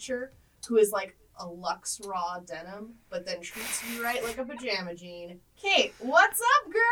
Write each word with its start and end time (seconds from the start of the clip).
creature 0.00 0.32
who 0.66 0.78
is 0.78 0.92
like 0.92 1.16
a 1.38 1.46
Lux 1.46 2.00
Raw 2.04 2.38
denim, 2.40 2.94
but 3.10 3.26
then 3.26 3.40
treats 3.40 3.82
you 3.90 4.02
right 4.02 4.22
like 4.24 4.38
a 4.38 4.44
pajama 4.44 4.94
jean. 4.94 5.40
Kate, 5.60 5.92
what's 5.98 6.40
up, 6.40 6.72
girl? 6.72 6.82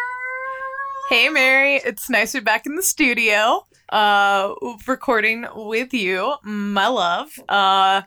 Hey 1.09 1.30
Mary, 1.30 1.77
it's 1.77 2.10
nice 2.10 2.33
to 2.33 2.41
be 2.41 2.45
back 2.45 2.66
in 2.66 2.77
the 2.77 2.83
studio, 2.83 3.66
uh, 3.88 4.52
recording 4.86 5.47
with 5.55 5.95
you, 5.95 6.34
my 6.42 6.86
love. 6.88 7.30
Uh, 7.48 8.02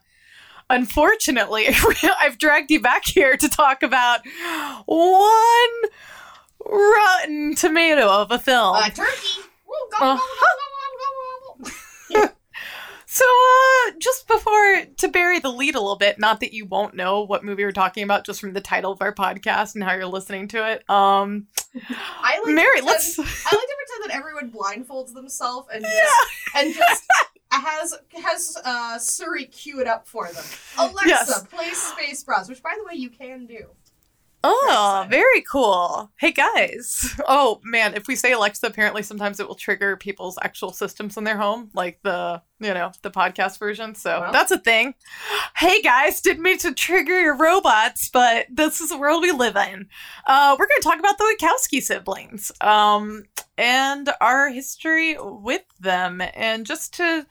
unfortunately, 0.70 1.68
I've 2.20 2.38
dragged 2.38 2.70
you 2.70 2.80
back 2.80 3.06
here 3.06 3.38
to 3.38 3.50
talk 3.50 3.82
about 3.82 4.20
one 4.86 5.00
rotten 6.64 7.56
tomato 7.56 8.08
of 8.08 8.30
a 8.30 8.38
film. 8.38 8.76
Uh, 8.76 8.90
turkey. 8.90 9.10
Gobble, 9.66 10.00
gobble, 10.00 10.18
gobble, 10.18 10.18
gobble. 10.18 10.71
So, 13.14 13.26
uh, 13.26 13.92
just 14.00 14.26
before 14.26 14.84
to 15.00 15.08
bury 15.10 15.40
the 15.40 15.50
lead 15.52 15.76
a 15.76 15.82
little 15.82 15.98
bit, 15.98 16.18
not 16.18 16.40
that 16.40 16.54
you 16.54 16.66
won't 16.66 16.94
know 16.96 17.24
what 17.26 17.44
movie 17.44 17.66
we're 17.66 17.74
talking 17.74 18.06
about 18.06 18.26
just 18.26 18.40
from 18.40 18.54
the 18.54 18.62
title 18.62 18.94
of 18.94 19.02
our 19.02 19.14
podcast 19.14 19.76
and 19.76 19.84
how 19.84 19.92
you're 19.92 20.06
listening 20.06 20.48
to 20.48 20.66
it. 20.72 20.90
Um, 20.90 21.48
I 21.90 22.38
like 22.38 22.46
to 22.46 22.54
Mary, 22.54 22.68
pretend- 22.80 22.88
let's. 22.88 23.20
I 23.20 23.24
like 23.24 23.28
to 23.68 23.76
pretend 23.86 24.10
that 24.10 24.12
everyone 24.16 24.50
blindfolds 24.50 25.14
themselves 25.14 25.68
and 25.74 25.84
just 25.84 26.16
and 26.56 26.74
just 26.74 27.04
has 27.52 27.94
has 28.24 28.58
uh 28.64 28.98
Siri 28.98 29.44
cue 29.44 29.82
it 29.82 29.88
up 29.88 30.08
for 30.08 30.28
them. 30.32 30.46
Alexa, 30.78 31.06
Yes. 31.10 31.44
play 31.48 31.70
Space 31.72 32.24
Bros, 32.24 32.48
which 32.48 32.64
by 32.64 32.74
the 32.78 32.86
way 32.86 32.94
you 32.98 33.10
can 33.10 33.46
do. 33.46 33.66
Oh, 34.44 35.06
very 35.10 35.42
cool. 35.42 36.12
Hey 36.18 36.32
guys. 36.32 37.14
Oh 37.28 37.60
man, 37.64 37.94
if 37.94 38.08
we 38.08 38.16
say 38.16 38.32
Alexa, 38.32 38.66
apparently 38.66 39.04
sometimes 39.04 39.40
it 39.40 39.48
will 39.48 39.56
trigger 39.56 39.96
people's 39.98 40.38
actual 40.42 40.72
systems 40.74 41.16
in 41.16 41.24
their 41.24 41.38
home, 41.38 41.70
like 41.76 42.00
the, 42.02 42.42
you 42.60 42.74
know, 42.74 42.92
the 43.04 43.12
podcast 43.12 43.60
version. 43.60 43.94
So 43.94 44.20
Well. 44.22 44.32
that's 44.32 44.52
a 44.52 44.58
thing. 44.58 44.96
Hey 45.56 45.82
guys, 45.84 46.22
didn't 46.22 46.42
mean 46.42 46.58
to 46.60 46.74
trigger 46.74 47.20
your 47.22 47.38
robots, 47.38 48.10
but 48.10 48.48
this 48.50 48.82
is 48.82 48.90
the 48.90 48.98
world 48.98 49.22
we 49.22 49.32
live 49.32 49.56
in. 49.56 49.88
Uh, 50.26 50.56
we're 50.58 50.68
going 50.68 50.82
to 50.82 50.88
talk 50.90 51.00
about 51.00 51.18
the 51.20 51.36
Wachowski 51.40 51.82
siblings 51.82 52.52
um, 52.62 53.24
and 53.60 54.10
our 54.22 54.50
history 54.50 55.18
with 55.20 55.64
them. 55.80 56.20
And 56.34 56.66
just 56.66 56.96
to 56.96 57.28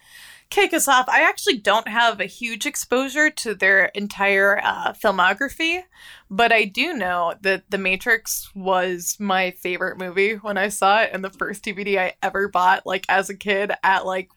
kick 0.51 0.75
us 0.75 0.89
off, 0.89 1.09
I 1.09 1.23
actually 1.23 1.59
don't 1.59 1.89
have 1.89 2.21
a 2.21 2.25
huge 2.27 2.67
exposure 2.67 3.31
to 3.31 3.55
their 3.55 3.87
entire 3.87 4.61
uh, 4.63 4.93
filmography. 4.93 5.83
But 6.29 6.53
I 6.53 6.65
do 6.65 6.93
know 6.93 7.35
that 7.41 7.71
The 7.71 7.79
Matrix 7.79 8.55
was 8.55 9.17
my 9.19 9.53
favorite 9.53 9.99
movie 9.99 10.35
when 10.35 10.59
I 10.59 10.69
saw 10.69 11.03
it, 11.03 11.11
and 11.13 11.25
the 11.25 11.31
first 11.31 11.65
DVD 11.65 11.99
I 11.99 12.15
ever 12.23 12.49
bought, 12.49 12.85
like 12.87 13.07
as 13.09 13.31
a 13.31 13.37
kid, 13.37 13.73
at 13.83 14.05
like 14.07 14.31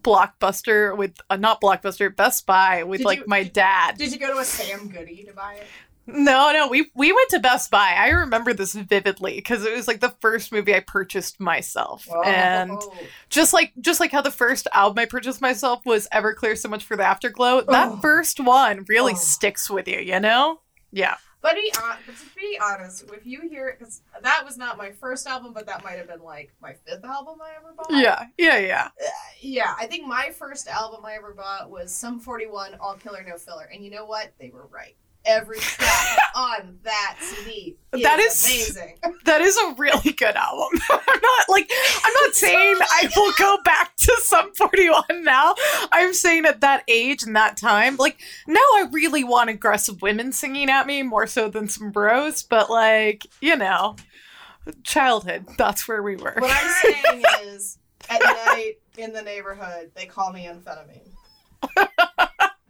Blockbuster 0.00 0.96
with 0.96 1.16
uh, 1.30 1.36
not 1.36 1.60
Blockbuster, 1.60 2.14
Best 2.14 2.46
Buy 2.46 2.82
with 2.84 2.98
Did 2.98 3.06
like 3.06 3.18
you- 3.20 3.24
my 3.26 3.42
dad. 3.42 3.96
Did 3.98 4.12
you 4.12 4.18
go 4.18 4.32
to 4.32 4.38
a 4.40 4.44
Sam 4.44 4.88
Goody 4.88 5.24
to 5.24 5.32
buy 5.32 5.54
it? 5.54 5.66
No, 6.06 6.52
no, 6.52 6.68
we 6.68 6.90
we 6.94 7.12
went 7.12 7.30
to 7.30 7.40
Best 7.40 7.70
Buy. 7.70 7.94
I 7.96 8.08
remember 8.10 8.52
this 8.52 8.74
vividly 8.74 9.34
because 9.36 9.64
it 9.64 9.74
was 9.74 9.88
like 9.88 10.00
the 10.00 10.14
first 10.20 10.52
movie 10.52 10.74
I 10.74 10.80
purchased 10.80 11.40
myself, 11.40 12.06
and 12.24 12.80
just 13.28 13.52
like 13.52 13.72
just 13.80 13.98
like 14.00 14.12
how 14.12 14.22
the 14.22 14.30
first 14.30 14.68
album 14.72 15.00
I 15.00 15.06
purchased 15.06 15.40
myself 15.40 15.84
was 15.84 16.08
Everclear, 16.12 16.56
so 16.56 16.68
much 16.68 16.84
for 16.84 16.96
the 16.96 17.04
Afterglow. 17.04 17.62
That 17.62 17.88
Oh. 17.92 17.96
first 18.00 18.38
one 18.40 18.84
really 18.88 19.12
Oh. 19.14 19.16
sticks 19.16 19.68
with 19.68 19.88
you, 19.88 19.98
you 19.98 20.20
know? 20.20 20.60
Yeah. 20.92 21.16
But, 21.42 21.54
be 21.54 21.70
hon- 21.76 21.98
but 22.06 22.16
to 22.16 22.24
be 22.34 22.58
honest, 22.60 23.04
if 23.12 23.24
you 23.24 23.42
hear 23.48 23.68
it, 23.68 23.78
because 23.78 24.02
that 24.22 24.44
was 24.44 24.56
not 24.56 24.76
my 24.76 24.90
first 24.90 25.28
album, 25.28 25.52
but 25.52 25.66
that 25.66 25.84
might 25.84 25.96
have 25.98 26.08
been 26.08 26.22
like 26.22 26.52
my 26.60 26.72
fifth 26.86 27.04
album 27.04 27.38
I 27.40 27.50
ever 27.56 27.72
bought. 27.76 27.86
Yeah, 27.90 28.26
yeah, 28.36 28.58
yeah. 28.58 28.88
Uh, 29.00 29.08
yeah, 29.40 29.74
I 29.78 29.86
think 29.86 30.06
my 30.08 30.30
first 30.36 30.66
album 30.66 31.04
I 31.04 31.14
ever 31.14 31.34
bought 31.34 31.70
was 31.70 31.94
Sum 31.94 32.18
41, 32.18 32.74
All 32.80 32.94
Killer 32.94 33.24
No 33.24 33.36
Filler. 33.38 33.68
And 33.72 33.84
you 33.84 33.92
know 33.92 34.06
what? 34.06 34.32
They 34.40 34.50
were 34.50 34.66
right. 34.66 34.96
Every 35.26 35.58
track 35.58 36.18
on 36.36 36.78
that 36.84 37.16
CD 37.20 37.76
is, 37.92 38.02
That 38.02 38.18
is- 38.20 38.44
amazing. 38.44 38.98
That 39.24 39.40
is 39.40 39.56
a 39.56 39.74
really 39.76 40.12
good 40.12 40.36
album. 40.36 40.80
I'm 40.90 41.20
not 41.20 41.48
like 41.48 41.68
I'm 42.04 42.12
not 42.22 42.34
saying 42.34 42.76
I 42.80 43.08
will 43.16 43.32
go 43.36 43.58
back 43.64 43.96
to 43.96 44.16
Sum 44.22 44.52
41 44.54 45.24
now. 45.24 45.54
I'm 45.90 46.14
saying 46.14 46.44
at 46.46 46.60
that 46.60 46.84
age 46.86 47.24
and 47.24 47.34
that 47.34 47.56
time, 47.56 47.96
like 47.96 48.18
now 48.46 48.60
I 48.60 48.86
really 48.92 49.24
want 49.24 49.50
aggressive 49.50 50.00
women 50.00 50.30
singing 50.32 50.70
at 50.70 50.86
me 50.86 51.02
more 51.02 51.26
so 51.26 51.48
than 51.48 51.68
some 51.68 51.90
bros, 51.90 52.44
but 52.44 52.70
like, 52.70 53.26
you 53.40 53.56
know, 53.56 53.96
childhood, 54.84 55.46
that's 55.58 55.88
where 55.88 56.02
we 56.02 56.14
were. 56.16 56.34
what 56.38 56.52
I'm 56.56 56.72
saying 56.82 57.22
is, 57.48 57.78
at 58.08 58.20
night 58.20 58.74
in 58.96 59.12
the 59.12 59.22
neighborhood, 59.22 59.90
they 59.96 60.06
call 60.06 60.32
me 60.32 60.46
amphetamine. 60.46 61.10
what 61.74 61.90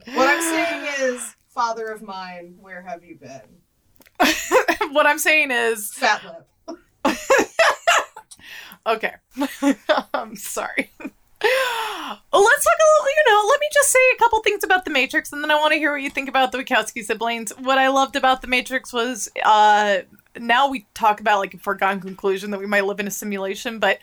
I'm 0.06 0.40
saying 0.40 0.86
is, 1.00 1.34
father 1.56 1.86
of 1.86 2.02
mine, 2.02 2.54
where 2.60 2.82
have 2.82 3.02
you 3.02 3.16
been? 3.16 3.40
what 4.92 5.06
I'm 5.06 5.18
saying 5.18 5.50
is 5.50 5.92
Fat 5.92 6.22
lip. 6.24 6.78
Okay. 8.86 9.12
I'm 10.14 10.36
sorry. 10.36 10.90
Well, 10.98 12.44
let's 12.44 12.64
talk 12.64 12.78
a 12.78 12.86
little, 12.86 13.08
you 13.08 13.24
know, 13.32 13.48
let 13.50 13.60
me 13.60 13.66
just 13.72 13.90
say 13.90 13.98
a 14.14 14.18
couple 14.18 14.40
things 14.42 14.62
about 14.62 14.84
The 14.84 14.92
Matrix 14.92 15.32
and 15.32 15.42
then 15.42 15.50
I 15.50 15.56
want 15.56 15.72
to 15.72 15.78
hear 15.78 15.92
what 15.92 16.02
you 16.02 16.10
think 16.10 16.28
about 16.28 16.52
the 16.52 16.58
Wachowski 16.58 17.04
siblings. 17.04 17.50
What 17.58 17.78
I 17.78 17.88
loved 17.88 18.14
about 18.14 18.42
The 18.42 18.48
Matrix 18.48 18.92
was 18.92 19.28
uh 19.44 19.98
now 20.38 20.68
we 20.68 20.86
talk 20.94 21.20
about 21.20 21.38
like 21.40 21.54
a 21.54 21.58
foregone 21.58 22.00
conclusion 22.00 22.50
that 22.52 22.60
we 22.60 22.66
might 22.66 22.84
live 22.84 23.00
in 23.00 23.08
a 23.08 23.10
simulation, 23.10 23.80
but 23.80 23.98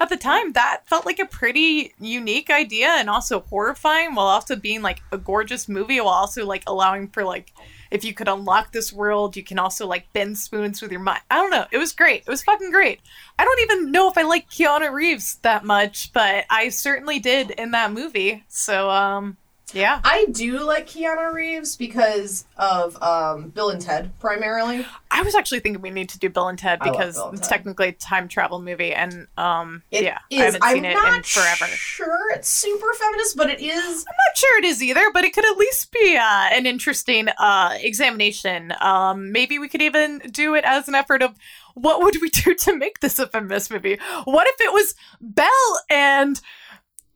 at 0.00 0.08
the 0.08 0.16
time 0.16 0.52
that 0.52 0.82
felt 0.86 1.04
like 1.04 1.18
a 1.18 1.26
pretty 1.26 1.92
unique 2.00 2.50
idea 2.50 2.88
and 2.88 3.10
also 3.10 3.40
horrifying 3.40 4.14
while 4.14 4.26
also 4.26 4.56
being 4.56 4.80
like 4.80 5.02
a 5.12 5.18
gorgeous 5.18 5.68
movie 5.68 6.00
while 6.00 6.08
also 6.08 6.46
like 6.46 6.64
allowing 6.66 7.06
for 7.08 7.22
like 7.22 7.52
if 7.90 8.04
you 8.04 8.14
could 8.14 8.28
unlock 8.28 8.72
this 8.72 8.92
world, 8.92 9.36
you 9.36 9.42
can 9.42 9.58
also 9.58 9.86
like 9.86 10.12
bend 10.12 10.38
spoons 10.38 10.80
with 10.80 10.92
your 10.92 11.00
mind. 11.00 11.22
I 11.30 11.36
don't 11.36 11.50
know. 11.50 11.66
It 11.70 11.78
was 11.78 11.92
great. 11.92 12.22
It 12.22 12.30
was 12.30 12.42
fucking 12.42 12.70
great. 12.70 13.00
I 13.38 13.44
don't 13.44 13.60
even 13.60 13.90
know 13.90 14.08
if 14.08 14.16
I 14.16 14.22
like 14.22 14.48
Keanu 14.48 14.92
Reeves 14.92 15.36
that 15.42 15.64
much, 15.64 16.12
but 16.12 16.44
I 16.48 16.68
certainly 16.68 17.18
did 17.18 17.50
in 17.50 17.72
that 17.72 17.92
movie. 17.92 18.44
So, 18.48 18.90
um, 18.90 19.36
yeah. 19.74 20.00
I 20.04 20.26
do 20.30 20.60
like 20.60 20.86
Keanu 20.86 21.32
Reeves 21.32 21.76
because 21.76 22.44
of 22.56 23.00
um, 23.02 23.50
Bill 23.50 23.70
and 23.70 23.80
Ted, 23.80 24.12
primarily. 24.20 24.86
I 25.10 25.22
was 25.22 25.34
actually 25.34 25.60
thinking 25.60 25.82
we 25.82 25.90
need 25.90 26.08
to 26.10 26.18
do 26.18 26.28
Bill 26.30 26.48
and 26.48 26.58
Ted 26.58 26.78
because 26.82 27.18
and 27.18 27.38
it's 27.38 27.48
Ted. 27.48 27.56
technically 27.58 27.88
a 27.88 27.92
time 27.92 28.28
travel 28.28 28.60
movie, 28.60 28.92
and 28.94 29.26
um, 29.36 29.82
It 29.90 30.04
yeah, 30.04 30.18
is- 30.30 30.40
I 30.40 30.44
haven't 30.44 30.62
seen 30.62 30.84
I'm 30.86 30.90
it 30.90 30.94
not 30.94 31.16
in 31.16 31.22
forever. 31.22 31.66
sure 31.66 32.32
it's 32.34 32.48
super 32.48 32.92
feminist, 32.94 33.36
but 33.36 33.50
it 33.50 33.60
is. 33.60 33.74
I'm 34.08 34.16
not 34.28 34.36
sure 34.36 34.58
it 34.58 34.64
is 34.64 34.82
either, 34.82 35.10
but 35.12 35.24
it 35.24 35.32
could 35.34 35.44
at 35.44 35.56
least 35.56 35.92
be 35.92 36.16
uh, 36.16 36.48
an 36.52 36.66
interesting 36.66 37.28
uh, 37.38 37.76
examination. 37.80 38.72
Um, 38.80 39.32
maybe 39.32 39.58
we 39.58 39.68
could 39.68 39.82
even 39.82 40.18
do 40.30 40.54
it 40.54 40.64
as 40.64 40.88
an 40.88 40.94
effort 40.94 41.22
of 41.22 41.36
what 41.74 42.02
would 42.02 42.16
we 42.20 42.30
do 42.30 42.54
to 42.54 42.76
make 42.76 43.00
this 43.00 43.18
a 43.18 43.26
feminist 43.26 43.70
movie? 43.70 43.98
What 44.24 44.46
if 44.48 44.60
it 44.60 44.72
was 44.72 44.94
Belle 45.20 45.80
and 45.88 46.40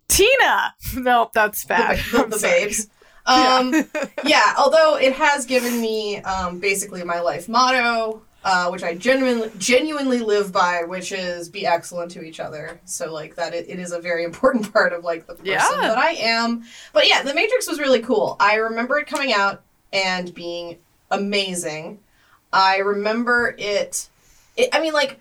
Tina? 0.09 0.75
No, 0.97 1.31
that's 1.35 1.65
bad. 1.65 1.99
the, 2.13 2.19
I'm 2.25 2.31
the 2.31 2.39
babes. 2.41 2.89
Um, 3.27 3.73
Yeah. 3.73 3.85
yeah. 4.27 4.55
although 4.59 4.97
it 4.99 5.15
has 5.15 5.47
given 5.47 5.81
me 5.81 6.19
um, 6.19 6.61
basically 6.61 7.03
my 7.05 7.21
life 7.21 7.49
motto, 7.49 8.21
uh, 8.45 8.69
which 8.69 8.83
I 8.83 8.95
genuinely 8.97 9.51
genuinely 9.57 10.19
live 10.19 10.53
by, 10.53 10.83
which 10.87 11.11
is 11.11 11.49
be 11.49 11.65
excellent 11.67 12.11
to 12.11 12.23
each 12.23 12.39
other. 12.39 12.79
So 12.85 13.11
like 13.15 13.35
that, 13.37 13.55
it, 13.55 13.67
it 13.71 13.79
is 13.79 13.93
a 13.93 13.99
very 13.99 14.25
important 14.25 14.71
part 14.75 14.93
of 14.93 15.05
like 15.05 15.27
the 15.27 15.33
person 15.37 15.47
Yeah. 15.47 15.67
that 15.81 15.97
I 15.97 16.11
am. 16.11 16.65
But 16.93 17.09
yeah, 17.09 17.23
The 17.23 17.33
Matrix 17.35 17.67
was 17.67 17.79
really 17.81 18.01
cool. 18.03 18.37
I 18.41 18.57
remember 18.57 18.99
it 18.99 19.07
coming 19.07 19.33
out 19.33 19.63
and 19.91 20.35
being 20.35 20.77
amazing. 21.11 22.01
I 22.53 22.77
remember 22.81 23.55
it. 23.59 24.07
it 24.59 24.69
I 24.75 24.81
mean, 24.83 24.93
like. 24.93 25.19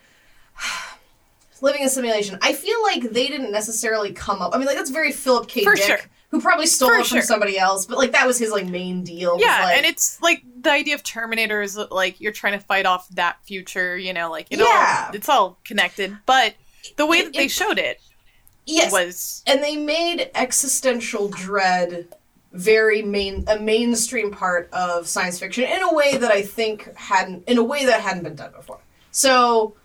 Living 1.63 1.85
a 1.85 1.89
simulation. 1.89 2.37
I 2.41 2.51
feel 2.53 2.81
like 2.83 3.03
they 3.11 3.27
didn't 3.27 3.51
necessarily 3.51 4.11
come 4.11 4.41
up. 4.41 4.53
I 4.53 4.57
mean, 4.57 4.67
like 4.67 4.75
that's 4.75 4.89
very 4.89 5.13
Philip 5.13 5.47
K. 5.47 5.63
For 5.63 5.75
Dick, 5.75 5.85
sure. 5.85 5.97
who 6.29 6.41
probably 6.41 6.65
stole 6.67 6.89
For 6.89 6.95
it 6.95 7.05
from 7.07 7.15
sure. 7.17 7.21
somebody 7.21 7.57
else. 7.57 7.85
But 7.85 7.97
like 7.97 8.11
that 8.11 8.27
was 8.27 8.37
his 8.37 8.51
like 8.51 8.65
main 8.65 9.03
deal. 9.03 9.35
was, 9.35 9.41
Yeah, 9.41 9.63
like- 9.63 9.77
and 9.77 9.85
it's 9.85 10.21
like 10.21 10.43
the 10.61 10.69
idea 10.71 10.93
of 10.95 11.03
Terminator 11.03 11.61
is 11.61 11.77
like 11.89 12.19
you're 12.19 12.33
trying 12.33 12.59
to 12.59 12.65
fight 12.65 12.85
off 12.85 13.07
that 13.15 13.37
future, 13.45 13.97
you 13.97 14.11
know, 14.13 14.29
like 14.29 14.47
it 14.51 14.59
Yeah. 14.59 15.05
all 15.07 15.15
it's 15.15 15.29
all 15.29 15.57
connected. 15.63 16.17
But 16.25 16.55
the 16.97 17.05
way 17.05 17.19
It- 17.19 17.23
that 17.25 17.33
they 17.33 17.45
it- 17.45 17.51
showed 17.51 17.79
it 17.79 18.01
yes, 18.65 18.91
was 18.91 19.41
and 19.47 19.63
they 19.63 19.77
made 19.77 20.29
existential 20.35 21.29
dread 21.29 22.09
very 22.51 23.01
main 23.01 23.45
a 23.47 23.57
mainstream 23.57 24.31
part 24.31 24.69
of 24.73 25.07
science 25.07 25.39
fiction 25.39 25.63
in 25.63 25.81
a 25.81 25.93
way 25.93 26.17
that 26.17 26.29
I 26.31 26.41
think 26.41 26.93
hadn't 26.97 27.45
in 27.47 27.57
a 27.57 27.63
way 27.63 27.85
that 27.85 28.01
hadn't 28.01 28.23
been 28.23 28.35
done 28.35 28.51
before. 28.51 28.79
So, 29.11 29.75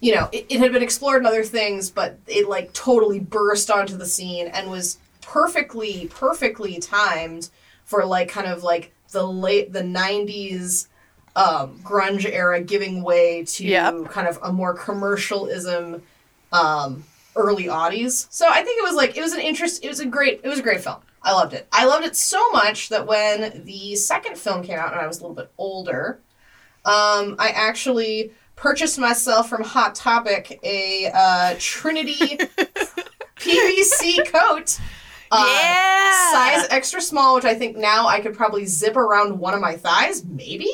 you 0.00 0.14
know, 0.14 0.28
it, 0.32 0.46
it 0.48 0.58
had 0.60 0.72
been 0.72 0.82
explored 0.82 1.22
in 1.22 1.26
other 1.26 1.44
things, 1.44 1.90
but 1.90 2.18
it 2.26 2.48
like 2.48 2.72
totally 2.72 3.18
burst 3.20 3.70
onto 3.70 3.96
the 3.96 4.06
scene 4.06 4.46
and 4.48 4.70
was 4.70 4.98
perfectly 5.20 6.08
perfectly 6.10 6.78
timed 6.78 7.50
for 7.84 8.04
like 8.04 8.28
kind 8.28 8.46
of 8.46 8.62
like 8.62 8.92
the 9.10 9.22
late 9.22 9.72
the 9.72 9.82
90s 9.82 10.86
um, 11.36 11.78
grunge 11.82 12.24
era 12.24 12.60
giving 12.60 13.02
way 13.02 13.44
to 13.44 13.64
Yep. 13.64 14.06
kind 14.10 14.26
of 14.26 14.38
a 14.42 14.52
more 14.52 14.74
commercialism 14.74 16.02
um, 16.52 17.04
early 17.36 17.64
oddies. 17.64 18.26
So 18.30 18.48
I 18.48 18.62
think 18.62 18.78
it 18.80 18.82
was 18.82 18.94
like 18.96 19.16
it 19.16 19.22
was 19.22 19.32
an 19.32 19.40
interest. 19.40 19.84
It 19.84 19.88
was 19.88 20.00
a 20.00 20.06
great. 20.06 20.40
It 20.42 20.48
was 20.48 20.58
a 20.58 20.62
great 20.62 20.80
film. 20.82 20.96
I 21.22 21.32
loved 21.32 21.52
it. 21.52 21.66
I 21.72 21.84
loved 21.84 22.06
it 22.06 22.16
so 22.16 22.50
much 22.52 22.88
that 22.90 23.06
when 23.06 23.64
the 23.64 23.96
second 23.96 24.38
film 24.38 24.62
came 24.62 24.78
out 24.78 24.92
and 24.92 25.00
I 25.00 25.06
was 25.06 25.18
a 25.18 25.22
little 25.22 25.34
bit 25.36 25.50
older, 25.58 26.20
um, 26.84 27.36
I 27.38 27.52
actually 27.54 28.32
purchased 28.58 28.98
myself 28.98 29.48
from 29.48 29.62
Hot 29.62 29.94
Topic 29.94 30.58
a 30.62 31.10
uh, 31.14 31.54
Trinity 31.58 32.36
PVC 33.36 34.26
coat. 34.26 34.78
Uh, 35.30 35.44
yeah. 35.46 36.32
Size 36.32 36.66
extra 36.70 37.00
small, 37.00 37.36
which 37.36 37.44
I 37.44 37.54
think 37.54 37.76
now 37.76 38.06
I 38.06 38.20
could 38.20 38.34
probably 38.34 38.66
zip 38.66 38.96
around 38.96 39.38
one 39.38 39.54
of 39.54 39.60
my 39.60 39.76
thighs, 39.76 40.24
maybe? 40.24 40.72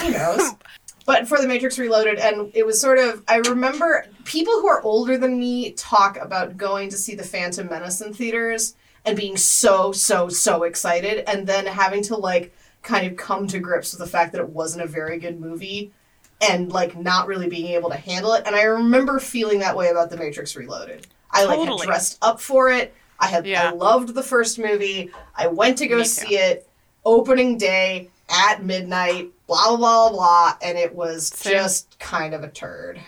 Who 0.00 0.10
knows? 0.10 0.52
but 1.06 1.28
for 1.28 1.38
The 1.38 1.48
Matrix 1.48 1.78
Reloaded, 1.78 2.18
and 2.18 2.50
it 2.54 2.64
was 2.64 2.80
sort 2.80 2.98
of, 2.98 3.22
I 3.28 3.36
remember 3.36 4.06
people 4.24 4.54
who 4.54 4.68
are 4.68 4.82
older 4.82 5.18
than 5.18 5.38
me 5.38 5.72
talk 5.72 6.16
about 6.18 6.56
going 6.56 6.88
to 6.90 6.96
see 6.96 7.14
The 7.14 7.24
Phantom 7.24 7.68
Menace 7.68 8.00
in 8.00 8.14
theaters 8.14 8.76
and 9.04 9.16
being 9.16 9.36
so, 9.36 9.92
so, 9.92 10.28
so 10.28 10.62
excited, 10.62 11.24
and 11.28 11.46
then 11.46 11.66
having 11.66 12.02
to, 12.04 12.16
like, 12.16 12.54
kind 12.82 13.06
of 13.06 13.16
come 13.16 13.46
to 13.48 13.58
grips 13.58 13.92
with 13.92 14.00
the 14.00 14.06
fact 14.06 14.32
that 14.32 14.40
it 14.40 14.48
wasn't 14.48 14.84
a 14.84 14.86
very 14.86 15.18
good 15.18 15.40
movie 15.40 15.92
and, 16.40 16.72
like, 16.72 16.96
not 16.96 17.26
really 17.26 17.48
being 17.48 17.66
able 17.74 17.90
to 17.90 17.96
handle 17.96 18.32
it. 18.34 18.44
And 18.46 18.54
I 18.56 18.62
remember 18.62 19.18
feeling 19.18 19.58
that 19.60 19.76
way 19.76 19.88
about 19.88 20.10
The 20.10 20.16
Matrix 20.16 20.56
Reloaded. 20.56 21.06
I, 21.30 21.44
like, 21.44 21.58
had 21.68 21.78
dressed 21.78 22.18
up 22.22 22.40
for 22.40 22.70
it. 22.70 22.94
I 23.18 23.26
had 23.26 23.46
I 23.48 23.70
loved 23.72 24.14
the 24.14 24.22
first 24.22 24.58
movie. 24.58 25.10
I 25.36 25.46
went 25.46 25.76
to 25.78 25.86
go 25.86 25.96
Me 25.98 26.02
too. 26.04 26.08
see 26.08 26.36
it 26.36 26.66
opening 27.04 27.58
day 27.58 28.08
at 28.30 28.62
midnight, 28.64 29.30
blah 29.46 29.76
blah 29.76 30.08
blah 30.08 30.10
blah, 30.10 30.56
and 30.62 30.78
it 30.78 30.94
was 30.94 31.28
Same. 31.28 31.52
just 31.52 31.98
kind 31.98 32.32
of 32.32 32.42
a 32.42 32.48
turd. 32.48 32.98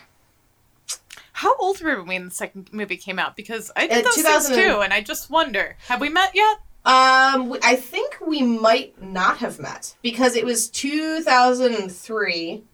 How 1.33 1.57
old 1.57 1.81
were 1.81 2.03
we 2.03 2.09
when 2.09 2.27
the 2.27 2.31
second 2.31 2.69
movie 2.73 2.97
came 2.99 3.19
out? 3.19 3.37
Because 3.37 3.71
I 3.75 3.87
did 3.87 4.01
Uh, 4.05 4.09
those 4.09 4.17
2000 4.17 4.55
things 4.55 4.67
too, 4.67 4.81
and 4.81 4.93
I 4.93 5.01
just 5.01 5.31
wonder: 5.31 5.77
have 5.89 6.01
we 6.01 6.11
met 6.11 6.33
yet? 6.35 6.59
Um, 6.85 7.57
I 7.63 7.77
think 7.77 8.17
we 8.27 8.43
might 8.43 9.01
not 9.01 9.39
have 9.39 9.59
met 9.61 9.95
because 10.03 10.37
it 10.37 10.45
was 10.45 10.69
2003. 10.69 12.65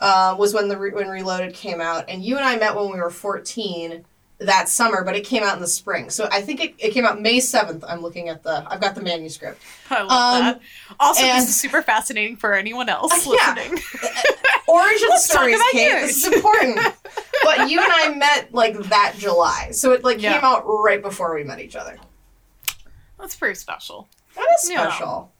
Uh, 0.00 0.36
was 0.38 0.52
when 0.52 0.68
the 0.68 0.76
re- 0.76 0.90
when 0.92 1.08
Reloaded 1.08 1.54
came 1.54 1.80
out, 1.80 2.04
and 2.08 2.22
you 2.22 2.36
and 2.36 2.44
I 2.44 2.56
met 2.56 2.74
when 2.76 2.92
we 2.92 2.98
were 3.00 3.08
14 3.10 4.04
that 4.40 4.68
summer, 4.68 5.02
but 5.02 5.16
it 5.16 5.24
came 5.24 5.42
out 5.42 5.54
in 5.54 5.62
the 5.62 5.66
spring. 5.66 6.10
So 6.10 6.28
I 6.30 6.42
think 6.42 6.60
it, 6.62 6.74
it 6.78 6.90
came 6.90 7.06
out 7.06 7.18
May 7.22 7.38
7th. 7.38 7.82
I'm 7.88 8.02
looking 8.02 8.28
at 8.28 8.42
the 8.42 8.62
I've 8.70 8.82
got 8.82 8.94
the 8.94 9.00
manuscript. 9.00 9.62
I 9.88 10.02
love 10.02 10.10
Um, 10.10 10.40
that. 10.44 10.60
Also, 11.00 11.22
and- 11.24 11.40
this 11.42 11.48
is 11.48 11.56
super 11.56 11.80
fascinating 11.80 12.36
for 12.36 12.52
anyone 12.52 12.90
else 12.90 13.26
Uh, 13.26 13.32
yeah. 13.32 13.54
listening. 13.54 13.82
Origin 14.68 15.06
Let's 15.08 15.28
talk 15.28 15.36
stories, 15.38 15.54
about 15.56 15.70
Kate. 15.72 15.88
yours. 15.88 16.02
This 16.08 16.24
is 16.26 16.32
important. 16.34 16.78
but 17.44 17.70
you 17.70 17.80
and 17.80 17.90
I 17.92 18.14
met 18.14 18.52
like 18.52 18.76
that 18.90 19.14
July, 19.16 19.70
so 19.70 19.92
it 19.92 20.04
like 20.04 20.20
Yeah. 20.20 20.34
came 20.34 20.44
out 20.44 20.64
right 20.66 21.00
before 21.00 21.34
we 21.34 21.42
met 21.44 21.60
each 21.60 21.76
other. 21.76 21.96
That's 23.18 23.34
pretty 23.36 23.54
special. 23.54 24.08
That 24.34 24.46
is 24.62 24.70
Yeah. 24.70 24.88
special. 24.88 25.32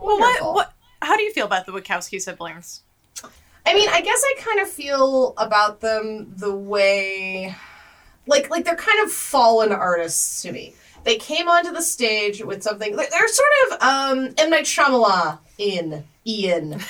Well, 0.00 0.18
Wonderful. 0.18 0.54
what? 0.54 0.54
What? 0.54 0.72
How 1.02 1.16
do 1.16 1.22
you 1.22 1.32
feel 1.32 1.46
about 1.46 1.66
the 1.66 1.72
Wachowski 1.72 2.20
siblings? 2.20 2.82
I 3.68 3.74
mean, 3.74 3.88
I 3.90 4.00
guess 4.00 4.22
I 4.24 4.34
kind 4.38 4.60
of 4.60 4.68
feel 4.68 5.34
about 5.36 5.80
them 5.80 6.32
the 6.36 6.54
way, 6.54 7.54
like, 8.26 8.50
like 8.50 8.64
they're 8.64 8.76
kind 8.76 9.00
of 9.04 9.12
fallen 9.12 9.72
artists 9.72 10.42
to 10.42 10.52
me. 10.52 10.74
They 11.04 11.16
came 11.16 11.48
onto 11.48 11.72
the 11.72 11.82
stage 11.82 12.42
with 12.42 12.62
something. 12.62 12.96
They're 12.96 13.06
they're 13.10 13.28
sort 13.28 13.48
of 13.70 13.82
um, 13.82 14.34
M 14.38 14.50
Night 14.50 14.64
Shyamalan 14.64 15.38
in 15.58 16.04
Ian. 16.26 16.80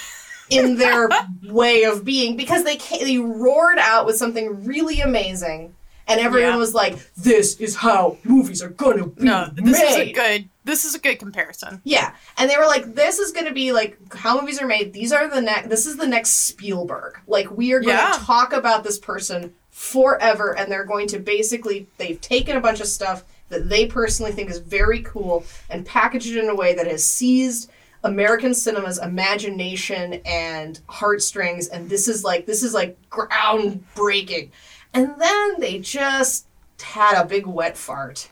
In 0.50 0.76
their 0.78 1.10
way 1.44 1.82
of 1.84 2.04
being, 2.06 2.34
because 2.36 2.64
they 2.64 2.76
ca 2.78 3.04
they 3.04 3.18
roared 3.18 3.78
out 3.78 4.06
with 4.06 4.16
something 4.16 4.64
really 4.64 5.00
amazing, 5.02 5.74
and 6.06 6.18
everyone 6.20 6.52
Yeah. 6.54 6.56
was 6.56 6.72
like, 6.74 6.96
"This 7.16 7.56
is 7.60 7.76
how 7.76 8.16
movies 8.24 8.62
are 8.62 8.70
gonna 8.70 9.06
be 9.08 9.24
No, 9.24 9.50
this 9.54 9.78
is 9.78 9.94
a 9.94 9.98
made." 10.06 10.14
good. 10.14 10.48
This 10.68 10.84
is 10.84 10.94
a 10.94 10.98
good 10.98 11.18
comparison. 11.18 11.80
Yeah, 11.84 12.14
and 12.36 12.50
they 12.50 12.58
were 12.58 12.66
like, 12.66 12.94
"This 12.94 13.18
is 13.18 13.32
going 13.32 13.46
to 13.46 13.54
be 13.54 13.72
like 13.72 13.96
how 14.14 14.38
movies 14.38 14.60
are 14.60 14.66
made. 14.66 14.92
These 14.92 15.12
are 15.12 15.26
the 15.26 15.40
next. 15.40 15.70
This 15.70 15.86
is 15.86 15.96
the 15.96 16.06
next 16.06 16.30
Spielberg. 16.46 17.18
Like 17.26 17.50
we 17.50 17.72
are 17.72 17.80
going 17.80 17.96
to 17.96 18.02
Yeah. 18.02 18.18
talk 18.20 18.52
about 18.52 18.84
this 18.84 18.98
person 18.98 19.54
forever, 19.70 20.54
and 20.58 20.70
they're 20.70 20.84
going 20.84 21.08
to 21.08 21.18
basically 21.18 21.86
they've 21.96 22.20
taken 22.20 22.56
a 22.56 22.60
bunch 22.60 22.80
of 22.80 22.86
stuff 22.86 23.24
that 23.48 23.70
they 23.70 23.86
personally 23.86 24.30
think 24.32 24.50
is 24.50 24.58
very 24.58 25.00
cool 25.02 25.42
and 25.70 25.86
packaged 25.86 26.26
it 26.26 26.36
in 26.36 26.50
a 26.50 26.54
way 26.54 26.74
that 26.74 26.86
has 26.86 27.02
seized 27.02 27.70
American 28.04 28.52
cinema's 28.52 28.98
imagination 28.98 30.20
and 30.26 30.80
heartstrings, 30.88 31.68
and 31.68 31.88
this 31.88 32.08
is 32.08 32.22
like 32.24 32.44
this 32.44 32.62
is 32.62 32.74
like 32.74 32.98
groundbreaking. 33.08 34.50
And 34.94 35.14
then 35.18 35.60
they 35.60 35.78
just 35.78 36.46
had 36.80 37.20
a 37.20 37.24
big 37.26 37.46
wet 37.46 37.76
fart 37.76 38.28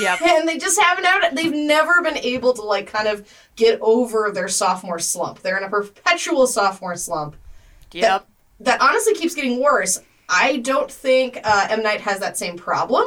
Yep. 0.00 0.20
and 0.24 0.48
they 0.48 0.58
just 0.58 0.80
haven't 0.80 1.04
had 1.04 1.36
they've 1.36 1.52
never 1.52 2.02
been 2.02 2.16
able 2.18 2.52
to 2.54 2.62
like 2.62 2.86
kind 2.86 3.06
of 3.08 3.28
get 3.56 3.78
over 3.80 4.30
their 4.32 4.48
sophomore 4.48 4.98
slump 4.98 5.40
they're 5.40 5.56
in 5.58 5.64
a 5.64 5.68
perpetual 5.68 6.46
sophomore 6.46 6.96
slump 6.96 7.36
Yep. 7.92 8.26
that 8.60 8.80
honestly 8.80 9.14
keeps 9.14 9.34
getting 9.34 9.60
worse 9.62 10.00
i 10.28 10.56
don't 10.58 10.90
think 10.90 11.38
uh, 11.44 11.66
m 11.70 11.82
night 11.82 12.00
has 12.00 12.18
that 12.20 12.36
same 12.38 12.56
problem 12.56 13.04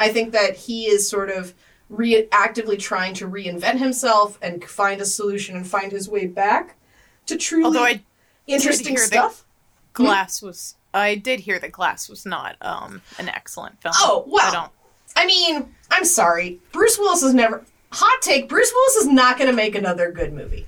i 0.00 0.08
think 0.08 0.32
that 0.32 0.56
he 0.56 0.86
is 0.86 1.08
sort 1.08 1.30
of 1.30 1.54
re- 1.88 2.26
actively 2.32 2.76
trying 2.76 3.14
to 3.14 3.28
reinvent 3.28 3.78
himself 3.78 4.36
and 4.42 4.62
find 4.64 5.00
a 5.00 5.04
solution 5.06 5.54
and 5.56 5.66
find 5.66 5.92
his 5.92 6.08
way 6.08 6.26
back 6.26 6.76
to 7.26 7.36
truly 7.36 7.64
Although 7.66 7.84
I 7.84 8.02
interesting 8.48 8.96
stuff 8.98 9.44
Glass 9.92 10.42
was. 10.42 10.74
I 10.92 11.14
did 11.14 11.40
hear 11.40 11.58
that 11.58 11.72
Glass 11.72 12.08
was 12.08 12.26
not 12.26 12.56
um 12.60 13.00
an 13.18 13.28
excellent 13.28 13.80
film. 13.80 13.94
Oh, 13.98 14.24
well. 14.26 14.72
I 15.16 15.26
mean, 15.26 15.74
I'm 15.90 16.04
sorry. 16.04 16.60
Bruce 16.72 16.98
Willis 16.98 17.22
is 17.22 17.34
never. 17.34 17.64
Hot 17.92 18.22
take 18.22 18.48
Bruce 18.48 18.70
Willis 18.74 18.96
is 18.96 19.06
not 19.12 19.38
going 19.38 19.50
to 19.50 19.56
make 19.56 19.74
another 19.74 20.10
good 20.12 20.32
movie. 20.32 20.66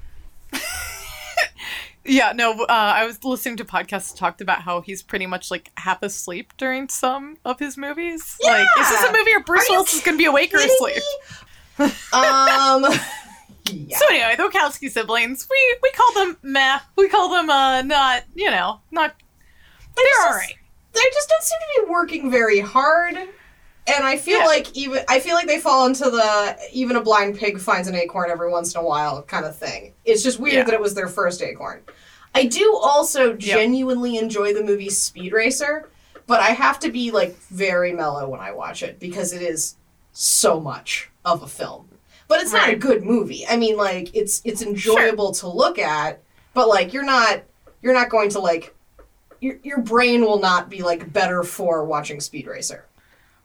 Yeah, 2.05 2.33
no. 2.35 2.63
Uh, 2.63 2.67
I 2.69 3.05
was 3.05 3.23
listening 3.23 3.59
to 3.59 3.67
podcasts 3.67 4.17
talked 4.17 4.41
about 4.41 4.63
how 4.63 4.81
he's 4.81 5.03
pretty 5.03 5.27
much 5.27 5.51
like 5.51 5.71
half 5.77 6.03
asleep 6.03 6.55
during 6.57 6.89
some 6.89 7.37
of 7.45 7.59
his 7.59 7.77
movies. 7.77 8.39
Like, 8.43 8.67
is 8.81 8.89
this 8.89 9.03
a 9.05 9.13
movie 9.13 9.31
where 9.33 9.43
Bruce 9.45 9.69
Are 9.69 9.73
Willis 9.75 9.93
is 9.93 10.01
going 10.01 10.15
to 10.17 10.19
be 10.19 10.25
awake 10.25 10.55
or 10.55 10.59
asleep? 10.59 11.03
um. 12.15 12.87
Yeah. 13.71 13.99
So 13.99 14.07
anyway, 14.09 14.35
the 14.39 14.45
Wachowski 14.45 14.91
siblings, 14.91 15.47
we 15.51 15.77
we 15.83 15.91
call 15.91 16.11
them 16.15 16.39
meh. 16.43 16.79
We 16.97 17.11
call 17.11 17.29
them 17.29 17.51
uh 17.51 17.83
not 17.83 18.25
you 18.35 18.51
know 18.51 18.81
not. 18.91 19.15
They're 19.95 20.07
just- 20.07 20.27
all 20.27 20.33
right. 20.33 20.55
They 20.95 21.03
just 21.13 21.29
don't 21.29 21.43
seem 21.43 21.59
to 21.59 21.85
be 21.85 21.91
working 21.91 22.31
very 22.31 22.61
hard. 22.61 23.19
And 23.89 24.05
I 24.05 24.17
feel 24.17 24.39
Yeah. 24.39 24.47
like 24.47 24.77
even 24.77 25.03
I 25.09 25.21
feel 25.21 25.35
like 25.35 25.47
they 25.47 25.59
fall 25.61 25.87
into 25.87 26.05
the 26.11 26.59
even 26.73 26.97
a 26.97 27.01
blind 27.01 27.39
pig 27.39 27.59
finds 27.59 27.89
an 27.89 27.95
acorn 27.95 28.31
every 28.31 28.51
once 28.51 28.75
in 28.75 28.81
a 28.81 28.85
while 28.85 29.23
kind 29.23 29.45
of 29.47 29.57
thing. 29.57 29.95
It's 30.05 30.23
just 30.23 30.39
weird 30.39 30.55
Yeah. 30.55 30.65
that 30.65 30.75
it 30.75 30.81
was 30.81 30.95
their 30.95 31.09
first 31.09 31.43
acorn. 31.43 31.81
I 32.35 32.45
do 32.45 32.77
also 32.77 33.33
genuinely 33.33 34.19
enjoy 34.19 34.53
the 34.53 34.63
movie 34.63 34.91
Speed 34.91 35.33
Racer, 35.33 35.89
but 36.27 36.41
I 36.41 36.51
have 36.51 36.79
to 36.81 36.91
be 36.93 37.11
like 37.11 37.37
very 37.51 37.93
mellow 37.93 38.29
when 38.29 38.41
I 38.41 38.53
watch 38.53 38.83
it 38.83 39.01
because 39.01 39.33
it 39.33 39.41
is 39.43 39.77
so 40.13 40.61
much 40.61 41.09
of 41.25 41.43
a 41.43 41.47
film. 41.49 41.89
But 42.29 42.43
it's 42.43 42.53
not 42.53 42.69
a 42.69 42.77
good 42.77 43.03
movie. 43.05 43.47
I 43.49 43.57
mean 43.57 43.77
like 43.79 44.15
it's 44.15 44.43
it's 44.45 44.61
enjoyable 44.61 45.33
to 45.35 45.49
look 45.49 45.79
at, 45.79 46.21
but 46.53 46.69
like 46.69 46.93
you're 46.93 47.05
not 47.05 47.43
you're 47.81 47.95
not 47.95 48.11
going 48.11 48.29
to 48.31 48.39
like 48.41 48.75
your 49.41 49.57
your 49.63 49.79
brain 49.79 50.21
will 50.21 50.39
not 50.41 50.69
be 50.69 50.83
like 50.83 51.11
better 51.13 51.43
for 51.43 51.85
watching 51.85 52.21
Speed 52.21 52.47
Racer. 52.47 52.85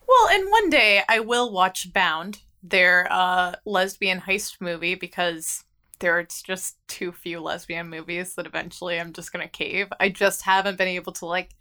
Well, 0.08 0.30
and 0.32 0.50
one 0.50 0.70
day 0.70 1.02
I 1.08 1.20
will 1.20 1.52
watch 1.52 1.92
Bound, 1.94 2.42
their 2.62 3.08
uh, 3.12 3.56
lesbian 3.66 4.22
heist 4.22 4.60
movie, 4.60 4.96
because 4.96 5.64
there's 6.00 6.42
just 6.42 6.78
too 6.88 7.12
few 7.12 7.40
lesbian 7.40 7.90
movies 7.90 8.36
that 8.36 8.46
eventually 8.46 9.00
I'm 9.00 9.14
just 9.14 9.32
gonna 9.32 9.48
cave. 9.48 9.88
I 10.00 10.10
just 10.10 10.42
haven't 10.42 10.78
been 10.78 10.88
able 10.88 11.14
to 11.14 11.26
like 11.26 11.52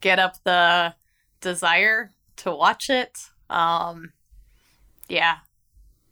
get 0.00 0.18
up 0.18 0.36
the 0.44 0.94
desire 1.40 2.10
to 2.36 2.54
watch 2.54 2.88
it. 2.90 3.18
Um, 3.48 4.12
yeah, 5.08 5.38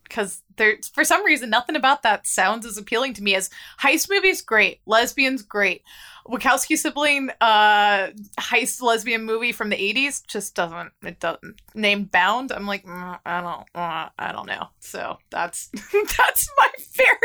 because 0.03 0.43
there's 0.57 0.89
for 0.89 1.05
some 1.05 1.25
reason 1.25 1.51
nothing 1.51 1.77
about 1.77 2.03
that 2.03 2.27
sounds 2.27 2.67
as 2.67 2.79
appealing 2.79 3.15
to 3.15 3.23
me 3.23 3.35
as 3.35 3.51
heist 3.81 4.11
movies. 4.11 4.43
Great, 4.43 4.81
lesbians, 4.87 5.43
great. 5.43 5.83
Wachowski 6.29 6.77
sibling 6.77 7.31
uh 7.41 8.09
heist 8.39 8.83
lesbian 8.83 9.25
movie 9.25 9.53
from 9.53 9.71
the 9.71 9.77
80s 9.77 10.27
just 10.27 10.55
doesn't 10.55 10.93
it 11.03 11.21
doesn't 11.21 11.61
name 11.75 12.05
bound. 12.05 12.53
I'm 12.53 12.67
like 12.67 12.85
mm, 12.85 13.19
i 13.25 13.41
don't 13.41 13.67
uh, 13.75 14.09
i 14.19 14.33
don't 14.33 14.47
know. 14.47 14.69
So 14.81 15.19
that's 15.31 15.69
that's 15.93 16.51
my 16.57 16.69
very 16.95 17.17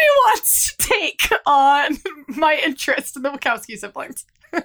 nuanced 0.00 0.76
take 0.76 1.28
on 1.46 1.96
my 2.28 2.60
interest 2.64 3.16
in 3.16 3.22
the 3.22 3.30
wachowski 3.30 3.76
siblings. 3.76 4.24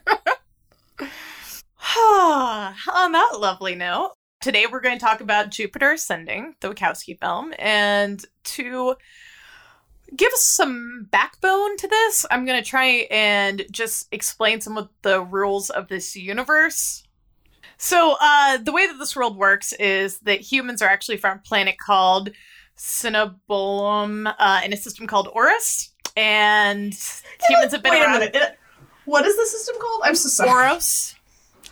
On 1.97 3.11
that 3.11 3.37
lovely 3.39 3.75
note 3.75 4.13
today 4.41 4.65
we're 4.71 4.81
going 4.81 4.97
to 4.97 5.03
talk 5.03 5.21
about 5.21 5.49
jupiter 5.49 5.93
ascending 5.93 6.55
the 6.61 6.71
wachowski 6.71 7.19
film 7.19 7.53
and 7.57 8.25
to 8.43 8.95
give 10.15 10.31
us 10.33 10.43
some 10.43 11.07
backbone 11.11 11.77
to 11.77 11.87
this, 11.87 12.25
I'm 12.29 12.45
going 12.45 12.61
to 12.61 12.69
try 12.69 13.07
and 13.09 13.65
just 13.71 14.07
explain 14.11 14.59
some 14.61 14.77
of 14.77 14.89
the 15.01 15.21
rules 15.21 15.69
of 15.69 15.87
this 15.87 16.15
universe. 16.15 17.03
So, 17.77 18.15
uh, 18.21 18.57
the 18.57 18.71
way 18.71 18.87
that 18.87 18.97
this 18.99 19.15
world 19.15 19.37
works 19.37 19.73
is 19.73 20.19
that 20.19 20.39
humans 20.41 20.81
are 20.81 20.87
actually 20.89 21.17
from 21.17 21.37
a 21.37 21.41
planet 21.41 21.77
called 21.77 22.29
Cinnabulum 22.77 24.33
uh, 24.39 24.61
in 24.63 24.73
a 24.73 24.77
system 24.77 25.07
called 25.07 25.29
Oris. 25.33 25.91
And 26.17 26.93
humans 27.49 27.71
have 27.73 27.83
been 27.83 27.91
Wait 27.91 28.01
a 28.01 28.05
around. 28.05 28.19
minute. 28.19 28.35
It- 28.35 28.59
What 29.05 29.25
is 29.25 29.35
the 29.37 29.45
system 29.45 29.75
called? 29.79 30.01
I'm 30.05 30.15
so 30.15 30.29
sorry. 30.29 30.69
Oros? 30.71 31.15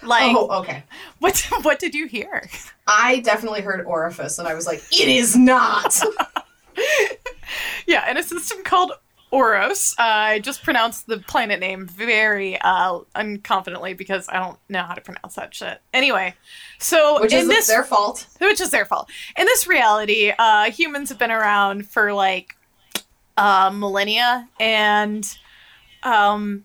Like, 0.02 0.36
oh, 0.36 0.60
okay. 0.62 0.84
what, 1.20 1.40
what 1.62 1.80
did 1.80 1.96
you 1.96 2.08
hear? 2.08 2.50
I 2.86 3.22
definitely 3.22 3.62
heard 3.62 3.86
orifice, 3.86 4.38
and 4.38 4.48
I 4.48 4.54
was 4.54 4.68
like, 4.68 4.84
it 4.92 5.08
is 5.08 5.36
not. 5.38 5.98
Yeah, 7.86 8.10
in 8.10 8.18
a 8.18 8.24
system 8.24 8.64
called 8.64 8.94
Oros. 9.32 9.94
Uh, 10.00 10.04
I 10.04 10.40
just 10.40 10.64
pronounced 10.64 11.08
the 11.08 11.18
planet 11.20 11.60
name 11.60 11.88
very 11.88 12.60
uh, 12.62 13.00
unconfidently 13.16 13.98
because 13.98 14.28
I 14.30 14.40
don't 14.40 14.58
know 14.70 14.84
how 14.84 14.94
to 14.94 15.02
pronounce 15.02 15.36
that 15.36 15.54
shit. 15.54 15.82
Anyway, 15.94 16.34
so 16.80 17.20
Which 17.22 17.34
is 17.34 17.48
this 17.48 17.68
their 17.68 17.84
fault. 17.84 18.28
which 18.40 18.62
is 18.62 18.70
their 18.70 18.86
fault. 18.86 19.10
In 19.38 19.46
this 19.46 19.68
reality, 19.68 20.32
uh, 20.38 20.72
humans 20.72 21.10
have 21.10 21.20
been 21.20 21.32
around 21.32 21.88
for 21.90 22.14
like 22.14 22.56
uh, 23.38 23.72
millennia, 23.74 24.48
and 24.60 25.28
um, 26.04 26.64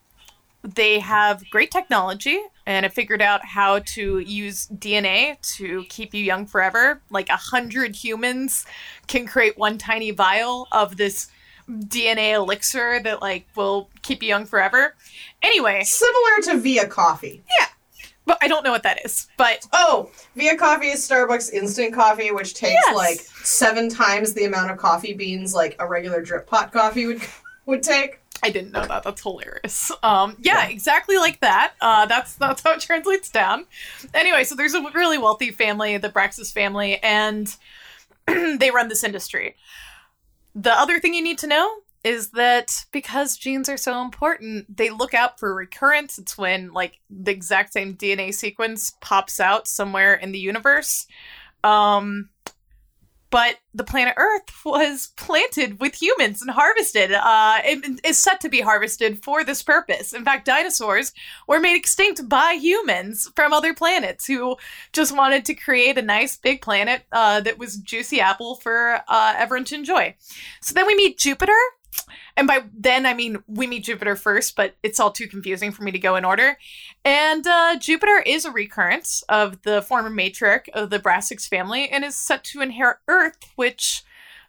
they 0.63 0.99
have 0.99 1.49
great 1.51 1.71
technology 1.71 2.41
and 2.67 2.85
have 2.85 2.93
figured 2.93 3.23
out 3.23 3.45
how 3.45 3.79
to 3.81 4.19
use 4.19 4.67
DNA 4.69 5.41
to 5.57 5.85
keep 5.89 6.13
you 6.15 6.23
young 6.23 6.47
forever. 6.47 7.01
Like 7.11 7.29
a 7.29 7.37
hundred 7.37 7.95
humans 7.97 8.67
can 9.07 9.27
create 9.27 9.57
one 9.57 9.79
tiny 9.79 10.11
vial 10.11 10.67
of 10.73 10.97
this 10.97 11.29
DNA 11.69 12.33
elixir 12.35 13.01
that 13.03 13.21
like 13.23 13.47
will 13.55 13.89
keep 14.03 14.23
you 14.23 14.29
young 14.29 14.47
forever. 14.47 14.95
Anyway, 15.43 15.83
Similar 15.85 16.43
to 16.45 16.59
Via 16.59 16.87
Coffee. 16.89 17.43
Yeah. 17.59 17.67
But 18.27 18.39
I 18.43 18.49
don't 18.49 18.63
know 18.65 18.73
what 18.73 18.83
that 18.83 19.05
is. 19.05 19.27
But 19.39 19.67
Oh, 19.73 20.11
Via 20.37 20.57
Coffee 20.57 20.89
is 20.89 21.07
Starbucks 21.09 21.53
instant 21.53 21.95
coffee, 21.95 22.31
which 22.31 22.55
takes 22.55 22.75
Yes. 22.87 22.95
like 22.97 23.21
seven 23.45 23.89
times 23.89 24.35
the 24.35 24.45
amount 24.45 24.71
of 24.71 24.77
coffee 24.77 25.15
beans 25.15 25.55
like 25.55 25.77
a 25.79 25.87
regular 25.87 26.21
drip 26.21 26.47
pot 26.47 26.73
coffee 26.73 27.07
would 27.07 27.23
would 27.67 27.83
take. 27.83 28.21
I 28.43 28.51
didn't 28.51 28.73
know 28.73 28.87
that. 28.87 29.03
That's 29.03 29.23
hilarious. 29.23 29.91
Um, 30.03 30.37
yeah, 30.41 30.63
Yeah. 30.65 30.69
exactly 30.69 31.17
like 31.17 31.41
that. 31.41 31.75
Uh, 31.81 32.07
that's 32.07 32.35
that's 32.37 32.63
how 32.63 32.73
it 32.73 32.81
translates 32.81 33.31
down. 33.31 33.67
Anyway, 34.15 34.45
so 34.45 34.55
there's 34.55 34.75
a 34.75 34.83
really 34.95 35.19
wealthy 35.19 35.51
family, 35.51 35.97
the 35.99 36.09
Braxis 36.09 36.53
family, 36.53 36.99
and 37.03 37.55
they 38.27 38.71
run 38.71 38.89
this 38.89 39.03
industry. 39.05 39.57
The 40.55 40.73
other 40.73 40.99
thing 41.01 41.15
you 41.15 41.23
need 41.23 41.39
to 41.39 41.47
know 41.47 41.79
is 42.05 42.31
that 42.31 42.85
because 42.93 43.37
genes 43.37 43.69
are 43.69 43.77
so 43.77 44.01
important, 44.01 44.77
they 44.77 44.89
look 44.91 45.15
out 45.15 45.39
for 45.39 45.53
recurrence. 45.55 46.17
It's 46.19 46.39
when 46.39 46.73
like 46.73 47.01
the 47.11 47.33
exact 47.33 47.73
same 47.73 47.97
DNA 47.97 48.33
sequence 48.33 48.95
pops 49.01 49.41
out 49.41 49.67
somewhere 49.67 50.15
in 50.15 50.31
the 50.33 50.39
universe. 50.39 51.07
Um, 51.65 52.29
but 53.31 53.57
the 53.75 53.85
planet 53.85 54.15
Earth 54.17 54.51
was 54.65 55.11
planted 55.17 55.81
with 55.81 56.01
humans 56.01 56.43
and 56.43 56.51
harvested. 56.51 57.13
Uh, 57.13 57.59
it 57.65 58.01
is 58.05 58.19
set 58.19 58.41
to 58.41 58.49
be 58.49 58.61
harvested 58.61 59.23
for 59.23 59.45
this 59.45 59.63
purpose. 59.63 60.13
In 60.13 60.25
fact, 60.25 60.47
dinosaurs 60.47 61.13
were 61.47 61.61
made 61.61 61.77
extinct 61.77 62.29
by 62.29 62.53
humans 62.53 63.31
from 63.35 63.53
other 63.53 63.75
planets 63.75 64.27
who 64.27 64.57
just 64.93 65.17
wanted 65.17 65.45
to 65.47 65.55
create 65.55 65.99
a 65.99 66.03
nice 66.03 66.37
big 66.37 66.63
planet 66.63 67.03
uh, 67.13 67.41
that 67.41 67.59
was 67.59 67.77
juicy 67.77 68.21
apple 68.21 68.57
for 68.57 69.01
uh, 69.09 69.35
everyone 69.37 69.65
to 69.67 69.75
enjoy. 69.75 70.15
So 70.61 70.75
then 70.75 70.87
we 70.87 70.95
meet 70.95 71.19
Jupiter. 71.19 71.53
And 72.37 72.47
by 72.47 72.65
then, 72.73 73.05
I 73.05 73.15
mean 73.15 73.43
we 73.47 73.67
meet 73.67 73.85
Jupiter 73.85 74.17
first, 74.17 74.55
but 74.57 74.77
it's 74.83 75.01
all 75.01 75.11
too 75.11 75.27
confusing 75.27 75.73
for 75.73 75.83
me 75.83 75.91
to 75.91 75.99
go 75.99 76.17
in 76.17 76.25
order. 76.25 76.57
And 77.05 77.47
uh, 77.47 77.77
Jupiter 77.79 78.23
is 78.25 78.45
a 78.45 78.51
recurrence 78.51 79.23
of 79.29 79.63
the 79.63 79.83
former 79.83 80.11
matriarch 80.11 80.69
of 80.71 80.91
the 80.91 81.01
Brassix 81.01 81.49
family 81.49 81.89
and 81.89 82.05
is 82.05 82.17
set 82.17 82.45
to 82.45 82.61
inherit 82.61 82.99
Earth, 83.09 83.39
which 83.57 84.03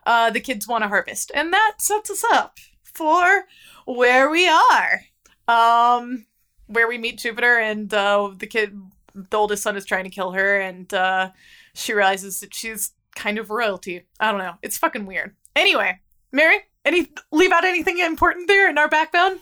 uh, 0.06 0.30
the 0.30 0.40
kids 0.40 0.68
want 0.68 0.84
to 0.84 0.88
harvest. 0.88 1.32
And 1.34 1.52
that 1.52 1.76
sets 1.80 2.10
us 2.10 2.24
up 2.32 2.58
for 2.84 3.46
where 3.86 4.30
we 4.30 4.48
are. 4.48 5.02
Um, 5.48 6.28
where 6.68 6.88
we 6.88 7.00
meet 7.00 7.18
Jupiter, 7.18 7.58
and 7.58 7.92
uh, 7.92 8.30
the 8.38 8.46
kid, 8.46 8.80
the 9.16 9.38
oldest 9.38 9.64
son, 9.64 9.76
is 9.76 9.86
trying 9.86 10.04
to 10.04 10.10
kill 10.12 10.32
her, 10.34 10.60
and 10.60 10.94
uh, 10.94 11.32
she 11.74 11.94
realizes 11.94 12.40
that 12.42 12.54
she's 12.54 12.92
kind 13.16 13.40
of 13.40 13.50
royalty. 13.50 14.06
I 14.20 14.32
don't 14.32 14.40
know. 14.40 14.54
It's 14.62 14.78
fucking 14.78 15.08
weird. 15.08 15.36
Anyway, 15.56 16.00
Mary, 16.32 16.60
any 16.86 17.08
leave 17.32 17.52
out 17.52 17.66
anything 17.66 18.00
important 18.00 18.48
there 18.48 18.70
in 18.70 18.78
our 18.78 18.88
backbone? 18.88 19.40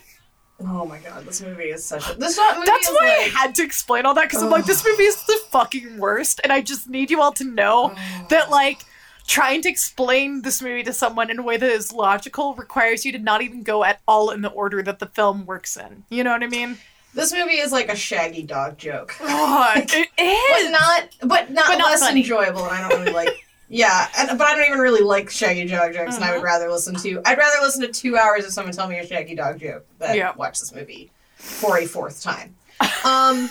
Oh 0.60 0.86
my 0.86 0.98
god, 1.00 1.26
this 1.26 1.42
movie 1.42 1.66
is 1.66 1.86
such 1.86 2.10
a 2.10 2.16
this 2.16 2.38
movie 2.38 2.66
That's 2.66 2.88
is 2.88 2.96
why 2.96 3.08
I 3.08 3.30
had 3.30 3.54
to 3.56 3.64
explain 3.64 4.06
all 4.06 4.16
that 4.16 4.24
because 4.24 4.42
I'm 4.42 4.50
like, 4.50 4.66
this 4.66 4.84
movie 4.84 5.04
is 5.04 5.24
the 5.26 5.40
fucking 5.50 6.00
worst, 6.00 6.42
and 6.44 6.52
I 6.52 6.62
just 6.62 6.90
need 6.90 7.12
you 7.12 7.22
all 7.22 7.32
to 7.34 7.44
know 7.44 7.94
oh. 7.96 8.28
that 8.30 8.50
like 8.50 8.84
trying 9.28 9.62
to 9.62 9.70
explain 9.70 10.42
this 10.42 10.62
movie 10.62 10.84
to 10.84 10.94
someone 10.94 11.30
in 11.30 11.38
a 11.38 11.44
way 11.44 11.58
that 11.58 11.70
is 11.70 11.92
logical 11.92 12.56
requires 12.56 13.06
you 13.06 13.12
to 13.12 13.20
not 13.20 13.42
even 13.42 13.62
go 13.62 13.84
at 13.84 14.00
all 14.08 14.32
in 14.32 14.42
the 14.42 14.50
order 14.50 14.82
that 14.82 15.00
the 15.00 15.06
film 15.06 15.46
works 15.46 15.78
in. 15.78 16.06
You 16.10 16.24
know 16.24 16.32
what 16.32 16.44
I 16.44 16.48
mean? 16.48 16.78
this 17.14 17.34
movie 17.34 17.58
is 17.58 17.72
like 17.72 17.90
a 17.90 17.96
shaggy 17.96 18.44
dog 18.44 18.78
joke. 18.78 19.16
God, 19.20 19.78
it 19.92 20.10
But 20.18 20.72
not 20.72 21.30
but 21.30 21.52
not, 21.52 21.68
But 21.68 21.80
less 21.80 22.00
funny. 22.00 22.22
enjoyable 22.22 22.64
and 22.64 22.74
I 22.74 22.90
don't 22.90 23.02
really 23.02 23.14
like 23.14 23.47
Yeah, 23.70 24.08
and, 24.18 24.38
but 24.38 24.48
I 24.48 24.56
don't 24.56 24.66
even 24.68 24.80
really 24.80 25.02
like 25.04 25.30
shaggy 25.30 25.66
dog 25.66 25.94
jokes, 25.94 26.16
and 26.16 26.24
I 26.24 26.32
would 26.32 26.42
Mhm. 26.42 26.46
rather 26.46 26.72
listen 26.72 26.96
to. 26.96 27.22
I'd 27.26 27.38
rather 27.38 27.62
listen 27.62 27.82
to 27.82 27.90
two 27.90 28.18
hours 28.18 28.46
of 28.46 28.54
someone 28.54 28.74
tell 28.74 28.88
me 28.88 28.98
a 29.00 29.06
shaggy 29.06 29.36
dog 29.36 29.60
joke 29.60 29.86
than 30.00 30.16
Yeah. 30.16 30.34
watch 30.36 30.60
this 30.60 30.74
movie 30.74 31.12
for 31.36 31.78
a 31.78 31.86
fourth 31.86 32.24
time. 32.24 32.56
Um, 33.04 33.50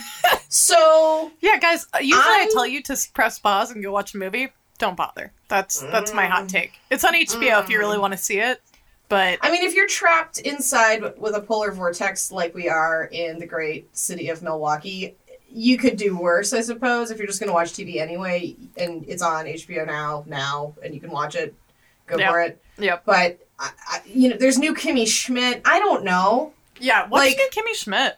so 0.49 1.31
Yeah, 1.41 1.59
guys. 1.59 1.87
uh, 1.95 1.99
Usually 2.01 2.23
I 2.23 2.39
I'm- 2.41 2.49
tell 2.53 2.67
you 2.67 2.83
to 2.85 2.97
press 3.15 3.39
pause 3.39 3.71
and 3.71 3.83
go 3.83 3.93
watch 3.93 4.15
a 4.15 4.19
movie. 4.19 4.53
Don't 4.79 4.97
bother. 4.97 5.33
That's 5.49 5.81
that's 5.81 6.13
my 6.13 6.27
hot 6.27 6.45
Mm. 6.45 6.49
take. 6.51 6.73
It's 6.91 7.05
on 7.05 7.15
HBO 7.15 7.61
if 7.63 7.69
you 7.71 7.79
really 7.79 7.99
want 7.99 8.13
to 8.13 8.19
see 8.19 8.39
it. 8.39 8.61
But 9.09 9.39
I 9.41 9.51
mean, 9.51 9.63
if 9.65 9.75
you're 9.75 9.87
trapped 9.87 10.39
inside 10.39 11.03
with 11.19 11.35
a 11.35 11.41
polar 11.41 11.71
vortex 11.73 12.33
like 12.33 12.55
we 12.55 12.69
are 12.69 13.05
in 13.05 13.39
the 13.39 13.47
great 13.47 13.97
city 13.97 14.29
of 14.29 14.43
Milwaukee, 14.43 15.15
you 15.57 15.79
could 15.79 15.97
do 15.97 16.17
worse, 16.19 16.53
I 16.53 16.61
suppose. 16.61 17.11
If 17.11 17.19
you're 17.19 17.27
just 17.27 17.41
going 17.41 17.49
to 17.49 17.55
watch 17.55 17.73
TV 17.73 17.97
anyway, 18.01 18.55
and 18.77 19.05
it's 19.09 19.23
on 19.23 19.47
HBO 19.47 19.87
now, 19.87 20.23
now, 20.27 20.75
and 20.85 20.95
you 20.95 21.01
can 21.01 21.11
watch 21.11 21.35
it, 21.35 21.55
go 22.07 22.19
Yep. 22.19 22.31
for 22.31 22.41
it. 22.43 22.63
Yep. 22.79 23.03
But 23.07 23.39
I, 23.59 23.71
I, 23.89 24.01
you 24.07 24.29
know, 24.29 24.37
there's 24.37 24.59
new 24.59 24.75
Kimmy 24.75 25.09
Schmidt. 25.09 25.63
I 25.65 25.79
don't 25.79 26.05
know. 26.05 26.53
yeah, 26.79 27.07
watch 27.09 27.21
Like- 27.21 27.37
new 27.39 27.49
Kimmy 27.51 27.75
Schmidt. 27.75 28.17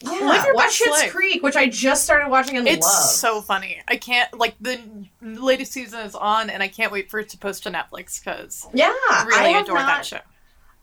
Yeah, 0.00 0.10
Live 0.10 0.44
your 0.44 0.54
watch 0.56 0.82
Schitt's. 0.82 1.10
Creek, 1.12 1.42
which 1.44 1.54
I 1.56 1.68
just 1.68 2.02
started 2.04 2.28
watching 2.28 2.56
and 2.58 2.66
It's 2.66 2.84
love. 2.84 3.10
so 3.10 3.40
funny. 3.40 3.80
I 3.86 3.96
can't 3.96 4.36
like 4.36 4.56
the 4.60 4.78
latest 5.22 5.72
season 5.72 6.00
is 6.00 6.16
on, 6.16 6.50
and 6.50 6.62
I 6.62 6.68
can't 6.68 6.90
wait 6.92 7.08
for 7.10 7.20
it 7.20 7.28
to 7.30 7.38
post 7.38 7.62
to 7.62 7.70
Netflix 7.70 8.22
because 8.22 8.66
yeah, 8.74 8.92
I 8.92 9.24
really 9.28 9.54
adore 9.54 9.76
not, 9.76 9.86
that 9.86 10.04
show. 10.04 10.18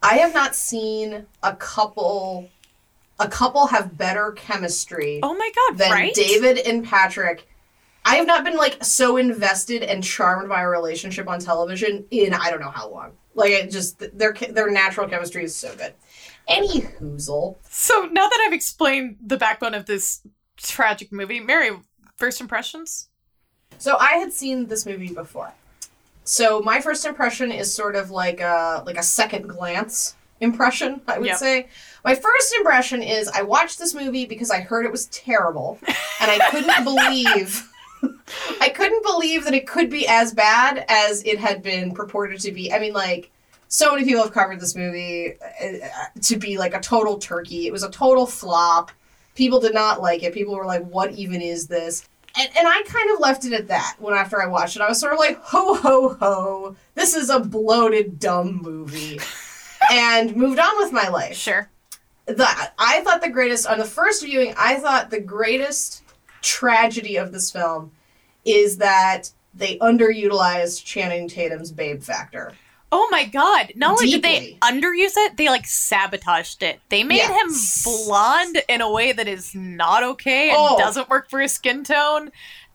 I 0.02 0.14
have 0.14 0.32
not 0.34 0.56
seen 0.56 1.26
a 1.42 1.54
couple. 1.54 2.48
A 3.22 3.28
couple 3.28 3.68
have 3.68 3.96
better 3.96 4.32
chemistry 4.32 5.20
Oh 5.22 5.34
my 5.34 5.50
god! 5.54 5.78
than 5.78 5.90
right? 5.92 6.14
David 6.14 6.58
and 6.58 6.84
Patrick. 6.84 7.48
I 8.04 8.16
have 8.16 8.26
not 8.26 8.42
been 8.44 8.56
like 8.56 8.82
so 8.82 9.16
invested 9.16 9.84
and 9.84 10.02
charmed 10.02 10.48
by 10.48 10.62
a 10.62 10.68
relationship 10.68 11.28
on 11.28 11.38
television 11.38 12.04
in 12.10 12.34
I 12.34 12.50
don't 12.50 12.60
know 12.60 12.70
how 12.70 12.90
long. 12.90 13.12
Like 13.34 13.52
it 13.52 13.70
just 13.70 14.02
their 14.18 14.32
their 14.32 14.70
natural 14.70 15.08
chemistry 15.08 15.44
is 15.44 15.54
so 15.54 15.74
good. 15.76 15.94
Any 16.48 16.80
hoozle. 16.80 17.58
So 17.70 18.08
now 18.10 18.28
that 18.28 18.44
I've 18.44 18.52
explained 18.52 19.18
the 19.24 19.36
backbone 19.36 19.74
of 19.74 19.86
this 19.86 20.20
tragic 20.56 21.12
movie, 21.12 21.38
Mary, 21.38 21.70
first 22.16 22.40
impressions? 22.40 23.08
So 23.78 23.96
I 23.98 24.14
had 24.14 24.32
seen 24.32 24.66
this 24.66 24.84
movie 24.84 25.12
before. 25.12 25.52
So 26.24 26.60
my 26.60 26.80
first 26.80 27.06
impression 27.06 27.52
is 27.52 27.72
sort 27.72 27.94
of 27.94 28.10
like 28.10 28.40
a 28.40 28.82
like 28.84 28.98
a 28.98 29.02
second 29.02 29.46
glance 29.48 30.16
impression, 30.42 31.00
I 31.08 31.18
would 31.18 31.26
Yep. 31.28 31.36
say. 31.38 31.68
My 32.04 32.14
first 32.14 32.54
impression 32.56 33.02
is 33.02 33.28
I 33.28 33.42
watched 33.42 33.78
this 33.78 33.94
movie 33.94 34.26
because 34.26 34.50
I 34.50 34.60
heard 34.60 34.84
it 34.84 34.92
was 34.92 35.06
terrible 35.06 35.78
and 36.20 36.30
I 36.30 36.38
couldn't 36.50 36.84
believe 36.84 37.68
I 38.60 38.68
couldn't 38.70 39.04
believe 39.04 39.44
that 39.44 39.54
it 39.54 39.66
could 39.68 39.88
be 39.88 40.06
as 40.08 40.34
bad 40.34 40.84
as 40.88 41.22
it 41.22 41.38
had 41.38 41.62
been 41.62 41.92
purported 41.94 42.40
to 42.40 42.50
be. 42.52 42.72
I 42.72 42.78
mean 42.80 42.92
like 42.92 43.30
so 43.68 43.92
many 43.94 44.04
people 44.04 44.22
have 44.24 44.32
covered 44.32 44.58
this 44.60 44.74
movie 44.74 45.34
uh, 45.40 45.88
to 46.22 46.36
be 46.36 46.58
like 46.58 46.74
a 46.74 46.80
total 46.80 47.18
turkey. 47.18 47.66
It 47.68 47.72
was 47.72 47.84
a 47.84 47.90
total 47.90 48.26
flop. 48.26 48.90
People 49.34 49.60
did 49.60 49.72
not 49.72 50.02
like 50.02 50.22
it. 50.24 50.34
People 50.34 50.54
were 50.56 50.66
like, 50.66 50.84
"What 50.84 51.12
even 51.12 51.40
is 51.40 51.68
this?" 51.68 52.06
And, 52.38 52.50
and 52.58 52.66
I 52.68 52.82
kind 52.86 53.10
of 53.12 53.20
left 53.20 53.44
it 53.46 53.52
at 53.54 53.68
that 53.68 53.96
when 53.98 54.14
after 54.14 54.42
I 54.42 54.46
watched 54.46 54.76
it. 54.76 54.82
I 54.82 54.88
was 54.88 54.98
sort 55.00 55.12
of 55.14 55.18
like, 55.18 55.38
ho, 55.38 55.74
ho, 55.74 56.14
ho. 56.20 56.76
This 56.94 57.14
is 57.14 57.30
a 57.30 57.40
bloated, 57.40 58.18
dumb 58.18 58.56
movie. 58.62 59.20
and 59.90 60.34
moved 60.36 60.58
on 60.58 60.76
with 60.78 60.92
my 60.92 61.08
life. 61.08 61.36
Sure. 61.36 61.68
The, 62.26 62.46
I 62.78 63.00
thought 63.02 63.20
the 63.20 63.28
greatest, 63.28 63.66
on 63.66 63.78
the 63.78 63.84
first 63.84 64.24
viewing, 64.24 64.54
I 64.56 64.76
thought 64.76 65.10
the 65.10 65.20
greatest 65.20 66.02
tragedy 66.40 67.16
of 67.16 67.32
this 67.32 67.50
film 67.50 67.90
is 68.44 68.76
that 68.78 69.30
they 69.54 69.76
underutilized 69.78 70.84
Channing 70.84 71.28
Tatum's 71.28 71.72
babe 71.72 72.02
factor. 72.02 72.52
Oh 72.94 73.08
my 73.10 73.24
god! 73.24 73.72
Not 73.74 73.92
only 73.92 74.10
did 74.10 74.22
they 74.22 74.58
underuse 74.60 75.14
it, 75.16 75.38
they 75.38 75.48
like 75.48 75.66
sabotaged 75.66 76.62
it. 76.62 76.78
They 76.90 77.04
made 77.04 77.22
him 77.22 77.48
blonde 77.84 78.58
in 78.68 78.82
a 78.82 78.90
way 78.92 79.12
that 79.12 79.26
is 79.26 79.54
not 79.54 80.02
okay 80.02 80.50
and 80.50 80.58
Oh. 80.60 80.76
doesn't 80.76 81.08
work 81.08 81.30
for 81.30 81.40
his 81.40 81.52
skin 81.52 81.84
tone. 81.84 82.30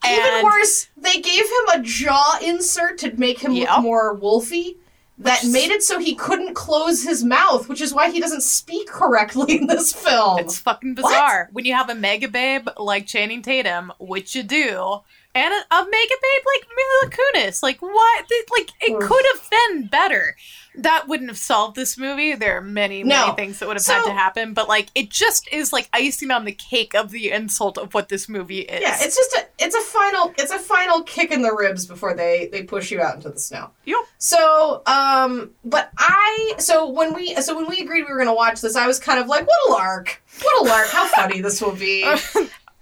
Even 0.08 0.44
worse, 0.44 0.88
they 0.98 1.22
gave 1.22 1.44
him 1.46 1.70
a 1.72 1.80
jaw 1.84 2.40
insert 2.44 2.98
to 3.00 3.14
make 3.16 3.40
him 3.40 3.52
Yep. 3.54 3.70
look 3.70 3.82
more 3.84 4.18
wolfy. 4.18 4.78
That 5.20 5.42
Which- 5.44 5.52
made 5.52 5.72
it 5.72 5.82
so 5.84 6.00
he 6.00 6.14
couldn't 6.14 6.54
close 6.54 7.04
his 7.04 7.24
mouth, 7.24 7.68
which 7.68 7.82
is 7.82 7.94
why 7.94 8.12
he 8.12 8.20
doesn't 8.20 8.44
speak 8.44 8.88
correctly 8.88 9.58
in 9.58 9.68
this 9.68 9.92
film. 9.92 10.38
It's 10.40 10.60
fucking 10.60 10.94
bizarre. 10.94 11.50
When 11.52 11.66
you 11.66 11.74
have 11.74 11.90
a 11.90 11.96
mega 11.96 12.28
babe 12.28 12.68
like 12.78 13.08
Channing 13.08 13.42
Tatum, 13.42 13.92
which 14.00 14.36
you 14.36 14.44
do, 14.44 15.02
and 15.38 15.54
a, 15.54 15.76
a 15.76 15.86
mega 15.86 16.16
babe 16.22 16.44
like 16.46 16.68
Mila 16.76 17.12
Kunis, 17.12 17.62
like 17.62 17.82
what? 17.82 18.26
Like 18.52 18.72
it 18.82 18.94
Oof. 18.94 19.08
could 19.08 19.26
have 19.34 19.50
been 19.50 19.88
better. 19.88 20.36
That 20.76 21.08
wouldn't 21.08 21.30
have 21.30 21.38
solved 21.40 21.76
this 21.76 21.98
movie. 21.98 22.36
There 22.36 22.58
are 22.58 22.62
many, 22.62 23.04
many 23.04 23.34
things 23.34 23.60
that 23.60 23.68
would 23.68 23.78
have 23.78 23.86
had 23.86 24.04
to 24.06 24.14
happen, 24.14 24.54
but 24.54 24.68
like 24.68 24.90
it 24.94 25.10
just 25.10 25.48
is 25.52 25.74
like 25.74 25.90
icing 25.92 26.30
on 26.30 26.46
the 26.46 26.52
cake 26.52 26.94
of 26.94 27.10
the 27.10 27.32
insult 27.32 27.78
of 27.80 27.94
what 27.94 28.10
this 28.10 28.30
movie 28.30 28.60
is. 28.60 28.82
yeah, 28.82 28.96
it's 29.00 29.16
just 29.16 29.34
a 29.34 29.48
it's 29.60 29.76
a 29.76 29.82
final 29.82 30.34
it's 30.38 30.52
a 30.52 30.60
final 30.60 31.02
kick 31.04 31.32
in 31.32 31.42
the 31.42 31.52
ribs 31.52 31.88
before 31.88 32.14
they 32.14 32.48
they 32.52 32.64
push 32.64 32.92
you 32.92 33.02
out 33.02 33.16
into 33.16 33.30
the 33.30 33.40
snow. 33.40 33.72
Yep. 33.86 33.98
So, 34.20 34.82
um, 34.86 35.52
but 35.66 35.90
I 35.98 36.54
so 36.60 36.90
when 36.90 37.14
we 37.14 37.36
so 37.36 37.56
when 37.56 37.68
we 37.68 37.82
agreed 37.82 38.06
we 38.08 38.14
were 38.14 38.20
gonna 38.20 38.36
watch 38.36 38.62
this, 38.62 38.76
I 38.76 38.86
was 38.88 39.00
kind 39.00 39.20
of 39.20 39.28
like, 39.28 39.48
what 39.48 39.58
a 39.70 39.72
lark, 39.72 40.22
what 40.42 40.62
a 40.62 40.66
lark, 40.70 40.88
how 40.90 41.08
funny 41.08 41.42
this 41.42 41.62
will 41.62 41.76
be, 41.76 42.04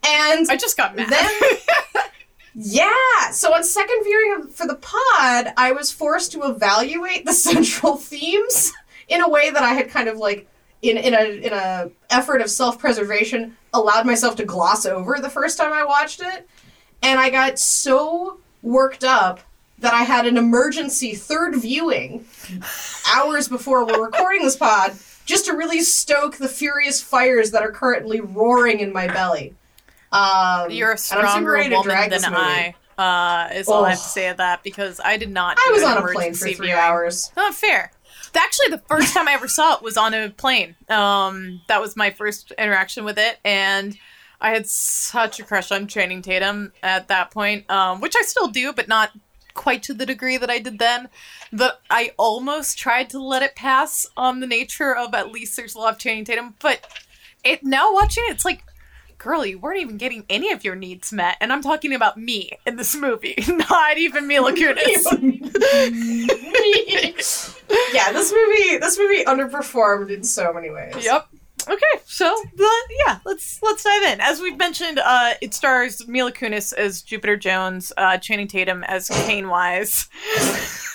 and 0.06 0.50
I 0.50 0.58
just 0.58 0.76
got 0.78 0.96
mad. 0.96 1.10
then 1.10 2.06
yeah 2.56 3.32
so 3.32 3.54
on 3.54 3.64
second 3.64 4.02
viewing 4.04 4.48
for 4.48 4.66
the 4.66 4.76
pod 4.76 5.54
i 5.58 5.72
was 5.72 5.92
forced 5.92 6.32
to 6.32 6.44
evaluate 6.44 7.26
the 7.26 7.34
central 7.50 7.98
themes 7.98 8.72
in 9.10 9.22
a 9.22 9.30
way 9.30 9.50
that 9.50 9.62
i 9.62 9.74
had 9.74 9.90
kind 9.90 10.08
of 10.08 10.18
like 10.18 10.48
in, 10.82 10.98
in 10.98 11.14
a 11.14 11.46
in 11.46 11.54
a 11.54 11.90
effort 12.10 12.42
of 12.42 12.50
self-preservation 12.50 13.56
allowed 13.74 14.06
myself 14.06 14.36
to 14.36 14.46
gloss 14.46 14.86
over 14.86 15.20
the 15.20 15.30
first 15.30 15.58
time 15.58 15.74
i 15.74 15.84
watched 15.84 16.22
it. 16.22 16.48
And 17.02 17.20
i 17.20 17.30
got 17.30 17.60
so 17.60 18.40
worked 18.62 19.04
up 19.04 19.42
that 19.80 19.94
i 19.94 20.04
had 20.04 20.26
an 20.26 20.38
emergency 20.38 21.14
third 21.14 21.56
viewing 21.56 22.26
hours 23.14 23.48
before 23.48 23.86
we're 23.86 24.06
recording 24.06 24.44
this 24.44 24.56
pod 24.56 24.96
just 25.26 25.46
to 25.46 25.54
really 25.54 25.82
stoke 25.82 26.38
the 26.38 26.48
furious 26.48 27.02
fires 27.02 27.52
that 27.52 27.64
are 27.64 27.72
currently 27.72 28.22
roaring 28.22 28.80
in 28.80 28.94
my 28.94 29.08
belly 29.08 29.54
um, 30.16 30.72
You're 30.72 30.94
a 30.94 30.98
stronger 30.98 31.52
woman 31.70 32.10
than. 32.10 32.26
I. 32.26 32.76
Uh, 32.98 33.50
is 33.54 33.68
all 33.68 33.84
I 33.84 33.90
have 33.90 33.98
to 34.00 34.04
Oh. 34.06 34.08
say 34.08 34.30
of 34.30 34.38
that 34.38 34.64
because 34.64 35.02
I 35.04 35.18
did 35.18 35.30
not. 35.30 35.58
I 35.60 35.72
was 35.74 35.84
on 35.84 35.98
a 35.98 36.02
plane 36.14 36.34
for 36.34 36.46
three 36.46 36.54
viewing. 36.54 36.72
hours. 36.72 37.32
Not 37.36 37.54
fair. 37.54 37.92
Actually, 38.34 38.70
the 38.70 38.82
first 38.88 39.14
time 39.14 39.28
I 39.28 39.34
ever 39.34 39.48
saw 39.48 39.76
it 39.76 39.82
was 39.82 39.96
on 39.98 40.14
a 40.14 40.30
plane. 40.30 40.76
Um, 40.90 41.62
that 41.68 41.80
was 41.82 41.96
my 41.96 42.12
first 42.12 42.52
interaction 42.58 43.04
with 43.06 43.18
it, 43.18 43.38
and 43.46 43.98
I 44.42 44.50
had 44.52 44.68
such 44.68 45.40
a 45.40 45.44
crush 45.44 45.72
on 45.72 45.88
Channing 45.88 46.22
Tatum 46.22 46.72
at 46.84 47.08
that 47.10 47.32
point, 47.32 47.70
um, 47.70 48.02
which 48.02 48.14
I 48.18 48.22
still 48.24 48.48
do, 48.48 48.72
but 48.74 48.88
not 48.90 49.12
quite 49.54 49.84
to 49.84 49.94
the 49.94 50.06
degree 50.06 50.36
that 50.38 50.50
I 50.50 50.60
did 50.60 50.80
then. 50.80 51.08
That 51.54 51.80
I 51.90 52.12
almost 52.18 52.78
tried 52.78 53.10
to 53.12 53.20
let 53.24 53.42
it 53.44 53.56
pass 53.56 54.06
on 54.18 54.40
the 54.42 54.48
nature 54.48 54.94
of 54.96 55.14
at 55.14 55.32
least 55.32 55.56
there's 55.56 55.76
a 55.76 55.80
lot 55.80 55.94
of 55.94 56.00
Channing 56.00 56.26
Tatum, 56.26 56.56
but 56.62 56.86
it 57.44 57.64
now 57.64 57.94
watching 57.94 58.24
it, 58.28 58.32
it's 58.32 58.46
like. 58.46 58.64
Girl, 59.26 59.44
you 59.44 59.58
weren't 59.58 59.82
even 59.82 59.98
getting 59.98 60.24
any 60.30 60.52
of 60.52 60.64
your 60.64 60.76
needs 60.76 61.12
met, 61.12 61.38
and 61.42 61.52
I'm 61.52 61.64
talking 61.64 61.96
about 61.96 62.16
me 62.16 62.52
in 62.68 62.76
this 62.76 62.96
movie, 62.96 63.34
not 63.48 63.98
even 63.98 64.28
Mila 64.28 64.54
Kunis. 64.54 64.86
yeah, 67.92 68.12
this 68.12 68.32
movie 68.32 68.78
this 68.78 69.00
movie 69.00 69.26
underperformed 69.26 70.12
in 70.12 70.24
so 70.24 70.54
many 70.54 70.70
ways. 70.70 71.04
Yep. 71.04 71.28
Okay, 71.68 72.04
so 72.06 72.40
the, 72.56 72.70
yeah, 73.04 73.18
let's 73.26 73.60
let's 73.64 73.82
dive 73.82 74.04
in. 74.04 74.22
As 74.22 74.42
we've 74.42 74.60
mentioned, 74.60 75.00
uh, 75.00 75.34
it 75.42 75.56
stars 75.56 76.08
Mila 76.08 76.32
Kunis 76.32 76.72
as 76.72 77.02
Jupiter 77.02 77.36
Jones, 77.36 77.92
uh, 77.98 78.20
Channing 78.20 78.48
Tatum 78.48 78.84
as 78.84 79.10
Caine 79.10 79.50
Wise, 79.50 80.08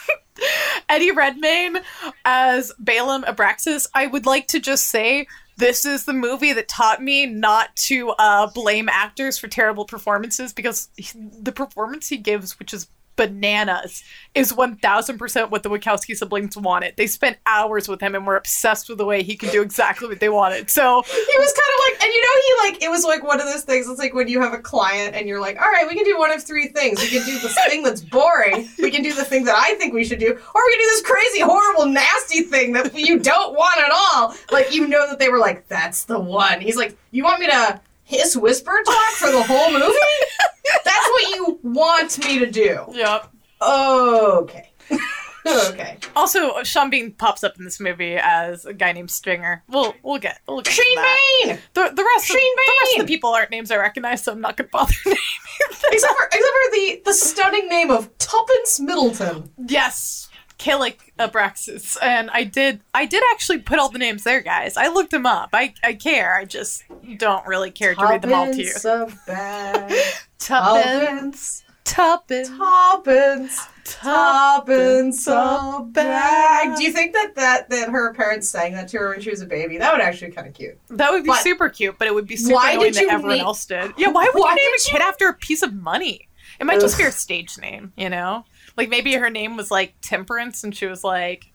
Eddie 0.88 1.10
Redmayne 1.10 1.78
as 2.24 2.70
Balaam 2.78 3.24
Abraxas. 3.24 3.88
I 3.92 4.06
would 4.06 4.24
like 4.24 4.46
to 4.48 4.60
just 4.60 4.86
say 4.86 5.26
this 5.60 5.84
is 5.84 6.04
the 6.04 6.12
movie 6.12 6.52
that 6.52 6.66
taught 6.68 7.02
me 7.02 7.26
not 7.26 7.76
to 7.76 8.10
uh, 8.10 8.50
blame 8.52 8.88
actors 8.88 9.38
for 9.38 9.46
terrible 9.46 9.84
performances 9.84 10.52
because 10.52 10.88
he- 10.96 11.18
the 11.40 11.52
performance 11.52 12.08
he 12.08 12.16
gives, 12.16 12.58
which 12.58 12.74
is 12.74 12.88
bananas, 13.16 14.02
is 14.34 14.52
1000% 14.52 15.50
what 15.50 15.62
the 15.62 15.68
Wachowski 15.68 16.16
siblings 16.16 16.56
wanted. 16.56 16.94
They 16.96 17.06
spent 17.06 17.38
hours 17.46 17.88
with 17.88 18.00
him 18.00 18.14
and 18.14 18.26
were 18.26 18.36
obsessed 18.36 18.88
with 18.88 18.98
the 18.98 19.04
way 19.04 19.22
he 19.22 19.36
could 19.36 19.50
do 19.50 19.60
exactly 19.62 20.08
what 20.08 20.20
they 20.20 20.28
wanted. 20.28 20.70
So, 20.70 21.02
He 21.02 21.38
was 21.38 21.52
kind 21.52 21.70
of 21.74 21.80
like, 21.84 22.04
and 22.04 22.12
you 22.12 22.20
know, 22.20 22.40
he 22.40 22.70
like, 22.70 22.82
it 22.82 22.90
was 22.90 23.04
like 23.04 23.22
one 23.22 23.40
of 23.40 23.46
those 23.46 23.62
things. 23.62 23.88
It's 23.88 23.98
like 23.98 24.14
when 24.14 24.28
you 24.28 24.40
have 24.40 24.52
a 24.52 24.58
client 24.58 25.14
and 25.14 25.28
you're 25.28 25.40
like, 25.40 25.60
all 25.60 25.68
right, 25.68 25.86
we 25.86 25.94
can 25.94 26.04
do 26.04 26.18
one 26.18 26.32
of 26.32 26.42
three 26.42 26.68
things. 26.68 27.00
We 27.00 27.08
can 27.08 27.24
do 27.26 27.38
this 27.38 27.56
thing 27.68 27.82
that's 27.82 28.00
boring. 28.00 28.68
We 28.78 28.90
can 28.90 29.02
do 29.02 29.12
the 29.12 29.24
thing 29.24 29.44
that 29.44 29.56
I 29.56 29.74
think 29.74 29.92
we 29.92 30.04
should 30.04 30.20
do, 30.20 30.28
or 30.28 30.32
we 30.66 30.72
can 30.72 30.80
do 30.80 30.86
this 30.86 31.02
crazy, 31.02 31.40
horrible, 31.40 31.86
nasty 31.86 32.42
thing 32.42 32.72
that 32.72 32.94
you 32.94 33.18
don't 33.18 33.54
want 33.54 33.80
at 33.80 33.90
all. 33.92 34.34
Like, 34.50 34.74
you 34.74 34.86
know 34.88 35.08
that 35.08 35.18
they 35.18 35.28
were 35.28 35.38
like, 35.38 35.68
that's 35.68 36.04
the 36.04 36.18
one. 36.18 36.60
He's 36.60 36.76
like, 36.76 36.96
you 37.10 37.24
want 37.24 37.40
me 37.40 37.46
to 37.46 37.80
hiss 38.10 38.36
whisper 38.36 38.82
talk 38.84 39.12
for 39.12 39.30
the 39.30 39.42
whole 39.42 39.70
movie? 39.70 39.84
That's 40.84 41.08
what 41.08 41.36
you 41.36 41.60
want 41.62 42.18
me 42.18 42.40
to 42.40 42.50
do. 42.50 42.84
yep. 42.92 43.28
Okay. 43.62 44.70
okay. 45.46 45.98
Also, 46.16 46.62
Sean 46.64 46.90
Bean 46.90 47.12
pops 47.12 47.44
up 47.44 47.56
in 47.58 47.64
this 47.64 47.78
movie 47.78 48.16
as 48.16 48.64
a 48.64 48.74
guy 48.74 48.92
named 48.92 49.10
Stinger. 49.10 49.62
We'll 49.68 49.94
we'll 50.02 50.18
get 50.18 50.40
we'll 50.48 50.58
get 50.58 50.66
to 50.66 50.72
Shane 50.72 50.96
that. 50.96 51.18
Bain! 51.44 51.58
The, 51.74 51.92
the 51.94 52.04
rest 52.04 52.30
of, 52.30 52.36
Shane 52.36 52.56
the 52.56 52.72
rest 52.82 52.98
of 53.00 53.06
the 53.06 53.12
people 53.12 53.30
aren't 53.30 53.50
names 53.50 53.70
I 53.70 53.76
recognize, 53.76 54.22
so 54.22 54.32
I'm 54.32 54.40
not 54.40 54.56
gonna 54.56 54.70
bother 54.72 54.92
naming 55.06 55.18
them. 55.60 55.80
Except 55.92 56.12
for, 56.12 56.26
except 56.26 56.42
for 56.42 56.70
the, 56.72 57.02
the 57.04 57.12
stunning 57.14 57.68
name 57.68 57.90
of 57.90 58.16
Tuppence 58.18 58.80
Middleton. 58.80 59.50
Yes, 59.68 60.29
Kalique 60.60 60.98
Abraxas, 61.18 61.96
and 62.02 62.28
I 62.30 62.44
did 62.44 62.80
I 62.92 63.06
did 63.06 63.22
actually 63.32 63.58
put 63.58 63.78
all 63.78 63.88
the 63.88 63.98
names 63.98 64.24
there, 64.24 64.42
guys. 64.42 64.76
I 64.76 64.88
looked 64.88 65.10
them 65.10 65.24
up. 65.24 65.48
I 65.54 65.72
I 65.82 65.94
care. 65.94 66.34
I 66.36 66.44
just 66.44 66.84
don't 67.16 67.46
really 67.46 67.70
care 67.70 67.94
to 67.94 68.04
read 68.04 68.20
them 68.22 68.34
all 68.34 68.52
to 68.52 68.62
you. 68.62 68.70
Tuppence 68.74 68.84
a 68.86 69.18
bag. 69.26 69.92
Tuppence, 70.38 71.62
Tuppence. 71.84 72.48
Tuppence, 72.50 73.66
Tuppence. 73.84 75.26
A 75.26 75.80
bag. 75.84 76.76
Do 76.76 76.84
you 76.84 76.92
think 76.92 77.12
that, 77.14 77.34
that 77.36 77.70
that 77.70 77.88
her 77.88 78.12
parents 78.14 78.48
sang 78.48 78.72
that 78.74 78.88
to 78.88 78.98
her 78.98 79.08
when 79.08 79.20
she 79.20 79.30
was 79.30 79.40
a 79.40 79.46
baby? 79.46 79.78
That 79.78 79.92
would 79.92 80.02
actually 80.02 80.28
be 80.28 80.36
kind 80.36 80.46
of 80.48 80.54
cute. 80.54 80.78
That 80.88 81.10
would 81.10 81.22
be 81.24 81.28
But- 81.28 81.42
super 81.42 81.68
cute, 81.70 81.98
but 81.98 82.06
it 82.06 82.14
would 82.14 82.26
be 82.26 82.36
super 82.36 82.54
Why 82.56 82.72
annoying 82.72 82.92
did 82.92 82.94
that 82.96 83.00
you 83.02 83.08
everyone 83.10 83.36
name- 83.38 83.46
else 83.46 83.64
did. 83.64 83.92
Yeah, 83.96 84.08
why 84.08 84.30
would 84.32 84.40
Why 84.40 84.50
you 84.50 84.56
name 84.56 84.70
a 84.78 84.90
kid 84.90 85.00
after 85.00 85.28
a 85.28 85.34
piece 85.34 85.62
of 85.62 85.72
money? 85.74 86.28
It 86.60 86.64
might 86.66 86.80
just 86.80 86.98
be 86.98 87.04
her 87.04 87.10
stage 87.10 87.56
name, 87.58 87.92
you 87.96 88.10
know? 88.10 88.44
Like 88.80 88.88
maybe 88.88 89.12
her 89.12 89.28
name 89.28 89.58
was 89.58 89.70
like 89.70 89.92
Temperance 90.00 90.64
and 90.64 90.74
she 90.74 90.86
was 90.86 91.04
like, 91.04 91.52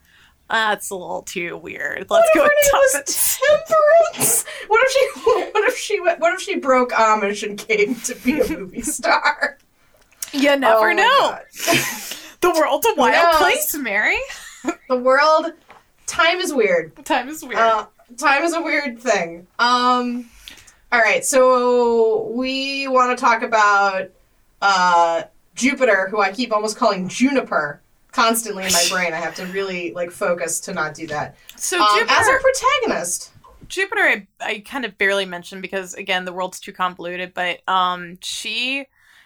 "That's 0.47 0.91
a 0.91 0.95
little 0.95 1.23
too 1.23 1.57
weird. 1.57 2.05
Let's 2.07 2.29
What 2.35 2.35
go 2.35 2.45
if 2.45 2.51
her 2.51 2.77
name 2.77 3.03
was. 3.03 3.39
Temperance? 4.13 4.45
What 4.67 4.79
if 4.83 4.91
she 4.91 5.21
what 5.51 5.63
if 5.67 5.75
she 5.75 5.99
what 5.99 6.33
if 6.35 6.39
she 6.39 6.59
broke 6.59 6.91
Amish 6.91 7.41
and 7.41 7.57
came 7.57 7.95
to 8.01 8.13
be 8.13 8.39
a 8.41 8.47
movie 8.47 8.83
star? 8.83 9.57
You 10.33 10.55
never 10.55 10.91
Oh 10.91 10.93
know. 10.93 11.39
The 12.41 12.51
world's 12.51 12.85
a 12.85 12.93
wild 12.93 13.37
place, 13.37 13.73
Mary. 13.75 14.19
The 14.87 14.97
world 14.97 15.47
time 16.05 16.37
is 16.37 16.53
weird. 16.53 17.03
Time 17.05 17.27
is 17.27 17.43
weird. 17.43 17.57
Uh, 17.57 17.87
time 18.17 18.43
is 18.43 18.53
a 18.53 18.61
weird 18.61 18.99
thing. 18.99 19.47
Um, 19.57 20.29
all 20.91 20.99
right, 21.01 21.25
so 21.25 22.27
we 22.35 22.87
want 22.87 23.17
to 23.17 23.25
talk 23.25 23.41
about 23.41 24.11
uh, 24.61 25.23
Jupiter, 25.55 26.07
who 26.09 26.21
I 26.21 26.31
keep 26.31 26.53
almost 26.53 26.77
calling 26.77 27.07
Juniper 27.07 27.81
constantly 28.11 28.65
in 28.65 28.71
my 28.71 28.85
brain. 28.91 29.13
I 29.13 29.17
have 29.17 29.35
to 29.35 29.45
really 29.47 29.93
like 29.93 30.11
focus 30.11 30.59
to 30.61 30.73
not 30.73 30.93
do 30.93 31.07
that. 31.07 31.35
so 31.55 31.81
Um, 31.81 31.87
Jupiter, 31.99 32.13
as 32.13 32.27
our 32.27 32.39
protagonist, 32.39 33.31
Jupiter, 33.67 34.01
I, 34.01 34.27
I 34.39 34.59
kind 34.59 34.85
of 34.85 34.97
barely 34.97 35.25
mentioned 35.25 35.61
because 35.61 35.93
again, 35.95 36.25
the 36.25 36.33
world's 36.33 36.59
too 36.59 36.73
convoluted. 36.73 37.33
But 37.33 37.67
um, 37.67 38.17
she 38.21 38.85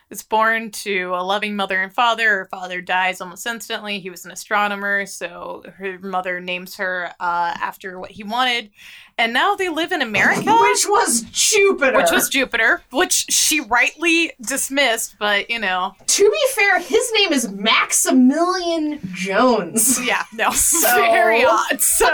is 0.10 0.24
born 0.24 0.72
to 0.72 1.14
a 1.16 1.22
loving 1.24 1.56
mother 1.56 1.82
and 1.82 1.94
father. 1.94 2.30
Her 2.30 2.48
father 2.50 2.82
dies 2.82 3.22
almost 3.22 3.46
instantly. 3.46 4.00
He 4.00 4.10
was 4.10 4.26
an 4.26 4.32
astronomer, 4.32 5.06
so 5.06 5.64
her 5.78 6.00
mother 6.00 6.40
names 6.40 6.78
her 6.78 7.12
uh, 7.20 7.54
after 7.62 8.00
what 8.00 8.12
he 8.12 8.24
wanted. 8.24 8.72
And 9.20 9.34
now 9.34 9.54
they 9.56 9.68
live 9.70 9.92
in 9.92 10.02
America, 10.02 10.40
which 10.62 10.86
was 10.88 11.22
Jupiter. 11.32 11.98
which 11.98 12.10
was 12.12 12.30
Jupiter, 12.30 12.82
which 12.92 13.26
she 13.30 13.60
rightly 13.60 14.32
dismissed. 14.42 15.16
But 15.20 15.50
you 15.50 15.60
know, 15.60 15.94
to 16.08 16.24
be 16.30 16.40
fair, 16.56 16.80
his 16.80 17.12
name 17.16 17.34
is 17.34 17.52
Maximilian 17.52 19.00
Jones. 19.14 20.04
yeah, 20.06 20.24
no, 20.34 20.52
So- 20.54 20.88
very 21.12 21.44
odd. 21.46 21.82
So, 21.82 22.06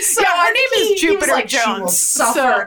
So 0.00 0.22
yeah, 0.22 0.46
her 0.46 0.52
name 0.52 0.68
he- 0.74 0.80
is 0.94 1.00
Jupiter 1.00 1.32
like, 1.32 1.50
She 1.50 1.58
will 1.58 1.76
Jones. 1.78 1.98
suffer. 1.98 2.64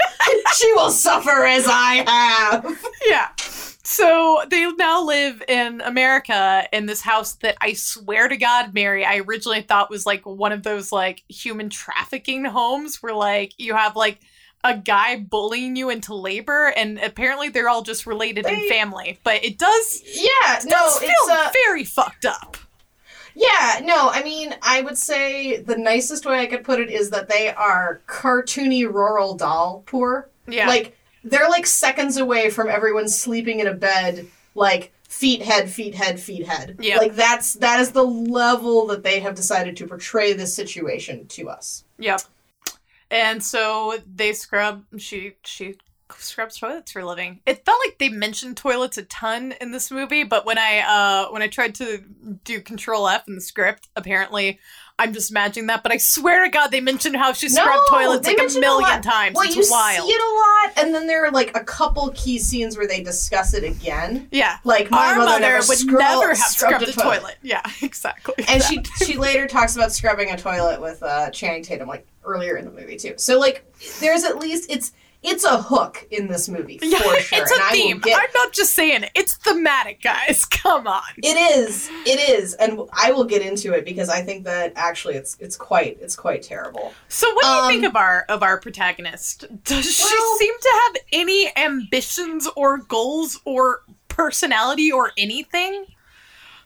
she 0.56 0.72
will 0.72 0.90
suffer 0.90 1.44
as 1.44 1.66
I 1.68 2.04
have. 2.06 2.88
yeah. 3.06 3.28
So 3.86 4.42
they 4.50 4.68
now 4.72 5.04
live 5.04 5.40
in 5.46 5.80
America 5.80 6.66
in 6.72 6.86
this 6.86 7.02
house 7.02 7.34
that 7.34 7.56
I 7.60 7.74
swear 7.74 8.26
to 8.26 8.36
God, 8.36 8.74
Mary, 8.74 9.04
I 9.04 9.18
originally 9.18 9.62
thought 9.62 9.90
was 9.90 10.04
like 10.04 10.26
one 10.26 10.50
of 10.50 10.64
those 10.64 10.90
like 10.90 11.22
human 11.28 11.70
trafficking 11.70 12.44
homes 12.44 13.00
where 13.00 13.14
like 13.14 13.52
you 13.58 13.76
have 13.76 13.94
like 13.94 14.18
a 14.64 14.76
guy 14.76 15.20
bullying 15.20 15.76
you 15.76 15.90
into 15.90 16.14
labor, 16.14 16.72
and 16.76 16.98
apparently 16.98 17.48
they're 17.48 17.68
all 17.68 17.82
just 17.82 18.06
related 18.06 18.44
in 18.46 18.68
family. 18.68 19.20
But 19.22 19.44
it 19.44 19.56
does, 19.56 20.02
Yeah, 20.04 20.58
it 20.58 20.64
no, 20.66 20.90
feel 20.90 21.08
it's 21.08 21.30
uh, 21.30 21.50
very 21.52 21.84
fucked 21.84 22.24
up. 22.24 22.56
yeah, 23.36 23.80
no. 23.84 24.08
I 24.10 24.24
mean, 24.24 24.52
I 24.62 24.80
would 24.80 24.98
say 24.98 25.60
the 25.60 25.76
nicest 25.78 26.26
way 26.26 26.40
I 26.40 26.46
could 26.46 26.64
put 26.64 26.80
it 26.80 26.90
is 26.90 27.10
that 27.10 27.28
they 27.28 27.54
are 27.54 28.00
cartoony 28.08 28.92
rural 28.92 29.36
doll 29.36 29.84
poor. 29.86 30.28
Yeah, 30.48 30.66
Like 30.66 30.95
they're 31.26 31.48
like 31.48 31.66
seconds 31.66 32.16
away 32.16 32.50
from 32.50 32.68
everyone 32.68 33.08
sleeping 33.08 33.60
in 33.60 33.66
a 33.66 33.74
bed, 33.74 34.26
like 34.54 34.92
feet 35.08 35.42
head, 35.42 35.68
feet 35.68 35.94
head, 35.94 36.20
feet 36.20 36.46
head. 36.46 36.76
Yeah. 36.80 36.98
Like 36.98 37.14
that's 37.14 37.54
that 37.54 37.80
is 37.80 37.92
the 37.92 38.04
level 38.04 38.86
that 38.86 39.02
they 39.02 39.20
have 39.20 39.34
decided 39.34 39.76
to 39.78 39.86
portray 39.86 40.32
this 40.32 40.54
situation 40.54 41.26
to 41.28 41.50
us. 41.50 41.84
Yep. 41.98 42.22
And 43.10 43.42
so 43.42 43.98
they 44.12 44.32
scrub. 44.32 44.84
She 44.98 45.34
she 45.44 45.76
scrubs 46.18 46.58
toilets 46.58 46.92
for 46.92 47.00
a 47.00 47.06
living. 47.06 47.40
It 47.46 47.64
felt 47.64 47.78
like 47.84 47.98
they 47.98 48.08
mentioned 48.08 48.56
toilets 48.56 48.98
a 48.98 49.02
ton 49.02 49.54
in 49.60 49.72
this 49.72 49.90
movie, 49.90 50.22
but 50.22 50.46
when 50.46 50.58
I 50.58 50.78
uh 50.78 51.32
when 51.32 51.42
I 51.42 51.48
tried 51.48 51.74
to 51.76 52.04
do 52.44 52.60
Control 52.60 53.08
F 53.08 53.26
in 53.26 53.34
the 53.34 53.40
script, 53.40 53.88
apparently 53.96 54.60
I'm 54.98 55.12
just 55.12 55.30
imagining 55.30 55.66
that. 55.66 55.82
But 55.82 55.92
I 55.92 55.98
swear 55.98 56.42
to 56.44 56.48
God, 56.50 56.68
they 56.68 56.80
mentioned 56.80 57.16
how 57.16 57.32
she 57.34 57.48
scrubbed 57.50 57.82
No, 57.90 57.98
toilets 57.98 58.26
like 58.26 58.36
a 58.36 58.40
mention 58.40 58.62
it 58.62 58.66
a 58.66 58.68
million 58.68 59.02
times. 59.02 59.34
Well, 59.34 59.44
it's 59.44 59.54
you 59.54 59.66
wild. 59.70 60.06
see 60.08 60.12
it 60.14 60.20
a 60.20 60.34
lot, 60.34 60.84
and 60.84 60.94
then 60.94 61.06
there 61.06 61.26
are 61.26 61.30
like 61.30 61.54
a 61.56 61.62
couple 61.62 62.10
key 62.14 62.38
scenes 62.38 62.78
where 62.78 62.86
they 62.86 63.02
discuss 63.02 63.52
it 63.52 63.62
again. 63.62 64.28
yeah. 64.30 64.56
Like 64.64 64.90
my 64.90 65.08
Our 65.08 65.16
mother, 65.16 65.26
mother 65.32 65.40
never 65.40 65.66
would 65.68 65.86
never 65.86 66.28
have 66.28 66.38
scrubbed 66.38 66.86
scrubbed, 66.86 66.98
a 66.98 67.00
toilet. 67.20 67.36
Yeah, 67.42 67.62
exactly. 67.82 68.44
and 68.48 68.62
she 68.62 68.82
she 69.04 69.18
later 69.18 69.46
talks 69.46 69.76
about 69.76 69.92
scrubbing 69.92 70.30
a 70.30 70.36
toilet 70.38 70.80
with 70.80 71.02
uh, 71.02 71.30
Channing 71.30 71.62
Tatum 71.62 71.88
like 71.88 72.06
earlier 72.24 72.56
in 72.56 72.64
the 72.64 72.70
movie 72.70 72.96
too. 72.96 73.14
So 73.18 73.38
like 73.38 73.64
there's 74.00 74.24
at 74.24 74.38
least 74.38 74.70
it's 74.70 74.92
it's 75.26 75.44
a 75.44 75.60
hook 75.60 76.06
in 76.10 76.28
this 76.28 76.48
movie 76.48 76.78
for 76.78 76.84
yeah, 76.86 76.98
sure. 76.98 77.16
it's 77.42 77.50
a 77.50 77.62
theme. 77.70 77.98
get 77.98 78.18
I'm 78.18 78.28
not 78.34 78.52
just 78.52 78.72
saying 78.74 79.02
it. 79.02 79.10
It's 79.14 79.36
thematic, 79.36 80.00
guys. 80.02 80.44
Come 80.50 80.86
on. 80.86 81.02
it 81.18 81.36
is 81.58 81.90
it 82.06 82.28
is, 82.30 82.54
and 82.54 82.80
I 82.92 83.12
will 83.12 83.24
get 83.24 83.42
into 83.42 83.72
it 83.74 83.84
because 83.84 84.08
I 84.08 84.22
think 84.22 84.44
that 84.44 84.72
actually 84.76 85.14
it's 85.16 85.36
it's 85.40 85.56
quite 85.56 85.98
it's 86.00 86.16
quite 86.16 86.42
terrible. 86.42 86.92
So 87.08 87.32
what 87.34 87.42
do 87.42 87.48
you 87.48 87.54
Um, 87.56 87.68
think 87.70 87.84
of 87.84 87.96
our 87.96 88.24
of 88.28 88.42
our 88.42 88.58
protagonist? 88.60 89.44
Does 89.64 89.84
she 89.84 90.16
seem 90.38 90.54
to 90.60 90.80
have 90.84 90.96
any 91.12 91.52
ambitions 91.56 92.48
or 92.56 92.78
goals 92.78 93.40
or 93.44 93.82
personality 94.08 94.90
or 94.90 95.12
anything? 95.18 95.86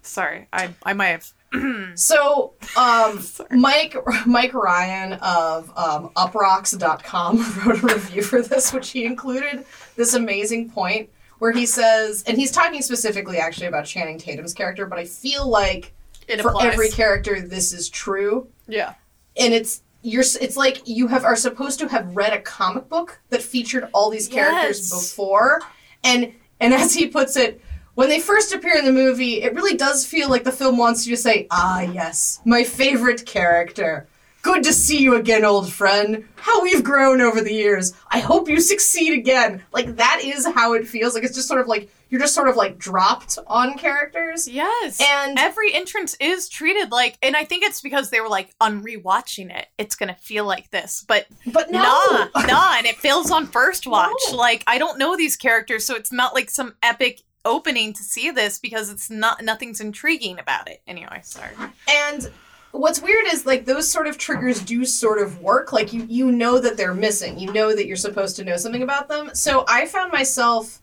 Sorry, 0.03 0.49
I 0.53 0.75
I 0.85 0.93
might 0.93 1.09
have 1.09 1.33
So 1.97 2.55
um, 2.77 3.25
Mike 3.51 3.97
Mike 4.27 4.55
Ryan 4.55 5.15
of 5.15 5.71
um, 5.77 6.11
uproxx.com 6.17 7.39
wrote 7.67 7.83
a 7.83 7.87
review 7.95 8.23
for 8.23 8.43
this, 8.43 8.73
which 8.73 8.91
he 8.91 9.05
included 9.05 9.65
this 9.97 10.15
amazing 10.15 10.71
point 10.71 11.11
where 11.39 11.53
he 11.53 11.67
says, 11.67 12.23
and 12.27 12.37
he's 12.37 12.53
talking 12.53 12.83
specifically 12.83 13.39
actually 13.39 13.67
about 13.67 13.87
Channing 13.87 14.19
Tatum's 14.19 14.55
character, 14.55 14.87
but 14.87 14.99
I 14.99 15.05
feel 15.05 15.49
like 15.49 15.93
it 16.29 16.41
for 16.41 16.49
applies. 16.51 16.73
every 16.75 16.91
character 16.91 17.41
this 17.41 17.73
is 17.73 17.89
true 17.89 18.47
yeah. 18.69 18.95
and 19.37 19.53
it's 19.53 19.83
you're 20.03 20.23
it's 20.41 20.57
like 20.57 20.81
you 20.87 21.09
have 21.09 21.25
are 21.25 21.35
supposed 21.35 21.81
to 21.81 21.89
have 21.89 22.15
read 22.15 22.33
a 22.33 22.41
comic 22.41 22.89
book 22.89 23.19
that 23.31 23.43
featured 23.43 23.89
all 23.93 24.11
these 24.11 24.29
characters 24.29 24.79
Yes. 24.79 25.11
before 25.11 25.61
and 26.05 26.33
and 26.61 26.73
as 26.73 26.95
he 26.95 27.09
puts 27.09 27.37
it 27.37 27.61
when 27.95 28.09
they 28.09 28.21
first 28.21 28.53
appear 28.55 28.77
in 28.77 28.85
the 28.85 28.93
movie 28.93 29.43
it 29.43 29.55
really 29.55 29.77
does 29.77 30.05
feel 30.07 30.29
like 30.29 30.45
the 30.45 30.53
film 30.53 30.77
wants 30.79 31.07
you 31.07 31.15
to 31.17 31.21
say 31.23 31.47
ah 31.51 31.81
yes 31.81 32.41
my 32.45 32.65
favorite 32.65 33.25
character 33.27 34.07
good 34.43 34.63
to 34.65 34.73
see 34.73 34.99
you 34.99 35.17
again 35.17 35.45
old 35.45 35.71
friend 35.73 36.25
how 36.37 36.63
we've 36.63 36.83
grown 36.85 37.21
over 37.21 37.41
the 37.43 37.53
years 37.53 37.93
i 38.11 38.19
hope 38.21 38.49
you 38.49 38.61
succeed 38.61 39.13
again 39.13 39.63
like 39.73 39.97
that 39.97 40.21
is 40.25 40.47
how 40.55 40.73
it 40.73 40.87
feels 40.87 41.15
like 41.15 41.25
it's 41.25 41.35
just 41.35 41.49
sort 41.49 41.61
of 41.61 41.67
like 41.67 41.91
you're 42.09 42.21
just 42.21 42.35
sort 42.35 42.49
of 42.49 42.57
like 42.57 42.77
dropped 42.77 43.39
on 43.47 43.79
characters 43.79 44.49
Yes. 44.49 45.01
and 45.01 45.39
every 45.39 45.73
entrance 45.73 46.17
is 46.21 46.49
treated 46.49 46.91
like 46.91 47.17
and 47.23 47.37
I 47.37 47.45
think 47.45 47.63
it's 47.63 47.81
because 47.81 48.11
they 48.11 48.21
were 48.21 48.29
like 48.29 48.53
on 48.61 48.83
rewatching 48.83 49.57
it, 49.57 49.69
it's 49.79 49.95
gonna 49.95 50.17
feel 50.17 50.45
like 50.45 50.71
this. 50.73 51.05
But 51.07 51.27
but 51.47 51.71
no 51.71 51.79
nah, 51.79 52.29
nah, 52.49 52.75
and 52.79 52.85
it 52.87 52.97
feels 53.07 53.31
on 53.31 53.47
first 53.47 53.87
watch. 53.87 54.11
No. 54.33 54.37
Like 54.39 54.65
I 54.67 54.77
don't 54.79 54.99
know 54.99 55.17
these 55.17 55.37
characters, 55.37 55.85
so 55.87 55.95
it's 55.95 56.11
not 56.11 56.35
like 56.35 56.51
some 56.51 56.75
epic 56.83 57.21
opening 57.45 57.93
to 57.95 58.03
see 58.03 58.31
this 58.31 58.59
because 58.59 58.91
it's 58.91 59.11
not 59.11 59.43
nothing's 59.43 59.81
intriguing 59.81 60.39
about 60.39 60.69
it. 60.69 60.81
Anyway, 60.87 61.21
sorry. 61.23 61.55
And 61.89 62.31
what's 62.73 63.01
weird 63.01 63.27
is 63.29 63.47
like 63.47 63.65
those 63.65 63.91
sort 63.91 64.07
of 64.07 64.19
triggers 64.19 64.61
do 64.61 64.85
sort 64.85 65.21
of 65.21 65.41
work. 65.41 65.73
Like 65.73 65.93
you 65.93 66.07
you 66.09 66.31
know 66.31 66.59
that 66.59 66.77
they're 66.77 66.95
missing. 66.95 67.39
You 67.39 67.53
know 67.53 67.75
that 67.75 67.87
you're 67.87 67.97
supposed 67.97 68.37
to 68.37 68.45
know 68.45 68.57
something 68.57 68.83
about 68.83 69.09
them. 69.09 69.31
So 69.35 69.65
I 69.69 69.87
found 69.87 70.13
myself 70.13 70.81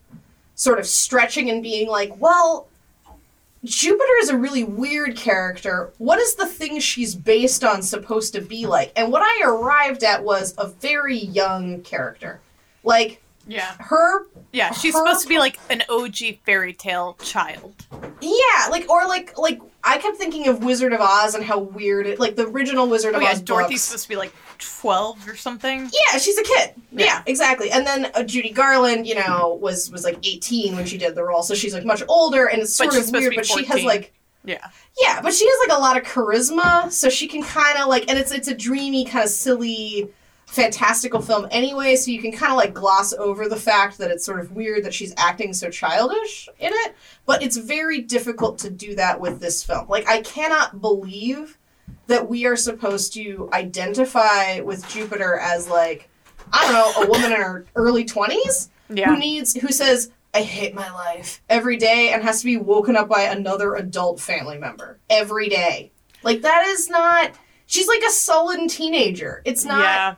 sort 0.54 0.78
of 0.78 0.86
stretching 0.86 1.50
and 1.50 1.62
being 1.62 1.88
like, 1.88 2.20
well, 2.20 2.66
Jupiter 3.64 4.12
is 4.20 4.28
a 4.28 4.36
really 4.36 4.64
weird 4.64 5.16
character. 5.16 5.92
What 5.98 6.18
is 6.18 6.34
the 6.34 6.46
thing 6.46 6.78
she's 6.80 7.14
based 7.14 7.64
on 7.64 7.82
supposed 7.82 8.32
to 8.34 8.40
be 8.40 8.66
like? 8.66 8.92
And 8.96 9.10
what 9.10 9.22
I 9.22 9.46
arrived 9.46 10.04
at 10.04 10.22
was 10.24 10.54
a 10.58 10.68
very 10.68 11.18
young 11.18 11.82
character. 11.82 12.40
Like 12.84 13.22
Yeah. 13.48 13.74
her 13.80 14.26
Yeah, 14.52 14.72
she's 14.72 14.94
Her- 14.94 15.00
supposed 15.00 15.22
to 15.22 15.28
be 15.28 15.38
like 15.38 15.58
an 15.70 15.82
OG 15.88 16.38
fairy 16.46 16.72
tale 16.74 17.16
child. 17.22 17.74
yeah, 18.20 18.68
like 18.70 18.88
or 18.90 19.06
like 19.06 19.36
like 19.38 19.60
I 19.84 19.98
kept 19.98 20.16
thinking 20.18 20.48
of 20.48 20.62
Wizard 20.64 20.92
of 20.92 21.00
Oz 21.00 21.34
and 21.34 21.42
how 21.44 21.58
weird 21.58 22.06
it 22.06 22.20
like 22.20 22.36
the 22.36 22.46
original 22.46 22.88
Wizard 22.88 23.14
Oh 23.14 23.18
of 23.18 23.22
yeah, 23.22 23.30
Oz 23.32 23.40
Dorothy's 23.40 23.80
books. 23.80 23.82
supposed 23.82 24.02
to 24.04 24.08
be 24.10 24.16
like 24.16 24.32
twelve 24.58 25.26
or 25.28 25.36
something. 25.36 25.80
Yeah, 25.92 26.18
she's 26.18 26.36
a 26.38 26.42
kid. 26.42 26.70
Yeah, 26.92 27.04
Yeah. 27.06 27.22
exactly. 27.26 27.70
And 27.70 27.86
then 27.86 28.10
uh, 28.14 28.22
Judy 28.22 28.50
Garland, 28.50 29.06
you 29.06 29.14
know, 29.14 29.58
was 29.60 29.90
was 29.90 30.04
like 30.04 30.18
18 30.26 30.74
when 30.76 30.84
she 30.86 30.98
did 30.98 31.14
the 31.14 31.22
role, 31.24 31.42
so 31.42 31.54
she's 31.54 31.72
like 31.74 31.84
much 31.84 32.02
older, 32.08 32.46
and 32.46 32.60
it's 32.62 32.74
sort 32.74 32.92
she's 32.92 33.08
of 33.08 33.14
weird. 33.14 33.34
But 33.36 33.46
she 33.46 33.64
has 33.64 33.82
like 33.84 34.12
Yeah. 34.44 34.66
yeah, 35.00 35.20
but 35.22 35.32
she 35.32 35.46
has 35.46 35.68
like 35.68 35.76
a 35.78 35.80
lot 35.80 35.96
of 35.96 36.02
charisma, 36.04 36.90
so 36.90 37.08
she 37.08 37.28
can 37.28 37.42
kind 37.42 37.78
of 37.78 37.88
like, 37.88 38.08
and 38.10 38.18
it's 38.18 38.32
it's 38.32 38.48
a 38.48 38.54
dreamy 38.54 39.04
kind 39.04 39.24
of 39.24 39.30
silly, 39.30 40.10
fantastical 40.48 41.20
film 41.20 41.46
anyway. 41.50 41.94
So 41.94 42.10
you 42.10 42.20
can 42.20 42.32
kind 42.32 42.50
of 42.50 42.56
like 42.58 42.74
gloss 42.74 43.12
over 43.12 43.48
the 43.48 43.56
fact 43.56 43.98
that 43.98 44.10
it's 44.10 44.24
sort 44.24 44.40
of 44.40 44.52
weird 44.52 44.84
that 44.84 44.94
she's 44.94 45.14
acting 45.16 45.52
so 45.52 45.70
childish 45.70 46.48
in 46.58 46.72
it. 46.72 46.94
But 47.26 47.42
it's 47.42 47.56
very 47.56 48.00
difficult 48.00 48.58
to 48.60 48.70
do 48.70 48.94
that 48.96 49.20
with 49.20 49.40
this 49.40 49.62
film. 49.62 49.86
Like 49.88 50.08
I 50.08 50.22
cannot 50.22 50.80
believe 50.80 51.58
that 52.06 52.28
we 52.28 52.46
are 52.46 52.56
supposed 52.56 53.12
to 53.14 53.48
identify 53.52 54.60
with 54.60 54.88
Jupiter 54.88 55.38
as 55.38 55.68
like 55.68 56.08
I 56.52 56.64
don't 56.64 56.72
know 56.72 57.02
a 57.04 57.08
woman 57.10 57.32
in 57.32 57.40
her 57.40 57.66
early 57.76 58.04
twenties 58.04 58.70
Yeah. 58.88 59.12
who 59.12 59.18
needs 59.18 59.54
who 59.54 59.68
says 59.68 60.10
I 60.34 60.42
hate 60.42 60.74
my 60.74 60.90
life 60.92 61.42
every 61.50 61.76
day 61.76 62.10
and 62.12 62.22
has 62.22 62.40
to 62.40 62.46
be 62.46 62.56
woken 62.56 62.96
up 62.96 63.08
by 63.08 63.22
another 63.22 63.74
adult 63.74 64.18
family 64.20 64.58
member 64.58 64.98
every 65.10 65.48
day. 65.50 65.92
Like 66.22 66.40
that 66.42 66.66
is 66.68 66.88
not 66.88 67.32
she's 67.66 67.86
like 67.88 68.02
a 68.06 68.10
sullen 68.10 68.66
teenager. 68.68 69.42
It's 69.44 69.64
not 69.66 69.80
Yeah. 69.80 70.14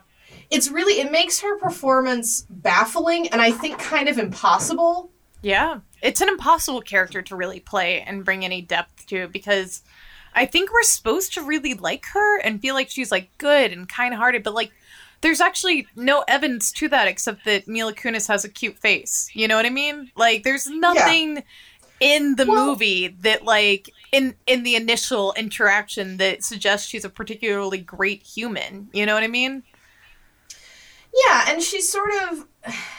It's 0.51 0.69
really 0.69 0.99
it 0.99 1.11
makes 1.11 1.39
her 1.39 1.57
performance 1.57 2.45
baffling 2.49 3.27
and 3.29 3.41
I 3.41 3.51
think 3.51 3.79
kind 3.79 4.07
of 4.09 4.17
impossible. 4.17 5.09
Yeah. 5.41 5.79
It's 6.01 6.21
an 6.21 6.29
impossible 6.29 6.81
character 6.81 7.21
to 7.23 7.35
really 7.35 7.59
play 7.59 8.01
and 8.01 8.23
bring 8.25 8.43
any 8.45 8.61
depth 8.61 9.07
to 9.07 9.27
because 9.29 9.81
I 10.35 10.45
think 10.45 10.71
we're 10.71 10.83
supposed 10.83 11.33
to 11.33 11.41
really 11.41 11.73
like 11.73 12.05
her 12.13 12.39
and 12.41 12.61
feel 12.61 12.75
like 12.75 12.89
she's 12.89 13.11
like 13.11 13.29
good 13.37 13.71
and 13.71 13.87
kind 13.87 14.13
hearted, 14.13 14.43
but 14.43 14.53
like 14.53 14.71
there's 15.21 15.41
actually 15.41 15.87
no 15.95 16.23
evidence 16.27 16.71
to 16.73 16.87
that 16.89 17.07
except 17.07 17.45
that 17.45 17.67
Mila 17.67 17.93
Kunis 17.93 18.27
has 18.27 18.43
a 18.43 18.49
cute 18.49 18.77
face. 18.77 19.29
You 19.33 19.47
know 19.47 19.55
what 19.55 19.65
I 19.65 19.69
mean? 19.69 20.11
Like 20.15 20.43
there's 20.43 20.67
nothing 20.67 21.43
in 21.99 22.35
the 22.35 22.45
Well- 22.45 22.65
movie 22.67 23.09
that 23.21 23.45
like 23.45 23.89
in 24.11 24.35
in 24.47 24.63
the 24.63 24.75
initial 24.75 25.33
interaction 25.37 26.17
that 26.17 26.43
suggests 26.43 26.87
she's 26.89 27.05
a 27.05 27.09
particularly 27.09 27.77
great 27.77 28.23
human. 28.23 28.89
You 28.93 29.05
know 29.05 29.13
what 29.13 29.23
I 29.23 29.27
mean? 29.27 29.63
Yeah, 31.13 31.45
and 31.49 31.61
she's 31.61 31.89
sort 31.89 32.11
of 32.29 32.47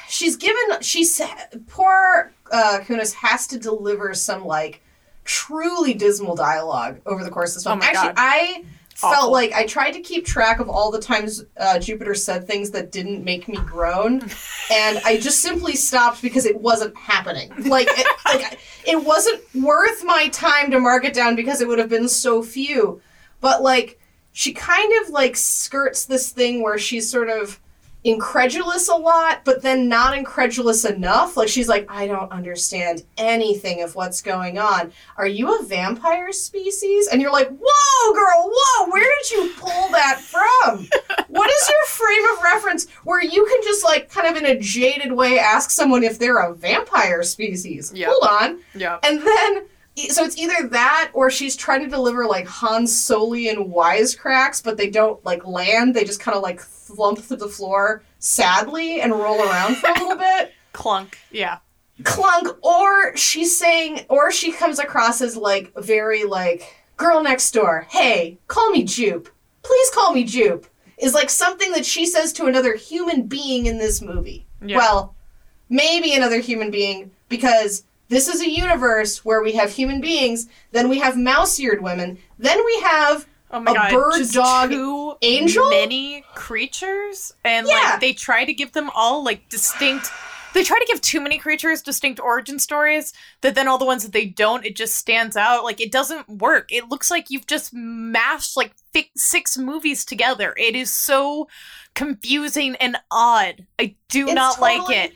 she's 0.09 0.37
given 0.37 0.81
she's 0.81 1.21
poor 1.69 2.33
uh 2.51 2.81
Kunis 2.83 3.15
has 3.15 3.47
to 3.49 3.59
deliver 3.59 4.13
some 4.15 4.45
like 4.45 4.83
truly 5.25 5.95
dismal 5.95 6.35
dialogue 6.35 7.01
over 7.07 7.25
the 7.25 7.31
course 7.31 7.51
of 7.51 7.57
this 7.57 7.65
film. 7.65 7.81
Oh 7.81 7.85
Actually, 7.85 8.09
God. 8.09 8.15
I 8.19 8.65
felt 8.95 9.15
Awful. 9.15 9.33
like 9.33 9.53
I 9.53 9.67
tried 9.67 9.93
to 9.93 10.01
keep 10.01 10.25
track 10.25 10.61
of 10.61 10.69
all 10.69 10.91
the 10.91 11.01
times 11.01 11.45
uh, 11.57 11.79
Jupiter 11.79 12.15
said 12.15 12.47
things 12.47 12.71
that 12.71 12.93
didn't 12.93 13.25
make 13.25 13.49
me 13.49 13.57
groan, 13.57 14.23
and 14.73 15.01
I 15.05 15.19
just 15.19 15.41
simply 15.41 15.75
stopped 15.75 16.23
because 16.23 16.47
it 16.47 16.61
wasn't 16.61 16.97
happening. 16.97 17.51
Like, 17.65 17.89
it, 17.91 18.07
like 18.27 18.59
it 18.87 19.03
wasn't 19.03 19.43
worth 19.55 20.05
my 20.05 20.29
time 20.29 20.71
to 20.71 20.79
mark 20.79 21.05
it 21.05 21.15
down 21.15 21.37
because 21.37 21.61
it 21.61 21.69
would 21.69 21.79
have 21.79 21.89
been 21.89 22.09
so 22.09 22.43
few. 22.43 23.01
But 23.41 23.63
like, 23.63 23.99
she 24.33 24.53
kind 24.53 24.93
of 25.03 25.11
like 25.11 25.37
skirts 25.37 26.05
this 26.05 26.31
thing 26.31 26.63
where 26.63 26.79
she's 26.79 27.11
sort 27.11 27.29
of 27.29 27.59
incredulous 28.05 28.89
a 28.89 28.95
lot, 28.95 29.45
but 29.45 29.63
then 29.63 29.89
not 29.89 30.17
incredulous 30.17 30.85
enough. 30.85 31.37
Like 31.37 31.49
she's 31.49 31.69
like, 31.69 31.87
I 31.89 32.07
don't 32.07 32.31
understand 32.33 33.05
anything 33.17 33.83
of 33.83 33.95
what's 33.95 34.21
going 34.21 34.59
on. 34.59 34.93
Are 35.17 35.27
you 35.27 35.59
a 35.59 35.63
vampire 35.63 36.33
species? 36.33 37.09
And 37.09 37.23
you're 37.23 37.33
like, 37.33 37.49
whoa, 37.49 38.13
girl, 38.13 38.51
whoa, 38.53 38.91
where 38.91 39.09
did 39.23 39.31
you 39.31 39.53
pull 39.57 39.89
that 39.93 40.21
from? 40.21 40.89
what 41.29 41.51
is 41.51 41.69
your 41.69 41.87
frame 41.87 42.37
of 42.37 42.43
reference 42.43 42.89
where 43.05 43.23
you 43.23 43.47
can 43.47 43.63
just 43.63 43.85
like 43.85 44.11
kind 44.11 44.27
of 44.27 44.43
in 44.43 44.47
a 44.47 44.59
jaded 44.59 45.13
way 45.13 45.39
ask 45.39 45.71
someone 45.71 46.03
if 46.03 46.19
they're 46.19 46.39
a 46.39 46.55
vampire 46.55 47.23
species? 47.23 47.93
Yep. 47.95 48.09
Hold 48.11 48.43
on. 48.43 48.61
Yeah. 48.75 48.99
And 49.03 49.21
then 49.21 49.67
so 49.97 50.25
it's 50.25 50.39
either 50.39 50.69
that 50.69 51.11
or 51.13 51.31
she's 51.31 51.55
trying 51.55 51.83
to 51.83 51.89
deliver 51.89 52.27
like 52.27 52.47
Han 52.47 52.85
Solian 52.85 53.73
wisecracks, 53.73 54.63
but 54.63 54.77
they 54.77 54.91
don't 54.91 55.23
like 55.25 55.47
land. 55.47 55.95
They 55.95 56.05
just 56.05 56.21
kind 56.21 56.37
of 56.37 56.43
like 56.43 56.61
thump 56.61 57.19
through 57.19 57.37
the 57.39 57.49
floor 57.49 58.03
sadly 58.19 59.01
and 59.01 59.13
roll 59.13 59.41
around 59.43 59.77
for 59.77 59.91
a 59.91 59.93
little 59.93 60.17
bit. 60.19 60.53
Clunk. 60.73 61.19
Yeah. 61.31 61.59
Clunk, 62.05 62.49
or 62.65 63.15
she's 63.17 63.57
saying, 63.57 64.07
or 64.09 64.33
she 64.33 64.51
comes 64.53 64.79
across 64.79 65.21
as 65.21 65.37
like 65.37 65.73
very 65.77 66.25
like 66.25 66.75
girl 66.97 67.23
next 67.23 67.51
door. 67.53 67.87
Hey, 67.91 68.39
call 68.49 68.71
me 68.71 68.85
Jupe. 68.85 69.29
Please 69.63 69.91
call 69.91 70.13
me 70.13 70.25
Jupe. 70.25 70.67
Is 70.99 71.15
like 71.15 71.31
something 71.31 71.73
that 71.73 71.85
she 71.85 72.07
says 72.07 72.33
to 72.35 72.47
another 72.47 72.77
human 72.77 73.27
being 73.27 73.67
in 73.67 73.79
this 73.79 74.01
movie. 74.01 74.47
Yeah. 74.65 74.77
Well, 74.79 75.15
maybe 75.69 76.15
another 76.15 76.39
human 76.39 76.71
being 76.71 77.11
because 77.29 77.85
this 78.13 78.29
is 78.29 78.41
a 78.41 78.49
universe 78.51 79.25
where 79.25 79.43
we 79.43 79.53
have 79.53 79.71
human 79.73 80.01
beings, 80.01 80.49
then 80.73 80.89
we 80.89 80.99
have 80.99 81.17
mouse-eared 81.17 81.83
women, 81.83 82.19
then 82.39 82.65
we 82.65 82.81
have 82.81 83.27
Oh 83.51 83.61
my 83.61 83.71
a 83.71 83.75
god. 83.75 83.93
bird, 83.93 84.29
dog, 84.33 84.71
too 84.71 85.15
angel? 85.23 85.69
many 85.71 86.25
creatures 86.35 87.33
and 87.45 87.67
Yeah. 87.67 87.75
like 87.93 88.01
they 88.01 88.13
try 88.13 88.45
to 88.45 88.53
give 88.55 88.73
them 88.73 88.91
all 88.95 89.23
like 89.25 89.49
distinct 89.49 90.11
they 90.55 90.63
try 90.63 90.79
to 90.79 90.85
give 90.87 91.01
too 91.01 91.19
many 91.21 91.39
creatures 91.39 91.81
distinct 91.81 92.21
origin 92.21 92.59
stories 92.59 93.13
that 93.41 93.55
then 93.55 93.69
all 93.69 93.79
the 93.79 93.87
ones 93.87 94.03
that 94.05 94.13
they 94.13 94.27
don't 94.27 94.65
it 94.67 94.77
just 94.77 94.95
stands 94.97 95.35
out 95.37 95.65
like 95.65 95.81
it 95.81 95.91
doesn't 95.93 96.29
work 96.29 96.71
it 96.71 96.89
looks 96.91 97.11
like 97.11 97.27
you've 97.31 97.47
just 97.47 97.73
mashed 97.73 98.55
like 98.57 98.73
fi- 98.93 99.11
six 99.17 99.57
movies 99.57 100.05
together 100.05 100.55
it 100.59 100.75
is 100.77 100.91
so 100.93 101.49
confusing 101.95 102.75
and 102.77 102.97
odd 103.11 103.67
i 103.79 103.95
do 104.09 104.27
It's 104.27 104.35
not 104.35 104.61
like 104.61 104.91
it 104.91 105.13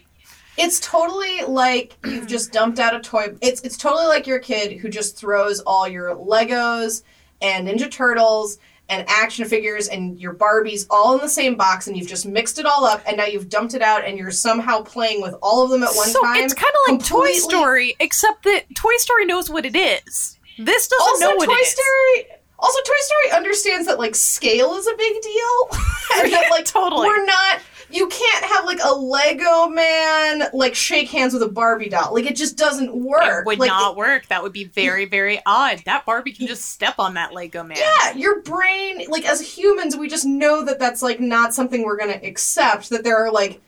It's 0.58 0.80
totally 0.80 1.42
like 1.42 1.96
you've 2.04 2.26
just 2.36 2.52
dumped 2.52 2.78
out 2.78 2.94
a 2.94 3.00
toy. 3.00 3.34
It's 3.40 3.60
it's 3.62 3.76
totally 3.76 4.06
like 4.06 4.26
your 4.26 4.38
kid 4.38 4.78
who 4.78 4.88
just 4.88 5.16
throws 5.16 5.60
all 5.60 5.86
your 5.88 6.14
Legos 6.14 7.02
and 7.42 7.68
Ninja 7.68 7.90
Turtles 7.90 8.58
and 8.88 9.04
action 9.08 9.44
figures 9.46 9.88
and 9.88 10.18
your 10.20 10.32
Barbies 10.32 10.86
all 10.90 11.14
in 11.14 11.20
the 11.20 11.28
same 11.28 11.56
box 11.56 11.88
and 11.88 11.96
you've 11.96 12.08
just 12.08 12.24
mixed 12.24 12.58
it 12.58 12.66
all 12.66 12.84
up 12.84 13.02
and 13.06 13.16
now 13.16 13.24
you've 13.24 13.48
dumped 13.48 13.74
it 13.74 13.82
out 13.82 14.04
and 14.04 14.16
you're 14.16 14.30
somehow 14.30 14.80
playing 14.80 15.20
with 15.20 15.34
all 15.42 15.64
of 15.64 15.70
them 15.70 15.82
at 15.82 15.92
one 15.96 16.08
so 16.08 16.22
time. 16.22 16.36
it's 16.36 16.54
kind 16.54 16.72
of 16.86 16.92
like 16.92 17.04
toy 17.04 17.32
story 17.32 17.96
except 17.98 18.44
that 18.44 18.62
toy 18.76 18.94
story 18.98 19.26
knows 19.26 19.50
what 19.50 19.66
it 19.66 19.74
is 19.74 20.36
this 20.58 20.88
doesn't 20.88 21.06
also, 21.06 21.30
know 21.30 21.36
what 21.36 21.46
Toy 21.46 21.52
it 21.52 21.60
is 21.60 21.72
Story. 21.72 22.38
Also, 22.58 22.78
Toy 22.80 22.94
Story 23.00 23.36
understands 23.36 23.86
that 23.86 23.98
like 23.98 24.14
scale 24.14 24.74
is 24.74 24.86
a 24.86 24.96
big 24.96 25.22
deal, 25.22 25.68
and 26.18 26.32
that 26.32 26.48
like 26.50 26.64
Totally. 26.66 27.06
we're 27.06 27.24
not. 27.26 27.60
You 27.90 28.08
can't 28.08 28.44
have 28.44 28.64
like 28.64 28.80
a 28.82 28.92
Lego 28.92 29.68
man 29.68 30.48
like 30.52 30.74
shake 30.74 31.08
hands 31.08 31.32
with 31.32 31.42
a 31.42 31.48
Barbie 31.48 31.88
doll. 31.88 32.12
Like 32.14 32.26
it 32.26 32.36
just 32.36 32.56
doesn't 32.56 32.94
work. 32.94 33.40
It 33.40 33.46
would 33.46 33.58
like, 33.58 33.68
not 33.68 33.96
work. 33.96 34.26
That 34.26 34.42
would 34.42 34.52
be 34.52 34.64
very, 34.64 35.04
very 35.04 35.40
odd. 35.46 35.82
That 35.84 36.04
Barbie 36.04 36.32
can 36.32 36.46
just 36.46 36.66
step 36.66 36.98
on 36.98 37.14
that 37.14 37.32
Lego 37.32 37.62
man. 37.62 37.78
Yeah, 37.78 38.14
your 38.14 38.42
brain, 38.42 39.06
like 39.08 39.24
as 39.24 39.40
humans, 39.40 39.96
we 39.96 40.08
just 40.08 40.26
know 40.26 40.64
that 40.64 40.78
that's 40.78 41.02
like 41.02 41.20
not 41.20 41.54
something 41.54 41.82
we're 41.82 41.96
gonna 41.96 42.20
accept. 42.22 42.90
That 42.90 43.04
there 43.04 43.18
are 43.18 43.30
like 43.30 43.60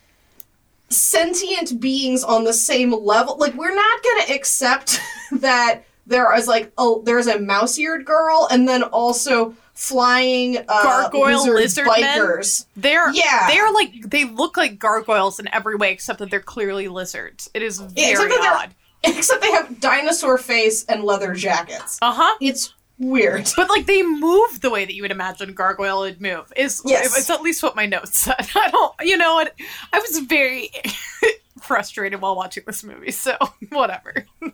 sentient 0.89 1.79
beings 1.79 2.23
on 2.23 2.43
the 2.43 2.53
same 2.53 2.91
level. 2.91 3.37
Like 3.37 3.53
we're 3.53 3.75
not 3.75 4.03
gonna 4.03 4.33
accept 4.33 4.99
that 5.31 5.83
there 6.09 6.35
is 6.35 6.47
like 6.47 6.71
oh 6.77 7.01
there's 7.05 7.27
a 7.27 7.39
mouse-eared 7.39 8.03
girl 8.03 8.47
and 8.51 8.67
then 8.67 8.83
also 8.83 9.55
flying 9.79 10.57
uh, 10.57 10.83
Gargoyle 10.83 11.53
lizard 11.53 11.87
men? 11.87 12.19
bikers. 12.19 12.65
They're 12.75 13.11
Yeah. 13.13 13.47
they're 13.47 13.71
like 13.71 14.09
they 14.09 14.25
look 14.25 14.57
like 14.57 14.77
gargoyles 14.77 15.39
in 15.39 15.47
every 15.53 15.75
way 15.77 15.93
except 15.93 16.19
that 16.19 16.29
they're 16.29 16.41
clearly 16.41 16.89
lizards. 16.89 17.49
It 17.53 17.61
is 17.63 17.79
Yeah, 17.95 18.09
except 18.09 18.29
very 18.29 18.41
they're- 18.41 18.51
odd. 18.53 18.75
Except 19.05 19.41
they 19.41 19.51
have 19.51 19.79
dinosaur 19.79 20.37
face 20.37 20.83
and 20.83 21.05
leather 21.05 21.33
jackets. 21.33 21.97
Uh 22.01 22.11
huh. 22.11 22.35
It's 22.41 22.73
weird. 22.97 23.49
But 23.55 23.69
like 23.69 23.85
they 23.85 24.03
move 24.03 24.59
the 24.59 24.69
way 24.69 24.83
that 24.83 24.93
you 24.93 25.03
would 25.03 25.11
imagine 25.11 25.49
a 25.51 25.53
gargoyle 25.53 26.01
would 26.01 26.19
move. 26.19 26.51
Is 26.57 26.81
Yes. 26.83 27.17
it's 27.17 27.29
at 27.29 27.41
least 27.41 27.63
what 27.63 27.77
my 27.77 27.85
notes 27.85 28.17
said. 28.17 28.35
I 28.55 28.69
don't 28.69 28.93
you 29.01 29.15
know 29.15 29.35
what 29.35 29.55
I 29.93 29.99
was 29.99 30.19
very 30.19 30.69
frustrated 31.63 32.21
while 32.21 32.35
watching 32.35 32.63
this 32.65 32.83
movie, 32.83 33.11
so 33.11 33.35
whatever. 33.69 34.13
hey 34.41 34.51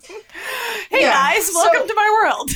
Yeah, 0.91 1.11
guys, 1.13 1.47
so- 1.47 1.53
welcome 1.55 1.87
to 1.87 1.93
my 1.95 2.21
world. 2.23 2.49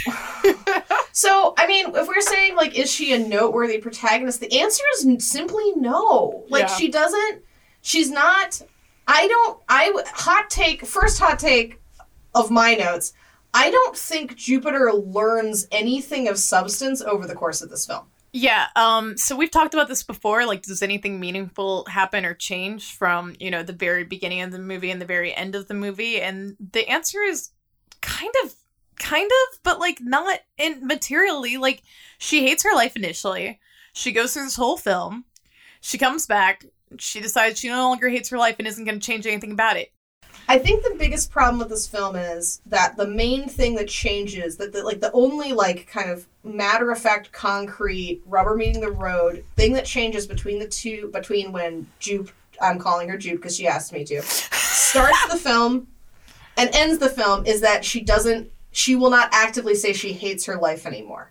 So, 1.12 1.53
I 1.57 1.67
mean, 1.67 1.95
if 1.95 2.07
we're 2.07 2.21
saying 2.21 2.55
like, 2.55 2.77
is 2.77 2.89
she 2.91 3.13
a 3.13 3.19
noteworthy 3.19 3.79
protagonist? 3.79 4.39
The 4.39 4.59
answer 4.59 4.83
is 4.95 5.27
simply 5.27 5.73
no. 5.75 6.45
Like, 6.49 6.62
Yeah. 6.63 6.75
she 6.75 6.89
doesn't. 6.89 7.43
She's 7.81 8.09
not. 8.12 8.62
I 9.07 9.27
don't. 9.27 9.59
I 9.67 10.03
hot 10.13 10.49
take. 10.49 10.85
First 10.85 11.19
hot 11.19 11.39
take 11.39 11.81
of 12.35 12.51
my 12.51 12.75
notes. 12.75 13.13
I 13.53 13.71
don't 13.71 13.97
think 13.97 14.35
Jupiter 14.35 14.93
learns 14.93 15.67
anything 15.71 16.27
of 16.27 16.38
substance 16.38 17.01
over 17.01 17.25
the 17.25 17.33
course 17.35 17.62
of 17.62 17.69
this 17.69 17.85
film. 17.88 18.05
Yeah, 18.31 18.67
um, 18.75 19.17
so 19.17 19.35
we've 19.35 19.49
talked 19.49 19.73
about 19.73 19.87
this 19.87 20.03
before. 20.03 20.45
Like, 20.45 20.61
does 20.61 20.83
anything 20.83 21.19
meaningful 21.19 21.85
happen 21.85 22.25
or 22.25 22.35
change 22.35 22.93
from, 22.93 23.35
you 23.39 23.49
know, 23.49 23.63
the 23.63 23.73
very 23.73 24.03
beginning 24.03 24.41
of 24.41 24.51
the 24.51 24.59
movie 24.59 24.91
and 24.91 25.01
the 25.01 25.05
very 25.05 25.33
end 25.33 25.55
of 25.55 25.67
the 25.67 25.73
movie? 25.73 26.21
And 26.21 26.55
the 26.59 26.87
answer 26.87 27.21
is 27.21 27.49
kind 28.01 28.33
of, 28.43 28.53
kind 28.99 29.29
of, 29.29 29.59
but 29.63 29.79
like 29.79 29.99
not 29.99 30.41
in 30.57 30.85
materially. 30.85 31.57
Like, 31.57 31.81
she 32.19 32.45
hates 32.45 32.63
her 32.63 32.75
life 32.75 32.95
initially. 32.95 33.59
She 33.93 34.11
goes 34.11 34.33
through 34.33 34.45
this 34.45 34.55
whole 34.55 34.77
film. 34.77 35.25
She 35.81 35.97
comes 35.97 36.27
back. 36.27 36.65
She 36.99 37.19
decides 37.21 37.59
she 37.59 37.69
no 37.69 37.89
longer 37.89 38.09
hates 38.09 38.29
her 38.29 38.37
life 38.37 38.57
and 38.59 38.67
isn't 38.67 38.85
going 38.85 38.99
to 38.99 39.05
change 39.05 39.25
anything 39.25 39.51
about 39.51 39.77
it. 39.77 39.91
I 40.49 40.57
think 40.57 40.81
the 40.81 40.95
biggest 40.97 41.29
problem 41.29 41.59
with 41.59 41.69
this 41.69 41.85
film 41.85 42.15
is 42.15 42.59
that 42.65 42.97
the 42.97 43.07
main 43.07 43.47
thing 43.47 43.75
that 43.75 43.88
changes, 43.88 44.57
that 44.57 44.73
the, 44.73 44.81
like 44.81 44.99
the 44.99 45.12
only 45.12 45.53
like 45.53 45.85
kind 45.85 46.09
of 46.09 46.25
matter 46.43 46.89
of 46.89 46.97
fact, 46.97 47.31
concrete, 47.31 48.23
rubber 48.25 48.55
meeting 48.55 48.81
the 48.81 48.89
road 48.89 49.45
thing 49.55 49.73
that 49.73 49.85
changes 49.85 50.25
between 50.25 50.57
the 50.57 50.67
two, 50.67 51.12
between 51.13 51.51
when 51.51 51.85
Jupe, 51.99 52.31
I'm 52.59 52.79
calling 52.79 53.07
her 53.09 53.17
Jupe 53.17 53.35
because 53.35 53.57
she 53.57 53.67
asked 53.67 53.93
me 53.93 54.03
to, 54.05 54.23
starts 54.23 55.27
the 55.27 55.38
film 55.38 55.88
and 56.57 56.71
ends 56.73 56.97
the 56.97 57.09
film 57.09 57.45
is 57.45 57.62
that 57.62 57.85
she 57.85 58.01
doesn't, 58.01 58.49
she 58.71 58.95
will 58.95 59.12
not 59.12 59.29
actively 59.31 59.75
say 59.75 59.93
she 59.93 60.13
hates 60.13 60.45
her 60.45 60.55
life 60.57 60.88
anymore. 60.88 61.29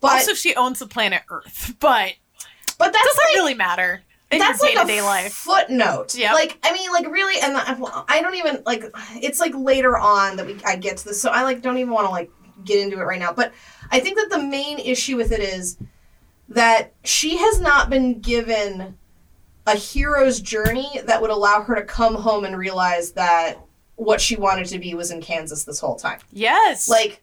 But 0.00 0.12
also, 0.12 0.32
she 0.32 0.54
owns 0.54 0.78
the 0.78 0.86
planet 0.86 1.24
Earth, 1.28 1.74
but 1.78 2.14
but 2.78 2.90
that 2.90 3.04
doesn't 3.04 3.30
like, 3.32 3.36
really 3.36 3.52
matter 3.52 4.02
that's 4.38 4.62
like 4.62 4.76
a 4.76 5.02
life. 5.02 5.32
footnote. 5.32 6.14
Yep. 6.14 6.34
Like 6.34 6.58
I 6.62 6.72
mean, 6.72 6.90
like 6.92 7.08
really, 7.08 7.40
and 7.40 7.56
I, 7.56 7.74
well, 7.74 8.04
I 8.08 8.22
don't 8.22 8.36
even 8.36 8.62
like. 8.64 8.84
It's 9.16 9.40
like 9.40 9.52
later 9.54 9.96
on 9.98 10.36
that 10.36 10.46
we 10.46 10.56
I 10.64 10.76
get 10.76 10.98
to 10.98 11.04
this, 11.06 11.20
so 11.20 11.30
I 11.30 11.42
like 11.42 11.62
don't 11.62 11.78
even 11.78 11.92
want 11.92 12.06
to 12.06 12.10
like 12.10 12.30
get 12.64 12.78
into 12.78 12.98
it 13.00 13.04
right 13.04 13.18
now. 13.18 13.32
But 13.32 13.52
I 13.90 14.00
think 14.00 14.16
that 14.16 14.30
the 14.30 14.42
main 14.42 14.78
issue 14.78 15.16
with 15.16 15.32
it 15.32 15.40
is 15.40 15.78
that 16.48 16.92
she 17.04 17.36
has 17.38 17.60
not 17.60 17.90
been 17.90 18.20
given 18.20 18.96
a 19.66 19.76
hero's 19.76 20.40
journey 20.40 21.00
that 21.04 21.20
would 21.20 21.30
allow 21.30 21.62
her 21.62 21.74
to 21.74 21.82
come 21.82 22.14
home 22.14 22.44
and 22.44 22.56
realize 22.56 23.12
that 23.12 23.58
what 23.96 24.20
she 24.20 24.36
wanted 24.36 24.66
to 24.66 24.78
be 24.78 24.94
was 24.94 25.10
in 25.10 25.20
Kansas 25.20 25.64
this 25.64 25.78
whole 25.80 25.96
time. 25.96 26.18
Yes. 26.32 26.88
Like, 26.88 27.20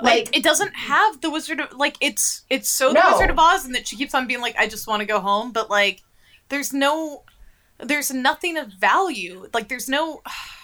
like, 0.00 0.26
like 0.26 0.36
it 0.36 0.42
doesn't 0.42 0.74
have 0.74 1.20
the 1.20 1.30
Wizard 1.30 1.60
of 1.60 1.72
like 1.76 1.96
it's 2.00 2.44
it's 2.48 2.68
so 2.70 2.92
No. 2.92 3.02
the 3.02 3.12
Wizard 3.12 3.30
of 3.30 3.38
Oz 3.38 3.64
and 3.66 3.74
that 3.74 3.86
she 3.88 3.96
keeps 3.96 4.14
on 4.14 4.26
being 4.26 4.40
like 4.40 4.56
I 4.58 4.66
just 4.66 4.86
want 4.86 5.00
to 5.00 5.06
go 5.06 5.20
home, 5.20 5.52
but 5.52 5.68
like 5.68 6.02
there's 6.50 6.72
no 6.72 7.22
there's 7.78 8.10
nothing 8.12 8.58
of 8.58 8.68
value. 8.68 9.48
Like 9.54 9.68
there's 9.68 9.88
no 9.88 10.22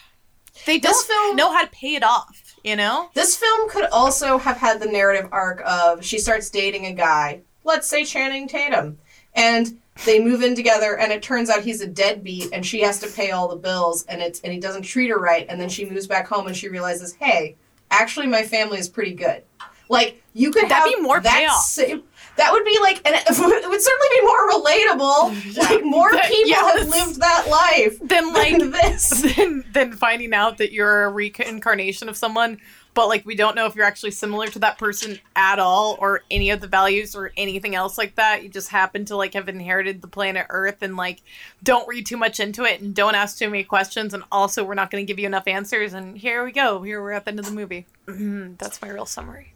they 0.67 0.79
This 0.79 1.07
don't 1.07 1.27
film- 1.29 1.37
know 1.37 1.53
how 1.53 1.65
to 1.65 1.71
pay 1.71 1.95
it 1.95 2.03
off, 2.05 2.55
you 2.63 2.77
know? 2.77 3.11
This 3.15 3.37
film 3.37 3.69
could 3.71 3.87
also 3.87 4.39
have 4.39 4.57
had 4.59 4.81
the 4.81 4.87
narrative 4.87 5.29
arc 5.33 5.63
of 5.67 6.05
she 6.05 6.19
starts 6.19 6.51
dating 6.51 6.87
a 6.87 6.93
guy, 6.93 7.41
let's 7.65 7.89
say 7.89 8.05
Channing 8.05 8.49
Tatum, 8.49 8.99
and 9.35 9.79
they 10.05 10.23
move 10.23 10.43
in 10.43 10.55
together 10.55 10.99
and 10.99 11.11
it 11.11 11.23
turns 11.23 11.49
out 11.49 11.63
he's 11.63 11.81
a 11.81 11.87
deadbeat 11.87 12.51
and 12.53 12.67
she 12.67 12.81
has 12.83 12.99
to 13.01 13.07
pay 13.09 13.31
all 13.31 13.49
the 13.49 13.57
bills 13.57 14.05
and 14.07 14.21
it's 14.21 14.41
and 14.41 14.53
he 14.53 14.61
doesn't 14.61 14.83
treat 14.83 15.09
her 15.09 15.19
right 15.19 15.47
and 15.49 15.59
then 15.61 15.71
she 15.71 15.89
moves 15.89 16.07
back 16.07 16.27
home 16.29 16.47
and 16.47 16.57
she 16.57 16.69
realizes, 16.69 17.15
"Hey, 17.15 17.57
actually 17.91 18.27
my 18.27 18.43
family 18.43 18.79
is 18.79 18.89
pretty 18.91 19.15
good." 19.15 19.43
Like 19.89 20.23
you 20.35 20.51
could 20.51 20.65
That'd 20.65 20.77
have 20.77 20.85
be 20.87 21.01
more 21.01 21.21
that 21.21 21.39
payoff. 21.39 21.63
same 21.63 22.03
that 22.37 22.53
would 22.53 22.65
be 22.65 22.79
like, 22.81 23.01
and 23.05 23.15
it 23.29 23.69
would 23.69 23.83
certainly 23.83 24.09
be 24.13 24.23
more 24.23 24.51
relatable. 24.51 25.57
Like 25.67 25.85
more 25.85 26.13
That- 26.13 26.27
people 26.27 26.51
yes. 26.51 26.79
have 26.79 26.89
lived 26.89 27.21
that 27.21 27.49
life 27.49 27.99
than 28.01 28.33
like 28.33 28.59
than 28.59 28.71
this. 28.83 29.09
Than, 29.37 29.65
then 29.73 29.93
finding 29.93 30.35
out 30.35 30.59
that 30.59 30.73
you're 30.73 31.05
a 31.05 31.11
reincarnation 31.11 32.09
of 32.09 32.17
someone 32.17 32.59
but 32.97 33.09
like 33.09 33.27
we 33.27 33.35
don't 33.37 33.55
know 33.55 33.67
if 33.67 33.77
you're 33.77 33.85
actually 33.85 34.11
similar 34.11 34.47
to 34.47 34.59
that 34.59 34.79
person 34.79 35.21
at 35.37 35.59
all 35.59 35.97
or 36.01 36.23
any 36.31 36.49
of 36.49 36.61
the 36.61 36.67
values 36.67 37.15
or 37.15 37.31
anything 37.37 37.75
else 37.75 37.99
like 37.99 38.15
that 38.17 38.43
you 38.43 38.49
just 38.49 38.71
happen 38.71 39.05
to 39.05 39.15
like 39.15 39.35
have 39.35 39.49
inherited 39.49 40.01
the 40.01 40.09
planet 40.09 40.47
earth 40.49 40.83
and 40.83 40.97
like 40.97 41.23
don't 41.63 41.87
read 41.87 42.07
too 42.07 42.17
much 42.17 42.41
into 42.41 42.65
it 42.65 42.81
and 42.81 42.95
don't 42.95 43.15
ask 43.15 43.39
too 43.39 43.51
many 43.51 43.63
questions 43.63 44.15
and 44.15 44.25
also 44.33 44.65
we're 44.65 44.75
not 44.75 44.91
going 44.91 45.07
to 45.07 45.07
give 45.07 45.21
you 45.21 45.27
enough 45.27 45.47
answers 45.47 45.93
and 45.93 46.17
here 46.17 46.43
we 46.43 46.51
go 46.51 46.83
here 46.83 47.01
we're 47.01 47.13
at 47.13 47.25
the 47.27 47.31
end 47.31 47.39
of 47.39 47.45
the 47.45 47.53
movie 47.53 47.87
mm-hmm. 48.07 48.55
that's 48.57 48.81
my 48.81 48.89
real 48.89 49.07
summary 49.07 49.53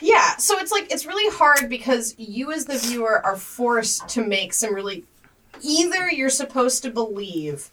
Yeah, 0.00 0.36
so 0.36 0.58
it's 0.58 0.72
like 0.72 0.92
it's 0.92 1.06
really 1.06 1.34
hard 1.36 1.68
because 1.68 2.14
you 2.18 2.52
as 2.52 2.64
the 2.64 2.78
viewer 2.78 3.24
are 3.24 3.36
forced 3.36 4.08
to 4.10 4.26
make 4.26 4.52
some 4.52 4.74
really 4.74 5.04
either 5.62 6.10
you're 6.10 6.28
supposed 6.30 6.82
to 6.82 6.90
believe 6.90 7.70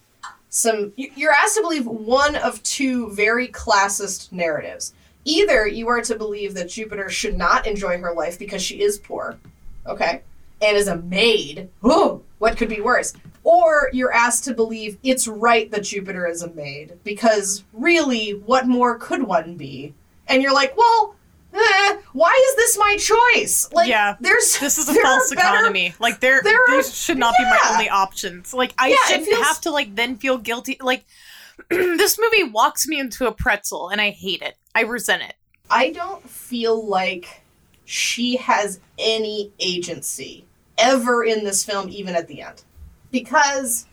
some 0.49 0.93
you- 0.95 1.11
you're 1.15 1.31
asked 1.31 1.55
to 1.55 1.61
believe 1.61 1.85
one 1.85 2.35
of 2.35 2.61
two 2.63 3.09
very 3.11 3.47
classist 3.47 4.31
narratives. 4.31 4.93
Either 5.25 5.67
you 5.67 5.87
are 5.87 6.01
to 6.01 6.15
believe 6.15 6.53
that 6.53 6.69
Jupiter 6.69 7.09
should 7.09 7.37
not 7.37 7.67
enjoy 7.67 7.97
her 7.99 8.13
life 8.13 8.37
because 8.39 8.61
she 8.61 8.81
is 8.81 8.97
poor, 8.97 9.37
okay, 9.85 10.21
and 10.61 10.77
is 10.77 10.87
a 10.87 10.97
maid. 10.97 11.69
Ooh, 11.85 12.23
what 12.39 12.57
could 12.57 12.69
be 12.69 12.81
worse? 12.81 13.13
Or 13.43 13.89
you're 13.93 14.13
asked 14.13 14.43
to 14.45 14.53
believe 14.53 14.97
it's 15.03 15.27
right 15.27 15.69
that 15.71 15.83
Jupiter 15.83 16.27
is 16.27 16.41
a 16.41 16.51
maid 16.51 16.97
because 17.03 17.63
really, 17.73 18.31
what 18.31 18.67
more 18.67 18.97
could 18.97 19.23
one 19.23 19.55
be? 19.55 19.93
And 20.27 20.41
you're 20.41 20.53
like, 20.53 20.75
well, 20.77 21.15
eh, 21.53 21.97
why 22.13 22.31
is 22.49 22.55
this 22.55 22.77
my 22.77 22.97
choice? 22.97 23.69
Like, 23.73 23.89
Yeah, 23.89 24.15
there's 24.19 24.57
this 24.59 24.77
is 24.77 24.87
a 24.89 24.93
false 25.01 25.31
are 25.31 25.35
better- 25.35 25.47
economy 25.55 25.93
like 25.99 26.19
there, 26.19 26.41
there 26.43 26.55
are- 26.55 26.75
these 26.77 26.95
should 26.95 27.17
not 27.17 27.33
be 27.37 27.43
my 27.43 27.59
only 27.71 27.89
options 27.89 28.53
like 28.53 28.73
i 28.77 28.89
Yeah, 28.89 28.95
shouldn't 29.07 29.27
feels- 29.27 29.45
have 29.47 29.61
to 29.61 29.71
like 29.71 29.95
then 29.95 30.15
feel 30.17 30.37
guilty 30.37 30.77
like 30.81 31.05
this 31.69 32.19
movie 32.19 32.43
walks 32.43 32.87
me 32.87 32.99
into 32.99 33.27
a 33.27 33.31
pretzel 33.31 33.89
and 33.89 33.99
i 34.01 34.09
hate 34.11 34.41
it 34.41 34.55
i 34.75 34.81
resent 34.81 35.23
it 35.23 35.35
I 35.71 35.91
don't 35.91 36.27
feel 36.27 36.83
like 36.87 37.41
she 37.85 38.37
has 38.37 38.79
any 38.97 39.51
agency 39.59 40.45
ever 40.79 41.23
in 41.23 41.43
this 41.43 41.63
film, 41.63 41.89
even 41.89 42.15
at 42.15 42.27
the 42.27 42.41
end. 42.41 42.63
Because 43.11 43.85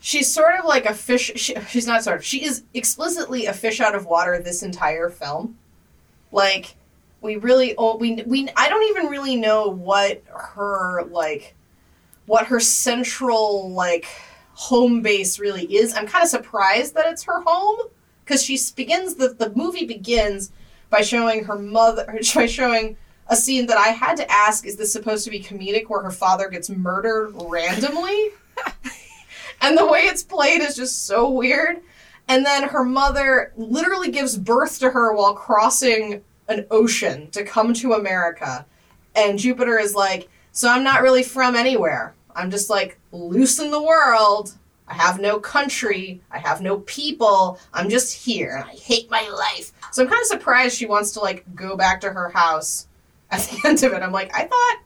she's 0.00 0.32
sort 0.32 0.54
of 0.58 0.64
like 0.66 0.86
a 0.86 0.94
fish. 0.94 1.32
She, 1.34 1.56
she's 1.68 1.84
not 1.86 2.04
sort 2.04 2.18
of. 2.18 2.24
She 2.24 2.44
is 2.44 2.62
explicitly 2.74 3.46
a 3.46 3.52
fish 3.52 3.80
out 3.80 3.96
of 3.96 4.06
water 4.06 4.38
this 4.38 4.62
entire 4.62 5.08
film. 5.10 5.58
Like, 6.30 6.76
we 7.20 7.36
really. 7.36 7.74
o- 7.76 7.96
We, 7.96 8.22
we, 8.26 8.48
I 8.56 8.68
don't 8.68 8.88
even 8.90 9.06
really 9.10 9.36
know 9.36 9.68
what 9.68 10.22
her, 10.28 11.04
like, 11.10 11.54
what 12.26 12.46
her 12.46 12.60
central, 12.60 13.72
like, 13.72 14.06
home 14.54 15.00
base 15.02 15.38
really 15.38 15.64
is. 15.74 15.94
I'm 15.94 16.06
kind 16.06 16.22
of 16.22 16.28
surprised 16.30 16.94
that 16.94 17.06
it's 17.06 17.22
her 17.24 17.40
home. 17.46 17.78
Because 18.24 18.42
she 18.44 18.58
begins, 18.76 19.16
the, 19.16 19.30
the 19.30 19.52
movie 19.56 19.86
begins 19.86 20.52
by 20.88 21.00
showing 21.02 21.44
her 21.44 21.58
mother 21.58 22.06
by 22.34 22.46
showing 22.46 22.96
a 23.28 23.36
scene 23.36 23.66
that 23.66 23.76
I 23.78 23.88
had 23.88 24.16
to 24.18 24.30
ask 24.30 24.64
is 24.66 24.76
this 24.76 24.92
supposed 24.92 25.24
to 25.24 25.30
be 25.30 25.40
comedic 25.40 25.88
where 25.88 26.02
her 26.02 26.10
father 26.10 26.48
gets 26.48 26.70
murdered 26.70 27.32
randomly? 27.46 28.30
and 29.60 29.76
the 29.76 29.86
way 29.86 30.00
it's 30.00 30.22
played 30.22 30.60
is 30.60 30.76
just 30.76 31.06
so 31.06 31.28
weird. 31.30 31.80
And 32.28 32.44
then 32.46 32.68
her 32.68 32.84
mother 32.84 33.52
literally 33.56 34.10
gives 34.10 34.36
birth 34.36 34.78
to 34.80 34.90
her 34.90 35.12
while 35.14 35.34
crossing 35.34 36.22
an 36.50 36.66
ocean 36.70 37.30
to 37.30 37.44
come 37.44 37.72
to 37.74 37.94
America. 37.94 38.66
And 39.14 39.38
Jupiter 39.38 39.78
is 39.78 39.94
like, 39.94 40.28
So 40.52 40.68
I'm 40.68 40.84
not 40.84 41.02
really 41.02 41.22
from 41.22 41.56
anywhere. 41.56 42.14
I'm 42.34 42.50
just 42.50 42.68
like 42.68 42.98
loose 43.12 43.58
in 43.58 43.70
the 43.70 43.82
world. 43.82 44.54
I 44.86 44.94
have 44.94 45.20
no 45.20 45.38
country. 45.38 46.20
I 46.32 46.38
have 46.38 46.60
no 46.60 46.78
people. 46.80 47.58
I'm 47.72 47.88
just 47.88 48.12
here 48.12 48.56
and 48.56 48.68
I 48.68 48.74
hate 48.74 49.08
my 49.10 49.26
life. 49.28 49.72
So 49.92 50.02
I'm 50.02 50.08
kind 50.08 50.20
of 50.20 50.26
surprised 50.26 50.76
she 50.76 50.86
wants 50.86 51.12
to 51.12 51.20
like 51.20 51.44
go 51.54 51.76
back 51.76 52.00
to 52.00 52.10
her 52.10 52.28
house 52.28 52.88
at 53.30 53.42
the 53.42 53.68
end 53.68 53.82
of 53.84 53.92
it. 53.92 54.02
I'm 54.02 54.12
like, 54.12 54.34
I 54.34 54.46
thought 54.46 54.78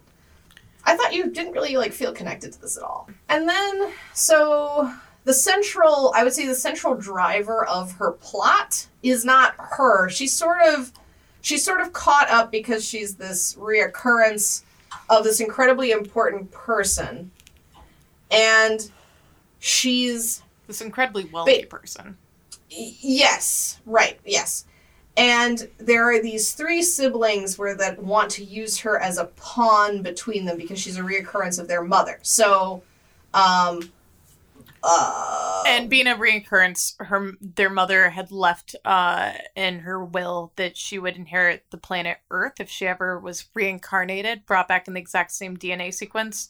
I 0.86 0.96
thought 0.96 1.14
you 1.14 1.30
didn't 1.30 1.52
really 1.52 1.78
like 1.78 1.92
feel 1.92 2.12
connected 2.12 2.52
to 2.52 2.60
this 2.60 2.76
at 2.76 2.82
all. 2.82 3.08
And 3.30 3.48
then 3.48 3.92
so 4.12 4.92
the 5.24 5.32
central 5.32 6.12
I 6.14 6.22
would 6.22 6.34
say 6.34 6.46
the 6.46 6.54
central 6.54 6.94
driver 6.94 7.64
of 7.64 7.92
her 7.92 8.12
plot 8.12 8.86
is 9.02 9.24
not 9.24 9.54
her. 9.58 10.10
She's 10.10 10.34
sort 10.34 10.60
of 10.62 10.92
she's 11.44 11.62
sort 11.62 11.80
of 11.80 11.92
caught 11.92 12.28
up 12.30 12.50
because 12.50 12.84
she's 12.84 13.14
this 13.16 13.54
reoccurrence 13.54 14.62
of 15.10 15.24
this 15.24 15.40
incredibly 15.40 15.90
important 15.90 16.50
person. 16.50 17.30
And 18.30 18.90
she's 19.60 20.42
this 20.66 20.80
incredibly 20.80 21.26
wealthy 21.26 21.62
Ba- 21.62 21.66
person 21.68 22.16
Yes, 22.70 23.78
right, 23.86 24.18
yes. 24.24 24.64
And 25.16 25.68
there 25.78 26.10
are 26.10 26.20
these 26.20 26.54
three 26.54 26.82
siblings 26.82 27.56
where 27.56 27.76
that 27.76 28.02
want 28.02 28.30
to 28.32 28.44
use 28.44 28.78
her 28.78 28.98
as 28.98 29.18
a 29.18 29.26
pawn 29.26 30.02
between 30.02 30.44
them 30.44 30.56
because 30.56 30.80
she's 30.80 30.98
a 30.98 31.02
reoccurrence 31.02 31.60
of 31.60 31.68
their 31.68 31.84
mother. 31.84 32.18
So, 32.22 32.82
um, 33.32 33.92
uh, 34.84 35.62
and 35.66 35.88
being 35.88 36.06
a 36.06 36.14
reoccurrence 36.14 36.94
her 37.02 37.32
their 37.40 37.70
mother 37.70 38.10
had 38.10 38.30
left 38.30 38.76
uh 38.84 39.32
in 39.56 39.80
her 39.80 40.04
will 40.04 40.52
that 40.56 40.76
she 40.76 40.98
would 40.98 41.16
inherit 41.16 41.64
the 41.70 41.76
planet 41.78 42.18
earth 42.30 42.60
if 42.60 42.68
she 42.68 42.86
ever 42.86 43.18
was 43.18 43.46
reincarnated 43.54 44.44
brought 44.46 44.68
back 44.68 44.86
in 44.86 44.94
the 44.94 45.00
exact 45.00 45.32
same 45.32 45.56
dna 45.56 45.92
sequence 45.92 46.48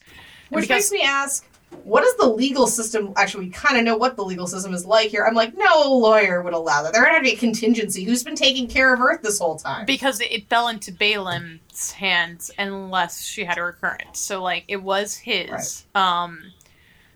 And 0.49 0.55
which 0.57 0.63
because- 0.67 0.91
makes 0.91 0.91
me 0.91 1.01
ask, 1.07 1.47
what 1.83 2.03
is 2.05 2.15
the 2.15 2.27
legal 2.27 2.67
system? 2.67 3.11
Actually, 3.17 3.45
we 3.47 3.51
kind 3.51 3.77
of 3.77 3.83
know 3.83 3.97
what 3.97 4.15
the 4.15 4.23
legal 4.23 4.47
system 4.47 4.73
is 4.73 4.85
like 4.85 5.09
here. 5.09 5.25
I'm 5.25 5.33
like, 5.33 5.57
no 5.57 5.97
lawyer 5.97 6.41
would 6.41 6.53
allow 6.53 6.83
that. 6.83 6.93
There 6.93 7.03
had 7.03 7.17
to 7.17 7.21
be 7.23 7.33
a 7.33 7.35
contingency. 7.35 8.05
Who's 8.05 8.23
been 8.23 8.35
taking 8.35 8.67
care 8.69 8.93
of 8.93 9.01
Earth 9.01 9.21
this 9.21 9.39
whole 9.39 9.57
time? 9.57 9.85
because 9.85 10.21
it, 10.21 10.47
fell 10.47 10.69
into 10.69 10.93
Balaam's 10.93 11.91
hands 11.91 12.49
unless 12.57 13.25
she 13.25 13.43
had 13.43 13.57
a 13.57 13.63
recurrence. 13.63 14.19
So 14.19 14.41
like 14.41 14.63
it 14.69 14.81
was 14.81 15.17
his. 15.17 15.85
Um 15.95 16.53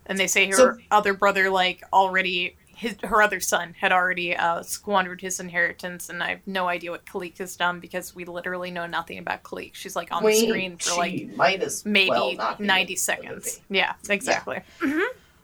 and 0.10 0.20
they 0.20 0.28
say 0.28 0.48
her 0.48 0.54
So- 0.54 0.78
other 0.92 1.14
brother 1.14 1.50
like 1.50 1.84
already 1.94 2.58
his 2.76 2.96
her 3.04 3.22
other 3.22 3.40
son 3.42 3.76
had 3.78 3.92
already 3.92 4.34
uh, 4.36 4.64
squandered 4.64 5.20
his 5.20 5.40
inheritance 5.42 6.08
and 6.10 6.24
I 6.24 6.30
have 6.30 6.40
no 6.46 6.68
idea 6.70 6.92
what 6.92 7.06
Kalique 7.06 7.38
has 7.40 7.56
done 7.58 7.80
because 7.82 8.16
we 8.16 8.24
literally 8.26 8.72
know 8.72 8.86
nothing 8.88 9.18
about 9.18 9.44
Kalique. 9.44 9.76
She's 9.76 9.96
like 9.98 10.14
on 10.14 10.24
the 10.24 10.34
screen 10.34 10.78
for 10.78 10.96
like 10.98 11.36
might 11.36 11.62
as 11.62 11.86
maybe 11.86 12.10
well 12.10 12.56
90 12.58 12.82
in 12.82 12.88
the 12.88 12.96
seconds. 12.96 13.62
Yeah, 13.70 13.94
exactly. 14.10 14.60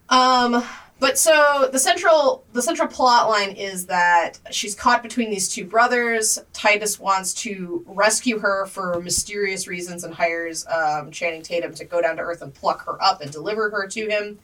Um, 0.09 0.63
but 0.99 1.17
so 1.17 1.67
the 1.71 1.79
central 1.79 2.45
the 2.53 2.61
central 2.61 2.87
plot 2.87 3.27
line 3.27 3.51
is 3.51 3.87
that 3.87 4.39
she's 4.51 4.75
caught 4.75 5.03
between 5.03 5.29
these 5.29 5.49
two 5.49 5.65
brothers. 5.65 6.39
Titus 6.53 6.99
wants 6.99 7.33
to 7.33 7.83
rescue 7.87 8.39
her 8.39 8.65
for 8.67 9.01
mysterious 9.01 9.67
reasons 9.67 10.03
and 10.05 10.13
hires 10.13 10.65
um, 10.67 11.11
Channing 11.11 11.41
Tatum 11.41 11.73
to 11.75 11.83
go 11.85 12.01
down 12.01 12.15
to 12.15 12.21
Earth 12.21 12.41
and 12.41 12.53
pluck 12.53 12.85
her 12.85 13.01
up 13.03 13.19
and 13.21 13.29
deliver 13.31 13.69
her 13.71 13.87
to 13.87 14.07
him. 14.07 14.39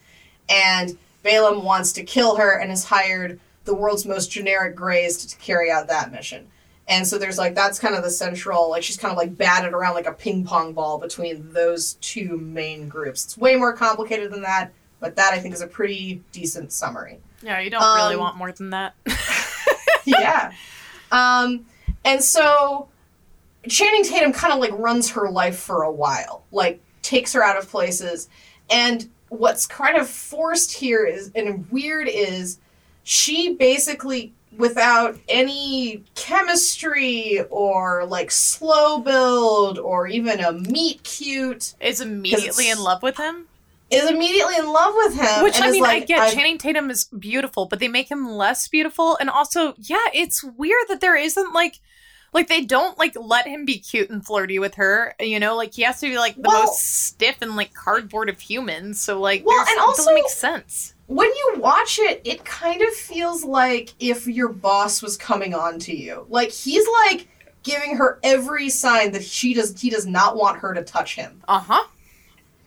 And 0.50 0.98
Balaam 1.24 1.64
wants 1.64 1.94
to 1.94 2.04
kill 2.04 2.36
her 2.38 2.60
and 2.60 2.70
has 2.70 2.86
hired 2.86 3.40
the 3.66 3.74
world's 3.76 4.06
most 4.06 4.32
generic 4.32 4.76
Greys 4.76 5.26
to, 5.26 5.38
carry 5.38 5.70
out 5.72 5.88
that 5.88 6.12
mission. 6.12 6.48
And 6.88 7.08
so 7.08 7.18
there's 7.18 7.38
like 7.38 7.56
that's 7.56 7.80
kind 7.80 7.96
of 7.96 8.04
the 8.04 8.10
central 8.10 8.70
like 8.70 8.84
she's 8.84 8.98
kind 8.98 9.12
of 9.12 9.18
like 9.18 9.38
batted 9.38 9.72
around 9.74 9.94
like 9.94 10.08
a 10.08 10.12
ping 10.14 10.44
pong 10.44 10.74
ball 10.74 10.98
between 10.98 11.54
those 11.54 11.94
two 12.02 12.38
main 12.38 12.90
groups. 12.90 13.24
It's 13.24 13.38
way 13.38 13.56
more 13.56 13.72
complicated 13.74 14.32
than 14.32 14.42
that, 14.42 14.72
but 15.00 15.16
that 15.16 15.34
I 15.34 15.40
think 15.40 15.54
is 15.54 15.62
a 15.62 15.68
pretty 15.68 16.22
decent 16.32 16.72
summary. 16.74 17.20
Yeah, 17.44 17.60
you 17.60 17.70
don't 17.70 17.82
really 17.96 18.16
Um, 18.16 18.20
want 18.20 18.36
more 18.38 18.52
than 18.52 18.72
that. 18.72 18.96
yeah. 20.06 20.52
Um, 21.12 21.66
and 22.04 22.22
so 22.22 22.90
Channing 23.70 24.04
Tatum 24.04 24.34
kind 24.34 24.54
of 24.54 24.60
like 24.60 24.72
runs 24.74 25.12
her 25.12 25.30
life 25.30 25.58
for 25.60 25.84
a 25.84 25.92
while, 25.92 26.44
like 26.52 26.82
takes 27.04 27.34
her 27.34 27.44
out 27.44 27.58
of 27.58 27.70
places. 27.70 28.28
And 28.70 29.10
what's 29.32 29.66
kind 29.66 29.98
of 29.98 30.10
forced 30.10 30.74
here 30.74 31.06
is, 31.06 31.32
and 31.36 31.70
weird 31.72 32.08
is, 32.10 32.60
she 33.04 33.54
basically, 33.56 34.34
without 34.58 35.18
any 35.30 36.04
chemistry 36.16 37.40
or 37.50 38.06
like 38.06 38.30
slow 38.30 39.00
build 39.00 39.80
or 39.80 40.06
even 40.08 40.42
a 40.42 40.52
meet 40.52 41.02
cute, 41.04 41.74
Is 41.80 42.02
immediately 42.02 42.70
in 42.70 42.80
love 42.80 43.02
with 43.02 43.16
him. 43.16 43.48
is 43.90 44.10
immediately 44.10 44.58
in 44.58 44.68
love 44.72 44.94
with 44.98 45.14
him. 45.16 45.44
Which 45.44 45.56
and 45.56 45.64
I 45.64 45.72
mean, 45.72 45.86
I 45.86 46.00
get 46.02 46.20
I've- 46.20 46.36
Channing 46.36 46.58
Tatum 46.58 46.90
is 46.92 47.06
beautiful, 47.06 47.66
but 47.68 47.80
they 47.80 47.88
make 47.88 48.12
him 48.12 48.30
less 48.30 48.68
beautiful. 48.68 49.16
And 49.20 49.30
also, 49.30 49.76
yeah, 49.78 50.06
it's 50.14 50.44
weird 50.44 50.88
that 50.90 51.00
there 51.00 51.16
isn't 51.16 51.54
like, 51.54 51.80
like 52.34 52.48
they 52.48 52.62
don't 52.64 52.98
like 52.98 53.16
let 53.20 53.46
him 53.48 53.66
be 53.66 53.78
cute 53.78 54.10
and 54.10 54.26
flirty 54.26 54.58
with 54.60 54.76
her. 54.76 55.14
You 55.20 55.40
know, 55.40 55.56
like 55.56 55.74
he 55.74 55.82
has 55.84 56.00
to 56.00 56.08
be 56.10 56.18
like 56.18 56.36
the 56.36 56.44
Well- 56.48 56.64
most 56.66 56.82
stiff 56.82 57.38
and 57.42 57.56
like 57.56 57.74
cardboard 57.74 58.30
of 58.30 58.40
humans. 58.40 59.02
So 59.02 59.20
like, 59.20 59.46
Well, 59.46 59.66
and 59.68 59.80
also- 59.80 59.98
doesn't 60.04 60.14
make 60.16 60.30
sense. 60.30 60.94
when 61.08 61.28
you 61.28 61.56
watch 61.58 62.00
it, 62.00 62.22
it 62.24 62.46
kind 62.46 62.82
of 62.82 62.90
feels 62.94 63.44
like 63.44 63.94
if 64.00 64.28
your 64.28 64.48
boss 64.50 65.02
was 65.02 65.18
coming 65.18 65.54
on 65.54 65.78
to 65.80 65.96
you. 65.96 66.26
Like 66.30 66.52
he's 66.52 66.88
like 67.06 67.28
giving 67.64 67.98
her 67.98 68.18
every 68.24 68.70
sign 68.70 69.12
that 69.12 69.24
she 69.24 69.54
does 69.54 69.80
he 69.80 69.90
does 69.90 70.06
not 70.08 70.36
want 70.38 70.60
her 70.60 70.74
to 70.74 70.84
touch 70.84 71.16
him. 71.16 71.44
Uh 71.48 71.60
huh. 71.60 71.84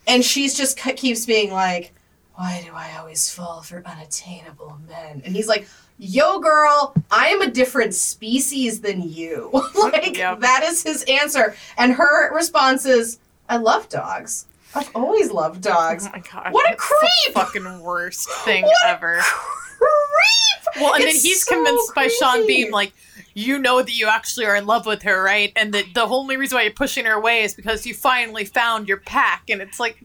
And 0.07 0.23
she's 0.23 0.55
just 0.55 0.77
keeps 0.77 1.25
being 1.25 1.51
like, 1.51 1.91
why 2.35 2.61
do 2.65 2.71
I 2.75 2.97
always 2.99 3.33
fall 3.33 3.61
for 3.63 3.81
unattainable 3.85 4.77
men? 4.87 5.21
And 5.25 5.35
he's 5.35 5.47
like, 5.47 5.67
yo, 5.97 6.39
girl, 6.39 6.93
I 7.11 7.27
am 7.27 7.41
a 7.41 7.47
different 7.49 7.93
species 7.93 8.81
than 8.81 9.01
you. 9.07 9.49
like, 9.75 10.17
Yep. 10.17 10.39
that 10.41 10.63
is 10.63 10.83
his 10.83 11.03
answer. 11.03 11.55
And 11.77 11.93
her 11.93 12.33
response 12.35 12.85
is, 12.85 13.19
I 13.49 13.57
love 13.57 13.89
dogs. 13.89 14.45
I've 14.73 14.89
always 14.95 15.31
loved 15.31 15.61
dogs. 15.61 16.05
Oh 16.07 16.11
my 16.11 16.19
god. 16.19 16.51
What 16.51 16.69
a 16.71 16.75
creep! 16.75 17.33
fucking 17.33 17.79
worst 17.79 18.29
thing 18.43 18.63
What 18.63 18.75
a 18.85 18.89
ever. 18.89 19.19
Creep! 19.21 20.81
Well, 20.81 20.93
and 20.95 21.03
It's 21.03 21.21
then 21.23 21.29
he's 21.29 21.43
so 21.45 21.55
convinced 21.55 21.95
by 21.95 22.07
Sean. 22.09 22.45
Bean, 22.45 22.71
like, 22.71 22.91
you 23.33 23.57
know 23.59 23.81
that 23.81 23.93
you 23.95 24.07
actually 24.07 24.45
are 24.45 24.55
in 24.55 24.65
love 24.65 24.85
with 24.85 25.03
her, 25.03 25.21
right? 25.23 25.53
And 25.55 25.73
that 25.73 25.93
the 25.93 26.03
only 26.03 26.35
reason 26.37 26.57
why 26.57 26.63
you're 26.63 26.71
pushing 26.73 27.05
her 27.05 27.13
away 27.13 27.43
is 27.43 27.53
because 27.53 27.85
you 27.85 27.93
finally 27.93 28.43
found 28.45 28.87
your 28.87 28.97
pack. 28.97 29.43
And 29.49 29.61
it's 29.61 29.79
like, 29.79 29.95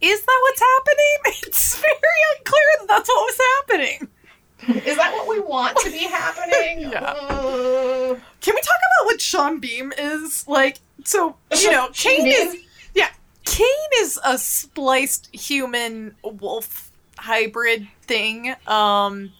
is 0.00 0.22
that 0.22 0.38
what's 0.42 0.60
happening? 0.60 1.36
It's 1.46 1.76
very 1.76 1.92
unclear 2.38 2.62
that 2.80 2.88
that's 2.88 3.08
what 3.08 3.16
was 3.26 3.40
happening. 3.58 4.08
Is 4.68 4.96
that 4.96 5.12
what 5.12 5.28
we 5.28 5.40
want 5.40 5.76
to 5.78 5.90
be 5.90 5.98
happening? 6.04 6.90
Yeah. 6.90 7.12
Uh, 7.12 8.16
Can 8.40 8.54
we 8.54 8.60
talk 8.60 8.76
about 8.78 9.06
what 9.06 9.20
Sean 9.20 9.58
Bean 9.60 9.92
is? 9.96 10.46
Like, 10.48 10.78
so, 11.04 11.36
you 11.58 11.70
know, 11.70 11.88
Caine 11.94 12.26
is. 12.26 12.56
Yeah. 12.94 13.08
Caine 13.44 13.66
is 13.98 14.18
a 14.24 14.38
spliced 14.38 15.34
human 15.34 16.14
wolf 16.24 16.90
hybrid 17.18 17.86
thing. 18.02 18.54
Um, 18.66 19.32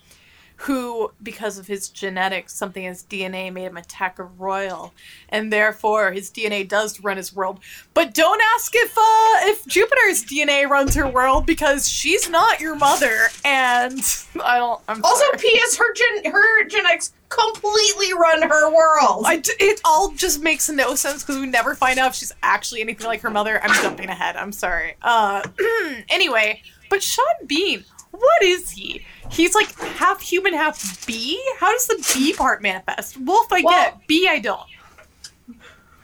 who, 0.65 1.11
because 1.23 1.57
of 1.59 1.67
his 1.67 1.89
genetics, 1.89 2.53
something 2.55 2.85
in 2.85 2.91
his 2.91 3.03
DNA 3.03 3.53
made 3.53 3.65
him 3.65 3.77
attack 3.79 4.19
a 4.19 4.25
royal, 4.25 4.93
and 5.31 5.53
therefore 5.53 6.13
his 6.13 6.31
DNA 6.31 6.69
does 6.69 7.01
run 7.01 7.17
his 7.17 7.35
world. 7.35 7.61
But 7.95 8.13
don't 8.15 8.41
ask 8.55 8.73
if 8.75 8.93
uh, 8.97 9.49
if 9.51 9.67
Jupiter's 9.67 10.25
DNA 10.25 10.69
runs 10.69 10.95
her 10.95 11.09
world 11.09 11.47
because 11.47 11.89
she's 11.89 12.29
not 12.29 12.61
your 12.61 12.77
mother, 12.77 13.29
and 13.45 14.01
I 14.45 14.59
don't. 14.59 14.81
I'm 14.89 15.03
Also, 15.03 15.25
sorry. 15.25 15.39
P.S. 15.39 15.77
Her 15.79 15.95
gen- 15.95 16.33
her 16.33 16.65
genetics 16.67 17.13
completely 17.31 18.13
run 18.13 18.43
her 18.43 18.71
world. 18.75 19.25
I 19.27 19.37
d- 19.39 19.53
it 19.61 19.81
all 19.85 20.11
just 20.13 20.43
makes 20.43 20.69
no 20.69 20.95
sense 20.95 21.23
because 21.23 21.39
we 21.41 21.47
never 21.47 21.75
find 21.75 21.99
out 21.99 22.09
if 22.11 22.15
she's 22.17 22.33
actually 22.43 22.81
anything 22.83 23.07
like 23.07 23.21
her 23.23 23.31
mother. 23.31 23.63
I'm 23.63 23.73
jumping 23.83 24.09
ahead. 24.09 24.37
I'm 24.37 24.53
sorry. 24.53 24.97
Uh, 25.01 25.43
anyway, 26.11 26.61
but 26.91 27.03
Sean 27.03 27.25
Bean, 27.47 27.85
what 28.11 28.43
is 28.43 28.71
he? 28.71 29.05
He's 29.31 29.55
like 29.55 29.73
half 29.81 30.21
human, 30.21 30.53
half 30.55 31.07
bee. 31.07 31.41
How 31.59 31.71
does 31.73 31.87
the 31.87 32.05
bee 32.15 32.33
part 32.33 32.63
manifest? 32.63 33.17
Wolf, 33.19 33.53
I 33.53 33.63
Well- 33.63 33.75
get. 33.75 34.07
Bee, 34.07 34.27
I 34.29 34.39
don't. 34.39 34.67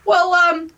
Well, 0.04 0.32
um, 0.34 0.70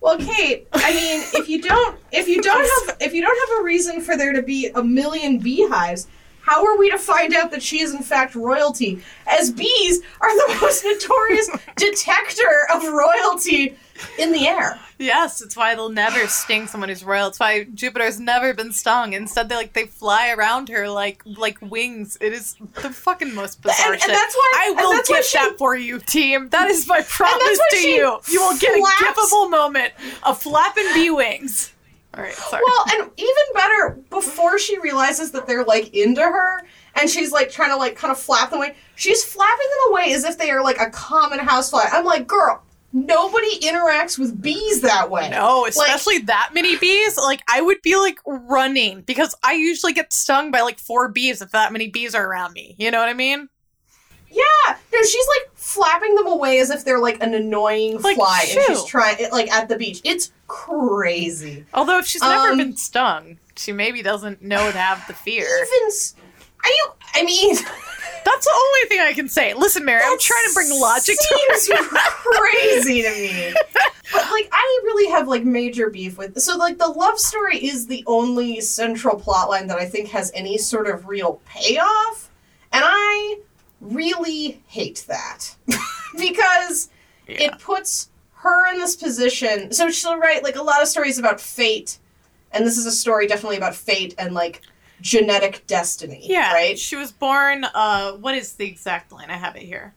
well, 0.00 0.18
Kate. 0.18 0.68
I 0.72 0.94
mean, 0.94 1.22
if 1.34 1.48
you 1.48 1.62
don't, 1.62 1.98
if 2.12 2.28
you 2.28 2.42
don't 2.42 2.86
have, 2.88 2.96
if 3.00 3.14
you 3.14 3.22
don't 3.22 3.48
have 3.50 3.60
a 3.60 3.64
reason 3.64 4.00
for 4.00 4.16
there 4.16 4.32
to 4.32 4.42
be 4.42 4.68
a 4.74 4.82
million 4.82 5.38
beehives, 5.38 6.06
how 6.42 6.62
are 6.66 6.76
we 6.76 6.90
to 6.90 6.98
find 6.98 7.34
out 7.34 7.50
that 7.52 7.62
she 7.62 7.80
is 7.80 7.94
in 7.94 8.02
fact 8.02 8.34
royalty? 8.34 9.00
As 9.26 9.50
bees 9.50 10.02
are 10.20 10.36
the 10.48 10.58
most 10.60 10.84
notorious 10.84 11.48
detector 11.76 12.66
of 12.74 12.84
royalty 12.84 13.76
in 14.18 14.32
the 14.32 14.46
air. 14.46 14.78
Yes, 14.98 15.40
it's 15.42 15.56
why 15.56 15.74
they'll 15.74 15.88
never 15.88 16.26
sting 16.28 16.66
someone 16.66 16.88
who's 16.88 17.04
royal. 17.04 17.28
It's 17.28 17.40
why 17.40 17.64
Jupiter's 17.64 18.20
never 18.20 18.54
been 18.54 18.72
stung. 18.72 19.12
Instead, 19.12 19.48
they 19.48 19.56
like 19.56 19.72
they 19.72 19.86
fly 19.86 20.30
around 20.30 20.68
her 20.68 20.88
like 20.88 21.22
like 21.24 21.58
wings. 21.60 22.16
It 22.20 22.32
is 22.32 22.56
the 22.74 22.90
fucking 22.90 23.34
most 23.34 23.60
bizarre 23.62 23.92
and 23.94 24.00
shit. 24.00 24.10
that's 24.10 24.34
why- 24.34 24.52
I 24.66 24.70
will 24.70 24.92
why 25.08 25.20
she- 25.20 25.38
that 25.38 25.56
for 25.58 25.74
you, 25.76 25.98
team. 25.98 26.48
That 26.50 26.70
is 26.70 26.86
my 26.86 27.00
promise 27.08 27.58
to 27.70 27.76
you. 27.88 28.18
You 28.30 28.40
will 28.40 28.56
get 28.58 28.78
flaps- 28.78 29.00
a 29.00 29.04
giftable 29.34 29.50
moment 29.50 29.92
of 30.22 30.40
flapping 30.40 30.86
bee 30.94 31.10
wings. 31.10 31.72
All 32.16 32.22
right, 32.22 32.32
sorry. 32.32 32.62
Well, 32.64 32.84
and 33.00 33.10
even 33.16 33.42
better, 33.54 33.98
before 34.08 34.56
she 34.60 34.78
realizes 34.78 35.32
that 35.32 35.48
they're 35.48 35.64
like 35.64 35.92
into 35.94 36.22
her, 36.22 36.64
and 36.94 37.10
she's 37.10 37.32
like 37.32 37.50
trying 37.50 37.70
to 37.70 37.76
like 37.76 37.96
kind 37.96 38.12
of 38.12 38.18
flap 38.20 38.50
them 38.50 38.60
away, 38.60 38.76
she's 38.94 39.24
flapping 39.24 39.66
them 39.68 39.92
away 39.92 40.12
as 40.12 40.22
if 40.22 40.38
they 40.38 40.50
are 40.52 40.62
like 40.62 40.78
a 40.80 40.90
common 40.90 41.40
housefly. 41.40 41.86
I'm 41.90 42.04
like, 42.04 42.28
girl, 42.28 42.62
nobody 42.94 43.58
interacts 43.58 44.18
with 44.18 44.40
bees 44.40 44.80
that 44.80 45.10
way. 45.10 45.28
no, 45.28 45.66
especially 45.66 46.18
that 46.20 46.50
many 46.54 46.76
bees. 46.78 47.18
Like 47.18 47.42
I 47.52 47.60
would 47.60 47.82
be 47.82 47.96
like 47.96 48.18
running 48.24 49.02
because 49.02 49.34
I 49.42 49.52
usually 49.54 49.92
get 49.92 50.12
stung 50.12 50.50
by 50.50 50.62
like 50.62 50.78
four 50.78 51.08
bees 51.08 51.42
if 51.42 51.50
that 51.50 51.72
many 51.72 51.88
bees 51.88 52.14
are 52.14 52.26
around 52.26 52.54
me. 52.54 52.76
You 52.78 52.90
know 52.90 53.00
what 53.00 53.08
I 53.10 53.14
mean? 53.14 53.48
Yeah, 54.30 54.76
no, 54.92 55.02
she's 55.02 55.26
like 55.28 55.50
flapping 55.54 56.14
them 56.14 56.26
away 56.26 56.58
as 56.58 56.70
if 56.70 56.84
they're 56.84 56.98
like 56.98 57.22
an 57.22 57.34
annoying 57.34 58.00
Like, 58.00 58.16
fly, 58.16 58.46
and 58.50 58.64
she's 58.66 58.84
trying 58.84 59.16
like 59.30 59.50
at 59.52 59.68
the 59.68 59.76
beach. 59.76 60.00
It's 60.04 60.32
crazy. 60.46 61.64
Although 61.74 61.98
if 61.98 62.06
she's 62.06 62.22
never 62.22 62.48
Um, 62.52 62.58
been 62.58 62.76
stung, 62.76 63.38
she 63.56 63.70
maybe 63.72 64.02
doesn't 64.02 64.42
know 64.42 64.72
to 64.72 64.78
have 64.78 65.06
the 65.06 65.14
fear. 65.14 65.44
Even, 65.46 65.90
are 66.64 66.70
you? 66.70 66.92
I 67.14 67.24
mean, 67.24 67.56
That's 68.24 68.46
the 68.46 68.52
only 68.54 68.88
thing 68.88 69.00
I 69.00 69.12
can 69.12 69.28
say. 69.28 69.52
Listen, 69.52 69.84
Mary, 69.84 70.00
I'm 70.02 70.18
trying 70.18 70.48
to 70.48 70.54
bring 70.54 70.70
logic 70.80 71.14
to 71.14 71.56
seems 71.58 71.78
crazy 72.24 73.02
to 73.02 73.10
me. 73.10 73.54
But 74.12 74.30
like, 74.30 74.48
I 74.50 74.80
really 74.84 75.10
have 75.10 75.28
like 75.28 75.44
major 75.44 75.90
beef 75.90 76.16
with. 76.16 76.40
So 76.40 76.56
like, 76.56 76.78
the 76.78 76.86
love 76.88 77.18
story 77.18 77.58
is 77.58 77.86
the 77.86 78.02
only 78.06 78.62
central 78.62 79.16
plot 79.16 79.50
line 79.50 79.66
that 79.66 79.76
I 79.76 79.84
think 79.84 80.08
has 80.08 80.32
any 80.34 80.56
sort 80.56 80.88
of 80.88 81.06
real 81.06 81.42
payoff, 81.44 82.30
and 82.72 82.82
I 82.84 83.40
really 83.82 84.62
hate 84.68 85.04
that 85.08 85.54
because 86.18 86.88
Yeah. 87.28 87.42
it 87.52 87.58
puts 87.58 88.08
her 88.36 88.72
in 88.72 88.78
this 88.78 88.96
position. 88.96 89.70
So 89.72 89.90
she'll 89.90 90.16
write 90.18 90.42
like 90.42 90.56
a 90.56 90.62
lot 90.62 90.80
of 90.80 90.88
stories 90.88 91.18
about 91.18 91.40
fate, 91.42 91.98
and 92.52 92.66
this 92.66 92.78
is 92.78 92.86
a 92.86 92.92
story 92.92 93.26
definitely 93.26 93.58
about 93.58 93.74
fate 93.74 94.14
and 94.16 94.32
like 94.32 94.62
genetic 95.00 95.66
destiny. 95.66 96.20
Yeah, 96.22 96.52
right. 96.52 96.78
She 96.78 96.96
was 96.96 97.12
born. 97.12 97.64
Uh, 97.64 98.12
what 98.12 98.34
is 98.34 98.54
the 98.54 98.66
exact 98.66 99.12
line? 99.12 99.30
I 99.30 99.36
have 99.36 99.56
it 99.56 99.62
here. 99.62 99.94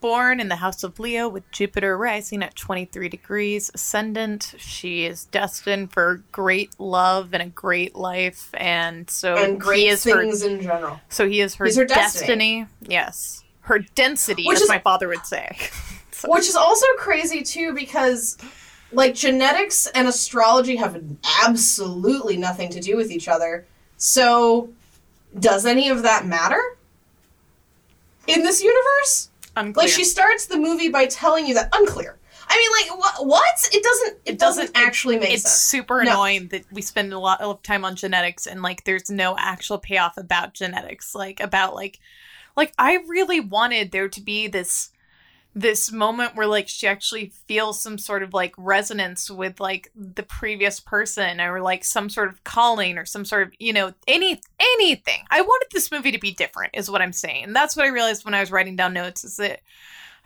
Born 0.00 0.40
in 0.40 0.48
the 0.48 0.56
house 0.56 0.82
of 0.82 0.98
Leo 0.98 1.28
with 1.28 1.50
Jupiter 1.50 1.96
rising 1.98 2.42
at 2.42 2.54
23 2.56 3.10
degrees 3.10 3.70
ascendant. 3.74 4.54
She 4.56 5.04
is 5.04 5.26
destined 5.26 5.92
for 5.92 6.24
great 6.32 6.70
love 6.80 7.34
and 7.34 7.42
a 7.42 7.46
great 7.46 7.94
life, 7.94 8.48
and 8.54 9.10
so 9.10 9.36
And 9.36 9.60
great 9.60 9.80
he 9.80 9.88
is 9.88 10.02
her. 10.04 10.22
things 10.22 10.42
in 10.42 10.62
general. 10.62 11.00
So 11.10 11.28
he 11.28 11.42
is 11.42 11.54
her, 11.56 11.66
her 11.66 11.84
destiny. 11.84 11.90
destiny. 12.64 12.66
Yes, 12.88 13.44
her 13.62 13.80
density, 13.80 14.44
Which 14.46 14.56
as 14.56 14.62
is- 14.62 14.68
my 14.70 14.78
father 14.78 15.08
would 15.08 15.26
say. 15.26 15.56
So- 16.12 16.30
Which 16.32 16.48
is 16.48 16.56
also 16.56 16.84
crazy 16.98 17.42
too 17.42 17.72
because 17.74 18.36
like 18.92 19.14
genetics 19.14 19.86
and 19.86 20.06
astrology 20.08 20.76
have 20.76 21.00
absolutely 21.44 22.36
nothing 22.36 22.68
to 22.70 22.80
do 22.80 22.96
with 22.96 23.10
each 23.10 23.26
other. 23.28 23.66
So 24.00 24.70
does 25.38 25.66
any 25.66 25.90
of 25.90 26.02
that 26.02 26.26
matter? 26.26 26.60
In 28.26 28.42
this 28.42 28.60
universe? 28.62 29.28
unclear. 29.56 29.84
Like 29.86 29.92
she 29.92 30.04
starts 30.04 30.46
the 30.46 30.56
movie 30.56 30.88
by 30.88 31.06
telling 31.06 31.44
you 31.46 31.54
that 31.54 31.68
unclear. 31.74 32.16
I 32.48 32.56
mean 32.56 32.90
like 32.90 32.98
what 32.98 33.26
what? 33.26 33.68
It 33.72 33.82
doesn't 33.82 34.08
it, 34.24 34.32
It 34.32 34.38
doesn't, 34.38 34.72
doesn't- 34.72 34.76
actually 34.76 35.18
make 35.18 35.32
it's 35.32 35.42
sense. 35.42 35.54
It's 35.54 35.60
super 35.62 36.02
No. 36.02 36.12
annoying 36.12 36.48
that 36.48 36.64
we 36.72 36.82
spend 36.82 37.12
a 37.12 37.18
lot 37.18 37.40
of 37.40 37.62
time 37.62 37.84
on 37.84 37.94
genetics 37.94 38.46
and 38.46 38.62
like 38.62 38.84
there's 38.84 39.10
no 39.10 39.36
actual 39.38 39.78
payoff 39.78 40.16
about 40.16 40.54
genetics 40.54 41.14
like 41.14 41.40
about 41.40 41.74
like 41.74 41.98
like 42.56 42.72
i 42.78 42.94
really 43.06 43.40
wanted 43.40 43.90
there 43.92 44.08
to 44.08 44.20
be 44.20 44.46
this 44.48 44.90
this 45.54 45.90
moment 45.90 46.36
where 46.36 46.46
like 46.46 46.68
she 46.68 46.86
actually 46.86 47.32
feels 47.46 47.80
some 47.80 47.98
sort 47.98 48.22
of 48.22 48.32
like 48.32 48.54
resonance 48.56 49.28
with 49.28 49.58
like 49.58 49.90
the 49.96 50.22
previous 50.22 50.78
person 50.78 51.40
or 51.40 51.60
like 51.60 51.84
some 51.84 52.08
sort 52.08 52.28
of 52.28 52.42
calling 52.44 52.96
or 52.96 53.04
some 53.04 53.24
sort 53.24 53.48
of 53.48 53.52
you 53.58 53.72
know 53.72 53.92
any 54.06 54.40
anything 54.60 55.18
i 55.30 55.40
wanted 55.40 55.66
this 55.72 55.90
movie 55.90 56.12
to 56.12 56.20
be 56.20 56.30
different 56.30 56.70
is 56.72 56.88
what 56.88 57.02
i'm 57.02 57.12
saying 57.12 57.52
that's 57.52 57.76
what 57.76 57.84
i 57.84 57.88
realized 57.88 58.24
when 58.24 58.34
i 58.34 58.38
was 58.38 58.52
writing 58.52 58.76
down 58.76 58.94
notes 58.94 59.24
is 59.24 59.38
that 59.38 59.60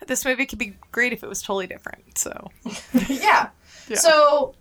this 0.05 0.25
movie 0.25 0.45
could 0.45 0.59
be 0.59 0.77
great 0.91 1.11
if 1.11 1.23
it 1.23 1.27
was 1.27 1.41
totally 1.41 1.65
different 1.65 2.17
so 2.17 2.51
yeah. 3.09 3.49
Yeah. 3.87 3.97
So 3.97 4.55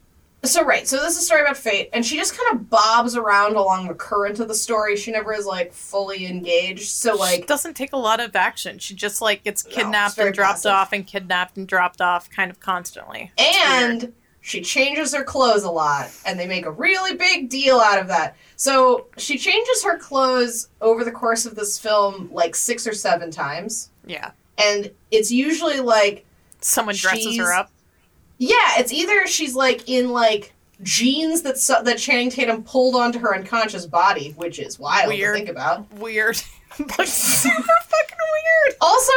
so 0.44 0.64
right, 0.64 0.86
so 0.86 0.96
this 1.00 1.12
is 1.16 1.22
a 1.22 1.26
story 1.26 1.42
about 1.42 1.56
fate, 1.56 1.90
and 1.92 2.04
she 2.04 2.16
just 2.16 2.36
kind 2.36 2.54
of 2.58 2.68
bobs 2.70 3.16
around 3.16 3.56
along 3.56 3.88
the 3.88 3.94
current 3.94 4.40
of 4.40 4.48
the 4.48 4.54
story. 4.54 4.96
She 4.96 5.10
never 5.10 5.32
is 5.32 5.46
like 5.46 5.72
fully 5.72 6.26
engaged. 6.26 6.88
So 6.90 7.12
she 7.14 7.18
like 7.20 7.46
doesn't 7.46 7.74
take 7.74 7.92
a 7.92 7.96
lot 7.98 8.20
of 8.20 8.34
action. 8.36 8.78
She 8.78 8.94
just 8.94 9.20
like 9.22 9.44
gets 9.44 9.62
kidnapped 9.62 10.16
very 10.16 10.28
and 10.28 10.34
dropped 10.34 10.52
passive. 10.56 10.72
off 10.72 10.92
and 10.92 11.06
kidnapped 11.06 11.56
and 11.56 11.66
dropped 11.66 12.00
off 12.00 12.28
kind 12.30 12.50
of 12.50 12.60
constantly. 12.60 13.32
and 13.38 14.12
she 14.46 14.60
changes 14.60 15.14
her 15.14 15.24
clothes 15.24 15.62
a 15.62 15.70
lot 15.70 16.10
and 16.26 16.38
they 16.38 16.46
make 16.46 16.66
a 16.66 16.70
really 16.70 17.16
big 17.16 17.48
deal 17.48 17.80
out 17.80 17.98
of 17.98 18.08
that 18.08 18.36
so 18.56 19.06
she 19.16 19.38
changes 19.38 19.82
her 19.82 19.96
clothes 19.96 20.68
over 20.82 21.02
the 21.02 21.10
course 21.10 21.46
of 21.46 21.54
this 21.54 21.78
film 21.78 22.28
like 22.30 22.54
six 22.54 22.86
or 22.86 22.92
seven 22.92 23.30
times 23.30 23.88
Yeah. 24.06 24.32
and 24.58 24.90
it's 25.10 25.30
usually 25.32 25.80
like 25.80 26.26
Someone 26.60 26.94
dresses 26.94 27.38
her 27.38 27.54
up. 27.54 27.70
Yeah 28.38 28.78
it's 28.78 28.92
either 28.92 29.26
she's 29.26 29.54
like 29.54 29.88
in 29.88 30.10
like 30.10 30.52
jeans 30.82 31.42
that 31.42 31.58
su- 31.58 31.82
that 31.84 31.98
Channing 31.98 32.30
Tatum 32.30 32.62
pulled 32.64 32.94
onto 32.94 33.18
her 33.20 33.34
unconscious 33.34 33.86
body, 33.86 34.32
which 34.36 34.58
is 34.58 34.78
wild 34.78 35.08
Weird. 35.08 35.34
to 35.34 35.38
think 35.38 35.48
about. 35.48 35.90
Weird. 35.94 36.36
like 36.98 37.06
super 37.06 37.62
fucking 37.62 38.18
weird. 38.66 38.76
Also, 38.80 39.12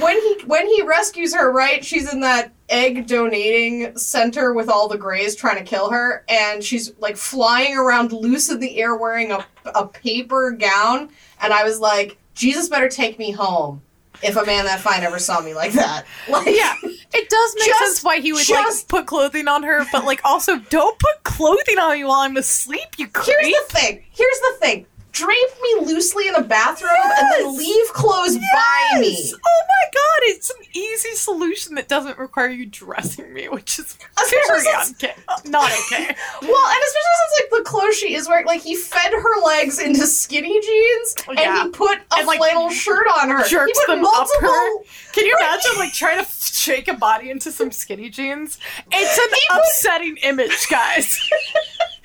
when 0.00 0.16
he 0.20 0.42
when 0.46 0.66
he 0.66 0.82
rescues 0.82 1.34
her, 1.34 1.50
right? 1.50 1.84
She's 1.84 2.12
in 2.12 2.20
that 2.20 2.52
egg 2.68 3.06
donating 3.08 3.98
center 3.98 4.54
with 4.54 4.68
all 4.68 4.88
the 4.88 4.96
Greys 4.96 5.34
trying 5.34 5.58
to 5.58 5.64
kill 5.64 5.90
her, 5.90 6.24
and 6.28 6.62
she's 6.62 6.92
like 6.98 7.16
flying 7.16 7.76
around 7.76 8.12
loose 8.12 8.48
in 8.48 8.60
the 8.60 8.78
air 8.78 8.94
wearing 8.96 9.32
a 9.32 9.44
a 9.74 9.86
paper 9.86 10.52
gown. 10.52 11.08
And 11.40 11.52
I 11.52 11.64
was 11.64 11.80
like, 11.80 12.16
Jesus, 12.34 12.68
better 12.68 12.88
take 12.88 13.18
me 13.18 13.32
home. 13.32 13.82
If 14.22 14.36
a 14.36 14.44
man 14.46 14.64
that 14.66 14.80
fine 14.80 15.02
ever 15.02 15.18
saw 15.18 15.40
me 15.40 15.52
like 15.54 15.72
that, 15.72 16.04
like 16.28 16.46
Yeah, 16.46 16.74
it 16.84 17.28
does 17.28 17.54
make 17.58 17.66
Just- 17.68 17.78
sense 17.80 18.04
why 18.04 18.20
he 18.20 18.32
would 18.32 18.44
just- 18.46 18.82
like 18.82 18.88
put 18.88 19.06
clothing 19.06 19.48
on 19.48 19.62
her, 19.64 19.84
but 19.92 20.04
like 20.04 20.20
also 20.24 20.56
don't 20.70 20.98
put 20.98 21.22
clothing 21.24 21.78
on 21.78 21.92
me 21.94 22.04
while 22.04 22.20
I'm 22.20 22.36
asleep. 22.36 22.88
You 22.98 23.08
creep. 23.08 23.36
Here's 23.40 23.52
the 23.68 23.72
thing. 23.78 24.04
Here's 24.12 24.38
the 24.40 24.56
thing. 24.60 24.86
Drape 25.12 25.36
me 25.62 25.86
loosely 25.86 26.26
in 26.26 26.34
a 26.34 26.42
bathrobe 26.42 26.90
and 27.18 27.26
then 27.32 27.56
leave 27.56 27.86
clothes 27.92 28.36
by 28.36 28.98
me. 28.98 29.32
Oh 29.34 29.60
my 29.68 29.90
god, 29.92 30.20
it's 30.22 30.50
an 30.50 30.56
easy 30.74 31.14
solution 31.14 31.74
that 31.74 31.86
doesn't 31.86 32.18
require 32.18 32.48
you 32.48 32.64
dressing 32.66 33.32
me, 33.32 33.48
which 33.48 33.78
is 33.78 33.96
Especially 34.18 34.38
very 34.48 34.60
since- 34.84 34.90
okay. 35.04 35.14
Not 35.46 35.70
okay. 35.70 36.16
Well, 36.42 36.66
and 36.66 36.82
especially 36.82 37.16
since 37.18 37.40
like 37.42 37.50
the 37.50 37.70
clothes 37.70 37.94
she 37.96 38.14
is 38.14 38.26
wearing, 38.28 38.46
like 38.46 38.62
he 38.62 38.74
fed 38.74 39.12
her 39.12 39.42
legs 39.44 39.78
into 39.78 40.06
skinny 40.06 40.60
jeans 40.60 41.14
and 41.28 41.38
Yeah. 41.38 41.64
he 41.64 41.70
put 41.70 41.98
a 41.98 42.16
And, 42.16 42.26
like, 42.26 42.38
flannel 42.38 42.70
shirt 42.70 43.06
on 43.20 43.28
her. 43.28 43.44
jerks 43.46 43.78
he 43.78 43.86
put 43.86 43.94
them 43.94 44.04
up 44.04 44.12
multiple. 44.14 44.48
her. 44.48 45.12
Can 45.12 45.26
you 45.26 45.34
Right. 45.34 45.42
imagine 45.62 45.78
like 45.78 45.92
trying 45.92 46.24
to 46.24 46.30
shake 46.30 46.88
a 46.88 46.94
body 46.94 47.30
into 47.30 47.52
some 47.52 47.70
skinny 47.70 48.08
jeans? 48.08 48.58
It's 48.90 49.18
an 49.18 49.28
put- 49.50 49.58
upsetting 49.58 50.16
image, 50.22 50.66
guys. 50.70 51.18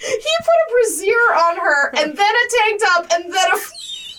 He 0.07 0.33
put 0.39 0.57
a 0.63 0.71
brassiere 0.71 1.33
on 1.33 1.57
her 1.57 1.89
and 1.97 2.17
then 2.17 2.33
a 2.35 2.49
tank 2.57 2.81
top 2.81 3.07
and 3.13 3.33
then 3.33 3.51
a. 3.51 3.57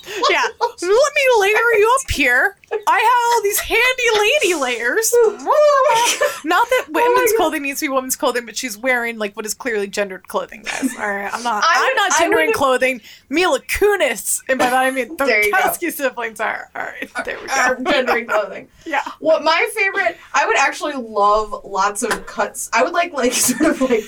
yeah. 0.30 0.42
Let 0.60 0.80
me 0.82 1.22
layer 1.40 1.52
you 1.52 1.96
up 2.00 2.10
here. 2.10 2.56
I 2.70 2.98
have 2.98 3.34
all 3.34 3.42
these 3.42 3.58
handy 3.58 4.18
lady 4.18 4.54
layers. 4.54 5.12
Not 6.44 6.68
that 6.68 6.86
oh 6.88 6.92
women's 6.92 7.32
God. 7.32 7.36
clothing 7.36 7.62
needs 7.62 7.80
to 7.80 7.86
be 7.86 7.88
women's 7.88 8.16
clothing, 8.16 8.46
but 8.46 8.56
she's 8.56 8.76
wearing 8.76 9.18
like 9.18 9.36
what 9.36 9.46
is 9.46 9.54
clearly 9.54 9.86
gendered 9.86 10.28
clothing, 10.28 10.62
guys. 10.62 10.94
All 10.98 11.08
right, 11.08 11.32
I'm 11.32 11.42
not. 11.42 11.64
I 11.64 11.90
I'm 11.90 11.96
not 11.96 12.18
gendering 12.18 12.52
clothing. 12.52 13.00
Mila 13.28 13.60
Kunis, 13.60 14.42
and 14.48 14.58
by 14.58 14.70
that 14.70 14.84
I 14.84 14.90
mean 14.90 15.16
the 15.16 15.78
you 15.80 15.90
siblings 15.90 16.40
are. 16.40 16.70
All 16.74 16.82
right, 16.82 17.10
there 17.24 17.38
we 17.40 17.46
go. 17.48 17.90
gendering 17.90 18.26
clothing. 18.28 18.68
yeah. 18.86 19.02
What 19.18 19.44
my 19.44 19.68
favorite, 19.74 20.16
I 20.34 20.46
would 20.46 20.56
actually 20.58 20.94
love 20.94 21.64
lots 21.64 22.02
of 22.02 22.26
cuts. 22.26 22.70
I 22.72 22.82
would 22.82 22.92
like 22.92 23.12
like 23.12 23.32
sort 23.32 23.62
of 23.70 23.80
like 23.80 24.04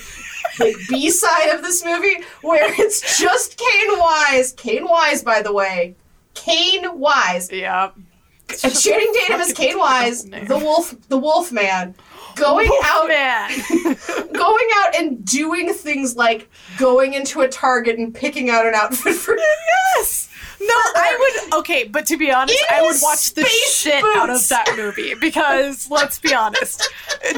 like 0.59 0.74
B 0.88 1.11
side 1.11 1.48
of 1.55 1.62
this 1.62 1.84
movie 1.84 2.24
where 2.42 2.72
it's 2.80 3.18
just 3.18 3.57
Caine 3.59 3.98
Wise. 3.98 4.53
Caine 4.53 4.88
Wise, 4.88 5.22
by 5.22 5.42
the 5.42 5.53
way, 5.53 5.94
Caine 6.34 6.98
Wise. 6.98 7.51
Yeah. 7.53 7.90
And 8.64 8.78
Channing 8.78 9.12
Tatum 9.14 9.40
is 9.40 9.53
Caine 9.53 9.78
Wise, 9.78 10.24
the 10.24 10.59
wolf, 10.61 10.96
the 11.09 11.16
Wolf 11.16 11.53
Man, 11.53 11.94
going 12.34 12.70
out, 12.84 13.07
man. 13.07 13.51
going 14.32 14.68
out 14.78 14.96
and 14.98 15.24
doing 15.24 15.72
things 15.72 16.16
like 16.16 16.48
going 16.76 17.14
into 17.14 17.42
a 17.42 17.48
Target 17.48 17.98
and 17.98 18.12
picking 18.12 18.51
out 18.51 18.66
an 18.66 18.74
outfit 18.74 19.14
for. 19.14 19.36
yes. 19.96 20.30
No, 20.61 20.74
I 20.74 21.40
would. 21.48 21.54
Okay, 21.61 21.84
but 21.84 22.06
to 22.06 22.16
be 22.16 22.30
honest, 22.30 22.58
In 22.70 22.76
I 22.76 22.82
would 22.82 22.96
watch 23.02 23.32
the 23.34 23.44
shit 23.44 24.02
out 24.16 24.28
of 24.30 24.46
that 24.48 24.74
movie 24.76 25.14
because 25.14 25.90
let's 25.90 26.18
be 26.18 26.34
honest, 26.34 26.88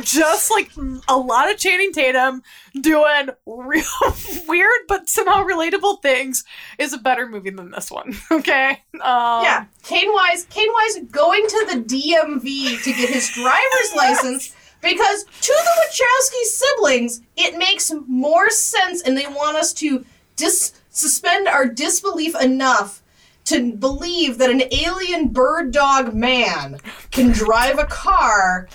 just 0.02 0.50
like 0.50 0.70
a 1.08 1.16
lot 1.16 1.50
of 1.50 1.56
Channing 1.58 1.92
Tatum 1.92 2.42
doing 2.80 3.28
real 3.46 3.84
weird 4.48 4.80
but 4.88 5.08
somehow 5.08 5.44
relatable 5.44 6.00
things 6.02 6.42
is 6.78 6.92
a 6.92 6.98
better 6.98 7.28
movie 7.28 7.50
than 7.50 7.70
this 7.70 7.90
one. 7.90 8.14
Okay. 8.32 8.70
Um, 8.94 9.44
Yeah, 9.44 9.66
Caine 9.84 10.12
Wise, 10.12 10.46
Caine 10.50 10.72
Wise 10.72 11.04
going 11.10 11.46
to 11.46 11.66
the 11.70 11.82
DMV 11.82 12.82
to 12.82 12.90
get 12.92 13.08
his 13.10 13.28
driver's 13.30 13.94
license 13.94 14.54
because 14.80 15.24
to 15.24 15.52
the 15.52 15.70
Wachowski 15.80 16.42
siblings, 16.44 17.20
it 17.36 17.56
makes 17.58 17.92
more 18.08 18.50
sense, 18.50 19.02
and 19.02 19.16
they 19.16 19.26
want 19.26 19.56
us 19.56 19.72
to 19.74 20.04
dis- 20.36 20.72
suspend 20.90 21.46
our 21.46 21.66
disbelief 21.66 22.34
enough 22.40 23.01
to 23.44 23.72
believe 23.74 24.38
that 24.38 24.50
an 24.50 24.62
alien 24.72 25.28
bird 25.28 25.72
dog 25.72 26.14
man 26.14 26.78
can 27.10 27.30
drive 27.32 27.78
a 27.78 27.84
car 27.86 28.68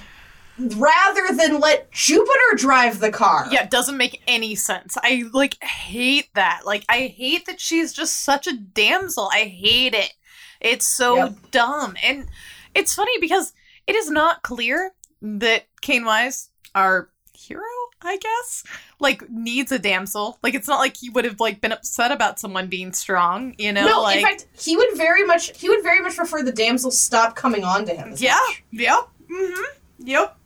rather 0.76 1.36
than 1.36 1.60
let 1.60 1.92
Jupiter 1.92 2.56
drive 2.56 3.00
the 3.00 3.12
car. 3.12 3.48
Yeah, 3.52 3.64
it 3.64 3.70
doesn't 3.70 3.98
make 3.98 4.22
any 4.28 4.56
sense. 4.56 4.98
I 5.02 5.24
like 5.34 5.62
hate 5.64 6.30
that. 6.34 6.62
Like 6.66 6.84
I 6.90 7.08
hate 7.08 7.46
that 7.46 7.60
she's 7.62 7.94
just 7.94 8.24
such 8.24 8.48
a 8.48 8.58
damsel. 8.58 9.30
I 9.32 9.44
hate 9.44 9.94
it. 9.94 10.14
It's 10.60 10.86
so 10.88 11.16
Yep. 11.16 11.36
dumb. 11.52 11.96
And 12.04 12.28
it's 12.74 12.96
funny 12.96 13.12
because 13.22 13.54
it 13.86 13.96
is 13.96 14.10
not 14.10 14.42
clear 14.42 14.94
that 15.22 15.68
Caine 15.82 16.06
Wise, 16.06 16.50
our 16.74 17.10
hero, 17.34 17.62
I 18.02 18.18
guess, 18.18 18.64
like 19.00 19.30
needs 19.30 19.72
a 19.72 19.80
damsel. 19.80 20.40
Like 20.42 20.54
it's 20.56 20.68
not 20.68 20.80
like 20.80 20.98
he 20.98 21.10
would 21.10 21.26
have 21.26 21.40
like 21.40 21.62
been 21.62 21.72
upset 21.72 22.12
about 22.12 22.40
someone 22.40 22.68
being 22.68 22.94
strong, 22.94 23.54
you 23.58 23.72
know? 23.72 23.86
No, 23.86 24.02
like 24.02 24.18
in 24.18 24.24
fact, 24.24 24.48
he 24.58 24.76
would 24.76 24.96
very 24.98 25.24
much 25.26 25.58
he 25.60 25.70
would 25.70 25.84
very 25.84 26.02
much 26.02 26.16
prefer 26.16 26.44
the 26.44 26.52
damsel 26.52 26.92
stop 26.92 27.36
coming 27.36 27.64
on 27.64 27.86
to 27.86 27.94
him. 27.94 28.14
Yeah. 28.18 28.38
much. 28.48 28.64
Yep. 28.72 29.10
Mm-hmm. 29.32 30.08
Yep. 30.08 30.38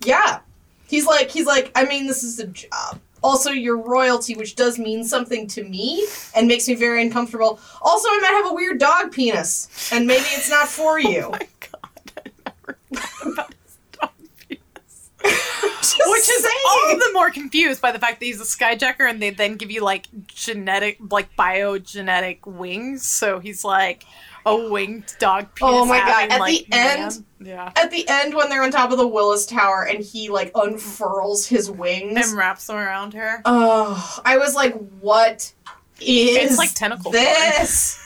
Yeah. 0.00 0.38
He's 0.88 1.06
like 1.06 1.30
he's 1.30 1.46
like 1.46 1.72
I 1.74 1.84
mean 1.84 2.06
this 2.06 2.22
is 2.22 2.38
a 2.38 2.46
job. 2.46 3.00
Also 3.22 3.50
your 3.50 3.78
royalty 3.78 4.34
which 4.34 4.54
does 4.56 4.78
mean 4.78 5.02
something 5.02 5.46
to 5.48 5.64
me 5.64 6.06
and 6.34 6.46
makes 6.46 6.68
me 6.68 6.74
very 6.74 7.02
uncomfortable. 7.02 7.58
Also 7.80 8.08
I 8.08 8.18
might 8.20 8.42
have 8.42 8.52
a 8.52 8.54
weird 8.54 8.78
dog 8.78 9.10
penis 9.10 9.90
and 9.92 10.06
maybe 10.06 10.24
it's 10.28 10.50
not 10.50 10.68
for 10.68 10.98
you. 11.00 11.22
Oh 11.24 11.30
my 11.30 11.48
god, 11.72 12.14
I 12.14 12.30
never 12.52 12.76
thought 12.84 13.32
about 13.32 13.32
his 13.32 13.32
dog 13.32 13.50
penis. 13.50 13.55
Which 16.06 16.28
is 16.28 16.42
saying. 16.42 16.54
all 16.68 16.96
the 16.96 17.10
more 17.12 17.30
confused 17.30 17.80
by 17.80 17.92
the 17.92 17.98
fact 17.98 18.20
that 18.20 18.26
he's 18.26 18.40
a 18.40 18.44
skyjacker 18.44 19.08
and 19.08 19.20
they 19.20 19.30
then 19.30 19.56
give 19.56 19.70
you 19.70 19.82
like 19.82 20.06
genetic, 20.26 20.98
like 21.10 21.34
biogenetic 21.36 22.46
wings. 22.46 23.06
So 23.06 23.38
he's 23.38 23.64
like 23.64 24.04
a 24.44 24.70
winged 24.70 25.14
dog. 25.18 25.48
Oh 25.60 25.84
my 25.84 25.98
God, 25.98 26.30
at 26.30 26.40
like, 26.40 26.66
the 26.66 26.66
end- 26.72 27.00
man. 27.00 27.24
Yeah. 27.38 27.72
At 27.76 27.90
the 27.90 28.08
end 28.08 28.34
when 28.34 28.48
they're 28.48 28.62
on 28.62 28.70
top 28.70 28.90
of 28.90 28.98
the 28.98 29.06
Willis 29.06 29.46
Tower 29.46 29.86
and 29.88 30.02
he 30.02 30.30
like 30.30 30.50
unfurls 30.54 31.46
his 31.46 31.70
wings. 31.70 32.16
And 32.16 32.36
wraps 32.36 32.66
them 32.66 32.76
around 32.76 33.14
her. 33.14 33.42
Oh, 33.44 34.20
I 34.24 34.38
was 34.38 34.54
like 34.54 34.74
what 35.00 35.52
is 36.00 36.50
It's 36.50 36.58
like 36.58 36.74
tentacle 36.74 37.10
this? 37.10 38.00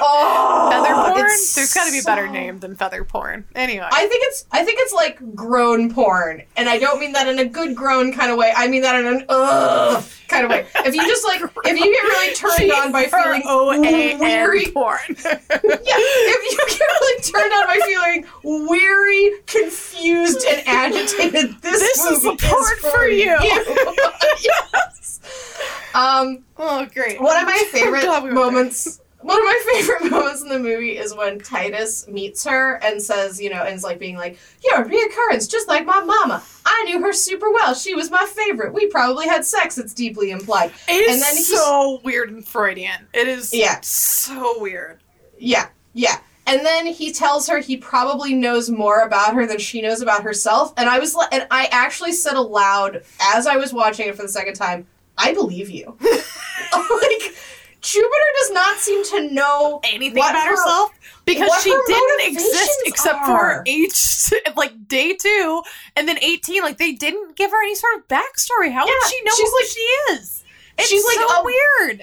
Oh, 0.00 0.68
Feather 0.70 0.94
porn? 1.14 1.28
There's 1.54 1.74
got 1.74 1.86
to 1.86 1.92
be 1.92 1.98
a 1.98 2.02
better 2.02 2.26
so- 2.26 2.32
name 2.32 2.58
than 2.60 2.76
feather 2.76 3.04
porn. 3.04 3.44
Anyway. 3.54 3.86
I 3.90 4.06
think 4.06 4.22
it's 4.26 4.44
I 4.52 4.64
think 4.64 4.78
it's 4.80 4.92
like 4.92 5.18
grown 5.34 5.92
porn, 5.92 6.42
and 6.56 6.68
I 6.68 6.78
don't 6.78 7.00
mean 7.00 7.12
that 7.12 7.26
in 7.28 7.38
a 7.38 7.44
good 7.44 7.74
grown 7.74 8.12
kind 8.12 8.30
of 8.30 8.36
way. 8.38 8.52
I 8.56 8.68
mean 8.68 8.82
that 8.82 8.94
in 8.96 9.06
an 9.06 9.24
ugh 9.28 10.04
kind 10.28 10.44
of 10.44 10.50
way. 10.50 10.66
If 10.84 10.94
you 10.94 11.02
just 11.02 11.24
like 11.26 11.40
if 11.64 11.78
you 11.78 11.92
get 11.92 12.02
really 12.02 12.34
turned 12.34 12.72
on 12.72 12.92
by 12.92 13.04
feeling 13.06 13.42
O-A-N 13.46 14.18
weary, 14.18 14.66
porn. 14.66 14.98
yeah, 15.08 15.38
if 15.48 16.42
you 16.52 16.58
get 16.68 16.80
really 16.80 17.22
turned 17.22 17.52
on 17.52 17.66
by 17.66 17.80
feeling 17.84 18.66
weary, 18.68 19.32
confused, 19.46 20.44
and 20.48 20.62
agitated, 20.66 21.60
this, 21.62 21.80
This 21.80 22.04
is 22.04 22.22
the 22.22 22.36
part 22.36 22.78
for 22.78 23.06
you. 23.08 23.24
yes. 24.42 25.20
Um, 25.94 26.44
oh, 26.56 26.86
great. 26.94 27.20
one 27.20 27.36
of 27.40 27.44
my 27.46 27.62
favorite 27.72 28.06
moments. 28.32 29.00
One 29.20 29.36
of 29.36 29.44
my 29.44 29.62
favorite 29.72 30.10
moments 30.10 30.42
in 30.42 30.48
the 30.48 30.58
movie 30.60 30.96
is 30.96 31.14
when 31.14 31.40
Titus 31.40 32.06
meets 32.06 32.44
her 32.44 32.74
and 32.84 33.02
says, 33.02 33.40
you 33.40 33.50
know, 33.50 33.62
and 33.64 33.74
is 33.74 33.82
like 33.82 33.98
being 33.98 34.16
like, 34.16 34.38
"You're 34.64 34.82
a 34.82 34.88
reoccurrence, 34.88 35.50
just 35.50 35.66
like 35.68 35.84
my 35.84 36.00
mama. 36.00 36.42
I 36.64 36.84
knew 36.84 37.00
her 37.02 37.12
super 37.12 37.50
well. 37.50 37.74
She 37.74 37.94
was 37.94 38.10
my 38.10 38.24
favorite. 38.26 38.72
We 38.72 38.86
probably 38.86 39.26
had 39.26 39.44
sex. 39.44 39.76
It's 39.76 39.92
deeply 39.92 40.30
implied." 40.30 40.70
It 40.88 41.08
is 41.08 41.14
And 41.14 41.22
then 41.22 41.42
so 41.42 42.00
weird 42.04 42.30
and 42.30 42.46
Freudian. 42.46 43.08
It 43.12 43.26
is 43.26 43.52
Yeah. 43.52 43.80
so 43.80 44.60
weird. 44.60 45.00
Yeah, 45.38 45.66
yeah. 45.94 46.18
And 46.46 46.64
then 46.64 46.86
he 46.86 47.12
tells 47.12 47.46
her 47.48 47.58
he 47.58 47.76
probably 47.76 48.32
knows 48.34 48.70
more 48.70 49.00
about 49.02 49.34
her 49.34 49.46
than 49.46 49.58
she 49.58 49.82
knows 49.82 50.00
about 50.00 50.22
herself. 50.22 50.72
And 50.78 50.88
I 50.88 50.98
was 50.98 51.14
like, 51.14 51.28
and 51.34 51.46
I 51.50 51.68
actually 51.72 52.12
said 52.12 52.36
aloud 52.36 53.02
as 53.20 53.46
I 53.46 53.56
was 53.56 53.72
watching 53.72 54.08
it 54.08 54.16
for 54.16 54.22
the 54.22 54.28
second 54.30 54.54
time, 54.54 54.86
I 55.18 55.34
believe 55.34 55.68
you. 55.68 55.98
like, 56.00 57.34
Jupiter 57.80 58.30
does 58.40 58.50
not 58.52 58.76
seem 58.78 59.04
to 59.06 59.30
know 59.32 59.80
anything 59.84 60.18
about 60.18 60.34
her- 60.34 60.50
herself? 60.50 60.90
Because 61.24 61.50
she 61.62 61.70
didn't 61.86 62.32
exist 62.32 62.78
except 62.86 63.20
are. 63.28 63.56
for 63.56 63.62
age 63.66 63.94
like 64.56 64.88
day 64.88 65.14
two 65.14 65.62
and 65.94 66.08
then 66.08 66.18
18 66.22 66.62
like 66.62 66.78
they 66.78 66.92
didn't 66.92 67.36
give 67.36 67.50
her 67.50 67.62
any 67.62 67.74
sort 67.74 67.96
of 67.98 68.08
backstory. 68.08 68.72
How 68.72 68.86
Yeah, 68.86 68.92
would 68.98 69.10
she 69.10 69.22
know 69.24 69.32
she's 69.36 69.48
who 69.50 69.56
like- 69.56 69.66
she 69.66 69.80
is? 70.14 70.44
It's 70.78 70.88
she's 70.88 71.04
like 71.04 71.18
a- 71.18 71.44
weird. 71.44 72.02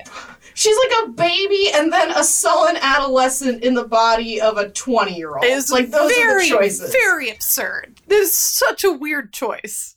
She's 0.53 0.77
like 0.77 1.05
a 1.05 1.07
baby 1.09 1.71
and 1.73 1.91
then 1.91 2.11
a 2.11 2.23
sullen 2.23 2.77
adolescent 2.81 3.63
in 3.63 3.73
the 3.73 3.85
body 3.85 4.39
of 4.39 4.57
a 4.57 4.69
20 4.69 5.15
year 5.15 5.31
old. 5.35 5.43
it's 5.45 5.71
Like, 5.71 5.89
those 5.91 6.11
very 6.13 6.33
are 6.33 6.39
the 6.43 6.47
choices. 6.49 6.91
very 6.91 7.29
absurd. 7.29 7.99
This 8.07 8.29
is 8.29 8.35
such 8.35 8.83
a 8.83 8.91
weird 8.91 9.33
choice 9.33 9.94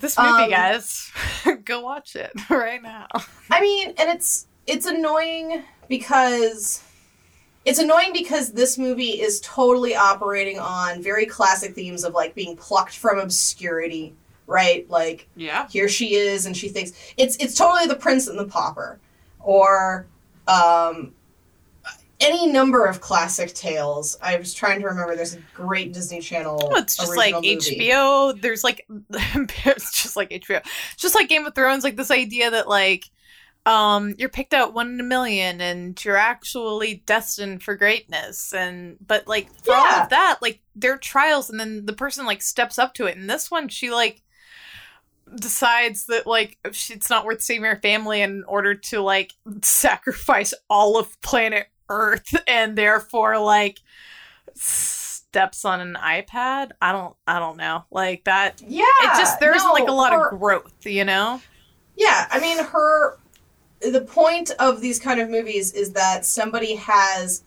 This 0.00 0.18
movie, 0.18 0.42
Um, 0.44 0.50
guys, 0.50 1.10
go 1.64 1.80
watch 1.80 2.16
it 2.16 2.32
right 2.50 2.82
now. 2.82 3.06
I 3.50 3.60
mean, 3.60 3.88
and 3.98 4.10
it's 4.10 4.46
it's 4.66 4.86
annoying 4.86 5.62
because 5.88 6.82
it's 7.64 7.78
annoying 7.78 8.12
because 8.12 8.52
this 8.52 8.78
movie 8.78 9.20
is 9.20 9.40
totally 9.40 9.94
operating 9.96 10.58
on 10.58 11.02
very 11.02 11.26
classic 11.26 11.74
themes 11.74 12.04
of 12.04 12.14
like 12.14 12.34
being 12.34 12.56
plucked 12.56 12.96
from 12.96 13.18
obscurity, 13.18 14.14
right? 14.46 14.88
Like 14.90 15.28
Yeah. 15.34 15.66
here 15.68 15.88
she 15.88 16.14
is 16.14 16.46
and 16.46 16.56
she 16.56 16.68
thinks 16.68 16.92
it's 17.16 17.36
it's 17.36 17.54
totally 17.54 17.86
the 17.86 17.96
prince 17.96 18.26
and 18.28 18.38
the 18.38 18.46
pauper 18.46 19.00
or 19.40 20.06
um 20.46 21.12
any 22.20 22.46
number 22.46 22.86
of 22.86 23.00
classic 23.00 23.52
tales. 23.52 24.18
I 24.22 24.36
was 24.36 24.54
trying 24.54 24.80
to 24.80 24.86
remember 24.86 25.16
there's 25.16 25.34
a 25.34 25.40
great 25.54 25.92
Disney 25.92 26.20
Channel 26.20 26.72
it's 26.76 26.96
just 26.96 27.16
like 27.16 27.34
movie. 27.34 27.56
HBO. 27.56 28.40
There's 28.40 28.64
like 28.64 28.86
it's 29.10 30.02
just 30.02 30.16
like 30.16 30.30
HBO. 30.30 30.60
It's 30.92 31.02
just 31.02 31.14
like 31.14 31.28
Game 31.28 31.46
of 31.46 31.54
Thrones. 31.54 31.84
Like 31.84 31.96
this 31.96 32.10
idea 32.10 32.50
that 32.50 32.68
like 32.68 33.10
um 33.66 34.14
you're 34.16 34.28
picked 34.28 34.54
out 34.54 34.74
one 34.74 34.92
in 34.92 35.00
a 35.00 35.02
million 35.02 35.60
and 35.60 36.02
you're 36.04 36.16
actually 36.16 37.02
destined 37.04 37.62
for 37.62 37.74
greatness 37.74 38.54
and 38.54 38.96
but 39.04 39.26
like 39.26 39.52
for 39.64 39.74
all 39.74 40.02
of 40.02 40.08
that 40.08 40.38
like 40.40 40.60
there 40.76 40.92
are 40.92 40.98
trials 40.98 41.50
and 41.50 41.58
then 41.58 41.84
the 41.84 41.92
person 41.92 42.24
like 42.24 42.40
steps 42.40 42.78
up 42.78 42.94
to 42.94 43.06
it 43.06 43.16
and 43.16 43.28
this 43.28 43.50
one 43.50 43.68
she 43.68 43.90
like 43.90 44.22
decides 45.34 46.06
that 46.06 46.28
like 46.28 46.58
it's 46.62 47.10
not 47.10 47.24
worth 47.24 47.42
saving 47.42 47.64
her 47.64 47.80
family 47.82 48.20
in 48.22 48.44
order 48.44 48.76
to 48.76 49.00
like 49.00 49.32
sacrifice 49.62 50.54
all 50.70 50.96
of 50.96 51.20
planet 51.20 51.66
earth 51.88 52.34
and 52.48 52.76
therefore 52.76 53.38
like 53.38 53.80
steps 54.54 55.64
on 55.64 55.80
an 55.80 55.96
ipad 56.00 56.70
i 56.80 56.92
don't 56.92 57.14
i 57.26 57.38
don't 57.38 57.56
know 57.56 57.84
like 57.90 58.24
that 58.24 58.62
Yeah. 58.66 58.84
it 59.02 59.18
just 59.18 59.38
there's 59.40 59.62
no, 59.64 59.72
like 59.72 59.88
a 59.88 59.92
lot 59.92 60.12
her- 60.12 60.30
of 60.30 60.38
growth 60.38 60.72
you 60.84 61.04
know 61.04 61.40
Yeah, 61.96 62.26
I 62.30 62.38
mean, 62.40 62.58
her. 62.62 63.18
The 63.80 64.02
point 64.02 64.50
of 64.58 64.80
these 64.82 64.98
kind 64.98 65.18
of 65.20 65.28
movies 65.30 65.72
is 65.72 65.92
that 65.92 66.24
somebody 66.26 66.74
has. 66.76 67.42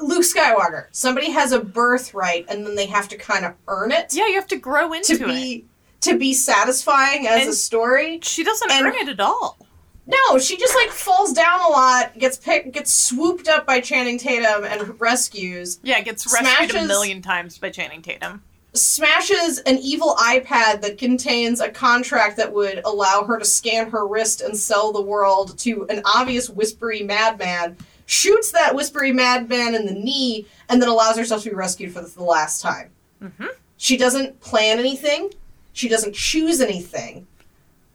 Luke 0.00 0.24
Skywalker. 0.24 0.86
Somebody 0.92 1.30
has 1.30 1.52
a 1.52 1.60
birthright, 1.60 2.44
and 2.48 2.66
then 2.66 2.74
they 2.74 2.84
have 2.86 3.06
to 3.08 3.16
kind 3.18 3.44
of 3.46 3.52
earn 3.68 3.92
it 3.92 4.14
yeah 4.14 4.26
you 4.26 4.34
have 4.34 4.46
to 4.48 4.56
grow 4.56 4.92
into 4.92 5.16
to 5.18 5.24
it 5.24 5.26
be 5.26 5.64
to 6.00 6.18
be 6.18 6.32
satisfying 6.34 7.26
as 7.26 7.46
a 7.46 7.52
story. 7.54 8.18
she 8.22 8.44
doesn't 8.44 8.70
and- 8.70 8.86
earn 8.86 8.94
it 8.94 9.08
at 9.08 9.20
all 9.20 9.58
No, 10.06 10.38
she 10.38 10.56
just 10.56 10.74
like 10.74 10.90
falls 10.90 11.32
down 11.32 11.60
a 11.60 11.68
lot, 11.68 12.18
gets 12.18 12.36
picked, 12.36 12.72
gets 12.72 12.92
swooped 12.92 13.48
up 13.48 13.66
by 13.66 13.80
Channing 13.80 14.18
Tatum, 14.18 14.64
and 14.64 15.00
rescues. 15.00 15.78
yeah 15.82 16.00
gets 16.00 16.30
rescued 16.32 16.74
a 16.74 16.86
million 16.86 17.22
times 17.22 17.58
by 17.58 17.70
channing 17.70 18.02
tatum 18.02 18.42
smashes 18.74 19.60
an 19.60 19.78
evil 19.78 20.16
iPad 20.16 20.82
that 20.82 20.98
contains 20.98 21.60
a 21.60 21.70
contract 21.70 22.36
that 22.36 22.52
would 22.52 22.82
allow 22.84 23.22
her 23.24 23.38
to 23.38 23.44
scan 23.44 23.88
her 23.90 24.06
wrist 24.06 24.40
and 24.40 24.56
sell 24.56 24.92
the 24.92 25.00
world 25.00 25.56
to 25.58 25.86
an 25.88 26.02
obvious 26.04 26.50
whispery 26.50 27.02
madman, 27.02 27.76
shoots 28.06 28.50
that 28.50 28.74
whispery 28.74 29.12
madman 29.12 29.74
in 29.74 29.86
the 29.86 29.94
knee, 29.94 30.46
and 30.68 30.82
then 30.82 30.88
allows 30.88 31.16
herself 31.16 31.44
to 31.44 31.50
be 31.50 31.54
rescued 31.54 31.92
for 31.92 32.02
the 32.02 32.22
last 32.22 32.60
time. 32.60 32.90
mm-hmm. 33.22 33.46
She 33.76 33.96
doesn't 33.96 34.40
plan 34.40 34.78
anything, 34.78 35.32
she 35.72 35.88
doesn't 35.88 36.14
choose 36.14 36.60
anything. 36.60 37.26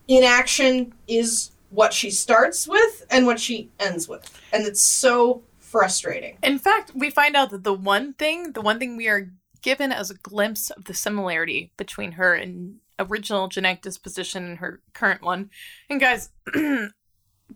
Inaction 0.08 0.94
is 1.08 1.52
what 1.70 1.94
she 1.94 2.10
starts 2.10 2.68
with 2.68 3.06
and 3.10 3.26
what 3.26 3.40
she 3.40 3.70
ends 3.80 4.08
with. 4.08 4.30
And 4.52 4.66
it's 4.66 4.82
so 4.82 5.44
frustrating. 5.60 6.38
In 6.42 6.58
fact, 6.58 6.92
we 6.96 7.10
find 7.10 7.36
out 7.36 7.52
that 7.52 7.64
the 7.64 7.74
one 7.74 8.14
thing, 8.14 8.54
the 8.54 8.62
one 8.62 8.80
thing 8.80 8.98
we 8.98 9.08
are 9.08 9.32
given 9.62 9.92
as 9.92 10.10
a 10.10 10.16
glimpse 10.16 10.70
of 10.72 10.86
the 10.86 10.94
similarity 10.94 11.72
between 11.78 12.14
her 12.14 12.34
and 12.34 12.78
original 12.98 13.48
genetic 13.48 13.82
disposition 13.82 14.46
and 14.46 14.58
her 14.60 14.82
current 14.94 15.22
one. 15.22 15.50
And 15.90 16.00
guys, 16.00 16.30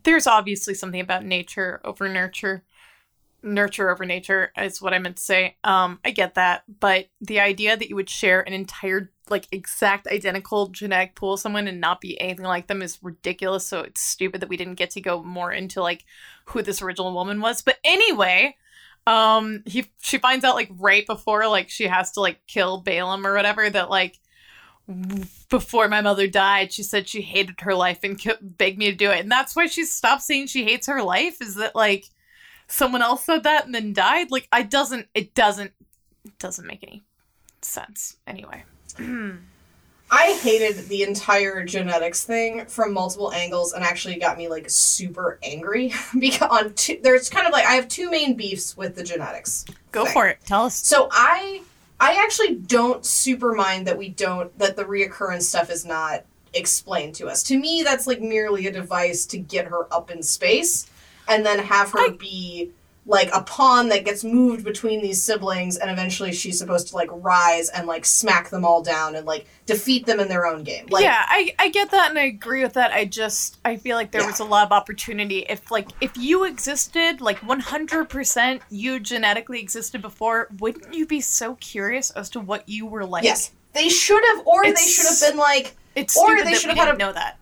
there's 0.03 0.27
obviously 0.27 0.73
something 0.73 1.01
about 1.01 1.25
nature 1.25 1.81
over 1.83 2.07
nurture. 2.09 2.63
Nurture 3.43 3.89
over 3.89 4.05
nature 4.05 4.51
is 4.57 4.81
what 4.81 4.93
I 4.93 4.99
meant 4.99 5.17
to 5.17 5.23
say. 5.23 5.57
Um, 5.63 5.99
I 6.03 6.11
get 6.11 6.35
that, 6.35 6.63
but 6.79 7.07
the 7.21 7.39
idea 7.39 7.75
that 7.75 7.89
you 7.89 7.95
would 7.95 8.09
share 8.09 8.41
an 8.41 8.53
entire, 8.53 9.11
like, 9.29 9.47
exact 9.51 10.07
identical 10.07 10.67
genetic 10.67 11.15
pool 11.15 11.33
with 11.33 11.41
someone 11.41 11.67
and 11.67 11.81
not 11.81 12.01
be 12.01 12.19
anything 12.19 12.45
like 12.45 12.67
them 12.67 12.81
is 12.81 12.99
ridiculous. 13.01 13.65
So 13.65 13.81
it's 13.81 14.01
stupid 14.01 14.41
that 14.41 14.49
we 14.49 14.57
didn't 14.57 14.75
get 14.75 14.91
to 14.91 15.01
go 15.01 15.23
more 15.23 15.51
into 15.51 15.81
like 15.81 16.05
who 16.45 16.61
this 16.61 16.81
original 16.81 17.13
woman 17.13 17.41
was. 17.41 17.61
But 17.61 17.77
anyway, 17.83 18.55
um 19.05 19.63
he 19.65 19.85
she 20.01 20.17
finds 20.17 20.45
out 20.45 20.55
like 20.55 20.69
right 20.77 21.05
before 21.05 21.47
like 21.47 21.69
she 21.69 21.87
has 21.87 22.11
to 22.11 22.21
like 22.21 22.39
kill 22.47 22.81
Balaam 22.81 23.27
or 23.27 23.33
whatever 23.33 23.69
that 23.69 23.89
like 23.89 24.19
before 25.49 25.87
my 25.87 26.01
mother 26.01 26.27
died 26.27 26.71
she 26.71 26.83
said 26.83 27.07
she 27.07 27.21
hated 27.21 27.59
her 27.61 27.73
life 27.75 27.99
and 28.03 28.21
begged 28.41 28.77
me 28.77 28.89
to 28.89 28.95
do 28.95 29.11
it 29.11 29.19
and 29.19 29.31
that's 29.31 29.55
why 29.55 29.65
she 29.65 29.85
stopped 29.85 30.21
saying 30.21 30.47
she 30.47 30.63
hates 30.63 30.87
her 30.87 31.01
life 31.01 31.41
is 31.41 31.55
that 31.55 31.75
like 31.75 32.05
someone 32.73 33.03
else 33.03 33.23
said 33.23 33.43
that 33.43 33.65
and 33.65 33.75
then 33.75 33.93
died 33.93 34.31
like 34.31 34.47
I 34.51 34.63
doesn't 34.63 35.07
it 35.13 35.35
doesn't 35.35 35.71
it 36.25 36.39
doesn't 36.39 36.65
make 36.65 36.83
any 36.83 37.03
sense 37.61 38.17
anyway 38.25 38.63
I 40.11 40.37
hated 40.43 40.89
the 40.89 41.01
entire 41.03 41.63
genetics 41.63 42.23
thing 42.23 42.65
from 42.65 42.93
multiple 42.93 43.31
angles 43.31 43.73
and 43.73 43.83
actually 43.83 44.17
got 44.17 44.37
me 44.37 44.47
like 44.47 44.69
super 44.69 45.39
angry 45.41 45.91
because 46.19 46.49
on 46.49 46.73
two, 46.73 46.99
there's 47.01 47.29
kind 47.29 47.47
of 47.47 47.53
like 47.53 47.65
I 47.65 47.73
have 47.73 47.87
two 47.87 48.09
main 48.09 48.35
beefs 48.35 48.75
with 48.75 48.95
the 48.95 49.03
genetics. 49.03 49.65
go 49.91 50.03
thing. 50.05 50.13
for 50.13 50.27
it 50.27 50.39
tell 50.45 50.65
us 50.65 50.75
So 50.75 51.09
I 51.11 51.61
I 51.99 52.23
actually 52.23 52.55
don't 52.55 53.05
super 53.05 53.53
mind 53.53 53.87
that 53.87 53.97
we 53.97 54.09
don't 54.09 54.55
that 54.59 54.75
the 54.75 54.83
reoccurrence 54.83 55.43
stuff 55.43 55.69
is 55.69 55.85
not 55.85 56.25
explained 56.53 57.15
to 57.15 57.27
us. 57.27 57.41
To 57.43 57.57
me 57.57 57.83
that's 57.83 58.05
like 58.07 58.21
merely 58.21 58.67
a 58.67 58.71
device 58.71 59.25
to 59.27 59.37
get 59.37 59.67
her 59.67 59.91
up 59.93 60.11
in 60.11 60.21
space 60.21 60.87
and 61.27 61.45
then 61.45 61.59
have 61.59 61.91
her 61.91 61.99
I- 61.99 62.15
be 62.19 62.71
like 63.05 63.29
a 63.33 63.41
pawn 63.43 63.89
that 63.89 64.05
gets 64.05 64.23
moved 64.23 64.63
between 64.63 65.01
these 65.01 65.21
siblings 65.21 65.75
and 65.75 65.91
eventually 65.91 66.31
she's 66.31 66.57
supposed 66.57 66.87
to 66.87 66.95
like 66.95 67.09
rise 67.11 67.67
and 67.67 67.85
like 67.85 68.05
smack 68.05 68.49
them 68.49 68.63
all 68.63 68.81
down 68.81 69.13
and 69.15 69.25
like 69.27 69.45
defeat 69.65 70.05
them 70.05 70.21
in 70.21 70.29
their 70.29 70.47
own 70.47 70.63
game. 70.63 70.85
Like 70.89 71.03
yeah, 71.03 71.25
I, 71.27 71.53
I 71.59 71.67
get 71.67 71.91
that 71.91 72.11
and 72.11 72.17
I 72.17 72.23
agree 72.23 72.63
with 72.63 72.75
that. 72.75 72.93
I 72.93 73.03
just 73.03 73.59
I 73.65 73.75
feel 73.75 73.97
like 73.97 74.11
there 74.11 74.21
Yeah. 74.21 74.27
was 74.27 74.39
a 74.39 74.45
lot 74.45 74.65
of 74.65 74.71
opportunity. 74.71 75.39
If 75.49 75.69
like 75.69 75.89
if 75.99 76.15
you 76.15 76.45
existed, 76.45 77.19
like 77.19 77.39
one 77.39 77.59
hundred 77.59 78.07
percent 78.07 78.61
you 78.69 79.01
genetically 79.01 79.59
existed 79.59 80.01
before, 80.01 80.47
wouldn't 80.59 80.93
you 80.93 81.05
be 81.05 81.19
so 81.19 81.55
curious 81.55 82.09
as 82.11 82.29
to 82.29 82.39
what 82.39 82.69
you 82.69 82.85
were 82.85 83.05
like? 83.05 83.25
Yes. 83.25 83.51
They 83.73 83.89
should 83.89 84.23
have 84.27 84.47
or 84.47 84.63
they 84.63 84.75
should 84.75 85.07
have 85.07 85.19
been 85.31 85.37
like 85.37 85.75
It's 85.95 86.15
Or 86.17 86.41
they 86.41 86.53
should 86.53 86.69
have 86.69 86.77
had 86.79 86.95
a- 86.95 86.97
know 86.97 87.11
that. 87.11 87.37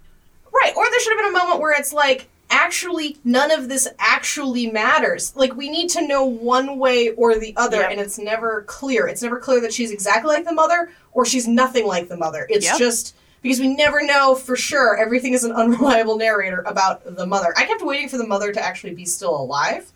Right, 0.51 0.73
or 0.75 0.85
there 0.89 0.99
should 0.99 1.13
have 1.13 1.19
been 1.23 1.35
a 1.35 1.37
moment 1.37 1.61
where 1.61 1.71
it's 1.79 1.93
like, 1.93 2.27
actually, 2.51 3.17
none 3.23 3.49
of 3.51 3.67
this 3.69 3.87
actually 3.97 4.69
matters. 4.69 5.33
Like, 5.35 5.55
we 5.55 5.69
need 5.69 5.89
to 5.91 6.05
know 6.07 6.25
one 6.25 6.77
way 6.77 7.09
or 7.11 7.39
the 7.39 7.53
other, 7.57 7.77
Yep. 7.81 7.91
and 7.91 7.99
it's 7.99 8.19
never 8.19 8.61
clear. 8.67 9.07
It's 9.07 9.21
never 9.23 9.39
clear 9.39 9.59
that 9.61 9.73
she's 9.73 9.91
exactly 9.91 10.35
like 10.35 10.45
the 10.45 10.53
mother 10.53 10.91
or 11.13 11.25
she's 11.25 11.47
nothing 11.47 11.87
like 11.87 12.07
the 12.09 12.17
mother. 12.17 12.45
It's 12.49 12.65
Yep. 12.65 12.77
just 12.77 13.15
because 13.41 13.59
we 13.59 13.73
never 13.75 14.03
know 14.03 14.35
for 14.35 14.55
sure. 14.55 14.97
Everything 14.97 15.33
is 15.33 15.43
an 15.43 15.51
unreliable 15.63 16.17
narrator 16.17 16.61
about 16.67 17.15
the 17.17 17.25
mother. 17.25 17.53
I 17.57 17.65
kept 17.65 17.81
waiting 17.81 18.07
for 18.09 18.17
the 18.17 18.27
mother 18.27 18.51
to 18.51 18.61
actually 18.63 18.93
be 18.93 19.05
still 19.05 19.35
alive 19.35 19.91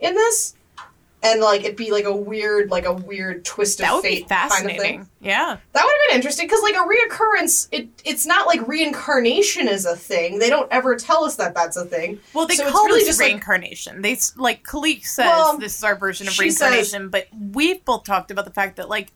in 0.00 0.14
this. 0.14 0.54
And 1.24 1.40
like 1.40 1.62
it'd 1.62 1.76
be 1.76 1.92
like 1.92 2.04
a 2.04 2.14
weird, 2.14 2.70
like 2.70 2.84
a 2.84 2.92
weird 2.92 3.44
twist 3.44 3.78
of 3.80 3.84
That 3.86 3.94
would 3.94 4.02
fate 4.02 4.28
be 4.28 4.34
kind 4.34 4.70
of 4.70 4.76
thing. 4.76 5.08
Yeah. 5.20 5.56
That 5.72 5.84
would 5.84 5.92
have 5.92 6.08
been 6.10 6.16
interesting 6.16 6.46
because, 6.48 6.62
like, 6.62 6.74
a 6.74 6.78
reoccurrence, 6.78 7.68
it 7.70 7.88
it's 8.04 8.26
not 8.26 8.48
like 8.48 8.66
reincarnation 8.66 9.68
is 9.68 9.86
a 9.86 9.94
thing. 9.94 10.38
They 10.40 10.50
don't 10.50 10.66
ever 10.72 10.96
tell 10.96 11.24
us 11.24 11.36
that 11.36 11.54
that's 11.54 11.76
a 11.76 11.84
thing. 11.84 12.18
Well, 12.34 12.46
they 12.46 12.56
So 12.56 12.68
call 12.70 12.86
really 12.86 13.00
this 13.00 13.08
just 13.08 13.20
like- 13.20 13.28
reincarnation. 13.28 14.02
they 14.02 14.18
like 14.36 14.64
Kalique 14.64 15.04
says 15.06 15.26
Well, 15.26 15.58
this 15.58 15.76
is 15.78 15.84
our 15.84 15.94
version 15.96 16.26
of 16.26 16.32
she 16.34 16.50
says- 16.50 16.60
reincarnation, 16.62 17.08
but 17.10 17.28
we've 17.52 17.84
both 17.84 18.02
talked 18.04 18.30
about 18.32 18.44
the 18.44 18.50
fact 18.52 18.76
that 18.76 18.88
like 18.88 19.12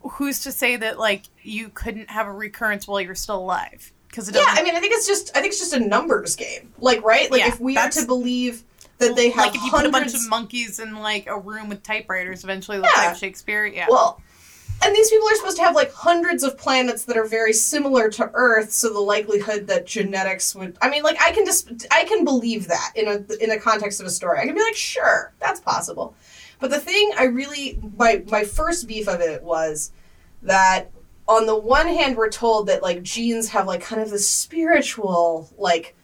who's 0.00 0.40
to 0.40 0.52
say 0.52 0.76
that 0.76 0.98
like 0.98 1.22
you 1.42 1.70
couldn't 1.70 2.10
have 2.10 2.26
a 2.26 2.32
recurrence 2.32 2.86
while 2.86 3.00
you're 3.00 3.14
still 3.14 3.38
alive? 3.38 3.92
Because 4.08 4.28
it 4.28 4.34
Yeah, 4.34 4.44
I 4.46 4.62
mean, 4.62 4.76
I 4.76 4.80
think 4.80 4.92
it's 4.94 5.06
just 5.06 5.30
I 5.36 5.40
think 5.40 5.52
it's 5.52 5.58
just 5.58 5.72
a 5.72 5.80
numbers 5.80 6.36
game. 6.36 6.72
Like, 6.78 7.02
right? 7.02 7.30
Like, 7.30 7.40
Yeah, 7.40 7.48
if 7.48 7.60
we 7.60 7.76
are 7.76 7.88
to 7.90 8.06
believe 8.06 8.62
that 8.98 9.14
they 9.16 9.30
have 9.30 9.46
like 9.46 9.54
if 9.54 9.62
you 9.62 9.70
put 9.70 9.86
a 9.86 9.90
bunch 9.90 10.14
of 10.14 10.28
monkeys 10.28 10.78
in 10.78 10.96
like 10.96 11.26
a 11.26 11.38
room 11.38 11.68
with 11.68 11.82
typewriters, 11.82 12.44
eventually 12.44 12.78
they'll 12.78 12.90
Yeah. 12.96 13.08
type 13.10 13.16
Shakespeare. 13.16 13.66
Yeah. 13.66 13.86
well, 13.90 14.20
and 14.82 14.94
these 14.94 15.10
people 15.10 15.26
are 15.28 15.34
supposed 15.36 15.56
to 15.56 15.62
have 15.62 15.74
like 15.74 15.92
hundreds 15.92 16.42
of 16.42 16.58
planets 16.58 17.04
that 17.04 17.16
are 17.16 17.24
very 17.26 17.52
similar 17.52 18.08
to 18.10 18.30
Earth, 18.34 18.72
so 18.72 18.92
the 18.92 19.00
likelihood 19.00 19.66
that 19.68 19.86
genetics 19.86 20.54
would 20.54 20.76
I 20.82 20.90
mean, 20.90 21.02
like 21.02 21.20
I 21.20 21.32
can 21.32 21.44
just 21.46 21.86
I 21.90 22.04
can 22.04 22.24
believe 22.24 22.68
that 22.68 22.92
in 22.94 23.06
a 23.08 23.14
in 23.42 23.50
the 23.50 23.58
context 23.60 24.00
of 24.00 24.06
a 24.06 24.10
story. 24.10 24.38
I 24.38 24.44
can 24.46 24.54
be 24.54 24.62
like, 24.62 24.74
sure, 24.76 25.32
that's 25.40 25.60
possible. 25.60 26.14
But 26.58 26.70
the 26.70 26.80
thing 26.80 27.10
I 27.18 27.24
really 27.24 27.78
my 27.98 28.22
my 28.30 28.44
first 28.44 28.86
beef 28.88 29.08
of 29.08 29.20
it 29.20 29.42
was 29.42 29.92
that 30.42 30.90
on 31.28 31.44
the 31.46 31.56
one 31.56 31.86
hand 31.88 32.16
we're 32.16 32.30
told 32.30 32.68
that 32.68 32.82
like 32.82 33.02
genes 33.02 33.48
have 33.48 33.66
like 33.66 33.80
kind 33.82 34.00
of 34.00 34.10
this 34.10 34.28
spiritual 34.28 35.50
like 35.58 35.96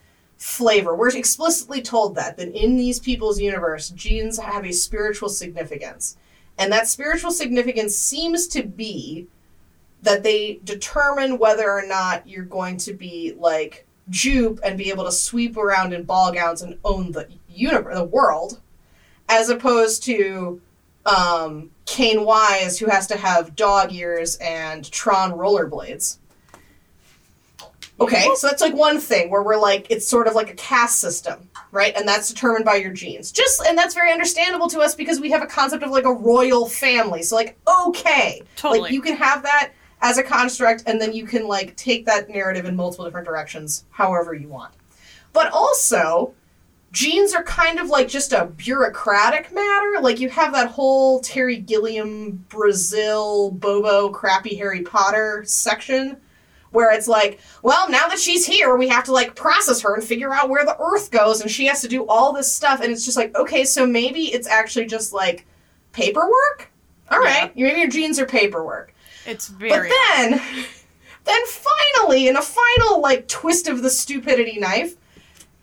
flavor. 0.43 0.93
We're 0.93 1.15
explicitly 1.15 1.81
told 1.81 2.15
that 2.15 2.35
that 2.35 2.53
in 2.53 2.75
these 2.75 2.99
people's 2.99 3.39
universe, 3.39 3.89
genes 3.91 4.37
have 4.37 4.65
a 4.65 4.73
spiritual 4.73 5.29
significance. 5.29 6.17
And 6.57 6.69
that 6.73 6.89
spiritual 6.89 7.31
significance 7.31 7.95
seems 7.95 8.47
to 8.49 8.63
be 8.63 9.27
that 10.01 10.21
they 10.21 10.59
determine 10.65 11.39
whether 11.39 11.71
or 11.71 11.87
not 11.87 12.27
you're 12.27 12.43
going 12.43 12.75
to 12.79 12.93
be 12.93 13.33
like 13.39 13.87
Jupe 14.09 14.59
and 14.65 14.77
be 14.77 14.89
able 14.89 15.05
to 15.05 15.13
sweep 15.13 15.55
around 15.55 15.93
in 15.93 16.03
ball 16.03 16.33
gowns 16.33 16.61
and 16.61 16.77
own 16.83 17.13
the 17.13 17.29
universe, 17.47 17.95
the 17.95 18.03
world, 18.03 18.59
as 19.29 19.49
opposed 19.49 20.03
to 20.03 20.59
um, 21.05 21.71
Caine 21.85 22.25
Wise, 22.25 22.77
who 22.77 22.87
has 22.87 23.07
to 23.07 23.17
have 23.17 23.55
dog 23.55 23.93
ears 23.93 24.35
and 24.41 24.91
Tron 24.91 25.31
rollerblades. 25.31 26.17
Okay, 28.03 28.27
so 28.35 28.47
that's 28.47 28.61
like 28.61 28.73
one 28.73 28.99
thing 28.99 29.29
where 29.29 29.43
we're 29.43 29.59
like, 29.59 29.89
it's 29.89 30.07
sort 30.07 30.27
of 30.27 30.35
like 30.35 30.49
a 30.49 30.55
caste 30.55 30.99
system, 30.99 31.49
right? 31.71 31.95
And 31.95 32.07
that's 32.07 32.31
determined 32.31 32.65
by 32.65 32.75
your 32.75 32.91
genes. 32.91 33.31
Just, 33.31 33.61
and 33.65 33.77
that's 33.77 33.93
very 33.93 34.11
understandable 34.11 34.67
to 34.69 34.79
us 34.79 34.95
because 34.95 35.19
we 35.19 35.31
have 35.31 35.41
a 35.41 35.47
concept 35.47 35.83
of 35.83 35.91
like 35.91 36.05
a 36.05 36.13
royal 36.13 36.67
family. 36.67 37.23
So, 37.23 37.35
like, 37.35 37.57
okay. 37.87 38.41
Totally. 38.55 38.81
Like, 38.81 38.91
you 38.91 39.01
can 39.01 39.15
have 39.15 39.43
that 39.43 39.71
as 40.01 40.17
a 40.17 40.23
construct, 40.23 40.83
and 40.85 40.99
then 40.99 41.13
you 41.13 41.25
can 41.25 41.47
like 41.47 41.75
take 41.77 42.05
that 42.05 42.29
narrative 42.29 42.65
in 42.65 42.75
multiple 42.75 43.05
different 43.05 43.25
directions, 43.25 43.85
however 43.89 44.33
you 44.33 44.49
want. 44.49 44.73
But 45.31 45.51
also, 45.51 46.33
genes 46.91 47.33
are 47.33 47.43
kind 47.43 47.79
of 47.79 47.89
like 47.89 48.07
just 48.07 48.33
a 48.33 48.45
bureaucratic 48.45 49.51
matter. 49.53 50.01
Like 50.01 50.19
you 50.19 50.29
have 50.29 50.53
that 50.53 50.69
whole 50.69 51.21
Terry 51.21 51.57
Gilliam, 51.57 52.45
Brazil, 52.49 53.51
Bobo, 53.51 54.09
crappy 54.09 54.55
Harry 54.55 54.81
Potter 54.81 55.43
section 55.45 56.17
where 56.73 56.91
it's 56.91 57.07
like, 57.07 57.39
well, 57.61 57.89
now 57.89 58.07
that 58.07 58.19
she's 58.19 58.45
here, 58.45 58.75
we 58.75 58.89
have 58.89 59.05
to 59.05 59.13
like 59.13 59.35
process 59.35 59.81
her 59.81 59.95
and 59.95 60.03
figure 60.03 60.33
out 60.33 60.49
where 60.49 60.65
the 60.65 60.77
earth 60.79 61.11
goes, 61.11 61.39
and 61.41 61.49
she 61.49 61.65
has 61.67 61.81
to 61.81 61.87
do 61.87 62.05
all 62.07 62.33
this 62.33 62.51
stuff. 62.51 62.81
And 62.81 62.91
it's 62.91 63.05
just 63.05 63.15
like, 63.15 63.35
okay, 63.35 63.63
so 63.63 63.85
maybe 63.85 64.33
it's 64.33 64.47
actually 64.47 64.87
just 64.87 65.13
like 65.13 65.45
paperwork. 65.93 66.71
All 67.09 67.19
right, 67.19 67.55
maybe 67.55 67.79
your 67.79 67.89
genes 67.89 68.19
are 68.19 68.25
paperwork. 68.25 68.93
It's 69.25 69.47
very. 69.47 69.69
But 69.69 69.89
then, 69.89 70.31
then 71.23 71.41
finally, 71.47 72.27
in 72.27 72.35
a 72.35 72.41
final 72.41 73.01
like 73.01 73.27
twist 73.27 73.67
of 73.67 73.83
the 73.83 73.89
stupidity 73.89 74.59
knife, 74.59 74.95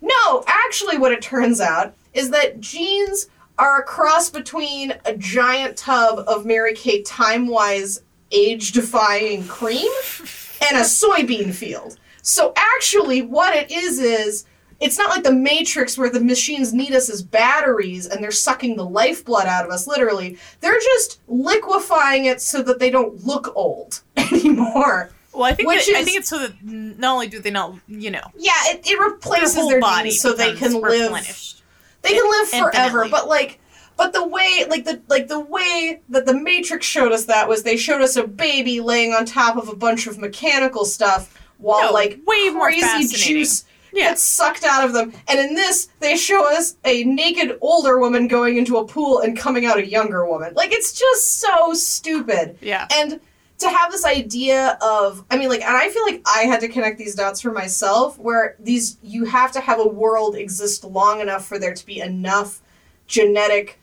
no, 0.00 0.44
actually, 0.46 0.96
what 0.96 1.12
it 1.12 1.22
turns 1.22 1.60
out 1.60 1.94
is 2.14 2.30
that 2.30 2.60
genes 2.60 3.28
are 3.58 3.80
a 3.80 3.84
cross 3.84 4.30
between 4.30 4.94
a 5.04 5.16
giant 5.16 5.76
tub 5.76 6.24
of 6.26 6.46
Mary 6.46 6.74
Kay 6.74 7.02
TimeWise 7.02 8.00
age-defying 8.32 9.46
cream 9.48 9.90
and 10.68 10.76
a 10.76 10.82
soybean 10.82 11.52
field. 11.52 11.98
So 12.22 12.52
actually, 12.56 13.22
what 13.22 13.54
it 13.54 13.70
is 13.70 13.98
is. 13.98 14.44
It's 14.80 14.96
not 14.96 15.10
like 15.10 15.24
the 15.24 15.32
Matrix 15.34 15.98
where 15.98 16.08
the 16.08 16.20
machines 16.24 16.72
need 16.72 16.94
us 16.94 17.10
as 17.10 17.20
batteries 17.20 18.06
and 18.06 18.24
they're 18.24 18.30
sucking 18.30 18.76
the 18.76 18.84
lifeblood 18.86 19.44
out 19.44 19.66
of 19.66 19.70
us, 19.70 19.86
literally. 19.86 20.38
They're 20.62 20.80
just 20.80 21.20
liquefying 21.28 22.24
it 22.24 22.40
so 22.40 22.62
that 22.62 22.78
they 22.78 22.88
don't 22.88 23.22
look 23.26 23.52
old 23.54 24.00
anymore. 24.16 25.10
well, 25.34 25.44
I 25.44 25.52
think 25.52 25.68
which 25.68 25.84
that, 25.84 25.96
I 25.96 26.04
think 26.04 26.16
it's 26.16 26.30
so 26.30 26.38
that 26.38 26.54
not 26.64 27.12
only 27.12 27.28
do 27.28 27.40
they 27.40 27.50
not, 27.50 27.74
you 27.88 28.10
know, 28.10 28.22
Yeah, 28.38 28.52
it, 28.68 28.80
it 28.86 28.98
replaces 28.98 29.54
whole 29.54 29.68
their 29.68 29.80
body 29.80 30.12
so 30.12 30.32
they 30.32 30.54
can 30.54 30.72
live. 30.80 31.54
They 32.00 32.14
can 32.14 32.30
live 32.30 32.48
forever, 32.48 33.06
but 33.10 33.28
like, 33.28 33.59
but 34.00 34.14
the 34.14 34.26
way, 34.26 34.64
like 34.68 34.84
the 34.86 35.02
like 35.08 35.28
the 35.28 35.40
way 35.40 36.00
that 36.08 36.24
the 36.24 36.32
Matrix 36.32 36.86
showed 36.86 37.12
us 37.12 37.26
that 37.26 37.46
was 37.46 37.62
they 37.64 37.76
showed 37.76 38.00
us 38.00 38.16
a 38.16 38.26
baby 38.26 38.80
laying 38.80 39.12
on 39.12 39.26
top 39.26 39.56
of 39.56 39.68
a 39.68 39.76
bunch 39.76 40.06
of 40.06 40.18
mechanical 40.18 40.84
stuff 40.86 41.22
while 41.58 41.88
No, 41.88 41.92
like 41.92 42.18
way 42.26 42.48
more 42.48 42.68
crazy 42.70 43.14
juice 43.14 43.64
Yeah. 43.92 44.10
gets 44.10 44.22
sucked 44.22 44.64
out 44.64 44.84
of 44.86 44.94
them. 44.94 45.12
And 45.28 45.38
in 45.38 45.54
this, 45.54 45.88
they 46.00 46.16
show 46.16 46.50
us 46.50 46.76
a 46.84 47.04
naked 47.04 47.58
older 47.60 47.98
woman 47.98 48.26
going 48.26 48.56
into 48.56 48.78
a 48.78 48.86
pool 48.86 49.18
and 49.20 49.36
coming 49.36 49.66
out 49.66 49.76
a 49.78 49.86
younger 49.86 50.26
woman. 50.26 50.54
Like 50.54 50.72
it's 50.72 50.98
just 50.98 51.38
so 51.40 51.74
stupid. 51.74 52.56
Yeah. 52.62 52.86
And 52.94 53.20
to 53.58 53.68
have 53.68 53.92
this 53.92 54.06
idea 54.06 54.78
of, 54.80 55.22
I 55.30 55.36
mean, 55.36 55.50
like, 55.50 55.60
and 55.60 55.76
I 55.76 55.90
feel 55.90 56.04
like 56.04 56.22
I 56.26 56.44
had 56.44 56.60
to 56.60 56.68
connect 56.68 56.96
these 56.96 57.14
dots 57.14 57.42
for 57.42 57.52
myself, 57.52 58.18
where 58.18 58.56
these, 58.58 58.96
you 59.02 59.26
have 59.26 59.52
to 59.52 59.60
have 59.60 59.78
a 59.78 59.86
world 59.86 60.34
exist 60.36 60.82
long 60.84 61.20
enough 61.20 61.44
for 61.46 61.58
there 61.58 61.74
to 61.74 61.84
be 61.84 62.00
enough 62.00 62.62
genetic, 63.06 63.79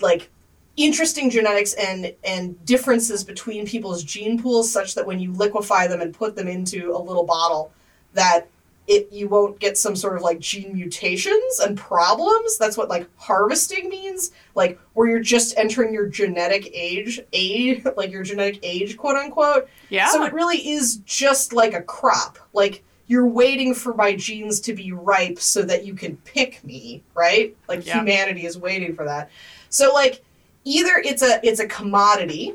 like, 0.00 0.30
interesting 0.76 1.30
genetics 1.30 1.72
and 1.74 2.12
and 2.24 2.64
differences 2.64 3.22
between 3.22 3.64
people's 3.64 4.02
gene 4.02 4.42
pools 4.42 4.72
such 4.72 4.94
that 4.96 5.06
when 5.06 5.20
you 5.20 5.32
liquefy 5.32 5.86
them 5.86 6.00
and 6.00 6.12
put 6.12 6.34
them 6.34 6.48
into 6.48 6.90
a 6.90 6.98
little 6.98 7.22
bottle 7.24 7.70
that 8.12 8.48
it 8.86 9.08
you 9.12 9.28
won't 9.28 9.58
get 9.60 9.78
some 9.78 9.96
sort 9.96 10.16
of 10.16 10.22
like 10.22 10.40
gene 10.40 10.74
mutations 10.74 11.60
and 11.60 11.78
problems. 11.78 12.58
That's 12.58 12.76
what 12.76 12.88
like 12.88 13.08
harvesting 13.16 13.88
means. 13.88 14.32
Like 14.54 14.78
where 14.92 15.08
you're 15.08 15.20
just 15.20 15.56
entering 15.56 15.94
your 15.94 16.06
genetic 16.06 16.68
age 16.74 17.20
age 17.32 17.84
like 17.96 18.10
your 18.10 18.24
genetic 18.24 18.58
age 18.62 18.96
quote 18.96 19.16
unquote. 19.16 19.68
Yeah. 19.88 20.10
so 20.10 20.24
it 20.24 20.32
really 20.32 20.58
is 20.68 20.96
just 21.06 21.52
like 21.52 21.72
a 21.72 21.82
crop. 21.82 22.38
Like 22.52 22.82
you're 23.06 23.26
waiting 23.26 23.74
for 23.74 23.94
my 23.94 24.16
genes 24.16 24.60
to 24.60 24.72
be 24.74 24.90
ripe 24.92 25.38
so 25.38 25.62
that 25.62 25.84
you 25.86 25.94
can 25.94 26.16
pick 26.18 26.62
me 26.64 27.02
right? 27.14 27.56
Like 27.68 27.86
Yeah. 27.86 28.00
humanity 28.00 28.44
is 28.44 28.58
waiting 28.58 28.94
for 28.94 29.04
that 29.04 29.30
so 29.74 29.92
like 29.92 30.24
either 30.64 31.02
it's 31.04 31.22
a 31.22 31.40
it's 31.42 31.60
a 31.60 31.66
commodity 31.66 32.54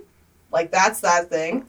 like 0.51 0.72
that's 0.72 1.01
that 1.01 1.30
thing 1.30 1.65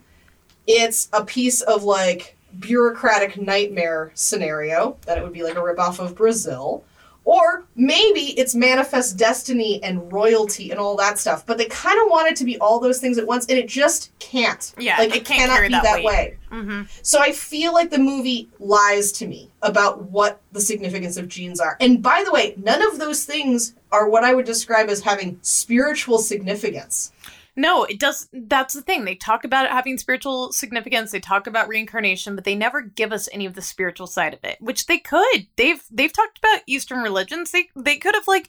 it's 0.67 1.09
a 1.13 1.25
piece 1.25 1.61
of 1.63 1.83
like 1.83 2.37
bureaucratic 2.59 3.41
nightmare 3.41 4.13
scenario 4.15 4.97
that 5.07 5.19
it 5.19 5.25
would 5.25 5.33
be 5.33 5.43
like 5.43 5.57
a 5.57 5.61
ripoff 5.61 5.99
of 5.99 6.17
Brazil. 6.17 6.85
Or 7.31 7.65
maybe 7.77 8.37
it's 8.41 8.57
manifest 8.57 9.17
destiny 9.17 9.81
and 9.85 10.13
royalty 10.13 10.73
and 10.73 10.81
all 10.81 10.97
that 10.97 11.17
stuff. 11.17 11.47
But 11.47 11.59
they 11.59 11.67
kind 11.67 11.97
of 12.01 12.11
want 12.11 12.27
it 12.27 12.35
to 12.39 12.45
be 12.45 12.59
all 12.59 12.81
those 12.81 12.99
things 12.99 13.19
at 13.19 13.27
once, 13.29 13.47
and 13.47 13.57
it 13.57 13.69
just 13.69 14.11
can't. 14.19 14.75
Yeah, 14.77 14.99
like 14.99 15.15
it 15.15 15.25
can't 15.25 15.49
cannot 15.49 15.63
be 15.63 15.69
that 15.69 15.83
that, 15.85 16.03
way. 16.03 16.39
hmm 16.49 16.83
So 17.03 17.21
I 17.21 17.31
feel 17.31 17.73
like 17.73 17.91
the 17.91 18.01
movie 18.01 18.49
lies 18.59 19.13
to 19.13 19.29
me 19.29 19.49
about 19.63 20.11
what 20.11 20.41
the 20.51 20.61
significance 20.61 21.17
of 21.17 21.29
genes 21.29 21.61
are. 21.61 21.77
And 21.81 22.03
by 22.03 22.25
the 22.25 22.33
way, 22.33 22.55
none 22.57 22.83
of 22.83 22.99
those 22.99 23.25
things 23.25 23.75
are 23.93 24.09
what 24.09 24.25
I 24.25 24.35
would 24.35 24.47
describe 24.47 24.89
as 24.89 25.01
having 25.01 25.39
spiritual 25.43 26.19
significance. 26.19 27.13
No, 27.57 27.85
it 27.85 27.99
does. 27.99 28.29
That's 28.33 28.75
the 28.75 28.83
thing. 28.83 29.05
They 29.05 29.15
talk 29.15 29.45
about 29.45 29.67
it 29.67 29.73
having 29.73 29.99
spiritual 29.99 30.53
significance. 30.53 31.11
They 31.11 31.21
talk 31.21 31.47
about 31.47 31.69
reincarnation, 31.69 32.35
but 32.35 32.45
they 32.45 32.55
never 32.55 32.81
give 32.81 33.13
us 33.13 33.29
any 33.33 33.47
of 33.47 33.55
the 33.55 33.63
spiritual 33.63 34.07
side 34.07 34.35
of 34.35 34.41
it, 34.45 34.57
which 34.61 34.87
they 34.87 34.99
could. 34.99 35.47
They've 35.57 35.83
they've 35.91 36.13
talked 36.13 36.39
about 36.39 36.61
Eastern 36.67 37.01
religions. 37.01 37.51
They 37.51 37.69
they 37.75 37.97
could 37.97 38.15
have 38.15 38.29
like 38.29 38.49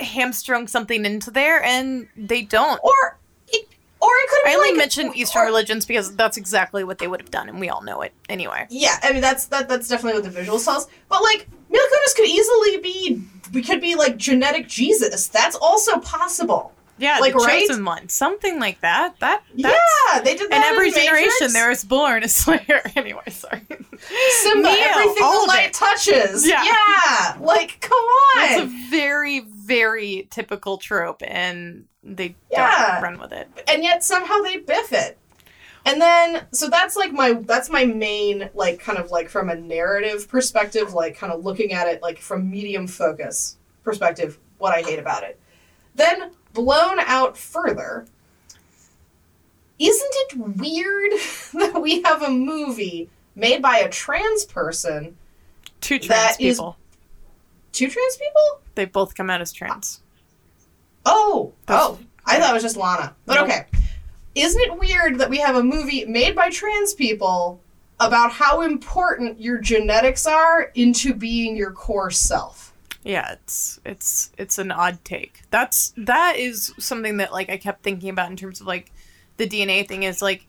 hamstrung 0.00 0.68
something 0.68 1.04
into 1.04 1.30
there, 1.30 1.62
and 1.62 2.08
they 2.16 2.42
don't. 2.42 2.80
Or 2.82 3.18
it, 3.48 3.68
or 4.00 4.08
it 4.08 4.30
could 4.30 4.48
I 4.50 4.54
only 4.54 4.70
like, 4.70 4.78
mention 4.78 5.12
Eastern 5.14 5.42
or- 5.42 5.46
religions 5.46 5.86
because 5.86 6.14
that's 6.14 6.36
exactly 6.36 6.84
what 6.84 6.98
they 6.98 7.08
would 7.08 7.20
have 7.20 7.30
done, 7.30 7.48
and 7.48 7.60
we 7.60 7.68
all 7.68 7.82
know 7.82 8.02
it 8.02 8.12
anyway. 8.28 8.66
Yeah, 8.70 8.98
I 9.02 9.12
mean 9.12 9.20
that's 9.20 9.46
that 9.46 9.68
that's 9.68 9.88
definitely 9.88 10.20
what 10.22 10.32
the 10.32 10.40
visuals 10.40 10.64
tell 10.64 10.76
us. 10.76 10.86
But 11.08 11.22
like 11.22 11.48
Mila 11.68 11.84
Kunis 11.84 12.16
could 12.16 12.28
easily 12.28 12.78
be 12.78 13.22
we 13.52 13.62
could 13.62 13.80
be 13.80 13.94
like 13.94 14.16
genetic 14.16 14.68
Jesus. 14.68 15.28
That's 15.28 15.56
also 15.56 15.98
possible. 15.98 16.72
Yeah, 17.00 17.18
Like, 17.18 17.32
the 17.32 17.38
right? 17.40 17.66
chosen 17.66 17.84
one, 17.84 18.08
something 18.08 18.60
like 18.60 18.80
that. 18.82 19.18
That 19.20 19.42
that's, 19.56 19.74
yeah, 20.14 20.20
they 20.20 20.36
did 20.36 20.50
that 20.50 20.54
And 20.56 20.64
in 20.64 20.70
every 20.70 20.90
generation, 20.92 21.52
there 21.52 21.70
is 21.70 21.82
born 21.84 22.22
a 22.22 22.28
slayer. 22.28 22.82
anyway, 22.96 23.22
sorry. 23.30 23.62
Simba, 24.42 24.68
Neo, 24.68 24.76
everything 24.80 25.14
the 25.16 25.44
light 25.48 25.66
it. 25.68 25.72
touches. 25.72 26.46
Yeah. 26.46 26.62
Yeah, 26.64 27.36
like 27.40 27.80
come 27.80 27.96
on. 27.98 28.36
That's 28.36 28.60
a 28.62 28.66
very, 28.90 29.40
very 29.40 30.28
typical 30.30 30.76
trope, 30.78 31.22
and 31.26 31.86
they 32.04 32.36
Yeah. 32.50 32.92
don't 32.94 33.02
run 33.02 33.18
with 33.20 33.32
it. 33.32 33.48
and 33.66 33.82
yet 33.82 34.04
somehow 34.04 34.40
they 34.42 34.58
biff 34.58 34.92
it. 34.92 35.16
And 35.86 36.00
then 36.00 36.42
so 36.52 36.68
that's 36.68 36.94
like 36.96 37.10
my 37.12 37.32
that's 37.32 37.70
my 37.70 37.86
main 37.86 38.50
like 38.52 38.78
kind 38.80 38.98
of 38.98 39.10
like 39.10 39.30
from 39.30 39.48
a 39.48 39.54
narrative 39.54 40.28
perspective, 40.28 40.92
like 40.92 41.16
kind 41.16 41.32
of 41.32 41.42
looking 41.44 41.72
at 41.72 41.88
it 41.88 42.02
like 42.02 42.18
from 42.18 42.50
medium 42.50 42.86
focus 42.86 43.56
perspective, 43.82 44.38
what 44.58 44.74
I 44.74 44.82
hate 44.82 44.98
about 44.98 45.22
it. 45.24 45.40
Then 45.94 46.32
blown 46.52 46.98
out 47.00 47.36
further, 47.36 48.06
isn't 49.78 50.10
it 50.14 50.36
weird 50.58 51.12
that 51.72 51.80
we 51.80 52.02
have 52.02 52.22
a 52.22 52.30
movie 52.30 53.08
made 53.34 53.62
by 53.62 53.78
a 53.78 53.88
trans 53.88 54.44
person, 54.44 55.16
Two 55.80 55.98
trans 55.98 56.08
That 56.36 56.40
is- 56.40 56.56
people. 56.58 56.76
two 57.72 57.88
trans 57.88 58.16
people? 58.16 58.60
They 58.74 58.84
both 58.84 59.14
come 59.14 59.30
out 59.30 59.40
as 59.40 59.52
trans. 59.52 60.00
Oh, 61.06 61.52
That's- 61.66 61.86
oh, 61.86 61.98
I 62.26 62.38
thought 62.38 62.50
it 62.50 62.54
was 62.54 62.62
just 62.62 62.76
Lana. 62.76 63.14
But 63.26 63.34
Nope. 63.34 63.44
okay. 63.48 63.66
Isn't 64.34 64.60
it 64.60 64.78
weird 64.78 65.18
that 65.18 65.30
we 65.30 65.38
have 65.38 65.56
a 65.56 65.62
movie 65.62 66.04
made 66.04 66.36
by 66.36 66.50
trans 66.50 66.94
people 66.94 67.60
about 67.98 68.30
how 68.30 68.60
important 68.62 69.40
your 69.40 69.58
genetics 69.58 70.26
are 70.26 70.70
into 70.74 71.12
being 71.14 71.56
your 71.56 71.72
core 71.72 72.10
self? 72.10 72.69
Yeah, 73.02 73.32
it's 73.32 73.80
it's 73.84 74.30
it's 74.36 74.58
an 74.58 74.70
odd 74.70 74.98
take. 75.04 75.42
That's 75.50 75.94
that 75.96 76.36
is 76.36 76.74
something 76.78 77.16
that 77.16 77.32
like 77.32 77.48
I 77.48 77.56
kept 77.56 77.82
thinking 77.82 78.10
about 78.10 78.30
in 78.30 78.36
terms 78.36 78.60
of 78.60 78.66
like 78.66 78.92
the 79.38 79.48
DNA 79.48 79.88
thing 79.88 80.02
is 80.02 80.20
like 80.20 80.46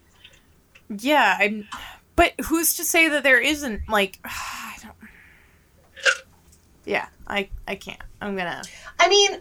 yeah, 0.90 1.38
I'm 1.40 1.68
but 2.16 2.34
who's 2.46 2.76
to 2.76 2.84
say 2.84 3.08
that 3.08 3.24
there 3.24 3.40
isn't 3.40 3.88
like 3.88 4.20
I 4.26 4.76
don't 4.82 4.96
Yeah, 6.86 7.08
I 7.26 7.50
I 7.68 7.76
can't. 7.76 8.02
I'm 8.20 8.36
going 8.36 8.48
to 8.48 8.64
I 9.00 9.08
mean, 9.08 9.40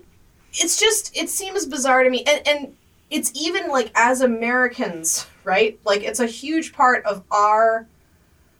it's 0.52 0.78
just 0.78 1.16
it 1.16 1.28
seems 1.28 1.66
bizarre 1.66 2.04
to 2.04 2.10
me 2.10 2.22
and 2.26 2.46
and 2.46 2.76
it's 3.10 3.32
even 3.34 3.68
like 3.68 3.90
as 3.96 4.20
Americans, 4.20 5.26
right? 5.42 5.80
Like 5.84 6.04
it's 6.04 6.20
a 6.20 6.26
huge 6.26 6.72
part 6.72 7.04
of 7.06 7.24
our 7.32 7.88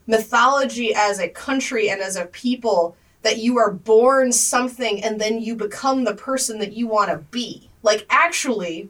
mythology 0.09 0.93
as 0.93 1.21
a 1.21 1.29
country 1.29 1.89
and 1.89 2.01
as 2.01 2.17
a 2.17 2.27
people 2.27 2.97
that 3.23 3.39
you 3.39 3.59
are 3.59 3.71
born 3.71 4.33
something 4.33 5.03
and 5.03 5.21
then 5.21 5.41
you 5.41 5.55
become 5.55 6.05
the 6.05 6.15
person 6.15 6.59
that 6.59 6.73
you 6.73 6.87
want 6.87 7.11
to 7.11 7.19
be. 7.31 7.69
Like 7.83 8.07
actually, 8.09 8.89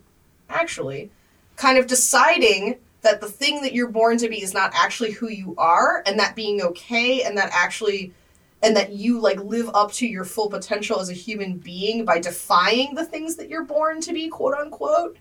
actually, 0.48 1.10
kind 1.56 1.78
of 1.78 1.86
deciding 1.86 2.78
that 3.02 3.20
the 3.20 3.28
thing 3.28 3.62
that 3.62 3.74
you're 3.74 3.88
born 3.88 4.18
to 4.18 4.28
be 4.28 4.42
is 4.42 4.54
not 4.54 4.72
actually 4.74 5.12
who 5.12 5.28
you 5.28 5.54
are 5.56 6.02
and 6.06 6.18
that 6.18 6.36
being 6.36 6.60
okay 6.62 7.22
and 7.22 7.36
that 7.38 7.50
actually 7.52 8.12
and 8.62 8.76
that 8.76 8.92
you 8.92 9.18
like 9.18 9.38
live 9.40 9.70
up 9.72 9.90
to 9.92 10.06
your 10.06 10.24
full 10.24 10.50
potential 10.50 11.00
as 11.00 11.08
a 11.08 11.14
human 11.14 11.56
being 11.56 12.04
by 12.04 12.18
defying 12.18 12.94
the 12.94 13.04
things 13.04 13.36
that 13.36 13.48
you're 13.48 13.64
born 13.64 14.00
to 14.02 14.12
be 14.12 14.28
quote 14.28 14.54
unquote 14.54 15.16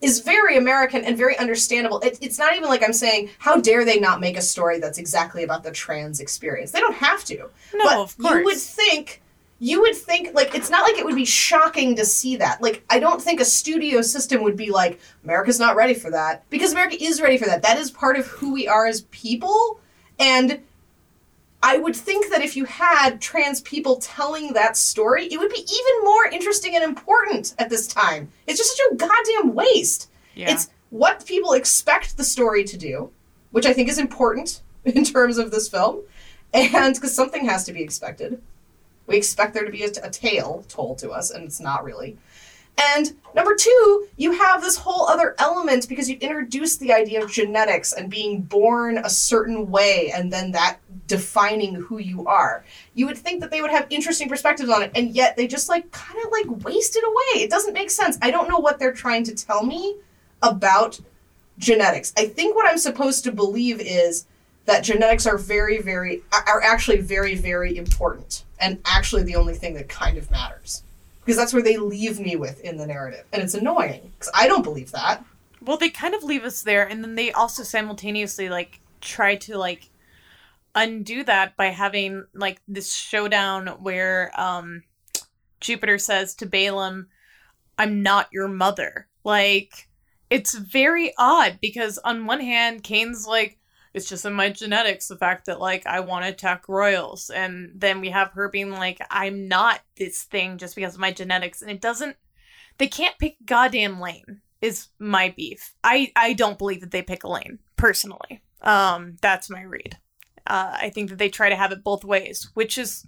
is 0.00 0.20
very 0.20 0.56
american 0.56 1.04
and 1.04 1.16
very 1.16 1.36
understandable. 1.38 2.00
It, 2.00 2.18
it's 2.20 2.38
not 2.38 2.54
even 2.56 2.68
like 2.68 2.82
i'm 2.82 2.92
saying 2.92 3.30
how 3.38 3.56
dare 3.56 3.84
they 3.84 3.98
not 4.00 4.20
make 4.20 4.36
a 4.36 4.42
story 4.42 4.78
that's 4.78 4.98
exactly 4.98 5.44
about 5.44 5.62
the 5.62 5.70
trans 5.70 6.20
experience? 6.20 6.70
They 6.70 6.80
don't 6.80 6.94
have 6.94 7.24
to. 7.24 7.50
No, 7.74 7.84
but 7.84 7.98
of 7.98 8.18
course. 8.18 8.34
you 8.34 8.44
would 8.44 8.58
think 8.58 9.22
you 9.62 9.80
would 9.82 9.94
think 9.94 10.34
like 10.34 10.54
it's 10.54 10.70
not 10.70 10.82
like 10.82 10.96
it 10.96 11.04
would 11.04 11.14
be 11.14 11.24
shocking 11.24 11.94
to 11.96 12.04
see 12.04 12.36
that. 12.36 12.62
Like 12.62 12.84
i 12.90 12.98
don't 12.98 13.20
think 13.20 13.40
a 13.40 13.44
studio 13.44 14.02
system 14.02 14.42
would 14.42 14.56
be 14.56 14.70
like 14.70 15.00
america's 15.24 15.58
not 15.58 15.76
ready 15.76 15.94
for 15.94 16.10
that. 16.10 16.48
Because 16.50 16.72
america 16.72 16.96
is 17.00 17.20
ready 17.20 17.38
for 17.38 17.46
that. 17.46 17.62
That 17.62 17.78
is 17.78 17.90
part 17.90 18.16
of 18.16 18.26
who 18.26 18.52
we 18.52 18.66
are 18.68 18.86
as 18.86 19.02
people. 19.10 19.80
And 20.18 20.60
i 21.62 21.76
would 21.78 21.94
think 21.96 22.30
that 22.30 22.42
if 22.42 22.56
you 22.56 22.64
had 22.64 23.20
trans 23.20 23.60
people 23.62 23.96
telling 23.96 24.52
that 24.52 24.76
story 24.76 25.26
it 25.26 25.38
would 25.38 25.50
be 25.50 25.60
even 25.60 26.04
more 26.04 26.26
interesting 26.26 26.74
and 26.74 26.84
important 26.84 27.54
at 27.58 27.68
this 27.70 27.86
time 27.86 28.30
it's 28.46 28.58
just 28.58 28.76
such 28.76 28.86
a 28.92 28.94
goddamn 28.96 29.54
waste 29.54 30.10
Yeah. 30.34 30.50
it's 30.52 30.70
what 30.90 31.24
people 31.24 31.52
expect 31.52 32.16
the 32.16 32.24
story 32.24 32.64
to 32.64 32.76
do, 32.76 33.10
which 33.52 33.64
I 33.64 33.72
think 33.72 33.88
is 33.88 33.98
important 33.98 34.60
in 34.84 35.04
terms 35.04 35.38
of 35.38 35.52
this 35.52 35.68
film, 35.68 36.00
and 36.52 36.94
because 36.94 37.14
something 37.14 37.44
has 37.46 37.62
to 37.66 37.72
be 37.72 37.80
expected. 37.80 38.42
We 39.06 39.16
expect 39.16 39.54
there 39.54 39.64
to 39.64 39.70
be 39.70 39.84
a, 39.84 39.90
a 40.02 40.10
tale 40.10 40.64
told 40.68 40.98
to 40.98 41.10
us, 41.10 41.30
and 41.30 41.44
it's 41.44 41.60
not 41.60 41.84
really. 41.84 42.18
And 42.78 43.14
number 43.34 43.54
two, 43.54 44.08
you 44.16 44.32
have 44.32 44.62
this 44.62 44.76
whole 44.76 45.06
other 45.06 45.34
element 45.38 45.88
because 45.88 46.08
you've 46.08 46.22
introduced 46.22 46.80
the 46.80 46.92
idea 46.92 47.22
of 47.22 47.30
genetics 47.30 47.92
and 47.92 48.10
being 48.10 48.42
born 48.42 48.98
a 48.98 49.10
certain 49.10 49.70
way 49.70 50.10
and 50.14 50.32
then 50.32 50.52
that 50.52 50.78
defining 51.06 51.74
who 51.74 51.98
you 51.98 52.26
are. 52.26 52.64
You 52.94 53.06
would 53.06 53.18
think 53.18 53.40
that 53.40 53.50
they 53.50 53.60
would 53.60 53.70
have 53.70 53.86
interesting 53.90 54.28
perspectives 54.28 54.70
on 54.70 54.82
it, 54.82 54.92
and 54.94 55.10
yet 55.10 55.36
they 55.36 55.46
just 55.46 55.68
like 55.68 55.90
kind 55.90 56.18
of 56.24 56.30
like 56.30 56.64
waste 56.64 56.96
it 56.96 57.04
away. 57.04 57.42
It 57.42 57.50
doesn't 57.50 57.74
make 57.74 57.90
sense. 57.90 58.16
I 58.22 58.30
don't 58.30 58.48
know 58.48 58.58
what 58.58 58.78
they're 58.78 58.92
trying 58.92 59.24
to 59.24 59.34
tell 59.34 59.64
me 59.64 59.96
about 60.42 60.98
genetics. 61.58 62.12
I 62.16 62.26
think 62.26 62.56
what 62.56 62.68
I'm 62.68 62.78
supposed 62.78 63.24
to 63.24 63.32
believe 63.32 63.80
is 63.80 64.26
that 64.64 64.84
genetics 64.84 65.26
are 65.26 65.36
very, 65.36 65.82
very 65.82 66.22
are 66.32 66.62
actually 66.62 67.00
very, 67.00 67.34
very 67.34 67.76
important 67.76 68.44
and 68.60 68.80
actually 68.84 69.22
the 69.24 69.36
only 69.36 69.54
thing 69.54 69.74
that 69.74 69.88
kind 69.88 70.16
of 70.16 70.30
matters 70.30 70.82
because 71.20 71.36
that's 71.36 71.52
where 71.52 71.62
they 71.62 71.76
leave 71.76 72.18
me 72.18 72.36
with 72.36 72.60
in 72.60 72.76
the 72.76 72.86
narrative, 72.86 73.24
and 73.32 73.42
it's 73.42 73.54
annoying 73.54 74.12
because 74.18 74.32
I 74.34 74.48
don't 74.48 74.62
believe 74.62 74.92
that. 74.92 75.24
Well, 75.62 75.76
they 75.76 75.90
kind 75.90 76.14
of 76.14 76.24
leave 76.24 76.44
us 76.44 76.62
there, 76.62 76.86
and 76.88 77.02
then 77.04 77.14
they 77.14 77.32
also 77.32 77.62
simultaneously 77.62 78.48
like 78.48 78.80
try 79.00 79.36
to 79.36 79.56
like 79.56 79.90
undo 80.74 81.24
that 81.24 81.56
by 81.56 81.66
having 81.66 82.24
like 82.34 82.60
this 82.68 82.92
showdown 82.92 83.66
where 83.82 84.30
um 84.40 84.84
Jupiter 85.60 85.98
says 85.98 86.34
to 86.36 86.46
Balaam, 86.46 87.08
"I'm 87.78 88.02
not 88.02 88.28
your 88.32 88.48
mother." 88.48 89.08
Like 89.24 89.88
it's 90.30 90.54
very 90.54 91.12
odd 91.18 91.58
because 91.60 91.98
on 91.98 92.26
one 92.26 92.40
hand, 92.40 92.84
Caine's 92.84 93.26
like, 93.26 93.58
"It's 93.94 94.08
just 94.08 94.24
in 94.24 94.32
my 94.32 94.50
genetics 94.50 95.08
the 95.08 95.16
fact 95.16 95.46
that 95.46 95.60
like 95.60 95.86
I 95.86 96.00
want 96.00 96.24
to 96.24 96.30
attack 96.30 96.68
royals," 96.68 97.30
and 97.30 97.72
then 97.74 98.00
we 98.00 98.10
have 98.10 98.32
her 98.32 98.48
being 98.48 98.70
like, 98.70 98.98
"I'm 99.10 99.48
not 99.48 99.80
this 99.96 100.24
thing 100.24 100.58
just 100.58 100.74
because 100.74 100.94
of 100.94 101.00
my 101.00 101.12
genetics," 101.12 101.62
and 101.62 101.70
it 101.70 101.80
doesn't. 101.80 102.16
They 102.78 102.88
can't 102.88 103.18
pick 103.18 103.36
goddamn 103.44 104.00
lane 104.00 104.42
is 104.60 104.88
my 104.98 105.32
beef. 105.36 105.74
I 105.82 106.12
I 106.16 106.32
don't 106.34 106.58
believe 106.58 106.80
that 106.80 106.90
they 106.90 107.02
pick 107.02 107.24
a 107.24 107.28
lane 107.28 107.58
personally. 107.76 108.42
Um, 108.62 109.16
that's 109.20 109.50
my 109.50 109.62
read. 109.62 109.98
Uh, 110.46 110.76
I 110.80 110.90
think 110.90 111.10
that 111.10 111.18
they 111.18 111.28
try 111.28 111.48
to 111.48 111.56
have 111.56 111.72
it 111.72 111.84
both 111.84 112.04
ways, 112.04 112.50
which 112.54 112.76
is, 112.76 113.06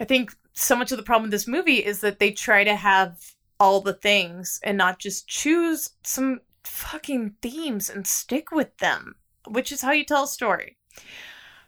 I 0.00 0.04
think, 0.04 0.34
so 0.52 0.74
much 0.76 0.90
of 0.90 0.98
the 0.98 1.04
problem 1.04 1.24
with 1.24 1.30
this 1.30 1.46
movie 1.46 1.84
is 1.84 2.00
that 2.00 2.18
they 2.18 2.32
try 2.32 2.64
to 2.64 2.74
have 2.74 3.18
all 3.58 3.80
the 3.80 3.94
things 3.94 4.60
and 4.62 4.76
not 4.76 4.98
just 4.98 5.28
choose 5.28 5.90
some 6.02 6.40
fucking 6.64 7.36
themes 7.40 7.88
and 7.88 8.06
stick 8.06 8.50
with 8.50 8.76
them, 8.78 9.14
which 9.46 9.72
is 9.72 9.82
how 9.82 9.92
you 9.92 10.04
tell 10.04 10.24
a 10.24 10.28
story. 10.28 10.76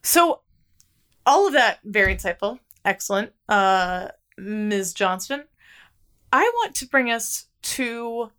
So, 0.03 0.43
all 1.26 1.47
of 1.47 1.53
that 1.53 1.81
very 1.85 2.14
insightful, 2.14 2.59
excellent, 2.85 3.33
uh, 3.49 4.09
Ms. 4.39 4.95
Johnston. 4.95 5.45
I 6.33 6.43
want 6.43 6.74
to 6.76 6.87
bring 6.87 7.11
us 7.11 7.47
to 7.62 8.31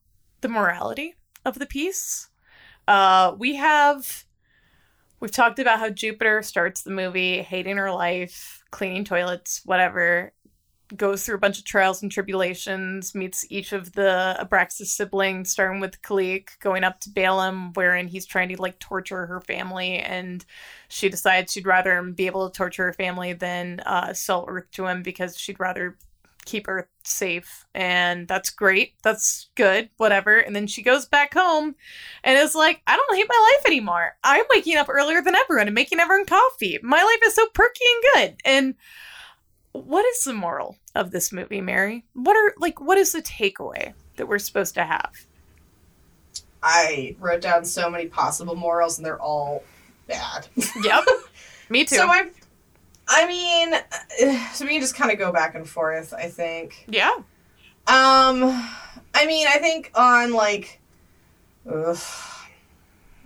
the 0.42 0.48
morality 0.48 1.16
of 1.46 1.60
the 1.60 1.66
piece. 1.66 2.30
Uh, 2.88 3.36
we 3.38 3.56
have 3.56 4.26
we've 5.20 5.32
talked 5.32 5.60
about 5.60 5.80
how 5.80 5.90
Jupiter 5.90 6.42
starts 6.42 6.82
the 6.82 6.92
movie 6.92 7.42
hating 7.42 7.78
her 7.78 7.92
life, 7.92 8.64
cleaning 8.72 9.04
toilets, 9.04 9.62
whatever. 9.66 10.34
Goes 10.98 11.24
through 11.24 11.36
a 11.36 11.40
bunch 11.40 11.60
of 11.60 11.66
trials 11.66 12.02
and 12.02 12.12
tribulations, 12.12 13.14
meets 13.14 13.46
each 13.50 13.74
of 13.74 13.94
the 13.94 14.36
Abraxas 14.40 14.88
siblings, 14.88 15.52
starting 15.52 15.80
with 15.80 16.02
Kalique, 16.02 16.58
going 16.60 16.84
up 16.84 17.00
to 17.02 17.12
Balaam, 17.12 17.74
wherein 17.74 18.08
he's 18.08 18.26
trying 18.26 18.50
to 18.50 18.62
like 18.62 18.80
torture 18.80 19.28
her 19.28 19.40
family, 19.42 20.00
and 20.00 20.44
she 20.88 21.08
decides 21.08 21.54
she'd 21.54 21.68
rather 21.68 22.02
be 22.02 22.26
able 22.26 22.50
to 22.50 22.58
torture 22.58 22.86
her 22.86 22.94
family 22.94 23.34
than 23.34 23.82
uh, 23.82 24.14
sell 24.14 24.46
Earth 24.48 24.72
to 24.72 24.88
him 24.88 25.04
because 25.04 25.38
she'd 25.38 25.60
rather 25.60 25.98
keep 26.46 26.68
Earth 26.68 26.88
safe. 27.04 27.66
And 27.76 28.28
that's 28.28 28.50
great. 28.50 28.94
That's 29.04 29.50
good. 29.56 29.90
Whatever. 29.98 30.38
And 30.38 30.56
then 30.56 30.68
she 30.68 30.82
goes 30.82 31.06
back 31.06 31.34
home 31.34 31.76
and 32.24 32.38
is 32.38 32.56
like, 32.56 32.82
I 32.88 32.96
don't 32.96 33.16
hate 33.16 33.30
my 33.30 33.56
life 33.56 33.66
anymore. 33.68 34.16
I'm 34.24 34.46
waking 34.50 34.78
up 34.78 34.90
earlier 34.90 35.22
than 35.22 35.36
everyone 35.36 35.68
and 35.68 35.76
making 35.76 36.00
everyone 36.00 36.26
coffee. 36.26 36.80
My 36.82 37.04
life 37.04 37.20
is 37.28 37.36
so 37.36 37.46
perky 37.54 37.84
and 37.94 38.04
good. 38.14 38.42
And 38.46 38.76
what 39.72 40.06
is 40.06 40.24
the 40.24 40.34
moral 40.34 40.78
of 40.96 41.12
this 41.12 41.32
movie, 41.32 41.62
Mary? 41.62 42.06
What 42.14 42.36
are 42.36 42.54
like 42.58 42.82
what 42.82 42.98
is 42.98 43.12
the 43.12 43.22
takeaway 43.22 43.94
that 44.18 44.28
we're 44.28 44.40
supposed 44.40 44.74
to 44.76 44.84
have? 44.84 45.12
I 46.62 47.16
wrote 47.20 47.42
down 47.42 47.64
so 47.66 47.90
many 47.90 48.08
possible 48.08 48.56
morals, 48.56 48.98
and 48.98 49.06
they're 49.06 49.22
all 49.22 49.64
bad. 50.08 50.48
Yep. 50.84 51.06
Me 51.70 51.86
too. 51.86 51.98
so 51.98 52.08
I, 52.08 52.30
I 53.08 53.28
mean, 53.28 53.74
so 54.54 54.66
we 54.66 54.72
can 54.72 54.82
just 54.82 54.96
kind 54.96 55.12
of 55.12 55.18
go 55.20 55.32
back 55.32 55.56
and 55.56 55.68
forth. 55.70 56.14
I 56.14 56.28
think. 56.28 56.86
yeah. 56.88 57.14
Um, 57.88 58.44
I 59.14 59.26
mean, 59.26 59.48
I 59.48 59.58
think 59.60 59.92
on 59.96 60.34
like, 60.34 60.80
ugh, 61.72 61.98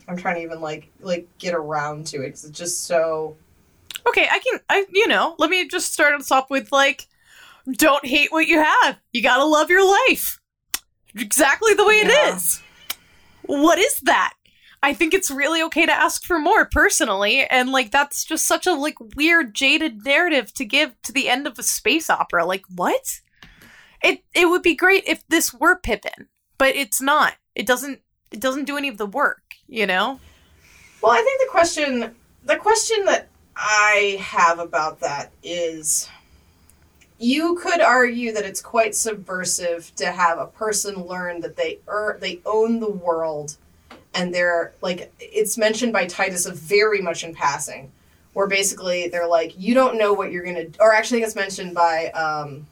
I'm 0.08 0.18
trying 0.18 0.36
to 0.36 0.42
even 0.42 0.62
like 0.62 0.90
like 1.00 1.28
get 1.38 1.54
around 1.54 2.08
to 2.08 2.18
it 2.18 2.28
because 2.28 2.46
it's 2.46 2.58
just 2.58 2.84
so. 2.86 3.36
Okay, 4.08 4.28
I 4.30 4.40
can 4.40 4.60
I 4.70 4.86
you 4.92 5.08
know, 5.08 5.36
let 5.40 5.50
me 5.50 5.68
just 5.68 5.94
start 5.94 6.14
us 6.20 6.32
off 6.32 6.50
with 6.50 6.72
like 6.72 7.08
don't 7.72 8.06
hate 8.06 8.32
what 8.32 8.48
you 8.48 8.60
have. 8.60 9.00
You 9.14 9.24
got 9.24 9.38
to 9.38 9.46
love 9.46 9.70
your 9.70 9.88
life. 10.10 10.40
Exactly 11.16 11.74
the 11.74 11.86
way 11.86 12.02
Yeah. 12.04 12.32
it 12.32 12.36
is. 12.36 12.62
What 13.44 13.78
is 13.80 14.00
that? 14.02 14.34
I 14.82 14.94
think 14.94 15.14
it's 15.14 15.32
really 15.32 15.62
okay 15.64 15.86
to 15.86 15.94
ask 15.94 16.26
for 16.26 16.40
more 16.40 16.66
personally 16.66 17.46
and 17.46 17.72
like 17.72 17.92
that's 17.92 18.26
just 18.26 18.46
such 18.46 18.68
a 18.68 18.74
like 18.74 18.96
weird 19.16 19.54
jaded 19.54 20.04
narrative 20.04 20.54
to 20.56 20.66
give 20.66 21.02
to 21.04 21.14
the 21.14 21.30
end 21.30 21.48
of 21.48 21.58
a 21.58 21.64
space 21.64 22.10
opera. 22.10 22.46
Like 22.46 22.66
what? 22.76 23.22
It 24.04 24.24
it 24.34 24.50
would 24.50 24.62
be 24.64 24.76
great 24.76 25.04
if 25.08 25.26
this 25.30 25.54
were 25.54 25.78
Pippin, 25.78 26.28
but 26.58 26.76
it's 26.76 27.00
not. 27.02 27.36
It 27.56 27.66
doesn't 27.66 28.02
it 28.32 28.42
doesn't 28.42 28.66
do 28.66 28.76
any 28.78 28.90
of 28.90 28.98
the 28.98 29.06
work, 29.06 29.44
you 29.68 29.86
know? 29.86 30.20
Well, 31.02 31.12
I 31.12 31.22
think 31.22 31.40
the 31.42 31.52
question, 31.52 32.16
the 32.44 32.56
question 32.58 33.06
that 33.06 33.30
I 33.56 34.18
have 34.20 34.60
about 34.60 35.00
that 35.02 35.32
is, 35.44 36.10
you 37.20 37.56
could 37.56 37.82
argue 37.82 38.34
that 38.34 38.46
it's 38.46 38.62
quite 38.62 38.96
subversive 38.96 39.94
to 39.96 40.12
have 40.12 40.40
a 40.40 40.48
person 40.48 41.06
learn 41.06 41.42
that 41.42 41.56
they 41.56 41.80
er, 41.88 42.18
they 42.20 42.40
own 42.46 42.80
the 42.80 42.90
world, 42.90 43.58
and 44.14 44.34
they're 44.34 44.74
like 44.82 45.14
it's 45.20 45.58
mentioned 45.58 45.94
by 45.94 46.06
Titus 46.06 46.46
very 46.48 47.02
much 47.02 47.24
in 47.24 47.34
passing, 47.34 47.92
where 48.34 48.48
basically 48.48 49.08
they're 49.08 49.28
like, 49.28 49.54
you 49.58 49.74
don't 49.74 49.98
know 49.98 50.14
what 50.14 50.32
you're 50.32 50.44
gonna, 50.44 50.66
or 50.80 50.94
actually, 50.94 51.22
it's 51.22 51.36
mentioned 51.36 51.74
by, 51.74 52.08
um, 52.12 52.66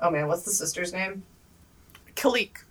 oh 0.00 0.10
man, 0.10 0.26
what's 0.26 0.42
the 0.42 0.50
sister's 0.50 0.92
name? 0.92 1.22
Kalique. 2.16 2.64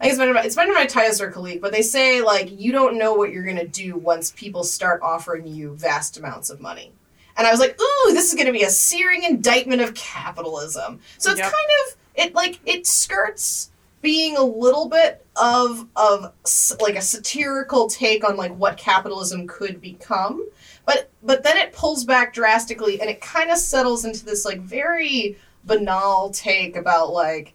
I 0.00 0.04
think 0.04 0.12
it's 0.12 0.18
mentioned 0.18 0.34
by, 0.36 0.44
it's 0.44 0.56
mentioned 0.56 0.76
by 0.76 0.86
Titus 0.86 1.20
or 1.20 1.30
Kalique, 1.30 1.60
but 1.60 1.72
they 1.72 1.82
say 1.82 2.22
like 2.22 2.58
you 2.58 2.72
don't 2.72 2.96
know 2.96 3.12
what 3.14 3.32
you're 3.32 3.44
gonna 3.44 3.66
do 3.66 3.96
once 3.96 4.32
people 4.34 4.64
start 4.64 5.02
offering 5.02 5.46
you 5.46 5.74
vast 5.76 6.16
amounts 6.16 6.48
of 6.50 6.60
money. 6.60 6.92
And 7.36 7.46
I 7.46 7.50
was 7.50 7.60
like, 7.60 7.78
ooh, 7.80 8.12
this 8.12 8.28
is 8.32 8.34
gonna 8.38 8.52
be 8.52 8.62
a 8.62 8.70
searing 8.70 9.24
indictment 9.24 9.82
of 9.82 9.94
capitalism. 9.94 11.00
So 11.18 11.30
it's 11.30 11.38
Yep. 11.40 11.52
kind 11.52 11.68
of 11.86 11.96
it 12.14 12.34
like 12.34 12.60
it 12.64 12.86
skirts 12.86 13.70
being 14.02 14.36
a 14.36 14.42
little 14.42 14.88
bit 14.88 15.24
of 15.36 15.86
of 15.96 16.32
like 16.80 16.96
a 16.96 17.02
satirical 17.02 17.88
take 17.88 18.24
on 18.24 18.36
like 18.36 18.52
what 18.56 18.76
capitalism 18.78 19.46
could 19.46 19.80
become 19.80 20.46
but 20.86 21.10
but 21.22 21.42
then 21.42 21.56
it 21.58 21.72
pulls 21.72 22.04
back 22.04 22.32
drastically 22.32 23.00
and 23.00 23.10
it 23.10 23.20
kind 23.20 23.50
of 23.50 23.58
settles 23.58 24.04
into 24.06 24.24
this 24.24 24.44
like 24.46 24.60
very 24.60 25.36
banal 25.64 26.30
take 26.30 26.76
about 26.76 27.12
like 27.12 27.52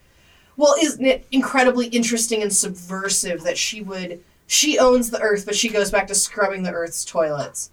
well 0.58 0.76
isn't 0.82 1.06
it 1.06 1.26
incredibly 1.32 1.88
interesting 1.88 2.42
and 2.42 2.54
subversive 2.54 3.44
that 3.44 3.58
she 3.58 3.82
would 3.82 4.22
she 4.48 4.78
owns 4.80 5.10
the 5.10 5.22
earth 5.22 5.46
but 5.46 5.56
she 5.56 5.70
goes 5.70 5.92
back 5.92 6.08
to 6.08 6.16
scrubbing 6.16 6.64
the 6.64 6.72
earth's 6.72 7.04
toilets 7.06 7.72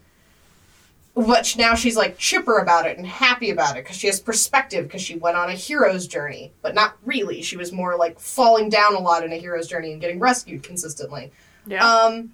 but 1.14 1.54
now 1.58 1.74
she's 1.74 1.96
like 1.96 2.16
chipper 2.16 2.58
about 2.58 2.86
it 2.86 2.96
and 2.96 3.06
happy 3.06 3.50
about 3.50 3.76
it 3.76 3.84
because 3.84 3.96
she 3.96 4.06
has 4.06 4.18
perspective 4.18 4.86
because 4.86 5.02
she 5.02 5.16
went 5.16 5.36
on 5.36 5.50
a 5.50 5.52
hero's 5.54 6.06
journey 6.06 6.50
but 6.62 6.74
not 6.74 6.96
really 7.04 7.42
she 7.42 7.56
was 7.56 7.70
more 7.72 7.96
like 7.96 8.18
falling 8.18 8.68
down 8.70 8.94
a 8.94 8.98
lot 8.98 9.22
in 9.24 9.32
a 9.32 9.36
hero's 9.36 9.66
journey 9.68 9.92
and 9.92 10.00
getting 10.00 10.18
rescued 10.18 10.62
consistently 10.62 11.30
Yeah. 11.66 11.86
um, 11.86 12.32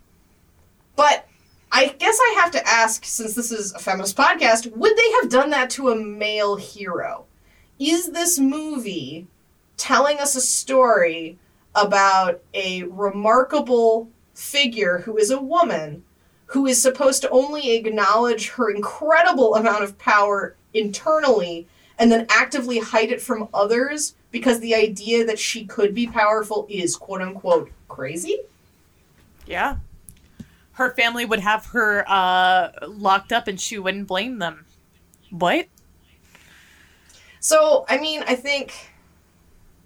but 0.94 1.26
I 1.70 1.88
guess 1.98 2.18
I 2.18 2.36
have 2.40 2.50
to 2.52 2.66
ask, 2.66 3.04
since 3.04 3.34
this 3.34 3.52
is 3.52 3.74
a 3.74 3.78
feminist 3.78 4.16
podcast, 4.16 4.74
would 4.74 4.96
they 4.96 5.10
have 5.20 5.28
done 5.28 5.50
that 5.50 5.68
to 5.70 5.90
a 5.90 5.96
male 5.96 6.56
hero? 6.56 7.26
Is 7.78 8.10
this 8.10 8.38
movie 8.38 9.26
telling 9.78 10.18
us 10.18 10.36
a 10.36 10.40
story 10.40 11.38
about 11.74 12.42
a 12.52 12.82
remarkable 12.84 14.10
figure 14.34 14.98
who 14.98 15.16
is 15.16 15.30
a 15.30 15.40
woman 15.40 16.04
who 16.46 16.66
is 16.66 16.80
supposed 16.80 17.22
to 17.22 17.30
only 17.30 17.72
acknowledge 17.72 18.50
her 18.50 18.70
incredible 18.70 19.54
amount 19.54 19.84
of 19.84 19.98
power 19.98 20.56
internally 20.74 21.66
and 21.98 22.12
then 22.12 22.26
actively 22.30 22.78
hide 22.78 23.10
it 23.10 23.20
from 23.20 23.48
others 23.52 24.14
because 24.30 24.60
the 24.60 24.74
idea 24.74 25.24
that 25.24 25.38
she 25.38 25.64
could 25.64 25.94
be 25.94 26.06
powerful 26.06 26.66
is 26.68 26.96
quote 26.96 27.22
unquote 27.22 27.70
crazy? 27.88 28.38
yeah. 29.48 29.76
Her 30.72 30.94
family 30.94 31.24
would 31.24 31.40
have 31.40 31.66
her 31.66 32.04
uh, 32.06 32.70
locked 32.86 33.32
up 33.32 33.48
and 33.48 33.60
she 33.60 33.78
wouldn't 33.78 34.06
blame 34.06 34.38
them. 34.38 34.66
What? 35.30 35.66
So, 37.40 37.84
I 37.88 37.98
mean, 37.98 38.22
I 38.28 38.36
think 38.36 38.92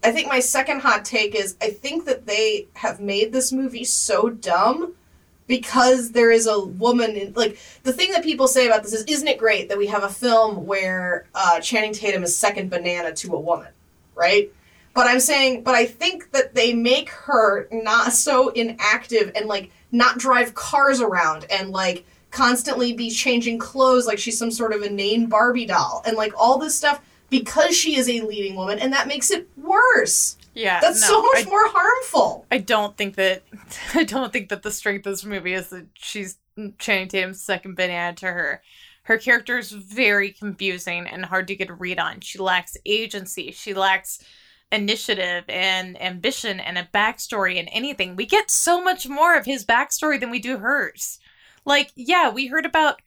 I 0.04 0.10
think 0.10 0.28
my 0.28 0.40
second 0.40 0.80
hot 0.80 1.04
take 1.04 1.34
is 1.34 1.56
I 1.62 1.70
think 1.70 2.06
that 2.06 2.26
they 2.26 2.66
have 2.74 3.00
made 3.00 3.32
this 3.32 3.52
movie 3.52 3.84
so 3.84 4.28
dumb 4.28 4.94
because 5.46 6.12
there 6.12 6.30
is 6.30 6.46
a 6.46 6.58
woman 6.58 7.16
in 7.16 7.32
like 7.34 7.58
the 7.82 7.92
thing 7.92 8.12
that 8.12 8.24
people 8.24 8.48
say 8.48 8.66
about 8.66 8.82
this 8.82 8.92
is 8.92 9.04
isn't 9.04 9.28
it 9.28 9.38
great 9.38 9.68
that 9.68 9.78
we 9.78 9.86
have 9.86 10.02
a 10.02 10.08
film 10.08 10.66
where 10.66 11.26
uh, 11.34 11.60
Channing 11.60 11.92
Tatum 11.92 12.24
is 12.24 12.36
second 12.36 12.70
banana 12.70 13.12
to 13.12 13.34
a 13.34 13.40
woman, 13.40 13.68
right? 14.14 14.52
But 14.94 15.06
I'm 15.06 15.20
saying, 15.20 15.62
but 15.62 15.74
I 15.74 15.86
think 15.86 16.32
that 16.32 16.54
they 16.54 16.74
make 16.74 17.10
her 17.10 17.68
not 17.70 18.12
so 18.12 18.48
inactive 18.50 19.32
and 19.34 19.46
like 19.46 19.70
not 19.90 20.18
drive 20.18 20.54
cars 20.54 21.00
around 21.00 21.46
and 21.50 21.70
like 21.70 22.04
constantly 22.30 22.92
be 22.92 23.10
changing 23.10 23.58
clothes 23.58 24.06
like 24.06 24.18
she's 24.18 24.38
some 24.38 24.50
sort 24.50 24.72
of 24.72 24.82
inane 24.82 25.26
Barbie 25.26 25.66
doll 25.66 26.02
and 26.06 26.16
like 26.16 26.32
all 26.36 26.58
this 26.58 26.76
stuff 26.76 27.00
because 27.32 27.74
she 27.74 27.96
is 27.96 28.10
a 28.10 28.20
leading 28.20 28.54
woman 28.54 28.78
and 28.78 28.92
that 28.92 29.08
makes 29.08 29.30
it 29.30 29.48
worse. 29.56 30.36
Yeah. 30.54 30.80
That's 30.80 31.00
no, 31.00 31.06
so 31.06 31.22
much 31.22 31.46
I, 31.46 31.50
more 31.50 31.66
harmful. 31.66 32.46
I 32.50 32.58
don't 32.58 32.94
think 32.96 33.16
that 33.16 33.42
I 33.94 34.04
don't 34.04 34.32
think 34.32 34.50
that 34.50 34.62
the 34.62 34.70
strength 34.70 35.06
of 35.06 35.14
this 35.14 35.24
movie 35.24 35.54
is 35.54 35.70
that 35.70 35.86
she's 35.94 36.36
Channing 36.78 37.08
Tatum's 37.08 37.40
second 37.40 37.74
banana 37.74 38.14
to 38.16 38.26
her. 38.26 38.62
Her 39.04 39.16
character 39.16 39.56
is 39.56 39.72
very 39.72 40.30
confusing 40.30 41.06
and 41.06 41.24
hard 41.24 41.48
to 41.48 41.56
get 41.56 41.70
a 41.70 41.74
read 41.74 41.98
on. 41.98 42.20
She 42.20 42.38
lacks 42.38 42.76
agency. 42.84 43.50
She 43.50 43.72
lacks 43.72 44.22
initiative 44.70 45.44
and 45.48 46.00
ambition 46.00 46.60
and 46.60 46.76
a 46.76 46.88
backstory 46.94 47.58
and 47.58 47.68
anything. 47.72 48.14
We 48.14 48.26
get 48.26 48.50
so 48.50 48.84
much 48.84 49.08
more 49.08 49.36
of 49.36 49.46
his 49.46 49.64
backstory 49.64 50.20
than 50.20 50.30
we 50.30 50.38
do 50.38 50.58
hers. 50.58 51.18
Like, 51.64 51.92
yeah, 51.96 52.28
we 52.28 52.46
heard 52.46 52.66
about 52.66 53.00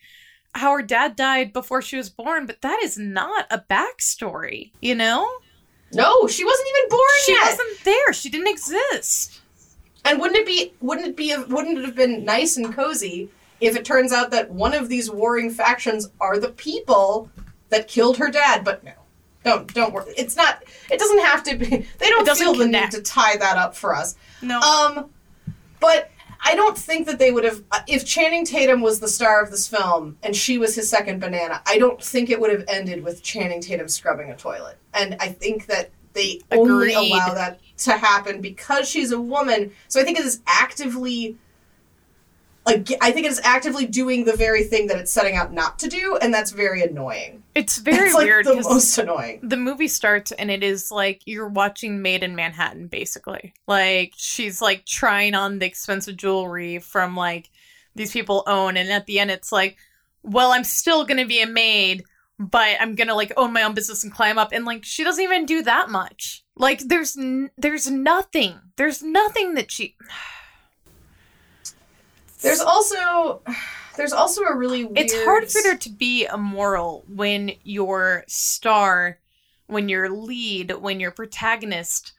how 0.56 0.72
her 0.74 0.82
dad 0.82 1.16
died 1.16 1.54
before 1.54 1.82
she 1.82 1.98
was 1.98 2.10
born, 2.10 2.46
but 2.46 2.62
that 2.62 2.80
is 2.84 2.98
not 2.98 3.46
a 3.52 3.60
backstory, 3.60 4.72
you 4.82 4.96
know? 4.96 5.30
No, 5.94 6.28
she 6.28 6.44
wasn't 6.44 6.68
even 6.78 6.90
born 6.90 7.02
She 7.26 7.32
yet. 7.34 7.44
wasn't 7.46 7.84
there. 7.84 8.14
She 8.14 8.30
didn't 8.30 8.48
exist. 8.48 9.40
And 10.04 10.20
wouldn't 10.20 10.38
it 10.40 10.46
be 10.46 10.74
wouldn't 10.82 11.08
it 11.08 11.16
be 11.16 11.36
wouldn't 11.48 11.78
it 11.78 11.86
have 11.86 11.96
been 11.96 12.26
nice 12.26 12.58
and 12.58 12.74
cozy 12.74 13.30
if 13.62 13.76
it 13.76 13.86
turns 13.86 14.12
out 14.12 14.32
that 14.32 14.50
one 14.52 14.74
of 14.74 14.90
these 14.90 15.10
warring 15.10 15.50
factions 15.52 16.10
are 16.20 16.38
the 16.40 16.50
people 16.50 17.30
that 17.70 17.88
killed 17.88 18.18
her 18.18 18.30
dad? 18.30 18.64
But 18.64 18.84
no. 18.84 18.92
Don't 19.44 19.72
don't 19.74 19.94
worry. 19.94 20.14
It's 20.18 20.36
not 20.36 20.64
it 20.90 21.00
doesn't 21.00 21.20
have 21.26 21.44
to 21.44 21.56
be 21.58 21.66
they 22.00 22.10
don't 22.10 22.28
feel 22.38 22.54
the 22.54 22.66
connect. 22.66 22.94
need 22.94 22.98
to 22.98 23.04
tie 23.04 23.38
that 23.38 23.58
up 23.58 23.76
for 23.76 23.94
us. 23.96 24.16
No. 24.42 24.60
Um 24.60 25.10
but 25.80 26.10
I 26.46 26.54
don't 26.54 26.78
think 26.78 27.08
that 27.08 27.18
they 27.18 27.32
would 27.32 27.44
have 27.44 27.64
if 27.88 28.06
Channing 28.06 28.46
Tatum 28.46 28.82
was 28.82 29.00
the 29.00 29.08
star 29.08 29.42
of 29.42 29.50
this 29.50 29.68
film 29.68 30.18
and 30.22 30.36
she 30.36 30.60
was 30.60 30.76
his 30.76 30.88
second 30.88 31.20
banana. 31.20 31.62
I 31.66 31.80
don't 31.80 32.02
think 32.02 32.30
it 32.30 32.40
would 32.40 32.52
have 32.52 32.64
ended 32.68 33.04
with 33.04 33.24
Channing 33.24 33.62
Tatum 33.62 33.90
scrubbing 33.90 34.30
a 34.30 34.38
toilet. 34.38 34.78
And 34.94 35.18
I 35.20 35.30
think 35.30 35.66
that 35.66 35.90
they 36.14 36.42
only 36.52 36.94
allow 36.94 37.34
that 37.34 37.60
to 37.80 37.94
happen 37.94 38.42
because 38.42 38.88
she's 38.88 39.12
a 39.12 39.20
woman. 39.20 39.72
So 39.88 40.00
I 40.00 40.04
think 40.04 40.20
it 40.20 40.26
is 40.26 40.42
actively 40.46 41.36
like 42.66 42.92
I 43.02 43.12
think 43.12 43.28
it 43.28 43.32
is 43.32 43.42
actively 43.44 43.86
doing 43.86 44.26
the 44.26 44.36
very 44.36 44.64
thing 44.64 44.88
that 44.88 44.98
it's 44.98 45.12
setting 45.12 45.36
out 45.36 45.54
not 45.54 45.78
to 45.80 45.88
do, 45.88 46.18
and 46.22 46.34
that's 46.34 46.52
very 46.52 46.82
annoying. 46.82 47.44
It's 47.54 47.78
very 47.78 48.08
it's 48.08 48.16
like 48.16 48.26
weird 48.26 48.46
the 48.46 48.56
most 48.56 48.98
annoying. 48.98 49.40
the 49.44 49.58
movie 49.58 49.88
starts 49.88 50.32
and 50.32 50.50
it 50.50 50.64
is 50.64 50.92
like 50.92 51.22
you're 51.26 51.48
watching 51.48 52.02
Maid 52.02 52.24
in 52.24 52.36
Manhattan, 52.36 52.88
basically. 52.88 53.54
Like 53.68 54.14
she's 54.18 54.62
like 54.62 54.86
trying 54.86 55.36
on 55.36 55.60
the 55.60 55.68
expensive 55.68 56.18
jewelry 56.18 56.80
from 56.80 57.16
like 57.16 57.50
these 57.94 58.12
people 58.12 58.44
own, 58.48 58.78
and 58.78 58.90
at 58.90 59.06
the 59.06 59.20
end 59.20 59.30
it's 59.32 59.52
like, 59.52 59.78
well, 60.24 60.52
I'm 60.52 60.64
still 60.64 61.06
gonna 61.06 61.26
be 61.28 61.42
a 61.42 61.48
maid, 61.48 62.04
but 62.40 62.78
I'm 62.80 62.96
gonna 62.96 63.16
like 63.16 63.32
own 63.38 63.54
my 63.54 63.62
own 63.62 63.76
business 63.76 64.04
and 64.04 64.12
climb 64.12 64.40
up, 64.40 64.52
and 64.52 64.66
like 64.66 64.84
she 64.84 65.04
doesn't 65.04 65.24
even 65.24 65.46
do 65.46 65.62
that 65.64 65.90
much. 65.90 66.44
Like 66.56 66.80
there's 66.80 67.16
n- 67.16 67.52
there's 67.58 67.90
nothing, 67.92 68.56
there's 68.76 69.04
nothing 69.04 69.54
that 69.54 69.72
she. 69.72 69.96
There's 72.46 72.62
also 72.62 73.42
there's 73.98 74.14
also 74.14 74.44
a 74.44 74.56
really 74.56 74.86
weird 74.86 74.98
It's 74.98 75.14
hard 75.24 75.52
for 75.52 75.62
there 75.64 75.78
to 75.78 75.90
be 75.90 76.26
a 76.26 76.38
moral 76.38 77.04
when 77.08 77.52
your 77.64 78.24
star, 78.28 79.20
when 79.68 79.90
your 79.90 80.10
lead, 80.10 80.72
when 80.72 81.00
your 81.00 81.12
protagonist 81.12 82.14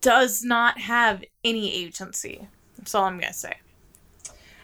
does 0.00 0.44
not 0.44 0.78
have 0.78 1.24
any 1.44 1.72
agency. 1.74 2.48
That's 2.76 2.94
all 2.94 3.04
I'm 3.04 3.18
gonna 3.18 3.32
say. 3.32 3.54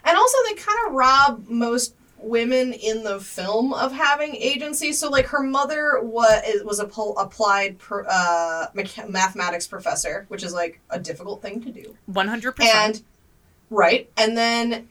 And 0.05 0.17
also, 0.17 0.39
they 0.49 0.55
kind 0.55 0.79
of 0.87 0.95
rob 0.95 1.47
most 1.49 1.95
women 2.19 2.73
in 2.73 3.03
the 3.03 3.19
film 3.21 3.73
of 3.73 3.93
having 3.93 4.35
agency. 4.37 4.93
So, 4.93 5.09
like, 5.09 5.27
her 5.27 5.43
mother 5.43 6.01
was 6.03 6.63
was 6.65 6.81
a 6.81 6.87
pol- 6.87 7.19
applied 7.19 7.79
pro- 7.79 8.05
uh, 8.05 8.67
mathematics 9.09 9.67
professor, 9.67 10.27
which 10.29 10.43
is 10.43 10.53
like 10.53 10.81
a 10.91 10.99
difficult 10.99 11.43
thing 11.43 11.63
to 11.63 11.71
do. 11.71 11.97
One 12.07 12.29
hundred 12.29 12.53
percent. 12.53 13.03
Right, 13.71 14.11
and 14.17 14.37
then 14.37 14.89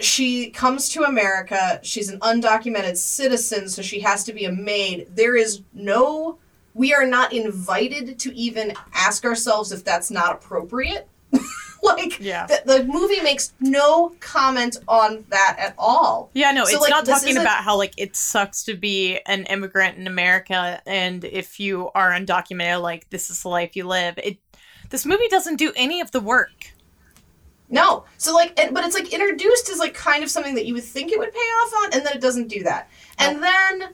she 0.00 0.50
comes 0.50 0.88
to 0.90 1.04
America. 1.04 1.80
She's 1.82 2.08
an 2.08 2.20
undocumented 2.20 2.96
citizen, 2.96 3.68
so 3.68 3.82
she 3.82 4.00
has 4.00 4.24
to 4.24 4.32
be 4.32 4.44
a 4.44 4.52
maid. 4.52 5.08
There 5.14 5.36
is 5.36 5.62
no. 5.72 6.38
We 6.74 6.94
are 6.94 7.06
not 7.06 7.32
invited 7.32 8.18
to 8.20 8.34
even 8.36 8.74
ask 8.94 9.24
ourselves 9.24 9.72
if 9.72 9.84
that's 9.84 10.10
not 10.10 10.34
appropriate. 10.34 11.08
like 11.82 12.18
Yeah. 12.20 12.46
the, 12.46 12.62
the 12.64 12.84
movie 12.84 13.20
makes 13.20 13.52
no 13.60 14.14
comment 14.20 14.78
on 14.86 15.24
that 15.30 15.56
at 15.58 15.74
all. 15.78 16.30
Yeah, 16.34 16.52
no, 16.52 16.64
So, 16.64 16.72
it's 16.72 16.80
like, 16.82 16.90
not 16.90 17.04
talking 17.04 17.36
about 17.36 17.64
how 17.64 17.76
like 17.76 17.94
it 17.96 18.16
sucks 18.16 18.64
to 18.64 18.74
be 18.74 19.18
an 19.26 19.44
immigrant 19.46 19.98
in 19.98 20.06
America, 20.06 20.80
and 20.86 21.24
if 21.24 21.58
you 21.58 21.90
are 21.94 22.10
undocumented, 22.10 22.82
like 22.82 23.10
this 23.10 23.30
is 23.30 23.42
the 23.42 23.48
life 23.48 23.74
you 23.76 23.84
live. 23.84 24.18
It. 24.18 24.38
This 24.90 25.04
movie 25.04 25.28
doesn't 25.28 25.56
do 25.56 25.72
any 25.76 26.00
of 26.00 26.12
the 26.12 26.20
work. 26.20 26.52
No. 27.70 28.04
So 28.16 28.34
like, 28.34 28.58
and, 28.58 28.74
but 28.74 28.84
it's 28.84 28.94
like 28.94 29.12
introduced 29.12 29.68
as 29.68 29.78
like 29.78 29.94
kind 29.94 30.22
of 30.24 30.30
something 30.30 30.54
that 30.54 30.66
you 30.66 30.74
would 30.74 30.84
think 30.84 31.12
it 31.12 31.18
would 31.18 31.32
pay 31.32 31.38
off 31.38 31.72
on, 31.84 31.92
and 31.94 32.06
then 32.06 32.14
it 32.16 32.20
doesn't 32.20 32.48
do 32.48 32.62
that. 32.64 32.88
And 33.18 33.42
then, 33.42 33.90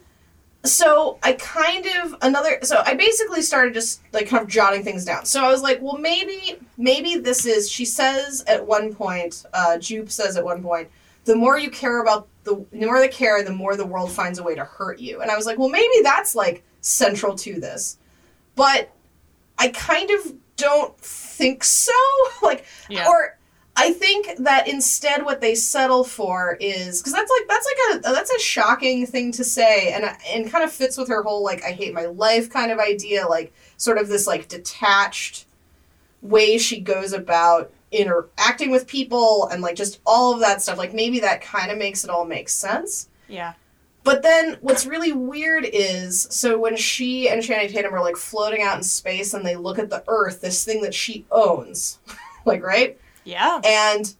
so 0.64 1.18
I 1.22 1.33
kind 1.33 1.87
of 2.03 2.16
another. 2.22 2.59
So 2.62 2.83
I 2.87 2.95
basically 2.95 3.43
started 3.43 3.75
just 3.75 4.01
like 4.12 4.29
kind 4.29 4.43
of 4.43 4.49
jotting 4.49 4.85
things 4.85 5.05
down. 5.05 5.27
So 5.27 5.45
I 5.45 5.49
was 5.51 5.62
like, 5.62 5.81
well, 5.83 5.99
maybe 5.99 6.57
maybe 6.77 7.16
this 7.16 7.47
is. 7.47 7.70
She 7.70 7.85
says 7.85 8.45
at 8.47 8.66
one 8.66 8.95
point, 8.95 9.45
uh, 9.53 9.79
Jupe 9.79 10.11
says 10.11 10.37
at 10.37 10.45
one 10.45 10.62
point, 10.62 10.89
the 11.25 11.35
more 11.35 11.59
you 11.59 11.70
care 11.70 12.01
about 12.01 12.29
the, 12.45 12.64
the 12.72 12.87
more 12.87 13.01
they 13.01 13.09
care, 13.09 13.43
the 13.43 13.53
more 13.53 13.77
the 13.77 13.87
world 13.87 14.12
finds 14.12 14.39
a 14.39 14.43
way 14.43 14.55
to 14.55 14.64
hurt 14.64 14.99
you. 15.01 15.20
And 15.20 15.31
I 15.31 15.37
was 15.37 15.47
like, 15.47 15.59
well, 15.59 15.68
maybe 15.70 16.03
that's 16.03 16.35
like 16.35 16.62
central 16.81 17.35
to 17.37 17.59
this, 17.59 17.99
but 18.55 18.91
I 19.59 19.68
kind 19.68 20.11
of 20.11 20.35
don't 20.57 20.97
think 20.99 21.64
so. 21.64 21.93
like, 22.43 22.64
Yeah. 22.89 23.09
or 23.09 23.39
I 23.77 23.93
think 23.93 24.29
that 24.39 24.68
instead 24.68 25.25
what 25.25 25.41
they 25.41 25.55
settle 25.55 26.05
for 26.05 26.57
is 26.61 27.01
because 27.01 27.12
that's 27.12 27.31
like 27.31 27.49
that's 27.49 27.66
like 27.66 27.97
a 27.97 28.12
that's 28.12 28.31
a 28.31 28.39
shocking 28.39 29.05
thing 29.05 29.33
to 29.33 29.43
say 29.43 29.93
and 29.93 30.05
and 30.29 30.51
kind 30.51 30.62
of 30.62 30.72
fits 30.72 30.97
with 30.97 31.09
her 31.09 31.22
whole 31.22 31.43
like 31.43 31.64
I 31.64 31.72
hate 31.72 31.93
my 31.93 32.07
life 32.07 32.51
kind 32.51 32.70
of 32.70 32.79
idea 32.79 33.27
like 33.27 33.53
sort 33.77 33.99
of 33.99 34.09
this 34.09 34.27
like 34.29 34.47
detached 34.49 35.47
way 36.22 36.57
she 36.57 36.81
goes 36.81 37.12
about 37.12 37.72
interacting 37.91 38.70
with 38.70 38.87
people 38.87 39.49
and 39.49 39.62
like 39.62 39.77
just 39.77 40.01
all 40.07 40.35
of 40.35 40.41
that 40.41 40.62
stuff. 40.62 40.79
Like 40.79 40.95
maybe 40.95 41.20
that 41.20 41.43
kind 41.43 41.70
of 41.70 41.79
makes 41.79 42.05
it 42.05 42.11
all 42.11 42.25
make 42.25 42.49
sense. 42.49 43.09
Yeah. 43.29 43.55
But 44.03 44.22
then 44.22 44.59
what's 44.61 44.85
really 44.85 45.12
weird 45.12 45.64
is 45.64 46.27
so 46.31 46.59
when 46.59 46.77
she 46.77 47.29
and 47.29 47.43
Channing 47.43 47.70
Tatum 47.70 47.95
are 47.95 48.03
like 48.03 48.16
floating 48.16 48.62
out 48.62 48.77
in 48.77 48.83
space 48.83 49.33
and 49.33 49.47
they 49.47 49.57
look 49.57 49.79
at 49.79 49.89
the 49.89 50.05
Earth, 50.09 50.43
this 50.43 50.64
thing 50.64 50.83
that 50.83 50.95
she 50.95 51.25
owns, 51.31 51.99
like 52.45 52.62
right, 52.62 52.99
Yeah. 53.25 53.61
and 53.64 54.14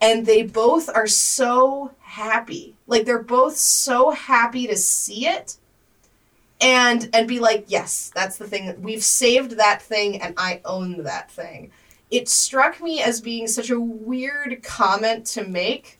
and 0.00 0.26
they 0.26 0.42
both 0.42 0.88
are 0.88 1.06
so 1.06 1.92
happy, 2.00 2.74
like 2.86 3.04
they're 3.04 3.22
both 3.22 3.56
so 3.56 4.10
happy 4.10 4.66
to 4.66 4.76
see 4.76 5.26
it, 5.26 5.56
and 6.60 7.08
and 7.12 7.28
be 7.28 7.38
like, 7.38 7.66
yes, 7.68 8.10
that's 8.14 8.36
the 8.36 8.46
thing 8.46 8.74
we've 8.82 9.04
saved 9.04 9.52
that 9.52 9.80
thing, 9.80 10.20
and 10.20 10.34
I 10.36 10.60
own 10.64 11.04
that 11.04 11.30
thing. 11.30 11.70
It 12.10 12.28
struck 12.28 12.82
me 12.82 13.00
as 13.02 13.20
being 13.20 13.46
such 13.46 13.70
a 13.70 13.80
weird 13.80 14.62
comment 14.62 15.24
to 15.26 15.44
make 15.46 15.98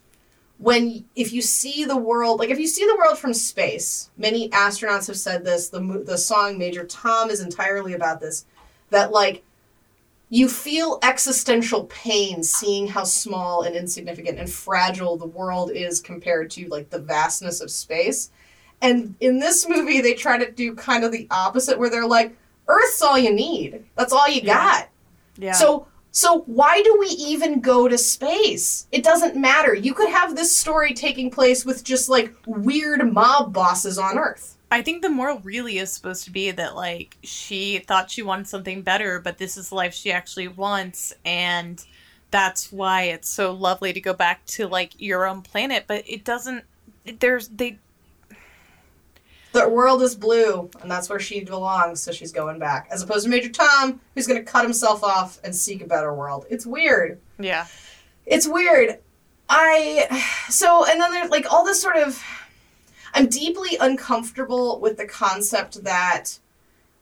when 0.58 1.04
if 1.16 1.32
you 1.32 1.42
see 1.42 1.84
the 1.84 1.96
world 1.96 2.38
like 2.38 2.50
if 2.50 2.58
you 2.58 2.68
see 2.68 2.86
the 2.86 2.96
world 2.96 3.18
from 3.18 3.34
space 3.34 4.10
many 4.16 4.48
astronauts 4.50 5.08
have 5.08 5.16
said 5.16 5.44
this 5.44 5.68
the 5.70 5.80
the 6.06 6.16
song 6.16 6.56
major 6.56 6.84
tom 6.84 7.30
is 7.30 7.40
entirely 7.40 7.94
about 7.94 8.20
this 8.20 8.44
that 8.90 9.10
like 9.10 9.42
you 10.32 10.48
feel 10.48 10.98
existential 11.02 11.84
pain 11.84 12.42
seeing 12.42 12.86
how 12.86 13.04
small 13.04 13.64
and 13.64 13.76
insignificant 13.76 14.38
and 14.38 14.50
fragile 14.50 15.18
the 15.18 15.26
world 15.26 15.70
is 15.70 16.00
compared 16.00 16.50
to 16.50 16.66
like 16.68 16.88
the 16.88 16.98
vastness 16.98 17.60
of 17.60 17.70
space 17.70 18.30
and 18.80 19.14
in 19.20 19.38
this 19.38 19.68
movie 19.68 20.00
they 20.00 20.14
try 20.14 20.38
to 20.42 20.50
do 20.50 20.74
kind 20.74 21.04
of 21.04 21.12
the 21.12 21.26
opposite 21.30 21.78
where 21.78 21.90
they're 21.90 22.06
like 22.06 22.34
earth's 22.68 23.02
all 23.02 23.18
you 23.18 23.30
need 23.30 23.84
that's 23.94 24.10
all 24.12 24.26
you 24.26 24.40
Yeah. 24.42 24.54
got 24.54 24.88
Yeah. 25.36 25.52
so 25.52 25.86
so 26.12 26.40
why 26.46 26.82
do 26.82 26.96
we 27.00 27.06
even 27.06 27.60
go 27.60 27.88
to 27.88 27.96
space? 27.96 28.86
It 28.92 29.02
doesn't 29.02 29.34
matter. 29.34 29.72
You 29.74 29.94
could 29.94 30.10
have 30.10 30.36
this 30.36 30.54
story 30.54 30.92
taking 30.92 31.30
place 31.30 31.64
with 31.64 31.82
just 31.82 32.10
like 32.10 32.34
weird 32.46 33.10
mob 33.10 33.54
bosses 33.54 33.96
on 33.96 34.18
Earth. 34.18 34.58
I 34.72 34.80
think 34.80 35.02
the 35.02 35.10
moral 35.10 35.38
really 35.40 35.76
is 35.76 35.92
supposed 35.92 36.24
to 36.24 36.30
be 36.30 36.50
that 36.50 36.74
like 36.74 37.18
she 37.22 37.80
thought 37.80 38.10
she 38.10 38.22
wanted 38.22 38.48
something 38.48 38.80
better, 38.80 39.20
but 39.20 39.36
this 39.36 39.58
is 39.58 39.68
the 39.68 39.74
life 39.74 39.92
she 39.92 40.10
actually 40.10 40.48
wants, 40.48 41.12
and 41.26 41.84
that's 42.30 42.72
why 42.72 43.02
it's 43.02 43.28
so 43.28 43.52
lovely 43.52 43.92
to 43.92 44.00
go 44.00 44.14
back 44.14 44.46
to 44.46 44.66
like 44.66 44.98
your 44.98 45.26
own 45.26 45.42
planet. 45.42 45.84
But 45.86 46.04
it 46.08 46.24
doesn't. 46.24 46.64
There's 47.20 47.48
they. 47.48 47.80
The 49.52 49.68
world 49.68 50.00
is 50.00 50.14
blue, 50.14 50.70
and 50.80 50.90
that's 50.90 51.10
where 51.10 51.20
she 51.20 51.44
belongs, 51.44 52.00
so 52.00 52.10
she's 52.10 52.32
going 52.32 52.58
back. 52.58 52.88
As 52.90 53.02
opposed 53.02 53.24
to 53.24 53.30
Major 53.30 53.50
Tom, 53.50 54.00
who's 54.14 54.26
gonna 54.26 54.42
cut 54.42 54.64
himself 54.64 55.04
off 55.04 55.38
and 55.44 55.54
seek 55.54 55.82
a 55.82 55.86
better 55.86 56.14
world. 56.14 56.46
It's 56.48 56.64
weird. 56.64 57.20
Yeah. 57.38 57.66
It's 58.24 58.48
weird. 58.48 59.00
I 59.50 60.24
so 60.48 60.86
and 60.86 60.98
then 60.98 61.12
there's 61.12 61.30
like 61.30 61.52
all 61.52 61.62
this 61.62 61.82
sort 61.82 61.96
of 61.96 62.24
I'm 63.14 63.26
deeply 63.28 63.76
uncomfortable 63.80 64.80
with 64.80 64.96
the 64.96 65.06
concept 65.06 65.84
that 65.84 66.38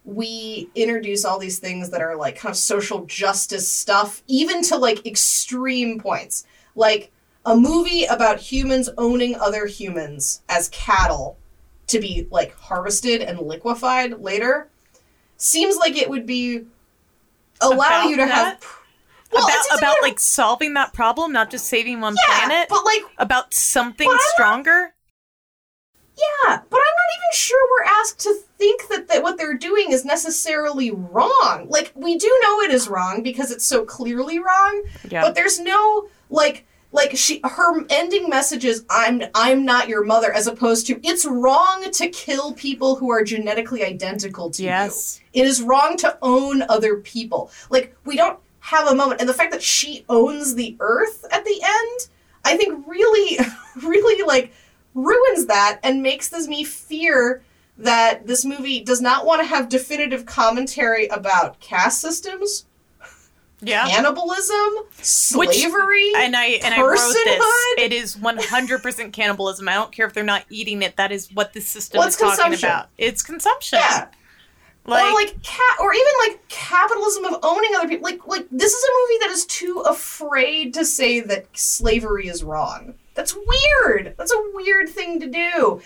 we 0.05 0.71
introduce 0.75 1.25
all 1.25 1.39
these 1.39 1.59
things 1.59 1.91
that 1.91 2.01
are 2.01 2.17
like 2.17 2.37
kind 2.37 2.51
of 2.51 2.57
social 2.57 3.05
justice 3.05 3.71
stuff 3.71 4.23
even 4.27 4.63
to 4.65 4.77
like 4.77 5.07
extreme 5.07 6.01
points. 6.01 6.47
Like 6.75 7.11
a 7.47 7.57
movie 7.57 8.05
about 8.05 8.39
humans 8.41 8.89
owning 8.99 9.35
other 9.37 9.67
humans 9.67 10.43
as 10.49 10.69
cattle 10.71 11.37
to 11.89 12.01
be 12.01 12.27
like 12.31 12.55
harvested 12.57 13.21
and 13.23 13.41
liquefied 13.41 14.21
later 14.21 14.69
seems 15.37 15.77
like 15.77 15.97
it 15.97 16.09
would 16.09 16.27
be 16.27 16.65
allow 17.61 17.77
About 18.03 18.09
you 18.11 18.17
to 18.17 18.27
have 18.27 18.61
that? 18.61 18.65
well, 19.33 19.47
it's- 19.49 19.67
about 19.67 19.79
about 19.79 19.93
about- 19.97 20.03
like 20.03 20.19
solving 20.19 20.75
that 20.75 20.93
problem, 20.93 21.33
not 21.33 21.51
just 21.51 21.67
saving 21.67 22.01
one 22.01 22.17
yeah, 22.17 22.39
planet. 22.47 22.69
but 22.69 22.85
like 22.85 23.03
about 23.19 23.53
something 23.55 24.11
stronger. 24.33 24.95
Yeah, 26.21 26.57
but 26.69 26.77
I'm 26.77 26.97
not 27.01 27.17
even 27.17 27.33
sure 27.35 27.59
we're 27.71 27.85
asked 28.01 28.21
to 28.21 28.35
think 28.59 28.89
that, 28.89 29.09
that 29.09 29.23
what 29.23 29.39
they're 29.39 29.57
doing 29.57 29.91
is 29.93 30.05
necessarily 30.05 30.91
wrong. 30.91 31.67
Like, 31.69 31.93
we 31.95 32.19
do 32.19 32.29
know 32.43 32.61
it 32.61 32.71
is 32.71 32.89
wrong 32.89 33.23
because 33.23 33.51
it's 33.51 33.65
so 33.65 33.85
clearly 33.85 34.39
wrong, 34.39 34.83
Yeah. 35.09 35.23
but 35.23 35.35
there's 35.35 35.59
no 35.61 36.09
like 36.29 36.67
like 36.93 37.17
she 37.17 37.41
her 37.45 37.85
ending 37.89 38.29
message 38.29 38.65
is 38.65 38.85
I'm 38.91 39.23
I'm 39.35 39.65
not 39.65 39.89
your 39.89 40.05
mother 40.05 40.33
as 40.33 40.49
opposed 40.49 40.89
to 40.89 41.01
it's 41.07 41.25
wrong 41.25 41.89
to 41.91 42.09
kill 42.09 42.53
people 42.55 42.97
who 42.97 43.11
are 43.13 43.23
genetically 43.23 43.85
identical 43.85 44.51
to 44.51 44.63
you. 44.63 44.69
yes. 44.69 45.21
It 45.33 45.47
is 45.47 45.63
wrong 45.63 45.97
to 45.99 46.19
own 46.21 46.63
other 46.69 46.97
people. 46.97 47.51
Like, 47.71 47.97
we 48.05 48.17
don't 48.17 48.39
have 48.59 48.89
a 48.89 48.95
moment. 48.95 49.21
And 49.21 49.29
the 49.29 49.35
fact 49.35 49.53
that 49.53 49.63
she 49.63 50.05
owns 50.09 50.55
the 50.57 50.77
earth 50.81 51.25
at 51.31 51.45
the 51.45 51.61
end, 51.63 52.09
I 52.45 52.57
think 52.57 52.85
really, 52.87 53.39
really, 53.83 54.23
like, 54.27 54.53
ruins 54.95 55.47
that 55.47 55.81
and 55.83 56.03
makes 56.03 56.29
this 56.29 56.49
me 56.49 56.65
fear 56.65 57.43
that 57.79 58.27
this 58.27 58.45
movie 58.45 58.81
does 58.81 59.01
not 59.01 59.25
want 59.25 59.41
to 59.41 59.47
have 59.47 59.69
definitive 59.69 60.27
commentary 60.27 61.07
about 61.09 61.59
caste 61.61 62.01
systems, 62.01 62.67
Yeah. 63.63 63.89
cannibalism, 63.89 64.71
slavery. 65.01 66.13
and 66.17 66.37
I 66.37 66.47
and 66.65 66.75
I 66.75 66.81
wrote 66.83 66.97
this. 66.97 67.17
It 67.79 67.93
is 67.93 68.17
one 68.19 68.39
hundred 68.39 68.83
percent 68.83 69.13
cannibalism. 69.13 69.69
I 69.69 69.75
don't 69.75 69.93
care 69.93 70.07
if 70.07 70.13
they're 70.15 70.25
not 70.25 70.45
eating 70.51 70.83
it. 70.83 70.97
That 70.97 71.13
is 71.13 71.31
what 71.33 71.53
the 71.53 71.61
system 71.61 71.99
Well, 71.99 72.09
is 72.09 72.17
talking 72.17 72.55
about. 72.55 72.89
It's 72.99 73.23
consumption. 73.23 73.79
yeah. 73.79 74.09
Like, 74.87 75.05
or 75.05 75.13
like 75.15 75.43
cat 75.43 75.77
or 75.79 75.93
even 75.93 76.13
like 76.27 76.49
capitalism 76.49 77.27
of 77.27 77.39
owning 77.43 77.71
other 77.77 77.87
people 77.87 78.03
like 78.05 78.27
like 78.27 78.47
this 78.51 78.73
is 78.73 78.83
a 78.83 78.93
movie 78.93 79.19
that 79.21 79.31
is 79.31 79.45
too 79.47 79.81
afraid 79.87 80.73
to 80.75 80.85
say 80.87 81.21
that 81.21 81.47
slavery 81.53 82.29
is 82.29 82.43
wrong 82.43 82.95
that's 83.21 83.35
weird 83.35 84.15
that's 84.17 84.33
a 84.33 84.43
weird 84.55 84.89
thing 84.89 85.21
to 85.21 85.27
do 85.27 85.81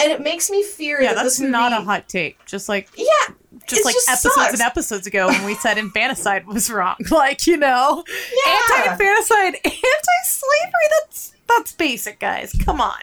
and 0.00 0.10
it 0.10 0.20
makes 0.22 0.50
me 0.50 0.62
fear 0.62 1.00
yeah, 1.00 1.08
that 1.08 1.16
that's 1.16 1.36
this 1.36 1.40
movie, 1.40 1.52
not 1.52 1.72
a 1.72 1.82
hot 1.82 2.08
take. 2.08 2.42
Just 2.46 2.70
like 2.70 2.88
yeah 2.96 3.34
just 3.66 3.84
like 3.84 3.94
just 3.94 4.08
episodes 4.08 4.34
sucks. 4.34 4.52
and 4.54 4.62
episodes 4.62 5.06
ago 5.06 5.26
when 5.26 5.44
we 5.44 5.54
said 5.56 5.76
infanticide 5.76 6.46
was 6.46 6.70
wrong. 6.70 6.96
Like 7.10 7.46
you 7.46 7.58
know, 7.58 8.02
yeah 8.46 8.58
anti-infanticide, 8.70 9.56
anti-slavery. 9.62 10.88
That's 11.00 11.34
that's 11.46 11.72
basic, 11.72 12.18
guys. 12.18 12.54
Come 12.64 12.80
on, 12.80 13.00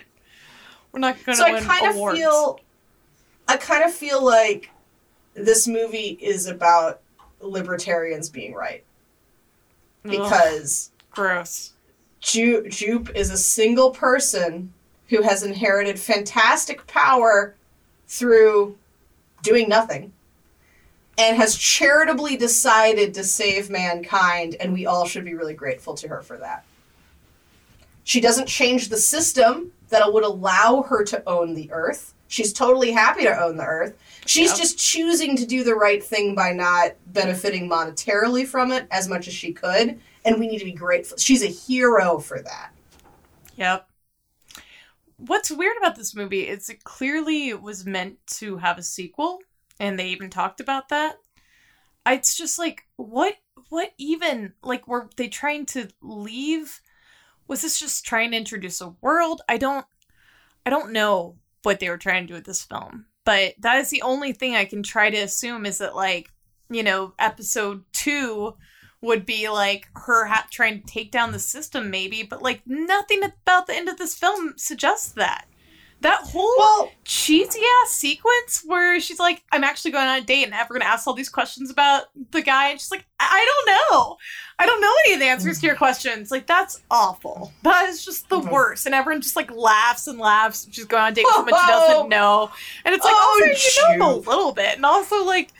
we're 0.92 1.00
not 1.00 1.24
going 1.24 1.36
to 1.38 1.44
so 1.44 1.46
i 1.46 1.54
win 1.54 1.64
kind 1.64 1.86
of 1.86 2.16
feel 2.16 2.60
i 3.48 3.58
kind 3.58 3.84
of 3.84 3.94
feel 3.94 4.24
like 4.24 4.72
this 5.36 5.68
movie 5.68 6.18
is 6.20 6.48
about 6.48 7.02
libertarians 7.40 8.30
being 8.30 8.54
right 8.54 8.84
Ugh, 10.06 10.12
because 10.12 10.92
gross. 11.12 11.74
Ju- 12.22 12.68
Jupe 12.70 13.10
is 13.16 13.30
a 13.30 13.38
single 13.38 13.92
person 13.92 14.74
who 15.10 15.22
has 15.22 15.44
inherited 15.44 16.00
fantastic 16.00 16.86
power 16.88 17.56
through 18.08 18.78
doing 19.44 19.70
nothing 19.70 20.12
and 21.18 21.38
has 21.38 21.58
charitably 21.58 22.38
decided 22.38 23.14
to 23.14 23.24
save 23.24 23.70
mankind, 23.70 24.56
and 24.60 24.74
we 24.74 24.86
all 24.86 25.06
should 25.06 25.26
be 25.26 25.34
really 25.34 25.54
grateful 25.54 25.94
to 25.96 26.08
her 26.08 26.22
for 26.22 26.38
that. 26.38 26.64
She 28.04 28.22
doesn't 28.22 28.48
change 28.48 28.90
the 28.90 28.98
system 28.98 29.72
that 29.90 30.14
would 30.14 30.24
allow 30.24 30.84
her 30.84 31.04
to 31.06 31.24
own 31.28 31.54
the 31.56 31.70
earth. 31.72 32.14
She's 32.28 32.54
totally 32.54 32.92
happy 32.92 33.24
to 33.24 33.42
own 33.44 33.58
the 33.58 33.66
earth. 33.66 33.94
She's 34.26 34.50
Yep. 34.52 34.58
just 34.58 34.78
choosing 34.78 35.36
to 35.38 35.46
do 35.46 35.64
the 35.64 35.76
right 35.76 36.04
thing 36.04 36.36
by 36.36 36.52
not 36.52 36.94
benefiting 37.08 37.70
monetarily 37.70 38.46
from 38.46 38.72
it 38.72 38.86
as 38.92 39.08
much 39.08 39.28
as 39.28 39.34
she 39.34 39.54
could, 39.54 40.00
and 40.28 40.40
we 40.40 40.48
need 40.48 40.60
to 40.60 40.66
be 40.66 40.74
grateful. 40.74 41.18
She's 41.18 41.42
a 41.42 41.48
hero 41.48 42.20
for 42.20 42.40
that. 42.42 42.72
Yep. 43.56 43.90
What's 45.16 45.50
weird 45.50 45.78
about 45.78 45.96
this 45.96 46.14
movie 46.14 46.48
is 46.48 46.70
it 46.70 46.84
clearly 46.84 47.54
was 47.54 47.86
meant 47.86 48.18
to 48.38 48.58
have 48.58 48.78
a 48.78 48.84
sequel, 48.84 49.40
and 49.80 49.98
they 49.98 50.10
even 50.10 50.30
talked 50.30 50.60
about 50.60 50.90
that. 50.90 51.16
It's 52.06 52.38
just 52.38 52.60
like 52.60 52.86
what 52.98 53.36
what 53.70 53.94
even 53.98 54.54
like 54.62 54.88
were 54.88 55.10
they 55.16 55.30
trying 55.30 55.66
to 55.68 55.88
leave? 56.02 56.82
Was 57.48 57.62
this 57.62 57.80
just 57.80 58.06
trying 58.06 58.32
to 58.32 58.38
introduce 58.38 58.82
a 58.82 58.96
world? 59.02 59.42
I 59.48 59.58
don't 59.58 59.86
I 60.66 60.70
don't 60.70 60.92
know 60.92 61.38
what 61.64 61.80
they 61.80 61.90
were 61.90 61.98
trying 61.98 62.24
to 62.24 62.28
do 62.28 62.34
with 62.34 62.46
this 62.46 62.64
film. 62.64 63.06
But 63.24 63.56
that 63.60 63.78
is 63.78 63.90
the 63.90 64.02
only 64.02 64.34
thing 64.34 64.56
I 64.56 64.66
can 64.66 64.84
try 64.84 65.10
to 65.10 65.18
assume 65.18 65.66
is 65.66 65.80
that 65.80 65.96
like, 65.96 66.30
you 66.70 66.84
know, 66.84 67.14
episode 67.18 67.84
2 67.94 68.56
would 69.02 69.26
be 69.26 69.48
like 69.50 69.88
her 69.96 70.26
ha- 70.26 70.48
trying 70.52 70.82
to 70.82 70.88
take 70.88 71.12
down 71.12 71.32
the 71.32 71.40
system 71.40 71.90
maybe 71.92 72.24
but 72.24 72.42
like 72.42 72.62
nothing 72.66 73.24
about 73.24 73.68
the 73.68 73.76
end 73.76 73.88
of 73.90 73.98
this 73.98 74.16
film 74.16 74.54
suggests 74.58 75.12
that 75.12 75.46
that 76.02 76.20
whole 76.22 76.54
Well, 76.60 76.92
cheesy 77.06 77.60
ass 77.84 77.92
sequence 77.92 78.62
where 78.66 79.00
she's 79.00 79.20
like 79.20 79.44
i'm 79.52 79.64
actually 79.64 79.92
going 79.92 80.08
on 80.08 80.20
a 80.20 80.22
date 80.22 80.44
and 80.46 80.54
everyone 80.54 80.84
asks 80.84 81.08
all 81.08 81.14
these 81.16 81.30
questions 81.30 81.70
about 81.72 82.04
the 82.32 82.42
guy 82.44 82.70
and 82.70 82.80
she's 82.80 82.92
like 82.92 83.06
i 83.20 83.28
I 83.30 83.46
don't 83.46 83.92
know 83.92 84.18
i 84.60 84.66
don't 84.68 84.80
know 84.82 84.92
any 85.06 85.14
of 85.16 85.20
the 85.20 85.26
answers 85.26 85.60
to 85.60 85.66
your 85.68 85.76
questions 85.76 86.30
like 86.32 86.46
that's 86.48 86.82
awful 86.92 87.52
that 87.64 87.90
is 87.90 88.04
just 88.06 88.30
the 88.30 88.40
Mhm. 88.40 88.52
worst 88.52 88.86
and 88.86 88.94
everyone 88.96 89.22
just 89.22 89.36
like 89.36 89.50
laughs 89.52 90.06
and 90.08 90.20
laughs 90.20 90.68
she's 90.72 90.86
going 90.86 91.02
on 91.04 91.12
a 91.12 91.16
date 91.16 91.26
with 91.26 91.34
someone 91.36 91.54
she 91.54 91.60
Oh. 91.66 91.88
doesn't 91.88 92.10
know 92.18 92.52
and 92.86 92.94
it's 92.96 93.04
like 93.06 93.14
Oh, 93.16 93.50
also 93.50 93.92
you 93.92 93.98
know 93.98 94.16
him 94.16 94.26
a 94.26 94.30
little 94.30 94.52
bit 94.54 94.76
and 94.76 94.86
also 94.86 95.24
like 95.24 95.52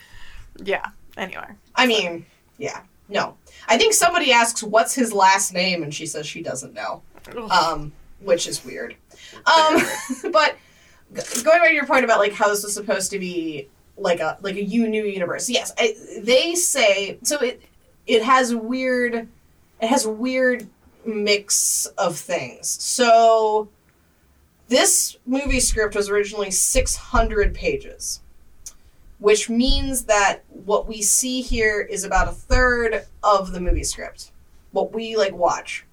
yeah 0.64 0.86
anyway 1.16 1.46
I 1.76 1.86
mean, 1.86 2.26
yeah. 2.58 2.80
No. 3.08 3.36
I 3.66 3.78
think 3.78 3.94
somebody 3.94 4.32
asks 4.32 4.62
what's 4.62 4.94
his 4.94 5.12
last 5.12 5.52
name 5.52 5.82
and 5.82 5.94
she 5.94 6.06
says 6.06 6.26
she 6.26 6.42
doesn't 6.42 6.74
know. 6.74 7.02
Um, 7.50 7.92
which 8.20 8.46
is 8.46 8.64
weird. 8.64 8.96
Um, 9.46 9.82
but 10.32 10.56
g- 11.14 11.42
going 11.42 11.60
back 11.60 11.68
to 11.68 11.74
your 11.74 11.86
point 11.86 12.04
about 12.04 12.18
like 12.18 12.32
how 12.32 12.48
this 12.48 12.62
was 12.64 12.74
supposed 12.74 13.10
to 13.10 13.18
be 13.18 13.68
like 13.96 14.20
a 14.20 14.38
like 14.40 14.56
a 14.56 14.62
you 14.62 14.88
new 14.88 15.04
universe. 15.04 15.48
Yes, 15.50 15.72
I, 15.78 15.94
they 16.22 16.54
say 16.54 17.18
so. 17.22 17.38
It 17.38 17.62
it 18.06 18.22
has 18.22 18.54
weird. 18.54 19.28
It 19.80 19.88
has 19.88 20.06
weird 20.06 20.68
mix 21.04 21.86
of 21.98 22.16
things. 22.16 22.68
So 22.68 23.68
this 24.68 25.16
movie 25.26 25.60
script 25.60 25.94
was 25.94 26.08
originally 26.08 26.50
600 26.50 27.54
pages, 27.54 28.20
which 29.18 29.50
means 29.50 30.04
that 30.04 30.44
what 30.48 30.86
we 30.86 31.02
see 31.02 31.42
here 31.42 31.80
is 31.80 32.04
about 32.04 32.28
a 32.28 32.32
third 32.32 33.04
of 33.22 33.52
the 33.52 33.60
movie 33.60 33.84
script. 33.84 34.30
What 34.72 34.92
we 34.92 35.16
like 35.16 35.34
watch. 35.34 35.84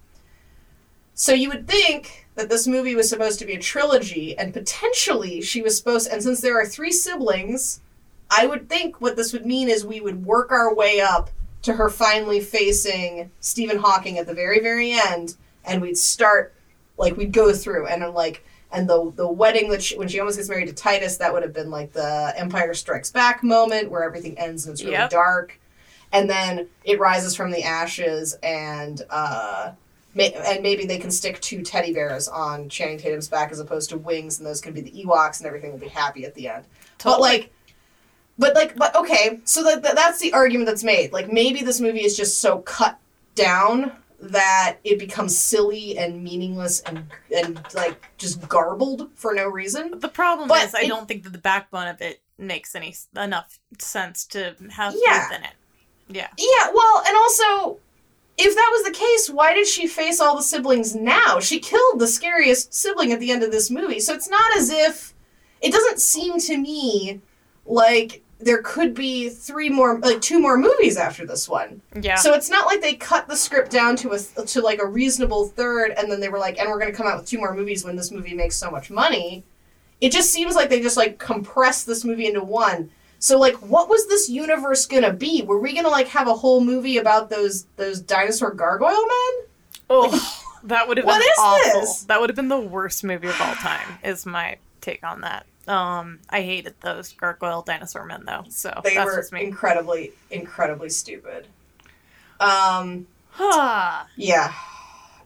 So 1.14 1.32
you 1.32 1.48
would 1.48 1.66
think 1.66 2.26
that 2.34 2.50
this 2.50 2.66
movie 2.66 2.94
was 2.94 3.08
supposed 3.08 3.38
to 3.38 3.46
be 3.46 3.54
a 3.54 3.60
trilogy, 3.60 4.36
and 4.38 4.52
potentially 4.52 5.40
she 5.40 5.62
was 5.62 5.76
supposed. 5.76 6.08
And 6.10 6.22
since 6.22 6.40
there 6.40 6.60
are 6.60 6.66
three 6.66 6.92
siblings, 6.92 7.80
I 8.30 8.46
would 8.46 8.68
think 8.68 9.00
what 9.00 9.16
this 9.16 9.32
would 9.32 9.46
mean 9.46 9.68
is 9.68 9.84
we 9.84 10.00
would 10.00 10.26
work 10.26 10.52
our 10.52 10.74
way 10.74 11.00
up 11.00 11.30
to 11.62 11.72
her 11.72 11.88
finally 11.88 12.40
facing 12.40 13.30
Stephen 13.40 13.78
Hawking 13.78 14.18
at 14.18 14.26
the 14.26 14.34
very, 14.34 14.60
very 14.60 14.92
end, 14.92 15.36
and 15.64 15.80
we'd 15.80 15.96
start 15.96 16.54
like 16.98 17.16
we'd 17.16 17.32
go 17.32 17.52
through, 17.52 17.86
and 17.86 18.04
I'm 18.04 18.14
like, 18.14 18.44
and 18.76 18.88
the 18.88 19.10
the 19.16 19.26
wedding 19.26 19.70
that 19.70 19.82
she, 19.82 19.96
when 19.96 20.06
she 20.06 20.20
almost 20.20 20.36
gets 20.36 20.48
married 20.50 20.68
to 20.68 20.74
Titus, 20.74 21.16
that 21.16 21.32
would 21.32 21.42
have 21.42 21.54
been 21.54 21.70
like 21.70 21.92
the 21.92 22.32
Empire 22.36 22.74
Strikes 22.74 23.10
Back 23.10 23.42
moment 23.42 23.90
where 23.90 24.04
everything 24.04 24.38
ends 24.38 24.66
and 24.66 24.74
it's 24.74 24.82
really 24.82 24.92
Yep. 24.92 25.10
dark, 25.10 25.58
and 26.12 26.28
then 26.28 26.68
it 26.84 27.00
rises 27.00 27.34
from 27.34 27.50
the 27.50 27.62
ashes, 27.62 28.34
and 28.42 29.02
uh, 29.08 29.72
may, 30.14 30.32
and 30.34 30.62
maybe 30.62 30.84
they 30.84 30.98
can 30.98 31.10
stick 31.10 31.40
two 31.40 31.62
teddy 31.62 31.92
bears 31.94 32.28
on 32.28 32.68
Channing 32.68 32.98
Tatum's 32.98 33.28
back 33.28 33.50
as 33.50 33.60
opposed 33.60 33.88
to 33.90 33.96
wings, 33.96 34.38
and 34.38 34.46
those 34.46 34.60
can 34.60 34.74
be 34.74 34.82
the 34.82 34.90
Ewoks, 35.04 35.38
and 35.38 35.46
everything 35.46 35.72
will 35.72 35.78
be 35.78 35.88
happy 35.88 36.26
at 36.26 36.34
the 36.34 36.48
end. 36.48 36.64
But 37.02 37.20
like, 37.20 37.50
but 38.38 38.54
like, 38.54 38.76
but 38.76 38.94
okay, 38.94 39.40
so 39.44 39.64
that, 39.64 39.82
that 39.84 39.94
that's 39.96 40.20
the 40.20 40.34
argument 40.34 40.66
that's 40.68 40.84
made. 40.84 41.12
Like 41.12 41.32
maybe 41.32 41.62
this 41.62 41.80
movie 41.80 42.04
is 42.04 42.14
just 42.16 42.40
so 42.40 42.58
cut 42.58 42.98
down 43.34 43.92
that 44.20 44.78
it 44.84 44.98
becomes 44.98 45.38
silly 45.38 45.98
and 45.98 46.22
meaningless 46.24 46.80
and 46.80 47.04
and 47.34 47.60
like 47.74 48.02
just 48.18 48.46
garbled 48.48 49.10
for 49.14 49.34
no 49.34 49.46
reason. 49.48 49.98
The 49.98 50.08
problem 50.08 50.48
But 50.48 50.64
is, 50.64 50.74
I 50.74 50.86
don't 50.86 51.06
think 51.06 51.24
that 51.24 51.32
the 51.32 51.38
backbone 51.38 51.88
of 51.88 52.00
it 52.00 52.22
makes 52.38 52.74
any 52.74 52.94
enough 53.16 53.58
sense 53.78 54.24
to 54.26 54.54
have 54.72 54.94
Yeah. 55.04 55.28
faith 55.28 55.38
in 55.38 55.44
it. 55.44 55.52
Yeah. 56.08 56.28
Yeah, 56.38 56.70
well, 56.72 57.02
and 57.06 57.16
also, 57.16 57.78
if 58.38 58.54
that 58.54 58.68
was 58.72 58.84
the 58.84 58.90
case, 58.92 59.28
why 59.30 59.54
did 59.54 59.66
she 59.66 59.86
face 59.86 60.20
all 60.20 60.36
the 60.36 60.42
siblings 60.42 60.94
now? 60.94 61.40
She 61.40 61.58
killed 61.58 61.98
the 61.98 62.06
scariest 62.06 62.72
sibling 62.74 63.12
at 63.12 63.20
the 63.20 63.30
end 63.30 63.42
of 63.42 63.50
this 63.50 63.70
movie, 63.70 64.00
so 64.00 64.14
it's 64.14 64.28
not 64.28 64.56
as 64.56 64.70
if 64.70 65.14
it 65.60 65.72
doesn't 65.72 66.00
seem 66.00 66.38
to 66.40 66.56
me 66.58 67.20
like 67.64 68.22
there 68.38 68.62
could 68.62 68.94
be 68.94 69.28
three 69.30 69.68
more, 69.68 69.98
like 69.98 70.20
two 70.20 70.38
more 70.38 70.58
movies 70.58 70.96
after 70.96 71.26
this 71.26 71.48
one. 71.48 71.80
Yeah. 72.00 72.16
So 72.16 72.34
it's 72.34 72.50
not 72.50 72.66
like 72.66 72.80
they 72.80 72.94
cut 72.94 73.28
the 73.28 73.36
script 73.36 73.70
down 73.70 73.96
to 73.96 74.12
a 74.12 74.18
to 74.46 74.60
like 74.60 74.80
a 74.80 74.86
reasonable 74.86 75.46
third, 75.46 75.92
and 75.96 76.10
then 76.10 76.20
they 76.20 76.28
were 76.28 76.38
like, 76.38 76.58
and 76.58 76.68
we're 76.68 76.78
going 76.78 76.90
to 76.90 76.96
come 76.96 77.06
out 77.06 77.18
with 77.18 77.28
two 77.28 77.38
more 77.38 77.54
movies 77.54 77.84
when 77.84 77.96
this 77.96 78.10
movie 78.10 78.34
makes 78.34 78.56
so 78.56 78.70
much 78.70 78.90
money. 78.90 79.44
It 80.00 80.12
just 80.12 80.30
seems 80.30 80.54
like 80.54 80.68
they 80.68 80.80
just 80.80 80.96
like 80.96 81.18
compressed 81.18 81.86
this 81.86 82.04
movie 82.04 82.26
into 82.26 82.42
one. 82.42 82.90
So 83.18 83.38
like, 83.38 83.54
what 83.56 83.88
was 83.88 84.06
this 84.08 84.28
universe 84.28 84.86
gonna 84.86 85.12
be? 85.12 85.42
Were 85.42 85.58
we 85.58 85.74
gonna 85.74 85.88
like 85.88 86.08
have 86.08 86.28
a 86.28 86.34
whole 86.34 86.60
movie 86.60 86.98
about 86.98 87.30
those 87.30 87.64
those 87.76 88.00
dinosaur 88.00 88.52
gargoyle 88.52 88.90
men? 88.90 89.46
oh, 89.90 90.42
that 90.64 90.86
would 90.88 90.98
have 90.98 91.06
been 91.06 91.20
is 91.20 91.28
awful. 91.38 91.80
this? 91.80 92.04
That 92.04 92.20
would 92.20 92.28
have 92.28 92.36
been 92.36 92.48
the 92.48 92.60
worst 92.60 93.04
movie 93.04 93.28
of 93.28 93.40
all 93.40 93.54
time. 93.54 93.98
Is 94.04 94.26
my 94.26 94.58
take 94.80 95.02
on 95.02 95.22
that. 95.22 95.46
Um, 95.68 96.20
I 96.30 96.42
hated 96.42 96.74
those 96.80 97.12
gargoyle 97.12 97.62
dinosaur 97.62 98.04
men 98.04 98.24
though. 98.26 98.44
So 98.48 98.80
They 98.84 98.94
that's 98.94 99.30
were 99.32 99.38
incredibly 99.38 100.12
incredibly 100.30 100.88
stupid. 100.90 101.46
Um, 102.40 103.06
Ah. 103.38 104.06
yeah, 104.16 104.52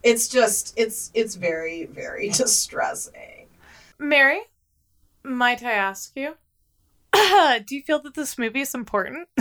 it's 0.03 0.29
just 0.29 0.73
it's 0.77 1.11
it's 1.15 1.35
very 1.35 1.85
very 1.87 2.29
distressing. 2.31 3.47
Mary, 3.99 4.41
might 5.23 5.63
I 5.63 5.73
ask 5.73 6.13
you? 6.17 6.37
Do 7.13 7.75
you 7.77 7.83
feel 7.83 8.01
that 8.03 8.15
this 8.15 8.39
movie 8.39 8.61
is 8.61 8.75
important? 8.75 9.29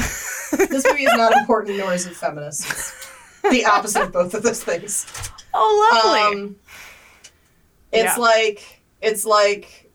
This 0.52 0.84
movie 0.84 1.04
is 1.04 1.14
not 1.16 1.32
important, 1.38 1.78
nor 1.78 1.94
is 1.94 2.08
it 2.08 2.16
feminist. 2.16 2.66
It's 2.68 3.52
the 3.52 3.66
opposite 3.66 4.02
of 4.02 4.12
both 4.12 4.34
of 4.34 4.42
those 4.42 4.64
things. 4.64 5.06
oh, 5.54 5.90
lovely. 5.94 6.42
Um, 6.42 6.56
it's 7.92 8.16
Yeah. 8.16 8.22
like 8.22 8.82
it's 9.00 9.26
like 9.26 9.89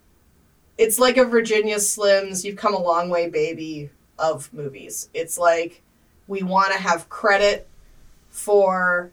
it's 0.79 0.99
like 0.99 1.17
a 1.17 1.25
Virginia 1.25 1.77
Slims. 1.77 2.45
You've 2.45 2.57
come 2.57 2.75
a 2.75 2.83
long 2.83 3.09
way, 3.09 3.29
baby. 3.29 3.91
Of 4.17 4.53
movies, 4.53 5.09
it's 5.13 5.39
like 5.39 5.83
we 6.29 6.45
want 6.45 6.73
to 6.73 6.79
have 6.79 7.09
credit 7.09 7.67
for 8.31 9.11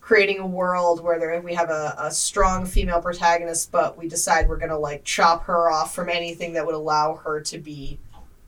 creating 0.00 0.40
a 0.40 0.46
world 0.46 1.02
where 1.02 1.18
there, 1.18 1.40
we 1.40 1.54
have 1.54 1.70
a, 1.70 1.94
a 1.96 2.10
strong 2.10 2.66
female 2.66 3.00
protagonist, 3.00 3.70
but 3.70 3.96
we 3.96 4.08
decide 4.08 4.48
we're 4.48 4.56
gonna 4.56 4.78
like 4.78 5.04
chop 5.04 5.44
her 5.44 5.70
off 5.70 5.94
from 5.94 6.08
anything 6.08 6.52
that 6.52 6.66
would 6.66 6.74
allow 6.74 7.14
her 7.14 7.40
to 7.40 7.58
be 7.58 7.98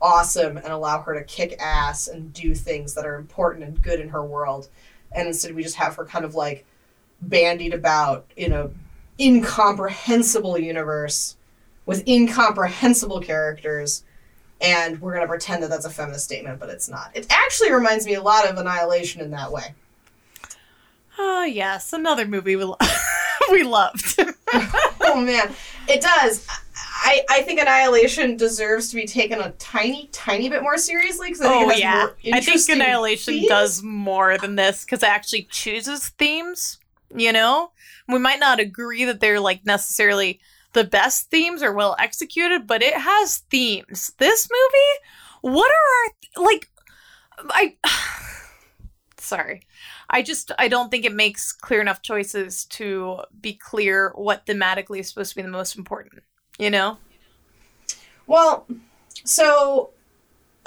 awesome 0.00 0.56
and 0.56 0.68
allow 0.68 1.00
her 1.00 1.14
to 1.14 1.24
kick 1.24 1.56
ass 1.60 2.08
and 2.08 2.32
do 2.32 2.54
things 2.54 2.94
that 2.94 3.06
are 3.06 3.16
important 3.16 3.64
and 3.64 3.82
good 3.82 4.00
in 4.00 4.08
her 4.08 4.24
world. 4.24 4.68
And 5.12 5.26
instead, 5.26 5.54
we 5.54 5.62
just 5.62 5.76
have 5.76 5.96
her 5.96 6.04
kind 6.04 6.24
of 6.24 6.34
like 6.34 6.64
bandied 7.20 7.74
about 7.74 8.26
in 8.36 8.52
a 8.52 8.70
incomprehensible 9.18 10.58
universe 10.58 11.36
with 11.88 12.06
incomprehensible 12.06 13.20
characters 13.20 14.04
and 14.60 15.00
we're 15.00 15.12
going 15.14 15.22
to 15.24 15.28
pretend 15.28 15.62
that 15.62 15.70
that's 15.70 15.86
a 15.86 15.90
feminist 15.90 16.24
statement 16.24 16.60
but 16.60 16.68
it's 16.68 16.88
not 16.88 17.10
it 17.14 17.26
actually 17.30 17.72
reminds 17.72 18.06
me 18.06 18.14
a 18.14 18.22
lot 18.22 18.46
of 18.48 18.56
annihilation 18.58 19.20
in 19.20 19.30
that 19.30 19.50
way 19.50 19.74
Oh 21.20 21.42
yes, 21.42 21.92
another 21.92 22.26
movie 22.26 22.54
we 22.54 22.62
lo- 22.62 22.76
we 23.50 23.64
loved. 23.64 24.20
oh 25.00 25.20
man 25.20 25.52
it 25.88 26.00
does 26.00 26.46
I, 27.00 27.24
I 27.30 27.42
think 27.42 27.60
annihilation 27.60 28.36
deserves 28.36 28.90
to 28.90 28.96
be 28.96 29.06
taken 29.06 29.40
a 29.40 29.50
tiny 29.52 30.08
tiny 30.12 30.48
bit 30.48 30.62
more 30.62 30.76
seriously 30.78 31.28
because 31.28 31.40
i 31.40 31.48
think 31.48 31.72
oh 31.72 31.76
yeah, 31.76 32.08
I 32.32 32.40
think 32.40 32.68
Annihilation 32.68 33.34
themes. 33.34 33.48
does 33.48 33.82
more 33.82 34.36
than 34.38 34.56
this 34.56 34.84
because 34.84 35.02
it 35.02 35.08
actually 35.08 35.48
chooses 35.50 36.08
themes. 36.10 36.78
You 37.14 37.32
know, 37.32 37.70
we 38.08 38.18
might 38.18 38.38
not 38.40 38.60
agree 38.60 39.04
that 39.04 39.20
they're 39.20 39.40
like 39.40 39.64
necessarily 39.64 40.40
the 40.72 40.84
best 40.84 41.30
themes 41.30 41.62
or 41.62 41.72
well 41.72 41.96
executed, 41.98 42.66
but 42.66 42.82
it 42.82 42.94
has 42.94 43.38
themes. 43.50 44.12
This 44.18 44.48
movie, 44.50 45.54
what 45.54 45.70
are 45.70 46.42
our 46.42 46.44
like? 46.44 46.70
I 47.50 47.76
sorry. 49.18 49.62
I 50.10 50.22
just 50.22 50.52
I 50.58 50.68
don't 50.68 50.90
think 50.90 51.04
it 51.04 51.12
makes 51.12 51.52
clear 51.52 51.80
enough 51.80 52.02
choices 52.02 52.64
to 52.66 53.20
be 53.40 53.54
clear 53.54 54.12
what 54.14 54.46
thematically 54.46 55.00
is 55.00 55.08
supposed 55.08 55.30
to 55.30 55.36
be 55.36 55.42
the 55.42 55.48
most 55.48 55.76
important. 55.76 56.22
You 56.58 56.70
know? 56.70 56.98
Well, 58.26 58.66
so 59.24 59.90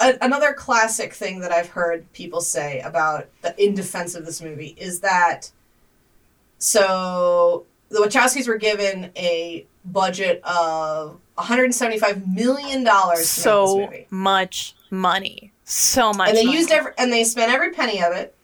a- 0.00 0.18
another 0.20 0.52
classic 0.52 1.12
thing 1.12 1.40
that 1.40 1.52
I've 1.52 1.68
heard 1.68 2.10
people 2.12 2.40
say 2.40 2.80
about 2.80 3.28
the 3.42 3.54
in 3.62 3.74
defense 3.74 4.14
of 4.14 4.24
this 4.24 4.40
movie 4.40 4.74
is 4.78 5.00
that 5.00 5.50
so 6.58 7.66
the 7.88 7.98
Wachowskis 7.98 8.48
were 8.48 8.56
given 8.56 9.10
a 9.16 9.66
budget 9.84 10.42
of 10.44 11.18
175 11.34 12.28
million 12.28 12.84
dollars 12.84 13.16
to 13.18 13.20
make 13.20 13.26
So 13.26 13.66
this 13.66 13.86
movie, 13.86 14.06
much 14.10 14.74
money. 14.90 15.52
So 15.64 16.12
much 16.12 16.28
and 16.28 16.36
they 16.36 16.44
money. 16.44 16.58
used 16.58 16.70
every 16.70 16.92
and 16.98 17.12
they 17.12 17.24
spent 17.24 17.52
every 17.52 17.70
penny 17.72 18.02
of 18.02 18.12
it, 18.12 18.34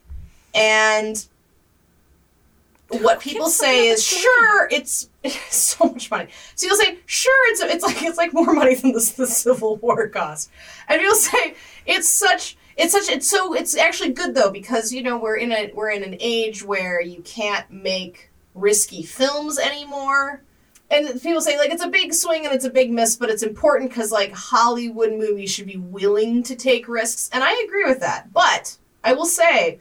and. 0.55 1.25
What 2.91 3.21
people 3.21 3.51
say 3.51 3.89
is 3.89 4.03
sure 4.03 4.67
it's, 4.71 5.11
it's 5.23 5.55
so 5.55 5.91
much 5.91 6.11
money. 6.11 6.29
So 6.55 6.67
you'll 6.67 6.77
say 6.77 6.99
sure 7.05 7.51
it's 7.51 7.61
it's 7.61 7.85
like 7.85 8.03
it's 8.03 8.17
like 8.17 8.33
more 8.33 8.55
money 8.55 8.77
than 8.77 8.93
the, 8.93 9.13
the 9.15 9.27
Civil 9.27 9.77
War 9.77 10.09
cost, 10.09 10.51
and 10.89 11.03
you'll 11.03 11.15
say 11.15 11.55
it's 11.85 12.09
such 12.09 12.57
it's 12.79 12.93
such 12.95 13.11
it's 13.15 13.29
so 13.29 13.53
it's 13.53 13.77
actually 13.77 14.13
good 14.13 14.35
though 14.35 14.51
because 14.51 14.91
you 14.91 15.03
know 15.03 15.19
we're 15.19 15.37
in 15.37 15.53
a 15.53 15.71
we're 15.75 15.91
in 15.91 16.03
an 16.03 16.17
age 16.19 16.63
where 16.65 16.99
you 17.03 17.21
can't 17.27 17.71
make 17.71 18.31
risky 18.55 19.03
films 19.03 19.59
anymore. 19.59 20.41
And 20.91 21.21
people 21.21 21.41
say 21.41 21.59
like 21.59 21.71
it's 21.71 21.83
a 21.83 21.89
big 21.89 22.15
swing 22.15 22.47
and 22.47 22.55
it's 22.55 22.65
a 22.65 22.71
big 22.71 22.91
miss, 22.91 23.17
but 23.17 23.29
it's 23.29 23.43
important 23.43 23.91
because 23.91 24.11
like 24.11 24.33
Hollywood 24.33 25.13
movies 25.13 25.51
should 25.51 25.67
be 25.67 25.77
willing 25.77 26.43
to 26.45 26.57
take 26.57 26.89
risks, 26.89 27.29
and 27.33 27.45
I 27.45 27.53
agree 27.67 27.85
with 27.85 28.01
that. 28.01 28.33
But 28.33 28.79
I 29.05 29.13
will 29.13 29.27
say 29.27 29.81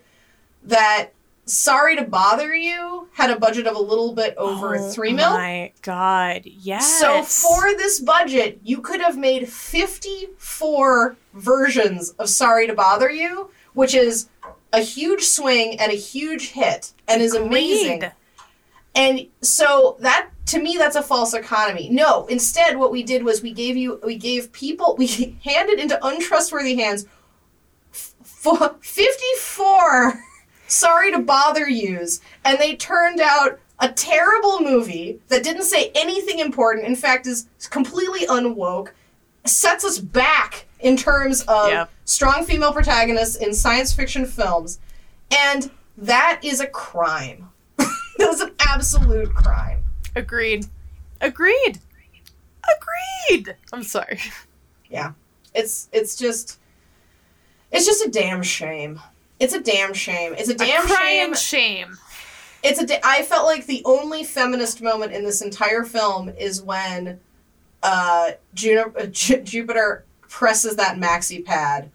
that 0.63 1.11
Sorry 1.45 1.95
to 1.95 2.03
Bother 2.03 2.53
You 2.53 3.07
had 3.13 3.29
a 3.29 3.39
budget 3.39 3.67
of 3.67 3.75
a 3.77 3.81
little 3.81 4.13
bit 4.13 4.35
over 4.35 4.75
oh 4.75 4.89
three 4.89 5.13
mil. 5.13 5.29
my 5.29 5.71
god, 5.81 6.41
yes. 6.43 6.99
So 6.99 7.23
for 7.23 7.73
this 7.77 8.01
budget, 8.01 8.59
you 8.63 8.81
could 8.81 8.99
have 8.99 9.17
made 9.17 9.47
54 9.47 11.15
versions 11.33 12.09
of 12.11 12.27
Sorry 12.27 12.67
to 12.67 12.73
Bother 12.73 13.09
You, 13.09 13.49
which 13.73 13.95
is 13.95 14.27
a 14.73 14.81
huge 14.81 15.23
swing 15.23 15.79
and 15.79 15.89
a 15.89 15.95
huge 15.95 16.49
hit 16.51 16.91
and 17.07 17.21
is 17.21 17.33
amazing. 17.33 18.03
And 18.93 19.27
so 19.41 19.95
that 20.01 20.29
to 20.47 20.61
me 20.61 20.77
that's 20.77 20.95
a 20.95 21.03
false 21.03 21.33
economy. 21.33 21.89
No, 21.89 22.25
instead 22.27 22.77
what 22.77 22.91
we 22.91 23.03
did 23.03 23.23
was 23.23 23.41
we 23.41 23.51
gave 23.51 23.77
you 23.77 23.99
we 24.03 24.15
gave 24.15 24.51
people 24.51 24.95
we 24.97 25.37
handed 25.43 25.79
into 25.79 26.03
untrustworthy 26.05 26.75
hands 26.75 27.05
f- 27.93 28.13
f- 28.45 28.75
54 28.81 30.23
sorry 30.67 31.11
to 31.11 31.19
bother 31.19 31.69
yous 31.69 32.19
and 32.43 32.59
they 32.59 32.75
turned 32.75 33.21
out 33.21 33.59
a 33.79 33.89
terrible 33.89 34.59
movie 34.59 35.19
that 35.27 35.43
didn't 35.43 35.63
say 35.63 35.91
anything 35.95 36.39
important 36.39 36.85
in 36.85 36.95
fact 36.95 37.27
is 37.27 37.47
completely 37.69 38.25
unwoke 38.27 38.89
sets 39.45 39.85
us 39.85 39.97
back 39.99 40.65
in 40.81 40.97
terms 40.97 41.41
of 41.43 41.69
strong 42.03 42.43
female 42.43 42.73
protagonists 42.73 43.37
in 43.37 43.53
science 43.53 43.93
fiction 43.93 44.25
films 44.25 44.79
and 45.31 45.71
that 45.97 46.39
is 46.43 46.59
a 46.59 46.67
crime. 46.67 47.49
That 48.17 48.29
is 48.29 48.41
an 48.41 48.51
absolute 48.59 49.31
crime 49.35 49.83
Agreed. 50.17 50.65
Agreed. 51.21 51.79
Agreed. 53.29 53.55
I'm 53.73 53.83
sorry. 53.83 54.19
yeah 54.89 55.11
it's 55.53 55.89
it's 55.91 56.15
just 56.15 56.59
it's 57.71 57.85
just 57.85 58.05
a 58.05 58.09
damn 58.09 58.41
shame 58.43 58.99
it's 59.39 59.53
a 59.53 59.59
damn 59.61 59.93
shame 59.93 60.33
it's 60.37 60.49
a 60.49 60.53
damn 60.53 60.85
a 60.85 60.87
shame 60.95 61.33
shame. 61.35 61.97
it's 62.63 62.79
a 62.79 62.85
da- 62.85 62.99
i 63.03 63.21
felt 63.23 63.45
like 63.45 63.65
the 63.65 63.81
only 63.85 64.23
feminist 64.23 64.81
moment 64.81 65.11
in 65.13 65.23
this 65.25 65.41
entire 65.41 65.83
film 65.83 66.29
is 66.37 66.61
when 66.61 67.19
uh, 67.83 68.31
Juno- 68.53 68.93
uh 68.97 69.05
Ju- 69.07 69.41
jupiter 69.41 70.05
presses 70.21 70.75
that 70.77 70.97
maxi 70.97 71.43
pad 71.43 71.89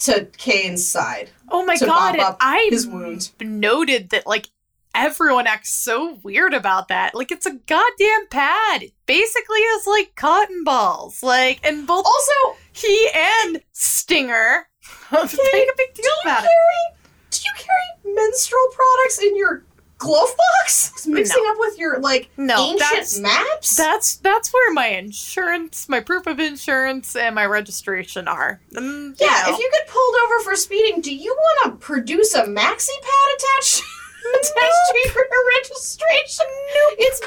to 0.00 0.26
Caine's 0.38 0.86
side 0.86 1.30
Oh 1.50 1.64
my 1.64 1.76
god! 1.76 2.16
I 2.40 2.68
his 2.70 2.86
wound. 2.86 3.30
noted 3.40 4.10
that 4.10 4.26
like 4.26 4.48
everyone 4.94 5.46
acts 5.46 5.74
so 5.74 6.18
weird 6.22 6.54
about 6.54 6.88
that. 6.88 7.14
Like 7.14 7.30
it's 7.32 7.46
a 7.46 7.52
goddamn 7.54 8.26
pad. 8.30 8.82
It 8.84 8.92
basically 9.06 9.58
is 9.60 9.86
like 9.86 10.14
cotton 10.16 10.64
balls. 10.64 11.22
Like 11.22 11.60
and 11.64 11.86
both 11.86 12.04
also 12.06 12.56
he 12.72 13.08
and 13.14 13.62
Stinger 13.72 14.68
make 15.12 15.22
a 15.22 15.76
big 15.76 15.94
deal 15.94 16.02
do 16.02 16.02
you 16.02 16.20
about 16.24 16.40
carry, 16.42 16.96
do 17.30 17.40
you 17.44 17.52
carry 17.56 18.14
menstrual 18.14 18.68
products 18.72 19.18
in 19.22 19.36
your 19.36 19.64
glove 19.98 20.28
box 20.36 21.06
mixing 21.06 21.42
No. 21.42 21.50
up 21.52 21.56
with 21.58 21.78
your 21.78 21.98
like 22.00 22.28
No, 22.36 22.56
ancient 22.56 22.80
that's- 22.80 23.18
maps 23.20 23.76
That's 23.76 24.16
that's 24.16 24.52
where 24.52 24.72
my 24.72 24.88
insurance, 24.88 25.88
my 25.88 26.00
proof 26.00 26.26
of 26.26 26.38
insurance, 26.40 27.16
and 27.16 27.34
my 27.34 27.46
registration 27.46 28.28
are. 28.28 28.60
Mm, 28.74 29.18
you 29.20 29.26
Yeah, 29.26 29.44
know. 29.46 29.52
if 29.54 29.58
you 29.58 29.70
get 29.72 29.88
pulled 29.88 30.14
over 30.24 30.40
for 30.40 30.56
speeding, 30.56 31.00
do 31.00 31.14
you 31.14 31.34
want 31.34 31.72
to 31.80 31.84
produce 31.86 32.34
a 32.34 32.42
maxi 32.44 32.88
pad 33.00 33.36
attached 33.36 33.82
attached 34.30 34.54
to 34.90 34.98
your 35.14 35.26
registration? 35.58 36.46
No, 36.48 36.82
it's 36.98 37.20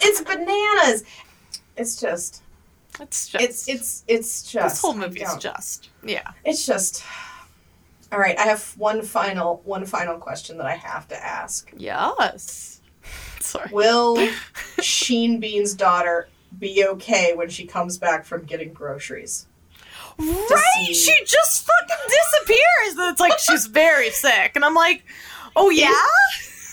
it's 0.00 0.20
bananas. 0.22 1.04
It's 1.76 2.00
just 2.00 2.42
it's 3.00 3.28
just 3.28 3.44
it's 3.44 3.68
it's 3.68 4.04
it's 4.06 4.42
just 4.42 4.74
this 4.76 4.80
whole 4.82 4.94
movie 4.94 5.22
is 5.22 5.36
just 5.36 5.90
yeah. 6.04 6.30
It's 6.44 6.66
just. 6.66 7.04
All 8.12 8.20
right, 8.20 8.38
I 8.38 8.42
have 8.42 8.62
one 8.76 9.02
final 9.02 9.60
one 9.64 9.86
final 9.86 10.18
question 10.18 10.58
that 10.58 10.66
I 10.66 10.76
have 10.76 11.08
to 11.08 11.16
ask. 11.16 11.72
Yes. 11.76 12.80
Sorry. 13.40 13.68
Will 13.72 14.28
Sean 14.80 15.40
Bean's 15.40 15.74
daughter 15.74 16.28
be 16.56 16.86
okay 16.86 17.34
when 17.34 17.48
she 17.48 17.66
comes 17.66 17.98
back 17.98 18.24
from 18.24 18.44
getting 18.44 18.72
groceries? 18.72 19.46
Right? 20.16 20.62
see- 20.86 20.94
She 20.94 21.24
just 21.24 21.66
fucking 21.66 22.06
disappears. 22.08 22.98
And 22.98 23.10
it's 23.12 23.20
like 23.20 23.38
she's 23.40 23.66
very 23.66 24.10
sick. 24.10 24.52
And 24.54 24.64
I'm 24.64 24.74
like, 24.74 25.04
oh 25.56 25.70
yeah? 25.70 25.92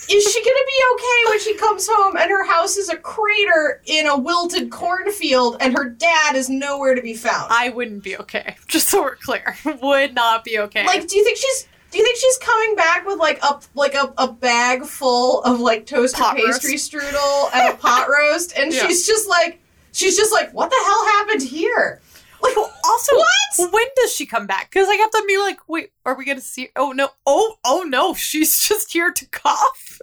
Is 0.10 0.24
she 0.26 0.44
gonna 0.44 0.66
be 0.68 0.84
okay 0.94 1.30
when 1.30 1.40
she 1.40 1.56
comes 1.56 1.88
home 1.90 2.18
and 2.18 2.30
her 2.30 2.44
house 2.46 2.76
is 2.76 2.90
a 2.90 2.98
crater 2.98 3.82
in 3.86 4.08
a 4.08 4.18
wilted 4.18 4.70
cornfield 4.70 5.56
and 5.62 5.74
her 5.78 5.86
dad 5.90 6.36
is 6.36 6.50
nowhere 6.50 6.96
to 6.96 7.02
be 7.02 7.14
found? 7.14 7.48
I 7.50 7.70
wouldn't 7.70 8.04
be 8.04 8.18
okay. 8.18 8.56
Just 8.68 8.90
so 8.90 9.02
we're 9.04 9.16
clear. 9.16 9.56
Would 9.82 10.14
not 10.14 10.44
be 10.44 10.60
okay. 10.60 10.86
Like, 10.86 11.08
do 11.08 11.18
you 11.18 11.24
think 11.24 11.38
she's 11.38 11.68
do 11.92 11.98
you 11.98 12.04
think 12.06 12.18
she's 12.18 12.38
coming 12.40 12.76
back 12.76 13.06
with 13.06 13.20
like 13.20 13.40
a 13.44 13.60
like 13.74 13.94
a, 13.94 14.14
a 14.18 14.32
bag 14.32 14.84
full 14.84 15.44
of 15.44 15.60
like 15.62 15.86
toaster 15.86 16.18
Pot 16.22 16.36
pastry 16.36 16.76
strudel 16.76 17.50
and 17.54 17.74
a 17.74 17.78
pot 17.78 18.08
roast 18.12 18.58
and 18.58 18.74
Yeah. 18.74 18.88
she's 18.88 19.06
just 19.08 19.30
like 19.30 19.62
she's 19.94 20.18
just 20.18 20.34
like 20.34 20.52
what 20.54 20.70
the 20.70 20.78
hell 20.86 21.06
happened 21.08 21.44
here? 21.44 22.02
Like 22.42 22.58
also, 22.58 23.16
what? 23.16 23.72
when 23.72 23.86
does 23.96 24.14
she 24.14 24.26
come 24.26 24.48
back? 24.48 24.70
Because 24.72 24.88
I 24.90 24.96
have 24.96 25.12
to 25.12 25.24
be 25.28 25.38
like, 25.38 25.60
wait, 25.68 25.92
are 26.06 26.16
we 26.16 26.26
gonna 26.26 26.42
see? 26.42 26.70
Oh 26.76 26.92
no! 26.92 27.10
Oh 27.26 27.56
oh 27.66 27.84
no! 27.88 28.14
She's 28.14 28.58
just 28.68 28.92
here 28.92 29.12
to 29.12 29.26
cough, 29.30 30.00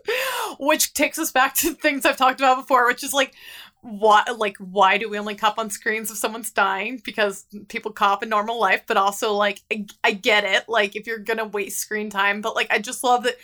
which 0.59 0.95
takes 0.95 1.19
us 1.19 1.33
back 1.33 1.55
to 1.55 1.75
things 1.75 2.05
I've 2.05 2.17
talked 2.17 2.41
about 2.41 2.57
before, 2.57 2.87
which 2.87 3.03
is 3.03 3.13
like, 3.13 3.35
why 3.81 4.25
like 4.37 4.57
why 4.59 4.99
do 4.99 5.09
we 5.09 5.19
only 5.19 5.35
cough 5.35 5.59
on 5.59 5.71
screens 5.71 6.11
if 6.11 6.17
someone's 6.17 6.51
dying? 6.51 7.01
Because 7.05 7.47
people 7.69 7.93
cough 7.93 8.23
in 8.23 8.29
normal 8.29 8.61
life, 8.61 8.83
but 8.87 8.97
also 8.97 9.33
like 9.35 9.63
I, 9.73 9.87
I 10.05 10.13
get 10.13 10.45
it, 10.45 10.69
like 10.69 10.97
if 10.97 11.07
you're 11.07 11.19
gonna 11.19 11.47
waste 11.47 11.79
screen 11.79 12.11
time, 12.11 12.41
but 12.41 12.55
like 12.55 12.71
I 12.71 12.79
just 12.79 13.05
love 13.05 13.25
that, 13.25 13.37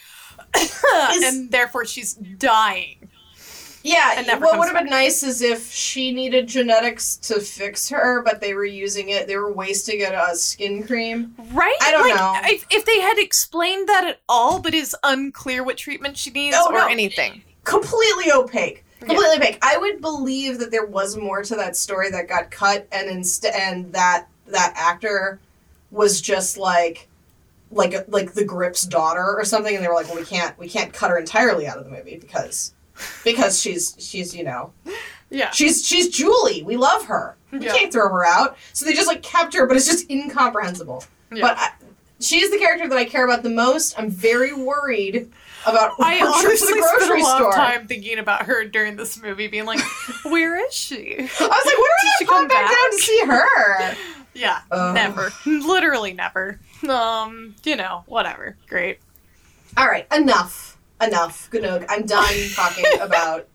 and 1.25 1.51
therefore 1.51 1.85
she's 1.85 2.15
dying. 2.15 3.09
Yeah, 3.86 4.39
what 4.39 4.59
would 4.59 4.69
have 4.69 4.74
been 4.82 4.90
nice 4.90 5.23
is 5.23 5.43
if 5.43 5.70
she 5.70 6.11
needed 6.11 6.48
genetics 6.48 7.16
to 7.19 7.39
fix 7.39 7.89
her, 7.90 8.23
but 8.23 8.40
they 8.40 8.55
were 8.55 8.65
using 8.65 9.11
it, 9.11 9.27
they 9.27 9.36
were 9.36 9.52
wasting 9.52 10.01
it 10.01 10.12
as 10.12 10.43
skin 10.43 10.82
cream. 10.82 11.35
Right? 11.52 11.77
I 11.82 11.90
don't 11.90 12.09
like, 12.09 12.16
know. 12.16 12.35
If, 12.51 12.66
if 12.70 12.86
they 12.86 12.98
had 13.01 13.19
explained 13.19 13.89
that 13.90 14.05
at 14.06 14.20
all, 14.27 14.59
but 14.61 14.73
is 14.73 14.97
unclear 15.05 15.62
what 15.62 15.77
treatment 15.77 16.16
she 16.16 16.31
needs 16.31 16.56
Oh, 16.59 16.69
or 16.73 16.78
no. 16.78 16.86
anything. 16.89 17.43
completely 17.65 18.32
opaque. 18.32 18.85
Yeah. 19.02 19.06
Completely 19.09 19.36
opaque. 19.36 19.59
I 19.62 19.77
would 19.77 20.01
believe 20.01 20.59
that 20.61 20.70
there 20.70 20.86
was 20.86 21.16
more 21.19 21.43
to 21.43 21.55
that 21.56 21.77
story 21.77 22.11
that 22.11 22.27
got 22.27 22.51
cut, 22.51 22.89
and 22.90 23.11
instead, 23.11 23.52
and 23.55 23.93
that 23.93 24.28
that 24.47 24.73
actor 24.77 25.40
was 25.90 26.20
just 26.23 26.56
like, 26.56 27.09
like 27.70 27.94
like 28.09 28.32
the 28.32 28.44
Grip's 28.44 28.85
daughter 28.85 29.35
or 29.36 29.44
something, 29.44 29.74
and 29.74 29.85
they 29.85 29.89
were 29.89 29.94
like, 29.94 30.06
well, 30.09 30.16
we 30.16 30.24
can't 30.24 30.59
we 30.59 30.69
can't 30.69 30.93
cut 30.93 31.11
her 31.11 31.19
entirely 31.19 31.66
out 31.66 31.77
of 31.78 31.85
the 31.85 31.90
movie 31.90 32.16
because 32.16 32.74
because 33.25 33.61
she's 33.61 33.97
she's 33.99 34.35
you 34.35 34.45
know 34.45 34.73
Yeah. 35.31 35.51
she's 35.51 35.87
she's 35.87 36.09
Julie. 36.09 36.62
We 36.62 36.77
love 36.77 37.07
her. 37.07 37.37
We 37.53 37.61
Yeah. 37.61 37.73
can't 37.77 37.93
throw 37.93 38.09
her 38.09 38.25
out. 38.25 38.57
So 38.73 38.85
they 38.85 38.93
just 38.95 39.09
like 39.09 39.23
kept 39.23 39.55
her, 39.55 39.66
but 39.66 39.77
it's 39.77 39.87
just 39.87 40.11
incomprehensible. 40.11 41.05
Yeah. 41.33 41.43
But 41.43 41.59
I, 41.59 41.71
she 42.21 42.41
is 42.43 42.51
the 42.51 42.59
character 42.59 42.89
that 42.89 42.97
I 42.99 43.05
care 43.05 43.25
about 43.27 43.43
the 43.43 43.51
most. 43.51 43.99
I'm 43.99 44.09
very 44.11 44.53
worried 44.53 45.31
about 45.66 45.93
I 46.01 46.16
her 46.19 46.27
trip 46.27 46.33
to 46.35 46.49
honestly 46.49 46.75
the 46.75 46.87
spent 46.87 46.99
grocery 46.99 47.21
a 47.21 47.25
lot 47.25 47.37
store. 47.39 47.49
of 47.51 47.55
time 47.55 47.87
thinking 47.87 48.19
about 48.19 48.43
her 48.47 48.65
during 48.65 48.97
this 48.97 49.21
movie, 49.21 49.47
being 49.49 49.65
like, 49.65 49.81
"Where 50.25 50.65
is 50.66 50.73
she?" 50.75 51.16
I 51.19 51.23
was 51.23 51.31
like, 51.41 51.41
when 51.41 51.51
are 51.51 52.03
Did 52.03 52.12
she 52.19 52.25
we 52.25 52.27
gonna 52.27 52.39
come 52.41 52.49
back, 52.49 52.66
back? 52.66 52.71
down 52.71 52.91
to 52.91 52.99
see 52.99 53.21
her? 53.27 53.97
Yeah, 54.35 54.61
never, 54.95 55.33
literally 55.47 56.12
never. 56.12 56.59
Um, 56.89 57.55
you 57.65 57.77
know, 57.77 58.03
whatever. 58.07 58.57
Great. 58.69 58.99
All 59.77 59.87
right, 59.87 60.07
enough. 60.15 60.74
Enough. 61.01 61.51
Ganoog. 61.51 61.85
I'm 61.89 62.07
done 62.07 62.35
talking 62.55 62.85
about 63.01 63.49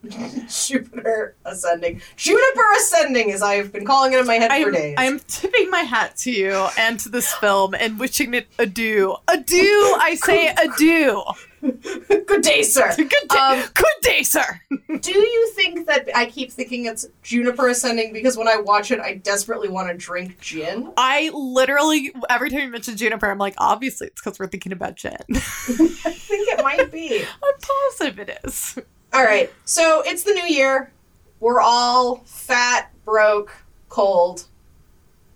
Jupiter 0.50 1.36
ascending. 1.46 2.02
Juniper 2.18 2.72
ascending, 2.78 3.32
as 3.32 3.42
I've 3.42 3.72
been 3.72 3.86
calling 3.86 4.14
it 4.14 4.20
in 4.20 4.28
my 4.28 4.36
head 4.36 4.50
for 4.50 4.68
I'm, 4.68 4.74
days. 4.74 4.96
I'm 4.98 5.20
tipping 5.20 5.70
my 5.70 5.82
hat 5.82 6.18
to 6.18 6.32
you 6.32 6.68
and 6.78 7.00
to 7.00 7.10
this 7.10 7.34
film 7.36 7.74
and 7.74 7.98
wishing 8.00 8.34
it 8.34 8.48
adieu. 8.60 9.16
Adieu, 9.28 9.96
I 10.00 10.18
say 10.22 10.50
adieu. 10.50 11.24
Good 12.28 12.42
day, 12.42 12.64
sir. 12.64 12.94
Good 12.98 13.10
day, 13.10 13.38
Um, 13.38 13.64
good 13.74 13.86
day, 14.02 14.24
sir. 14.24 14.62
Do 15.02 15.12
you 15.18 15.52
think 15.56 15.88
that 15.88 16.10
I 16.16 16.26
keep 16.28 16.52
thinking 16.52 16.86
it's 16.86 17.06
Juniper 17.24 17.68
ascending 17.70 18.14
because 18.14 18.38
when 18.38 18.48
I 18.48 18.58
watch 18.58 18.92
it, 18.92 19.00
I 19.00 19.16
desperately 19.16 19.68
want 19.70 19.90
to 19.90 19.94
drink 19.98 20.40
gin? 20.40 20.92
I 20.98 21.32
literally, 21.34 22.14
every 22.30 22.50
time 22.50 22.62
you 22.62 22.70
mention 22.70 22.96
Juniper, 22.98 23.30
I'm 23.30 23.38
like, 23.38 23.56
obviously 23.58 24.08
it's 24.08 24.22
because 24.22 24.40
we're 24.40 24.48
thinking 24.48 24.72
about 24.72 24.96
gin. 24.96 25.18
I 25.30 25.34
think 25.40 26.48
it 26.50 26.64
might 26.64 26.92
be. 26.92 27.22
I'm 27.22 27.54
positive 27.98 28.20
it 28.20 28.40
is. 28.46 28.78
All 29.14 29.24
right, 29.24 29.52
so 29.66 30.04
it's 30.06 30.24
the 30.24 30.34
new 30.34 30.46
year. 30.46 30.92
We're 31.40 31.62
all 31.62 32.18
fat, 32.26 32.92
broke, 33.06 33.52
cold. 33.90 34.46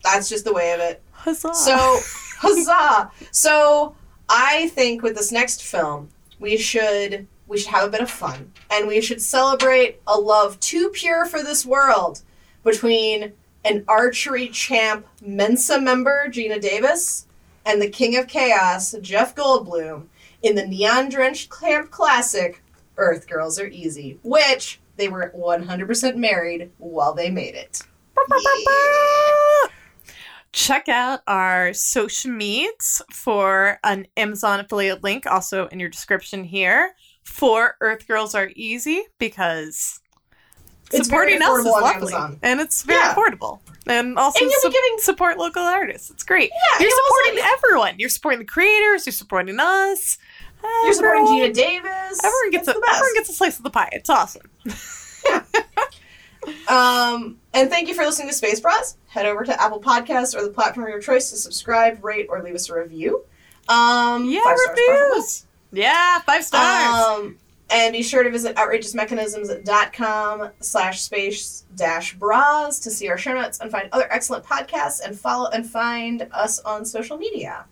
That's 0.03 0.29
just 0.29 0.45
the 0.45 0.53
way 0.53 0.73
of 0.73 0.79
it. 0.79 1.01
Huzzah. 1.11 1.53
So, 1.55 1.99
huzzah! 2.39 3.09
So, 3.31 3.95
I 4.29 4.67
think 4.69 5.01
with 5.01 5.15
this 5.15 5.31
next 5.31 5.63
film, 5.63 6.09
we 6.43 6.57
should 6.57 7.25
we 7.47 7.57
should 7.57 7.71
have 7.71 7.87
a 7.87 7.91
bit 7.91 8.01
of 8.01 8.11
fun, 8.11 8.51
and 8.69 8.87
we 8.87 8.99
should 8.99 9.21
celebrate 9.21 10.01
a 10.05 10.19
love 10.19 10.59
too 10.59 10.89
pure 10.89 11.25
for 11.25 11.41
this 11.41 11.65
world 11.65 12.21
between 12.63 13.31
an 13.63 13.85
archery 13.87 14.49
champ 14.49 15.07
Mensa 15.21 15.79
member 15.79 16.27
Geena 16.27 16.59
Davis 16.59 17.27
and 17.65 17.81
the 17.81 17.89
King 17.89 18.17
of 18.17 18.27
Chaos 18.27 18.93
Jeff 19.01 19.33
Goldblum 19.35 20.07
in 20.41 20.55
the 20.55 20.67
neon 20.67 21.07
drenched 21.07 21.49
camp 21.49 21.89
classic 21.91 22.61
Earth 22.97 23.27
Girls 23.27 23.57
Are 23.57 23.67
Easy, 23.67 24.19
which 24.21 24.81
they 24.97 25.07
were 25.07 25.31
100% 25.35 26.17
married 26.17 26.71
while 26.77 27.13
they 27.13 27.29
made 27.29 27.55
it. 27.55 27.81
Yeah. 28.29 29.69
Check 30.53 30.87
out 30.87 31.21
our 31.27 31.73
social 31.73 32.31
medias 32.31 33.01
for 33.11 33.79
an 33.83 34.05
Amazon 34.15 34.59
affiliate 34.59 35.03
link, 35.03 35.25
also 35.25 35.67
in 35.67 35.79
your 35.79 35.89
description 35.89 36.43
here. 36.43 36.93
For 37.23 37.75
Earth 37.81 38.05
Girls 38.07 38.35
Are 38.35 38.49
Easy 38.55 39.03
because 39.17 39.99
It's 40.91 41.05
supporting 41.07 41.41
us 41.41 41.59
is 41.59 41.65
lovely, 41.65 42.13
Amazon. 42.13 42.39
and 42.43 42.59
it's 42.59 42.83
very 42.83 42.99
Yeah. 42.99 43.15
affordable. 43.15 43.61
And 43.87 44.19
also 44.19 44.39
And 44.43 44.51
you'll 44.51 44.69
be 44.71 44.75
giving- 44.75 44.99
support 44.99 45.37
local 45.37 45.63
artists. 45.63 46.11
It's 46.11 46.23
great. 46.23 46.51
Yeah, 46.51 46.79
you're 46.79 46.89
and 46.89 46.93
also, 46.93 47.15
supporting 47.23 47.43
everyone. 47.57 47.95
You're 47.97 48.09
supporting 48.09 48.39
the 48.39 48.45
creators. 48.45 49.05
You're 49.07 49.13
supporting 49.13 49.59
us. 49.59 50.17
You're 50.83 50.93
supporting 50.93 51.25
Geena 51.27 51.53
Davis. 51.53 52.19
Everyone 52.23 52.51
gets 52.51 52.67
It's 52.67 52.77
a 52.77 52.89
everyone 52.89 53.13
gets 53.15 53.29
a 53.29 53.33
slice 53.33 53.57
of 53.57 53.63
the 53.63 53.69
pie. 53.69 53.89
It's 53.93 54.09
awesome. 54.09 54.43
Um, 56.67 57.39
and 57.53 57.69
thank 57.69 57.87
you 57.87 57.93
for 57.93 58.03
listening 58.03 58.29
to 58.29 58.33
Space 58.33 58.59
Bras. 58.59 58.97
Head 59.07 59.25
over 59.25 59.43
to 59.43 59.61
Apple 59.61 59.81
Podcasts 59.81 60.35
or 60.35 60.43
the 60.43 60.49
platform 60.49 60.85
of 60.85 60.89
your 60.89 61.01
choice 61.01 61.29
to 61.29 61.37
subscribe, 61.37 62.03
rate, 62.03 62.27
or 62.29 62.41
leave 62.41 62.55
us 62.55 62.69
a 62.69 62.79
review. 62.79 63.23
Um, 63.69 64.25
Yeah, 64.25 64.43
five 64.43 64.57
reviews. 64.69 65.45
Yeah, 65.71 66.19
five 66.19 66.43
stars. 66.43 67.19
Um, 67.19 67.37
and 67.69 67.93
be 67.93 68.03
sure 68.03 68.23
to 68.23 68.29
visit 68.29 68.55
outrageousmechanisms.com 68.55 70.51
slash 70.59 71.01
space 71.01 71.65
dash 71.75 72.13
bras 72.15 72.79
to 72.79 72.91
see 72.91 73.09
our 73.09 73.17
show 73.17 73.33
notes 73.33 73.59
and 73.59 73.71
find 73.71 73.89
other 73.91 74.11
excellent 74.11 74.45
podcasts 74.45 75.01
and 75.03 75.19
follow 75.19 75.49
and 75.49 75.67
find 75.67 76.27
us 76.31 76.59
on 76.59 76.85
social 76.85 77.17
media. 77.17 77.65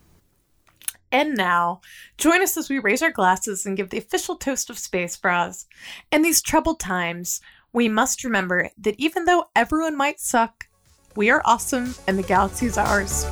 And 1.12 1.36
now, 1.36 1.82
join 2.18 2.42
us 2.42 2.56
as 2.56 2.70
we 2.70 2.80
raise 2.80 3.02
our 3.02 3.12
glasses 3.12 3.66
and 3.66 3.76
give 3.76 3.90
the 3.90 3.98
official 3.98 4.38
toast 4.38 4.70
of 4.70 4.80
Space 4.80 5.18
Bras. 5.18 5.68
In 6.10 6.22
these 6.22 6.42
troubled 6.42 6.80
times, 6.80 7.42
we 7.74 7.88
must 7.88 8.24
remember 8.24 8.70
that 8.78 8.96
even 8.98 9.26
though 9.26 9.46
everyone 9.56 9.96
might 9.96 10.20
suck, 10.20 10.68
we 11.16 11.30
are 11.30 11.42
awesome 11.46 11.96
and 12.08 12.18
the 12.18 12.24
galaxy 12.24 12.66
is 12.66 12.78
ours. 12.78 13.26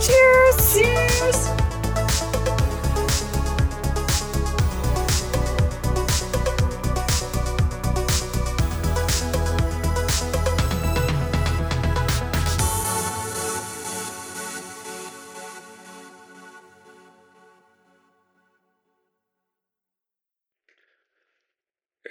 Cheers! 0.00 0.74
Cheers! 0.74 1.73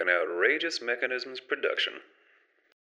An 0.04 0.10
outrageous 0.10 0.82
mechanisms 0.82 1.40
production. 1.40 2.02